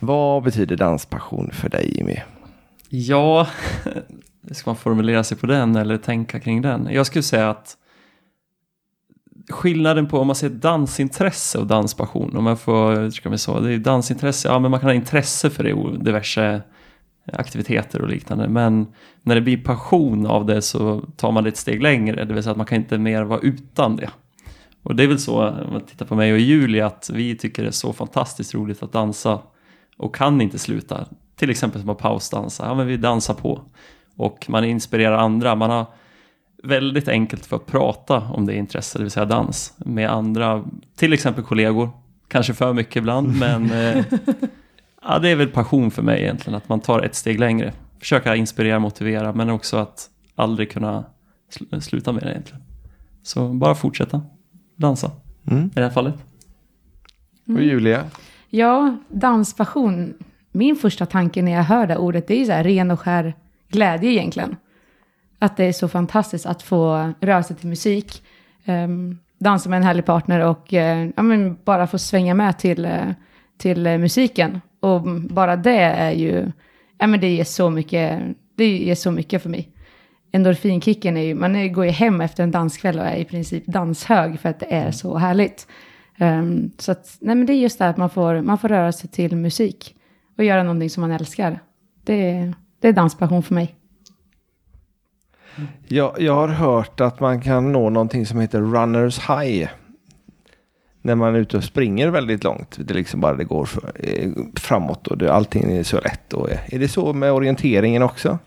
Vad 0.00 0.42
betyder 0.42 0.76
danspassion 0.76 1.50
för 1.52 1.68
dig 1.68 1.96
Jimmy? 1.96 2.16
Ja, 2.88 3.46
ska 4.50 4.70
man 4.70 4.76
formulera 4.76 5.24
sig 5.24 5.36
på 5.38 5.46
den 5.46 5.76
eller 5.76 5.96
tänka 5.96 6.40
kring 6.40 6.62
den? 6.62 6.88
Jag 6.90 7.06
skulle 7.06 7.22
säga 7.22 7.50
att 7.50 7.76
skillnaden 9.50 10.06
på 10.08 10.18
om 10.18 10.26
man 10.26 10.36
ser 10.36 10.48
dansintresse 10.48 11.58
och 11.58 11.66
danspassion, 11.66 12.36
om 12.36 12.46
jag 12.46 12.60
får 12.60 13.00
uttrycka 13.00 13.28
mig 13.28 13.38
så, 13.38 13.60
det 13.60 13.74
är 13.74 13.78
dansintresse, 13.78 14.48
ja 14.48 14.58
men 14.58 14.70
man 14.70 14.80
kan 14.80 14.88
ha 14.88 14.94
intresse 14.94 15.50
för 15.50 15.64
det 15.64 16.04
diverse 16.04 16.62
aktiviteter 17.32 18.02
och 18.02 18.08
liknande, 18.08 18.48
men 18.48 18.86
när 19.22 19.34
det 19.34 19.40
blir 19.40 19.56
passion 19.56 20.26
av 20.26 20.46
det 20.46 20.62
så 20.62 21.00
tar 21.16 21.32
man 21.32 21.44
det 21.44 21.48
ett 21.48 21.56
steg 21.56 21.82
längre, 21.82 22.24
det 22.24 22.34
vill 22.34 22.42
säga 22.42 22.50
att 22.50 22.56
man 22.56 22.66
kan 22.66 22.78
inte 22.78 22.98
mer 22.98 23.22
vara 23.22 23.40
utan 23.40 23.96
det. 23.96 24.10
Och 24.82 24.96
det 24.96 25.02
är 25.02 25.08
väl 25.08 25.18
så, 25.18 25.48
om 25.48 25.72
man 25.72 25.80
tittar 25.80 26.06
på 26.06 26.14
mig 26.14 26.32
och 26.32 26.38
Julia, 26.38 26.86
att 26.86 27.10
vi 27.14 27.36
tycker 27.36 27.62
det 27.62 27.68
är 27.68 27.72
så 27.72 27.92
fantastiskt 27.92 28.54
roligt 28.54 28.82
att 28.82 28.92
dansa 28.92 29.40
och 29.96 30.14
kan 30.14 30.40
inte 30.40 30.58
sluta. 30.58 31.06
Till 31.36 31.50
exempel 31.50 31.80
som 31.80 31.90
att 31.90 31.98
pausdansa, 31.98 32.66
ja 32.66 32.74
men 32.74 32.86
vi 32.86 32.96
dansar 32.96 33.34
på. 33.34 33.60
Och 34.16 34.46
man 34.48 34.64
inspirerar 34.64 35.18
andra, 35.18 35.54
man 35.54 35.70
har 35.70 35.86
väldigt 36.62 37.08
enkelt 37.08 37.46
för 37.46 37.56
att 37.56 37.66
prata 37.66 38.18
om 38.18 38.46
det 38.46 38.54
intresse, 38.54 38.98
det 38.98 39.04
vill 39.04 39.10
säga 39.10 39.26
dans, 39.26 39.74
med 39.78 40.10
andra, 40.10 40.64
till 40.96 41.12
exempel 41.12 41.44
kollegor. 41.44 41.90
Kanske 42.28 42.54
för 42.54 42.72
mycket 42.72 42.96
ibland, 42.96 43.38
men 43.38 43.70
eh, 43.72 44.04
ja, 45.08 45.18
det 45.18 45.28
är 45.28 45.36
väl 45.36 45.48
passion 45.48 45.90
för 45.90 46.02
mig 46.02 46.22
egentligen, 46.22 46.56
att 46.56 46.68
man 46.68 46.80
tar 46.80 47.02
ett 47.02 47.14
steg 47.14 47.40
längre. 47.40 47.72
Försöka 47.98 48.36
inspirera, 48.36 48.78
motivera, 48.78 49.32
men 49.32 49.50
också 49.50 49.76
att 49.76 50.10
aldrig 50.34 50.70
kunna 50.70 51.04
sl- 51.52 51.80
sluta 51.80 52.12
med 52.12 52.22
det 52.22 52.30
egentligen. 52.30 52.62
Så 53.22 53.48
bara 53.48 53.74
fortsätta 53.74 54.22
dansa 54.76 55.10
Mm. 55.50 55.64
i 55.64 55.70
det 55.74 55.82
här 55.82 55.90
fallet. 55.90 56.14
Och 57.46 57.62
Julia? 57.62 58.04
Ja, 58.50 58.96
danspassion. 59.08 60.14
Min 60.52 60.76
första 60.76 61.06
tanke 61.06 61.42
när 61.42 61.52
jag 61.52 61.62
hör 61.62 61.86
det 61.86 61.96
ordet, 61.96 62.28
det 62.28 62.34
är 62.34 62.38
ju 62.38 62.46
så 62.46 62.52
här 62.52 62.64
ren 62.64 62.90
och 62.90 63.00
skär 63.00 63.34
glädje 63.68 64.10
egentligen. 64.10 64.56
Att 65.38 65.56
det 65.56 65.64
är 65.64 65.72
så 65.72 65.88
fantastiskt 65.88 66.46
att 66.46 66.62
få 66.62 67.12
röra 67.20 67.42
sig 67.42 67.56
till 67.56 67.68
musik, 67.68 68.22
um, 68.66 69.18
dansa 69.38 69.68
med 69.70 69.76
en 69.76 69.82
härlig 69.82 70.04
partner 70.06 70.40
och 70.40 70.74
eh, 70.74 71.08
ja, 71.16 71.22
men 71.22 71.58
bara 71.64 71.86
få 71.86 71.98
svänga 71.98 72.34
med 72.34 72.58
till, 72.58 72.84
eh, 72.84 73.08
till 73.58 73.86
eh, 73.86 73.98
musiken. 73.98 74.60
Och 74.80 75.02
bara 75.20 75.56
det 75.56 75.78
är 75.80 76.10
ju, 76.10 76.52
ja 76.98 77.06
men 77.06 77.20
det 77.20 77.34
ger 77.34 77.44
så 77.44 77.70
mycket, 77.70 78.22
det 78.54 78.76
ger 78.76 78.94
så 78.94 79.10
mycket 79.10 79.42
för 79.42 79.50
mig. 79.50 79.68
Endorfinkicken 80.32 81.16
är 81.16 81.22
ju, 81.22 81.34
man 81.34 81.72
går 81.72 81.84
ju 81.84 81.90
hem 81.90 82.20
efter 82.20 82.42
en 82.42 82.50
danskväll 82.50 82.98
och 82.98 83.06
är 83.06 83.16
i 83.16 83.24
princip 83.24 83.66
danshög 83.66 84.40
för 84.40 84.48
att 84.48 84.60
det 84.60 84.74
är 84.74 84.90
så 84.90 85.16
härligt. 85.16 85.66
Um, 86.20 86.70
så 86.78 86.92
att, 86.92 87.16
nej 87.20 87.36
men 87.36 87.46
det 87.46 87.52
är 87.52 87.58
just 87.58 87.78
det 87.78 87.84
här 87.84 87.90
att 87.90 87.96
man 87.96 88.10
får, 88.10 88.40
man 88.40 88.58
får 88.58 88.68
röra 88.68 88.92
sig 88.92 89.10
till 89.10 89.36
musik 89.36 89.96
och 90.38 90.44
göra 90.44 90.62
någonting 90.62 90.90
som 90.90 91.00
man 91.00 91.10
älskar. 91.10 91.58
Det 92.04 92.30
är, 92.30 92.54
det 92.80 92.88
är 92.88 92.92
danspassion 92.92 93.42
för 93.42 93.54
mig. 93.54 93.74
Jag, 95.88 96.20
jag 96.20 96.34
har 96.34 96.48
hört 96.48 97.00
att 97.00 97.20
man 97.20 97.40
kan 97.40 97.72
nå 97.72 97.90
någonting 97.90 98.26
som 98.26 98.40
heter 98.40 98.60
runners 98.60 99.18
high. 99.18 99.68
När 101.06 101.14
man 101.14 101.34
är 101.34 101.38
ute 101.38 101.56
och 101.56 101.64
springer 101.64 102.08
väldigt 102.08 102.44
långt. 102.44 102.76
Det 102.78 102.94
är 102.94 102.98
liksom 102.98 103.20
bara 103.20 103.34
det 103.34 103.44
går 103.44 103.68
eh, 103.94 104.30
framåt 104.56 105.06
och 105.06 105.18
det, 105.18 105.32
allting 105.32 105.76
är 105.76 105.82
så 105.82 106.00
lätt. 106.00 106.32
Och, 106.32 106.48
är 106.66 106.78
det 106.78 106.88
så 106.88 107.12
med 107.12 107.32
orienteringen 107.32 108.02
också? 108.02 108.38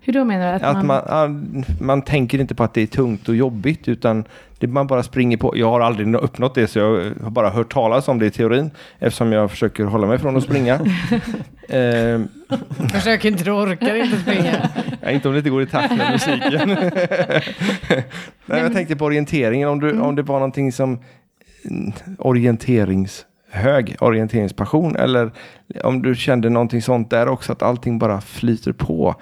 Hur 0.00 0.12
då 0.12 0.24
menar 0.24 0.46
du? 0.46 0.54
Att, 0.56 0.62
Att 0.76 0.84
man... 0.84 1.02
man, 1.08 1.64
man 1.80 2.02
tänker 2.02 2.40
inte 2.40 2.54
på 2.54 2.64
att 2.64 2.74
det 2.74 2.82
är 2.82 2.86
tungt 2.86 3.28
och 3.28 3.36
jobbigt 3.36 3.88
utan 3.88 4.24
det 4.58 4.66
man 4.66 4.86
bara 4.86 5.02
springer 5.02 5.36
på. 5.36 5.52
Jag 5.56 5.70
har 5.70 5.80
aldrig 5.80 6.06
nå- 6.08 6.18
uppnått 6.18 6.54
det 6.54 6.66
så 6.66 6.78
jag 6.78 7.12
har 7.22 7.30
bara 7.30 7.50
hört 7.50 7.72
talas 7.72 8.08
om 8.08 8.18
det 8.18 8.26
i 8.26 8.30
teorin 8.30 8.70
eftersom 8.98 9.32
jag 9.32 9.50
försöker 9.50 9.84
hålla 9.84 10.06
mig 10.06 10.18
från 10.18 10.36
att 10.36 10.42
springa. 10.42 10.74
eh, 11.68 12.20
Försök 12.92 13.24
inte, 13.24 13.44
du 13.44 13.50
orkar 13.50 13.94
inte 13.94 14.16
springa. 14.20 14.68
ja, 15.02 15.10
inte 15.10 15.28
om 15.28 15.34
det 15.34 15.38
inte 15.38 15.50
går 15.50 15.62
i 15.62 15.66
takt 15.66 15.96
med 15.96 16.12
musiken. 16.12 16.68
Nej, 18.46 18.60
jag 18.60 18.72
tänkte 18.72 18.96
på 18.96 19.04
orienteringen 19.04 19.68
om, 19.68 19.80
du, 19.80 20.00
om 20.00 20.14
det 20.14 20.22
var 20.22 20.34
någonting 20.34 20.72
som 20.72 20.98
orienterings 22.18 23.26
hög 23.54 23.96
orienteringspassion 24.00 24.96
eller 24.96 25.30
om 25.84 26.02
du 26.02 26.14
kände 26.14 26.50
någonting 26.50 26.82
sånt 26.82 27.10
där 27.10 27.28
också 27.28 27.52
att 27.52 27.62
allting 27.62 27.98
bara 27.98 28.20
flyter 28.20 28.72
på. 28.72 29.14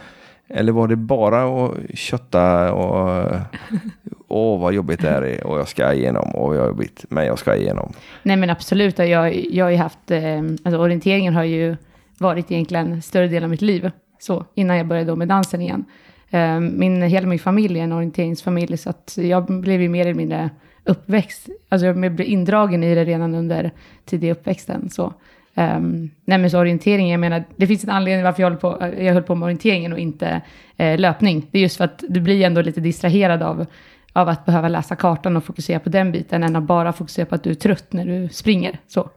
Eller 0.49 0.73
var 0.73 0.89
det 0.89 0.97
bara 0.97 1.65
att 1.65 1.75
kötta 1.95 2.73
och 2.73 3.37
åh 4.29 4.61
vad 4.61 4.73
jobbigt 4.73 5.01
det 5.01 5.09
här 5.09 5.23
är 5.23 5.47
och 5.47 5.59
jag 5.59 5.69
ska 5.69 5.93
igenom 5.93 6.35
och 6.35 6.49
vad 6.49 6.69
jobbigt 6.69 7.05
men 7.09 7.27
jag 7.27 7.39
ska 7.39 7.57
igenom. 7.57 7.93
Nej 8.23 8.37
men 8.37 8.51
absolut, 8.51 8.99
jag, 8.99 9.35
jag 9.35 9.65
har 9.65 9.71
ju 9.71 9.77
haft, 9.77 10.11
eh, 10.11 10.39
alltså 10.63 10.79
orienteringen 10.79 11.35
har 11.35 11.45
ju 11.45 11.77
varit 12.19 12.51
egentligen 12.51 13.03
större 13.03 13.29
del 13.29 13.45
av 13.45 13.51
mitt 13.51 13.63
liv. 13.63 13.91
Så, 14.19 14.45
innan 14.55 14.77
jag 14.77 14.87
började 14.87 15.11
då 15.11 15.17
med 15.17 15.29
dansen 15.29 15.61
igen. 15.61 15.85
Eh, 16.31 16.61
min, 16.61 17.03
hela 17.03 17.27
min 17.27 17.39
familj 17.39 17.79
är 17.79 17.85
en 17.85 17.93
orienteringsfamilj, 17.93 18.77
så 18.77 18.91
att 18.91 19.19
jag 19.21 19.45
blev 19.47 19.83
ju 19.83 19.89
mer 19.89 20.01
eller 20.01 20.15
mindre 20.15 20.51
uppväxt, 20.85 21.49
alltså 21.69 21.87
jag 21.87 21.97
blev 21.97 22.21
indragen 22.21 22.85
i 22.85 22.95
det 22.95 23.05
redan 23.05 23.35
under 23.35 23.71
tidiga 24.05 24.33
uppväxten. 24.33 24.91
Så. 24.91 25.13
Um, 25.55 26.11
nej 26.25 26.39
men 26.39 26.51
så 26.51 26.59
orientering, 26.59 27.11
jag 27.11 27.21
menar, 27.21 27.45
det 27.57 27.67
finns 27.67 27.85
en 27.85 27.91
anledning 27.91 28.25
varför 28.25 28.43
jag, 28.43 28.47
håller 28.51 28.61
på, 28.61 29.03
jag 29.03 29.13
höll 29.15 29.23
på 29.23 29.35
med 29.35 29.47
orienteringen 29.47 29.93
och 29.93 29.99
inte 29.99 30.41
eh, 30.77 30.99
löpning. 30.99 31.47
Det 31.51 31.59
är 31.59 31.63
just 31.63 31.77
för 31.77 31.85
att 31.85 32.05
du 32.09 32.21
blir 32.21 32.45
ändå 32.47 32.63
lite 32.63 32.81
distraherad 32.81 33.43
av, 33.43 33.67
av 34.13 34.29
att 34.29 34.45
behöva 34.45 34.69
läsa 34.69 34.97
kartan 34.97 35.37
och 35.37 35.45
fokusera 35.45 35.79
på 35.81 35.89
den 35.89 36.13
biten, 36.13 36.43
än 36.43 36.57
att 36.57 36.63
bara 36.63 36.93
fokusera 36.93 37.27
på 37.27 37.35
att 37.35 37.43
du 37.43 37.51
är 37.51 37.55
trött 37.55 37.93
när 37.93 38.05
du 38.05 38.29
springer. 38.29 38.79
Så. 38.89 39.11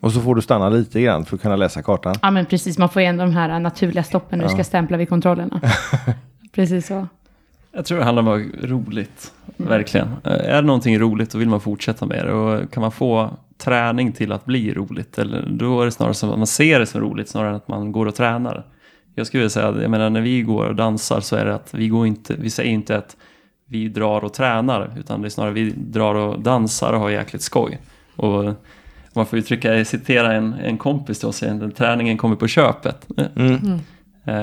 Och 0.00 0.12
så 0.12 0.20
får 0.20 0.34
du 0.34 0.42
stanna 0.42 0.68
lite 0.68 1.00
grann 1.00 1.24
för 1.24 1.36
att 1.36 1.42
kunna 1.42 1.56
läsa 1.56 1.82
kartan. 1.82 2.14
Ja 2.22 2.30
men 2.30 2.46
precis, 2.46 2.78
man 2.78 2.88
får 2.88 3.02
ju 3.02 3.08
ändå 3.08 3.24
de 3.24 3.32
här 3.32 3.60
naturliga 3.60 4.02
stoppen 4.02 4.38
när 4.38 4.44
du 4.46 4.50
Ja. 4.50 4.54
ska 4.56 4.64
stämpla 4.64 4.96
vid 4.96 5.08
kontrollerna. 5.08 5.60
precis 6.52 6.86
så. 6.86 7.06
Jag 7.76 7.84
tror 7.84 7.98
det 7.98 8.04
handlar 8.04 8.22
om 8.22 8.28
att 8.28 8.60
vara 8.60 8.70
roligt, 8.70 9.32
verkligen. 9.56 10.08
Eh, 10.24 10.32
Är 10.32 10.62
det 10.62 10.66
någonting 10.66 10.98
roligt 10.98 11.30
då 11.30 11.38
vill 11.38 11.48
man 11.48 11.60
fortsätta 11.60 12.06
med 12.06 12.26
det 12.26 12.32
och 12.32 12.72
kan 12.72 12.80
man 12.80 12.92
få 12.92 13.30
träning 13.58 14.12
till 14.12 14.32
att 14.32 14.44
bli 14.44 14.74
roligt, 14.74 15.18
eller, 15.18 15.46
då 15.50 15.80
är 15.80 15.84
det 15.84 15.90
snarare 15.90 16.14
som 16.14 16.30
att 16.30 16.38
man 16.38 16.46
ser 16.46 16.80
det 16.80 16.86
som 16.86 17.00
roligt 17.00 17.28
snarare 17.28 17.50
än 17.50 17.56
att 17.56 17.68
man 17.68 17.92
går 17.92 18.06
och 18.06 18.14
tränar. 18.14 18.66
Jag 19.14 19.26
skulle 19.26 19.38
vilja 19.40 19.50
säga 19.50 19.68
att 19.68 19.82
jag 19.82 19.90
menar, 19.90 20.10
när 20.10 20.20
vi 20.20 20.42
går 20.42 20.64
och 20.64 20.74
dansar 20.74 21.20
så 21.20 21.36
är 21.36 21.44
det 21.44 21.54
att 21.54 21.74
vi, 21.74 21.88
går 21.88 22.06
inte, 22.06 22.34
vi 22.38 22.50
säger 22.50 22.70
inte 22.70 22.96
att 22.96 23.16
vi 23.68 23.88
drar 23.88 24.24
och 24.24 24.32
tränar, 24.32 24.90
utan 24.98 25.22
det 25.22 25.28
är 25.28 25.30
snarare 25.30 25.52
vi 25.52 25.70
drar 25.70 26.14
och 26.14 26.40
dansar 26.40 26.92
och 26.92 27.00
har 27.00 27.10
jäkligt 27.10 27.42
skoj. 27.42 27.78
Och 28.16 28.54
man 29.12 29.26
får 29.26 29.38
uttrycka, 29.38 29.84
citera 29.84 30.32
en, 30.32 30.54
en 30.54 30.78
kompis 30.78 31.18
till 31.18 31.28
oss, 31.28 31.42
en, 31.42 31.72
träningen 31.72 32.18
kommer 32.18 32.36
på 32.36 32.46
köpet. 32.46 33.06
Mm. 33.36 33.52
Eh, 33.52 33.78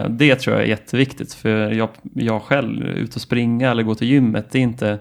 Det 0.10 0.36
tror 0.36 0.56
jag 0.56 0.64
är 0.64 0.68
jätteviktigt 0.68 1.34
för 1.34 1.72
jag, 1.72 1.90
jag 2.14 2.42
själv, 2.42 2.84
ut 2.88 3.16
och 3.16 3.22
springa 3.22 3.72
eller 3.72 3.84
gå 3.84 3.96
till 3.96 4.08
gymmet, 4.08 4.52
det 4.52 4.60
är 4.60 4.64
inte 4.64 5.00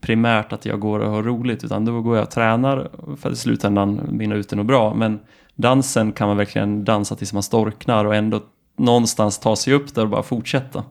primärt 0.00 0.52
att 0.52 0.66
jag 0.66 0.80
går 0.80 1.00
och 1.00 1.10
har 1.10 1.22
roligt 1.22 1.64
utan 1.64 1.84
då 1.84 2.00
går 2.00 2.16
jag 2.16 2.22
och 2.22 2.30
tränar 2.30 2.90
för 3.16 3.28
att 3.28 3.34
i 3.34 3.38
slutändan 3.38 4.18
vinna 4.18 4.34
ut 4.34 4.48
det 4.48 4.56
något 4.56 4.66
bra. 4.66 4.94
Men 4.94 5.20
dansen 5.54 6.12
kan 6.12 6.28
man 6.28 6.36
verkligen 6.36 6.84
dansa 6.84 7.14
tills 7.14 7.32
man 7.32 7.42
storknar 7.42 8.04
och 8.04 8.14
ändå 8.14 8.40
någonstans 8.78 9.38
ta 9.38 9.56
sig 9.56 9.74
upp 9.74 9.94
där 9.94 10.02
och 10.02 10.08
bara 10.08 10.22
fortsätta. 10.22 10.84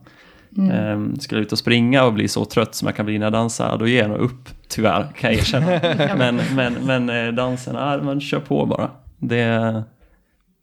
Mm. 0.57 0.71
Mm. 0.71 1.19
Skulle 1.19 1.39
jag 1.39 1.45
ut 1.45 1.51
och 1.51 1.57
springa 1.57 2.03
och 2.03 2.13
bli 2.13 2.27
så 2.27 2.45
trött 2.45 2.75
som 2.75 2.85
jag 2.85 2.95
kan 2.95 3.05
bli 3.05 3.19
när 3.19 3.25
jag 3.25 3.33
dansar, 3.33 3.77
då 3.77 3.87
ger 3.87 4.01
jag 4.01 4.09
nog 4.09 4.19
upp 4.19 4.49
tyvärr 4.67 5.11
kan 5.17 5.31
jag 5.31 5.39
erkänna. 5.39 5.67
men, 6.17 6.39
men, 6.55 6.73
men 6.73 7.09
eh, 7.09 7.33
dansen, 7.33 7.75
ja, 7.75 8.03
man 8.03 8.21
kör 8.21 8.39
på 8.39 8.65
bara. 8.65 8.89
Det, 9.17 9.83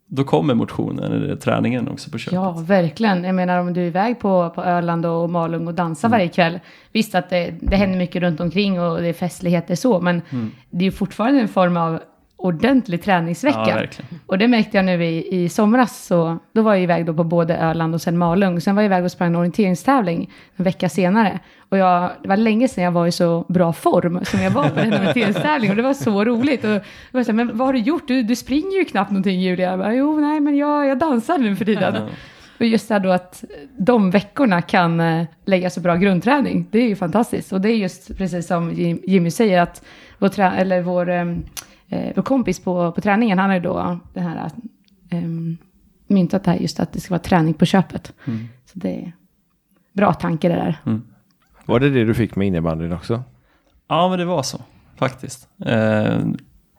då 0.09 0.25
kommer 0.25 0.55
motionen, 0.55 1.13
eller 1.13 1.37
träningen 1.37 1.89
också 1.89 2.11
på 2.11 2.19
köpet. 2.19 2.35
Ja, 2.35 2.51
verkligen. 2.67 3.25
Jag 3.25 3.35
menar 3.35 3.59
om 3.59 3.73
du 3.73 3.83
är 3.83 3.87
iväg 3.87 4.21
på, 4.21 4.51
på 4.55 4.63
Öland 4.63 5.07
och 5.07 5.31
Malung 5.31 5.67
och 5.67 5.75
dansar 5.75 6.09
varje 6.09 6.29
kväll. 6.29 6.61
Visst 6.93 7.15
att 7.15 7.31
det, 7.31 7.55
det 7.61 7.77
händer 7.77 7.99
mycket 7.99 8.23
runt 8.23 8.41
omkring 8.41 8.81
och 8.81 9.01
det 9.01 9.09
är 9.09 9.13
festligheter 9.13 9.75
så, 9.75 10.01
men 10.01 10.23
Mm. 10.31 10.51
det 10.71 10.79
är 10.79 10.85
ju 10.85 10.93
fortfarande 10.93 11.41
en 11.41 11.49
form 11.49 11.77
av 11.77 12.01
ordentlig 12.49 13.03
träningsvecka. 13.03 13.87
Ja, 14.01 14.05
och 14.27 14.39
det 14.39 14.49
märkte 14.49 14.77
jag 14.77 14.85
nu 14.85 15.05
i, 15.05 15.43
i 15.45 15.49
somras, 15.49 16.07
så 16.07 16.39
då 16.53 16.63
var 16.63 16.75
jag 16.75 16.83
iväg 16.83 17.07
då 17.07 17.15
på 17.15 17.25
både 17.25 17.57
Öland 17.57 17.95
och 17.95 18.01
sen 18.03 18.19
Malung. 18.19 18.61
Sen 18.61 18.75
var 18.75 18.83
jag 18.83 18.87
iväg 18.89 19.05
och 19.05 19.13
sprang 19.13 19.29
en 19.29 19.37
orienteringstävling 19.37 20.31
en 20.57 20.65
vecka 20.65 20.89
senare. 20.89 21.39
Och 21.69 21.79
jag, 21.79 22.11
det 22.23 22.29
var 22.29 22.37
länge 22.37 22.69
sedan 22.69 22.85
jag 22.85 22.93
var 22.93 23.07
i 23.07 23.13
så 23.13 23.45
bra 23.49 23.73
form 23.73 24.25
som 24.25 24.41
jag 24.43 24.51
var 24.51 24.69
på 24.69 24.75
den 24.81 24.95
orienteringstävlingen. 24.95 25.71
Och 25.73 25.77
det 25.77 25.83
var 25.83 25.95
så 25.95 26.25
roligt. 26.25 26.65
Och 26.65 26.71
jag 26.71 26.81
var 27.13 27.23
så 27.23 27.31
här, 27.31 27.37
men 27.37 27.57
vad 27.59 27.69
har 27.69 27.73
du 27.73 27.79
gjort? 27.79 28.09
Du, 28.09 28.23
du 28.23 28.37
springer 28.37 28.79
ju 28.79 28.85
knappt 28.85 29.11
någonting 29.11 29.41
Julia. 29.41 29.71
Jag 29.71 29.79
bara, 29.79 29.95
jo, 29.95 30.21
nej, 30.21 30.41
men 30.41 30.57
jag, 30.57 30.87
jag 30.87 30.99
dansar 30.99 31.39
nu 31.39 31.57
för 31.57 31.65
tiden. 31.65 31.95
Ja. 31.95 32.07
Och 32.59 32.67
just 32.67 32.89
det 32.89 32.95
här 32.95 33.01
då 33.01 33.11
att 33.11 33.45
de 33.79 34.11
veckorna 34.11 34.63
kan 34.63 35.01
eh, 35.01 35.25
lägga 35.45 35.71
så 35.71 35.81
bra 35.81 35.97
grundträning, 35.97 36.67
det 36.71 36.79
är 36.79 36.89
ju 36.89 36.97
fantastiskt. 36.97 37.53
Och 37.53 37.61
det 37.61 37.69
är 37.69 37.77
just 37.77 38.19
precis 38.19 38.47
som 38.47 38.71
Jim- 38.73 39.01
Jimmy 39.07 39.31
säger 39.31 39.61
att 39.63 39.85
vår, 40.19 40.41
eller 40.41 40.83
vår, 40.83 41.09
ehm, 41.11 41.43
eh, 41.89 42.13
vår 42.17 42.23
kompis 42.23 42.61
på, 42.61 42.93
på 42.93 43.01
träningen, 43.01 43.39
han 43.39 43.51
har 43.51 43.57
ju 43.57 43.63
då 43.63 43.99
det 44.15 44.21
här 44.21 44.51
um, 45.13 45.57
myntat 46.07 46.45
det 46.45 46.51
här 46.51 46.59
just 46.59 46.81
att 46.81 46.93
det 46.93 47.01
ska 47.01 47.15
vara 47.15 47.23
träning 47.23 47.55
på 47.55 47.65
köpet. 47.65 48.13
Mm. 48.25 48.49
Så 48.65 48.79
det 48.79 48.95
är 48.95 49.13
bra 49.93 50.15
tanke 50.15 50.49
det 50.49 50.55
där. 50.55 51.01
Var 51.67 51.81
det 51.81 51.91
det 51.91 52.05
du 52.05 52.15
fick 52.15 52.37
med 52.37 52.47
innebandyn 52.47 52.93
också? 52.93 53.23
Ja, 53.89 54.09
men 54.09 54.19
det 54.19 54.25
var 54.25 54.43
så 54.43 54.61
faktiskt. 54.97 55.49
Eh, 55.67 56.19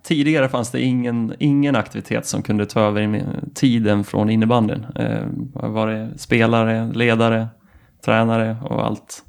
tidigare 0.03 0.49
fanns 0.49 0.71
det 0.71 0.81
ingen, 0.81 1.33
ingen 1.39 1.75
aktivitet 1.75 2.25
som 2.25 2.41
kunde 2.41 2.65
ta 2.65 2.79
över 2.79 3.25
tiden 3.53 4.03
från 4.03 4.29
innebandyn. 4.29 4.85
Eh, 4.95 5.25
var 5.53 5.87
det 5.87 6.17
spelare, 6.17 6.91
ledare, 6.93 7.47
tränare 8.05 8.57
och 8.63 8.85
allt. 8.85 9.23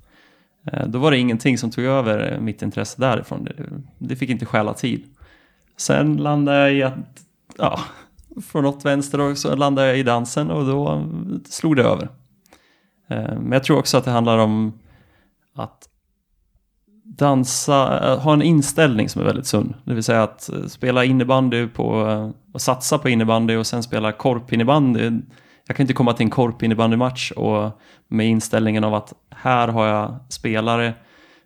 Eh, 0.72 0.86
då 0.86 0.98
var 0.98 1.10
det 1.10 1.18
ingenting 1.18 1.58
som 1.58 1.70
tog 1.70 1.84
över 1.84 2.32
eh, 2.32 2.40
mitt 2.40 2.62
intresse 2.62 3.00
därifrån. 3.00 3.44
Det, 3.44 3.54
det 3.98 4.16
fick 4.16 4.30
inte 4.30 4.46
stjäla 4.46 4.74
tid. 4.74 5.04
Sen 5.80 6.16
landade 6.16 6.58
jag 6.58 6.74
i 6.74 6.82
att, 6.82 7.22
ja, 7.58 7.80
från 8.46 8.64
något 8.64 8.84
vänster 8.84 9.30
också 9.30 9.56
landade 9.56 9.88
jag 9.88 9.98
i 9.98 10.02
dansen 10.02 10.50
och 10.50 10.66
då 10.66 11.04
slog 11.44 11.76
det 11.76 11.82
över. 11.82 12.08
Eh, 13.08 13.38
men 13.38 13.52
jag 13.52 13.64
tror 13.64 13.78
också 13.78 13.98
att 13.98 14.04
det 14.04 14.10
handlar 14.10 14.38
om 14.38 14.72
att 15.54 15.88
dansa, 17.04 18.10
eh, 18.12 18.18
ha 18.18 18.32
en 18.32 18.42
inställning 18.42 19.08
som 19.08 19.22
är 19.22 19.26
väldigt 19.26 19.46
sund. 19.46 19.74
Det 19.84 19.94
vill 19.94 20.02
säga 20.02 20.22
att 20.22 20.48
eh, 20.48 20.66
spela 20.66 21.04
innebandy 21.04 21.66
på, 21.66 21.86
och 22.52 22.60
satsa 22.60 22.98
på 22.98 23.08
innebandy 23.08 23.56
och 23.56 23.66
sen 23.66 23.82
spela 23.82 24.12
korpinnebandy. 24.12 25.10
Jag 25.66 25.76
kan 25.76 25.84
inte 25.84 25.94
komma 25.94 26.12
till 26.12 26.24
en 26.24 26.30
korpinnebandymatch 26.30 27.30
och 27.30 27.80
med 28.08 28.26
inställningen 28.26 28.84
av 28.84 28.94
att 28.94 29.14
här 29.30 29.68
har 29.68 29.86
jag 29.86 30.16
spelare, 30.28 30.94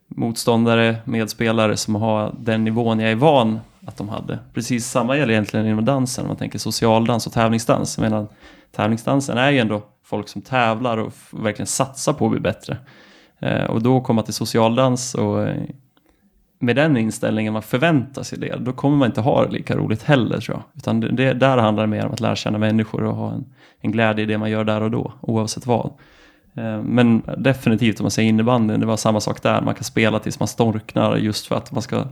motståndare, 0.09 0.97
medspelare 1.05 1.77
som 1.77 1.95
har 1.95 2.35
den 2.39 2.65
nivån 2.65 3.01
jag 3.01 3.11
är 3.11 3.17
van 3.17 3.61
att 3.87 3.97
de 3.97 4.09
hade. 4.09 4.39
Precis 4.55 4.87
samma 4.87 5.17
gäller 5.17 5.33
egentligen 5.33 5.67
inom 5.67 5.85
dansen, 5.85 6.25
om 6.25 6.29
man 6.29 6.37
tänker 6.37 6.59
socialdans 6.59 7.27
och 7.27 7.33
tävlingsdans. 7.33 7.99
Medan 7.99 8.29
tävlingsdansen 8.73 9.39
är 9.39 9.51
ju 9.51 9.59
ändå 9.59 9.83
folk 10.05 10.29
som 10.29 10.43
tävlar 10.43 10.97
och 10.99 11.13
verkligen 11.31 11.67
satsar 11.67 12.13
på 12.13 12.25
att 12.25 12.31
bli 12.31 12.41
bättre. 12.41 12.77
Eh, 13.39 13.65
och 13.65 13.83
då 13.83 14.01
komma 14.01 14.23
till 14.23 14.35
socialdans 14.35 15.15
och 15.15 15.43
eh, 15.43 15.63
med 16.59 16.77
den 16.77 16.97
inställningen 16.97 17.53
man 17.53 17.63
förväntar 17.63 18.23
sig 18.23 18.39
det, 18.39 18.57
då 18.57 18.73
kommer 18.73 18.97
man 18.97 19.07
inte 19.07 19.21
ha 19.21 19.45
det 19.45 19.53
lika 19.53 19.77
roligt 19.77 20.03
heller 20.03 20.41
tror 20.41 20.57
jag. 20.57 20.63
Utan 20.77 21.01
det, 21.01 21.09
det, 21.09 21.33
där 21.33 21.59
handlar 21.59 21.83
det 21.83 21.91
mer 21.91 22.07
om 22.07 22.13
att 22.13 22.21
lära 22.21 22.37
känna 22.37 22.59
människor 22.59 23.05
och 23.05 23.17
ha 23.17 23.33
en, 23.33 23.45
en 23.81 23.93
glädje 23.93 24.25
i 24.25 24.27
det 24.27 24.39
man 24.39 24.51
gör 24.51 24.65
där 24.65 24.81
och 24.81 24.91
då, 24.91 25.13
oavsett 25.21 25.67
vad. 25.67 25.91
Eh, 26.57 26.83
Men 26.83 27.23
definitivt 27.39 28.01
om 28.01 28.05
man 28.05 28.11
säger 28.11 28.29
innebandyn, 28.29 28.81
det 28.81 28.87
var 28.87 28.97
samma 28.97 29.21
sak 29.21 29.43
där. 29.43 29.61
Man 29.61 29.75
kan 29.75 29.85
spela 29.85 30.19
tills 30.19 30.39
man 30.39 30.49
storknar 30.49 31.17
just 31.17 31.47
för 31.47 31.57
att 31.57 31.73
man 31.73 31.83
ska 31.83 32.05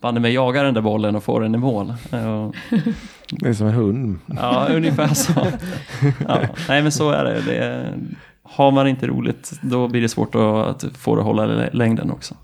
banne 0.00 0.20
med 0.20 0.32
jaga 0.32 0.62
den 0.62 0.74
där 0.74 0.80
bollen 0.80 1.16
och 1.16 1.22
få 1.24 1.38
den 1.38 1.54
i 1.54 1.58
mål. 1.58 1.94
Eh, 2.12 2.50
Det 3.30 3.48
är 3.48 3.52
som 3.52 3.66
en 3.66 3.72
hund. 3.74 4.18
Ja, 4.26 4.66
ungefär 4.70 5.08
så. 5.14 5.32
Ja, 6.28 6.38
nej, 6.68 6.82
men 6.82 6.92
så 6.92 7.10
är 7.10 7.24
det. 7.24 7.40
det 7.46 7.56
är, 7.56 7.94
har 8.42 8.70
man 8.70 8.88
inte 8.88 9.06
roligt, 9.06 9.52
då 9.62 9.88
blir 9.88 10.00
det 10.00 10.08
svårt 10.08 10.34
att, 10.34 10.84
få 10.98 11.14
det 11.14 11.20
att 11.20 11.26
hålla 11.26 11.46
lä- 11.46 11.70
längden 11.72 12.10
också. 12.10 12.34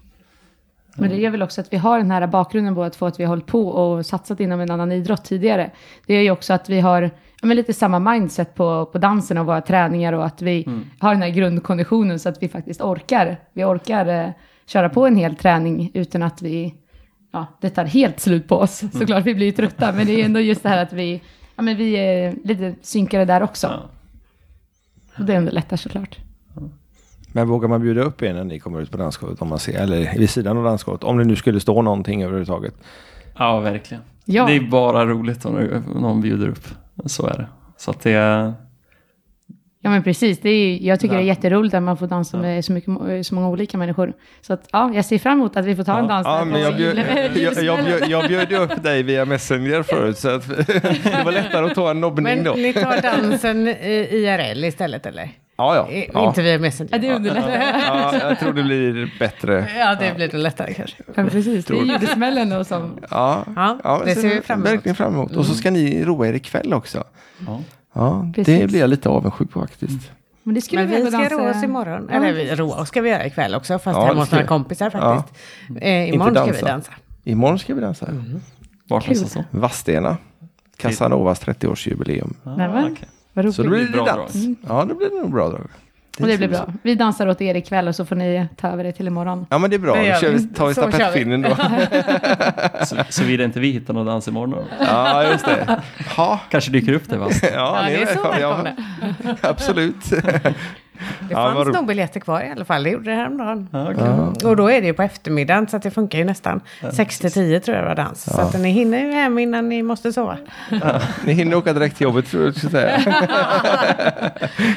Men 0.96 1.10
det 1.10 1.16
gör 1.16 1.30
väl 1.30 1.42
också 1.42 1.60
att 1.60 1.72
vi 1.72 1.76
har 1.76 1.98
den 1.98 2.10
här 2.10 2.26
bakgrunden 2.26 2.74
båda 2.74 2.90
två, 2.90 3.06
att 3.06 3.20
vi 3.20 3.24
har 3.24 3.28
hållit 3.28 3.46
på 3.46 3.68
och 3.68 4.06
satsat 4.06 4.40
inom 4.40 4.60
en 4.60 4.70
annan 4.70 4.92
idrott 4.92 5.24
tidigare. 5.24 5.70
Det 6.06 6.14
gör 6.14 6.22
ju 6.22 6.30
också 6.30 6.52
att 6.52 6.68
vi 6.70 6.80
har 6.80 7.10
men 7.44 7.56
lite 7.56 7.72
samma 7.72 7.98
mindset 7.98 8.54
på, 8.54 8.86
på 8.86 8.98
dansen 8.98 9.38
och 9.38 9.46
våra 9.46 9.60
träningar 9.60 10.12
och 10.12 10.26
att 10.26 10.42
vi 10.42 10.68
har 10.98 11.12
den 11.12 11.22
här 11.22 11.28
grundkonditionen 11.28 12.18
så 12.18 12.28
att 12.28 12.42
vi 12.42 12.48
faktiskt 12.48 12.80
orkar. 12.80 13.40
Vi 13.52 13.64
orkar 13.64 14.06
eh, 14.06 14.30
köra 14.66 14.88
på 14.88 15.06
en 15.06 15.16
hel 15.16 15.36
träning 15.36 15.90
utan 15.94 16.22
att 16.22 16.42
vi, 16.42 16.74
ja, 17.32 17.46
det 17.60 17.70
tar 17.70 17.84
helt 17.84 18.20
slut 18.20 18.48
på 18.48 18.56
oss. 18.56 18.82
Såklart, 18.92 19.24
vi 19.24 19.34
blir 19.34 19.46
ju 19.46 19.52
trötta, 19.52 19.92
men 19.92 20.06
det 20.06 20.20
är 20.20 20.24
ändå 20.24 20.40
just 20.40 20.62
det 20.62 20.68
här 20.68 20.82
att 20.82 20.92
vi, 20.92 21.22
ja, 21.56 21.62
men 21.62 21.76
vi 21.76 21.94
är 21.94 22.34
lite 22.44 22.74
synkade 22.82 23.24
där 23.24 23.42
också. 23.42 23.66
Ja. 23.66 23.90
Och 25.18 25.24
det 25.24 25.38
underlättar 25.38 25.76
såklart. 25.76 26.18
Men 27.32 27.48
vågar 27.48 27.68
man 27.68 27.80
bjuda 27.80 28.02
upp 28.02 28.22
er 28.22 28.34
när 28.34 28.44
ni 28.44 28.58
kommer 28.58 28.80
ut 28.80 28.90
på 28.90 28.96
dansgolvet? 28.96 29.42
Om 29.42 29.48
man 29.48 29.58
ser, 29.58 29.80
eller 29.80 30.18
vid 30.18 30.30
sidan 30.30 30.58
av 30.58 30.64
dansgolvet? 30.64 31.04
Om 31.04 31.18
det 31.18 31.24
nu 31.24 31.36
skulle 31.36 31.60
stå 31.60 31.82
någonting 31.82 32.22
överhuvudtaget. 32.22 32.74
Ja, 33.38 33.60
verkligen. 33.60 34.02
Ja. 34.24 34.46
Det 34.46 34.56
är 34.56 34.60
bara 34.60 35.06
roligt 35.06 35.44
om 35.44 35.54
någon 36.00 36.20
bjuder 36.20 36.48
upp. 36.48 36.68
Så 37.06 37.26
är 37.26 37.38
det. 37.38 37.48
Så 37.76 37.90
att 37.90 38.00
det 38.00 38.12
är... 38.12 38.52
Ja 39.86 39.90
men 39.90 40.02
precis, 40.02 40.40
det 40.40 40.50
är, 40.50 40.78
jag 40.82 41.00
tycker 41.00 41.14
Ja. 41.14 41.20
det 41.20 41.24
är 41.24 41.26
jätteroligt 41.28 41.74
att 41.74 41.82
man 41.82 41.96
får 41.96 42.06
dansa 42.06 42.36
Ja. 42.36 42.40
med 42.42 42.64
så, 42.64 42.72
mycket, 42.72 43.26
så 43.26 43.34
många 43.34 43.48
olika 43.48 43.78
människor. 43.78 44.12
Så 44.40 44.52
att, 44.52 44.68
ja, 44.72 44.90
jag 44.94 45.04
ser 45.04 45.18
fram 45.18 45.32
emot 45.38 45.56
att 45.56 45.64
vi 45.64 45.76
får 45.76 45.84
ta 45.84 45.98
en 45.98 46.06
dans. 46.06 46.24
Ja, 46.26 46.44
men 46.44 46.60
jag 46.60 46.76
bjöd, 46.76 46.98
jag, 47.36 47.64
jag, 47.64 47.84
bjöd, 47.84 48.08
jag 48.08 48.28
bjöd 48.28 48.52
upp 48.52 48.82
dig 48.82 49.02
via 49.02 49.24
Messenger 49.24 49.82
förut 49.82 50.18
så 50.18 50.28
att 50.28 50.48
det 50.48 51.22
var 51.24 51.32
lättare 51.32 51.66
att 51.66 51.74
ta 51.74 51.90
en 51.90 52.00
nobbning 52.00 52.24
Men 52.24 52.44
då. 52.44 52.52
ni 52.52 52.72
tar 52.72 53.02
dansen 53.02 53.68
i 53.68 54.08
IRL 54.12 54.64
istället 54.64 55.06
eller? 55.06 55.30
Ja, 55.56 55.76
ja. 55.76 55.90
I- 55.90 56.10
ja. 56.14 56.28
Inte 56.28 56.42
via 56.42 56.58
Messenger? 56.58 56.90
Ja, 56.92 56.98
det 56.98 57.14
underlättar. 57.14 57.50
ja. 57.86 58.14
Jag 58.28 58.40
tror 58.40 58.52
det 58.52 58.62
blir 58.62 59.12
bättre. 59.18 59.66
Ja, 59.78 59.94
det 60.00 60.14
blir 60.16 60.32
nog 60.32 60.42
lättare 60.42 60.74
kanske. 60.74 60.96
Ja, 61.14 61.24
precis. 61.24 61.64
Det 61.64 61.74
är 61.78 61.82
ljudesmällen 61.84 62.50
då 62.50 62.64
som... 62.64 62.98
Ja, 63.10 63.44
Ja, 63.84 64.02
det 64.04 64.14
ser 64.14 64.28
vi 64.28 64.40
fram 64.40 64.58
emot. 64.60 64.72
Verkligen 64.72 64.96
fram 64.96 65.14
emot. 65.14 65.36
Och 65.36 65.46
så 65.46 65.54
ska 65.54 65.70
ni 65.70 66.04
roa 66.04 66.28
er 66.28 66.32
ikväll 66.32 66.74
också. 66.74 67.04
Ja. 67.94 68.00
Ja, 68.02 68.24
det 68.36 68.44
Precis. 68.44 68.70
blir 68.70 68.80
jag 68.80 68.90
lite 68.90 69.08
avundsjuk 69.08 69.50
på 69.50 69.60
faktiskt. 69.60 70.10
Men 70.42 70.54
det 70.54 70.60
skulle 70.60 70.80
Men 70.82 70.90
vi 70.90 71.02
vi 71.02 71.10
ska 71.10 71.18
dansa- 71.18 71.34
roa 71.34 71.50
oss 71.50 71.62
imorgon. 71.64 72.08
Ja. 72.10 72.16
Eller 72.16 72.32
vi 72.32 72.54
roa 72.54 72.76
oss 72.80 72.88
ska 72.88 73.00
vi 73.00 73.10
göra 73.10 73.26
ikväll 73.26 73.54
också, 73.54 73.78
fast 73.78 73.96
Ja, 73.96 74.00
det 74.02 74.06
hemma 74.08 74.20
hos 74.20 74.32
några 74.32 74.46
kompisar 74.46 74.90
faktiskt. 74.90 75.38
Eh, 75.80 76.08
imorgon 76.14 76.34
ska 76.34 76.52
vi 76.52 76.60
dansa. 76.60 76.92
Imorgon 77.24 77.58
ska 77.58 77.74
vi 77.74 77.80
dansa. 77.80 78.06
Vart 78.88 79.04
Kul. 79.04 79.14
någonstans 79.14 79.46
då? 79.52 79.58
Vadstena. 79.58 80.16
Casanovas 80.76 81.40
30-årsjubileum. 81.46 82.34
Ah, 82.44 82.66
roligt. 82.68 83.54
Så 83.54 83.62
då 83.62 83.68
blir 83.70 83.88
det 83.88 83.96
dans. 83.98 84.34
Ja, 84.68 84.84
det 84.84 84.94
blir 84.94 85.20
nog 85.20 85.30
bra 85.32 85.48
drag. 85.48 85.66
Och 86.20 86.26
det 86.26 86.38
blir 86.38 86.48
bra. 86.48 86.66
Vi 86.82 86.94
dansar 86.94 87.26
åt 87.26 87.40
er 87.40 87.54
ikväll 87.54 87.88
och 87.88 87.94
så 87.94 88.04
får 88.04 88.16
ni 88.16 88.46
ta 88.56 88.68
över 88.68 88.84
det 88.84 88.92
till 88.92 89.06
imorgon. 89.06 89.46
Ja, 89.50 89.58
men 89.58 89.70
det 89.70 89.76
är 89.76 89.78
bra. 89.78 89.94
Det 89.94 90.12
Då 90.12 90.18
kör 90.20 90.30
vi. 90.30 90.46
tar 90.46 90.66
vi 90.66 90.74
stafettpinnen 90.74 91.42
då. 91.42 91.56
Så, 92.84 92.96
Såvida 93.08 93.44
inte 93.44 93.60
vi 93.60 93.70
hittar 93.70 93.94
någon 93.94 94.06
dans 94.06 94.28
imorgon 94.28 94.50
då. 94.50 94.64
Ja, 94.80 95.24
just 95.30 95.44
det. 95.44 95.82
Ja, 96.16 96.40
Kanske 96.50 96.70
dyker 96.70 96.92
upp 96.92 97.08
det 97.08 97.16
va? 97.16 97.28
ja, 97.42 97.48
Ja, 97.54 97.82
ni 97.88 97.96
det 97.96 98.02
är 98.02 98.14
så 98.14 98.22
välkomna. 98.30 98.72
ja. 99.22 99.34
Absolut. 99.42 99.96
Det 101.20 101.34
Ja, 101.34 101.52
fanns 101.54 101.66
ro- 101.68 101.72
nog 101.72 101.86
biljetter 101.86 102.20
kvar 102.20 102.40
i 102.42 102.50
alla 102.50 102.64
fall, 102.64 102.82
det 102.82 102.90
gjorde 102.90 103.10
det 103.10 103.16
häromdagen. 103.16 103.68
Ja, 103.72 103.90
okej. 103.92 104.48
Och 104.50 104.56
då 104.56 104.70
är 104.70 104.80
det 104.80 104.86
ju 104.86 104.92
på 104.94 105.02
eftermiddagen 105.02 105.68
så 105.68 105.76
att 105.76 105.82
det 105.82 105.90
funkar 105.90 106.18
ju 106.18 106.24
nästan. 106.24 106.60
6 106.92 107.18
till 107.18 107.32
10 107.32 107.60
tror 107.60 107.76
jag 107.76 107.84
var 107.84 107.94
dans. 107.94 108.22
Så 108.24 108.40
att 108.40 108.60
ni 108.60 108.70
hinner 108.70 108.98
ju 108.98 109.12
hem 109.12 109.38
innan 109.38 109.68
ni 109.68 109.82
måste 109.82 110.12
sova. 110.12 110.36
Ni 111.24 111.32
hinner 111.32 111.56
åka 111.56 111.72
direkt 111.72 111.96
till 111.96 112.04
jobbet 112.04 112.26
tror 112.26 112.44
jag 112.44 112.54
du 112.54 112.60
säga. 112.60 113.00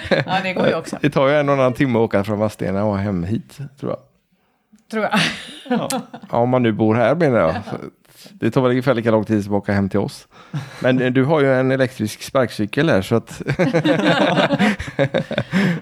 Ja, 0.10 0.34
det 0.44 0.54
går 0.54 0.68
ju 0.68 0.76
också. 0.76 0.98
Det 1.02 1.10
tar 1.10 1.28
ju 1.28 1.36
en 1.36 1.50
och 1.50 1.54
en 1.56 1.60
annan 1.60 1.74
timme 1.74 2.00
att 2.00 2.04
åka 2.04 2.24
från 2.24 2.40
Vadstena 2.40 2.84
och 2.86 2.98
hem 2.98 3.24
hit 3.24 3.58
tror 3.80 3.92
jag. 3.92 4.00
Tror 4.92 5.04
jag. 5.04 5.20
Ja, 5.70 5.90
om 6.30 6.50
man 6.50 6.64
nu 6.64 6.72
bor 6.72 6.96
här 6.96 7.16
menar 7.16 7.38
jag. 7.40 7.56
Det 8.34 8.52
tar 8.52 8.62
väl 8.62 8.72
ungefär 8.72 8.94
lika 8.94 9.12
lång 9.12 9.24
tid 9.24 9.44
som 9.44 9.54
att 9.54 9.58
åka 9.62 9.74
hem 9.74 9.90
till 9.90 10.00
oss. 10.00 10.28
Men 10.80 11.02
eh, 11.02 11.12
du 11.12 11.24
har 11.24 11.42
ju 11.42 11.54
en 11.54 11.72
elektrisk 11.72 12.24
sparkcykel 12.24 12.90
här 12.90 13.02
så 13.02 13.16
att... 13.16 13.42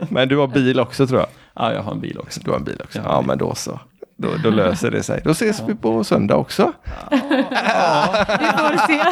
men 0.10 0.28
du 0.28 0.38
har 0.38 0.48
bil 0.48 0.80
också 0.80 1.08
tror 1.08 1.20
jag. 1.20 1.30
Ja, 1.54 1.74
jag 1.74 1.82
har 1.82 1.92
en 1.92 2.02
bil 2.02 2.20
också. 2.20 2.40
Du 2.44 2.52
har 2.52 2.58
en 2.58 2.64
bil 2.64 2.82
också. 2.84 3.00
Ja. 3.00 3.04
Ja, 3.06 3.22
men 3.22 3.38
då 3.38 3.56
så. 3.56 3.80
Då, 4.18 4.28
då 4.44 4.50
löser 4.50 4.92
det 4.92 5.04
sig. 5.04 5.22
Då 5.24 5.32
ses 5.32 5.62
vi 5.68 5.76
på 5.76 6.04
söndag 6.04 6.36
också. 6.36 6.72
Vi 7.12 7.18
får 8.58 8.88
se. 8.88 9.04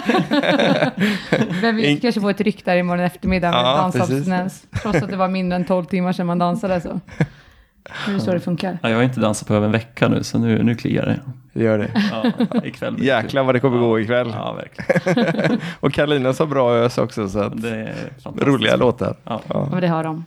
Men 1.61 1.76
vi 1.76 1.99
kanske 2.01 2.21
får 2.21 2.30
ett 2.32 2.41
ryck 2.41 2.65
där 2.65 2.78
imorgon 2.78 3.05
eftermiddag 3.05 3.51
med 3.51 3.59
Ja, 3.59 3.76
dansabstinens. 3.78 4.63
Trots 4.82 5.01
att 5.03 5.09
det 5.09 5.17
var 5.17 5.28
mindre 5.28 5.55
än 5.55 5.65
12 5.65 5.86
timmar 5.86 6.13
sedan 6.13 6.26
man 6.26 6.39
dansade. 6.39 6.82
Så. 6.82 6.99
Det 8.07 8.11
är 8.13 8.19
så 8.19 8.31
det 8.34 8.39
funkar. 8.39 8.77
Ja, 8.81 8.89
jag 8.89 8.97
har 8.97 9.03
inte 9.03 9.19
dansat 9.19 9.47
på 9.47 9.53
över 9.53 9.65
en 9.65 9.71
vecka 9.71 10.07
nu, 10.07 10.23
så 10.23 10.38
nu, 10.39 10.63
nu 10.63 10.75
kliar 10.75 11.05
det. 11.05 11.19
Det 11.53 11.63
gör 11.63 11.77
det. 11.77 11.91
Ja, 12.11 12.31
ikväll. 12.63 12.97
det. 12.97 13.05
Jäklar 13.05 13.43
vad 13.43 13.55
det 13.55 13.59
kommer 13.59 13.77
gå 13.77 13.99
ikväll. 13.99 14.34
Ja, 14.36 14.53
verkligen. 14.53 15.59
Och 15.79 15.93
Karolina 15.93 16.34
så 16.34 16.45
bra 16.45 16.73
ös 16.75 16.97
också. 16.97 17.29
Så 17.29 17.39
att, 17.39 17.61
Det 17.61 17.93
roliga 18.38 18.75
låtar. 18.75 19.15
Ja. 19.23 19.41
Ja. 19.47 19.69
Ja, 19.71 19.79
det 19.81 19.88
har 19.88 20.03
de. 20.03 20.25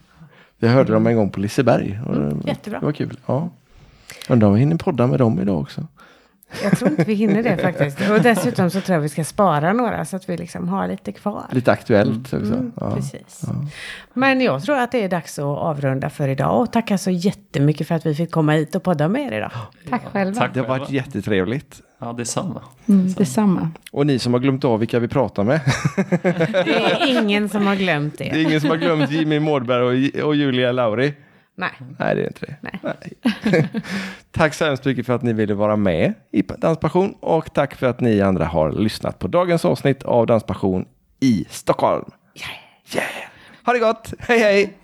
Vi 0.59 0.69
hörde 0.69 0.93
dem 0.93 1.07
en 1.07 1.17
gång 1.17 1.31
på 1.31 1.41
Liseberg. 1.41 2.01
Och 2.07 2.15
det- 2.15 2.37
jättebra. 2.49 2.79
Det 2.81 2.85
var 2.87 2.93
kul. 2.93 3.19
Ja. 3.27 3.49
Undrar 4.29 4.49
om 4.49 4.55
vi 4.55 4.61
hinner 4.61 4.77
podda 4.77 5.07
med 5.07 5.19
dem 5.19 5.41
idag 5.41 5.59
också. 5.61 5.87
Jag 6.63 6.79
tror 6.79 6.91
inte 6.91 7.05
vi 7.05 7.15
hinner 7.15 7.43
det 7.43 7.57
faktiskt. 7.57 8.11
Och 8.11 8.21
dessutom 8.23 8.71
så 8.71 8.81
tror 8.81 8.95
jag 8.95 9.01
vi 9.03 9.09
ska 9.09 9.25
spara 9.25 9.73
några 9.73 10.05
så 10.05 10.17
att 10.17 10.29
vi 10.29 10.37
liksom 10.37 10.69
har 10.69 10.89
lite 10.89 11.13
kvar. 11.13 11.45
Lite 11.51 11.73
aktuellt 11.73 12.19
också. 12.19 12.37
Mm, 12.37 12.73
Ja. 12.81 12.95
Precis. 12.97 13.43
Men 14.15 14.41
jag 14.41 14.63
tror 14.63 14.79
att 14.79 14.93
det 14.93 15.05
är 15.05 15.09
dags 15.09 15.39
att 15.39 15.45
avrunda 15.45 16.11
för 16.11 16.29
idag. 16.29 16.61
Och 16.61 16.73
tacka 16.73 16.99
så 16.99 17.11
jättemycket 17.11 17.89
för 17.89 17.95
att 17.95 18.07
vi 18.07 18.15
fick 18.15 18.31
komma 18.31 18.53
hit 18.53 18.75
och 18.75 18.83
podda 18.83 19.09
med 19.09 19.33
er 19.33 19.37
idag. 19.39 19.51
Tack 19.91 20.03
själva. 20.13 20.41
Tack 20.41 20.55
Det 20.55 20.61
har 20.61 20.67
varit 20.69 20.91
jättetrevligt. 20.91 21.81
Ja, 21.99 22.13
detsamma. 22.13 22.63
Mm, 22.89 23.13
detsamma. 23.13 23.71
Och 23.93 24.07
ni 24.07 24.19
som 24.19 24.33
har 24.33 24.41
glömt 24.41 24.65
av 24.65 24.79
vilka 24.79 24.99
vi 24.99 25.09
pratar 25.09 25.45
med. 25.45 25.61
Det 26.23 26.75
är 26.75 27.19
ingen 27.23 27.49
som 27.49 27.67
har 27.67 27.75
glömt 27.77 28.19
Det 28.19 28.29
är 28.31 28.35
det. 28.35 28.43
ingen 28.43 28.61
som 28.61 28.71
har 28.71 28.77
glömt 28.77 29.11
Jimmy 29.11 29.41
Mårdberg 29.41 29.83
och, 30.21 30.27
och 30.27 30.37
Julia 30.37 30.73
Lauri. 30.73 31.15
Nej. 31.59 31.71
Nej, 31.99 32.15
det 32.15 32.23
är 32.23 32.27
inte 32.27 32.47
det. 32.47 32.57
Nej. 32.61 33.71
tack 34.31 34.55
så 34.55 34.65
hemskt 34.65 34.85
mycket 34.85 35.07
för 35.07 35.15
att 35.15 35.23
ni 35.23 35.33
ville 35.33 35.55
vara 35.55 35.77
med 35.77 36.15
i 36.31 36.43
Danspassion 36.43 37.15
och 37.21 37.55
tack 37.55 37.75
för 37.75 37.87
att 37.87 38.01
ni 38.01 38.21
andra 38.21 38.45
har 38.45 38.73
lyssnat 38.73 39.19
på 39.19 39.29
dagens 39.29 39.65
avsnitt 39.65 40.03
av 40.03 40.27
Danspassion 40.27 40.89
i 41.21 41.47
Stockholm. 41.51 42.11
Yeah. 42.95 43.07
Ha 43.65 43.73
det 43.73 43.79
gott! 43.79 44.15
Hej 44.19 44.39
hej! 44.39 44.77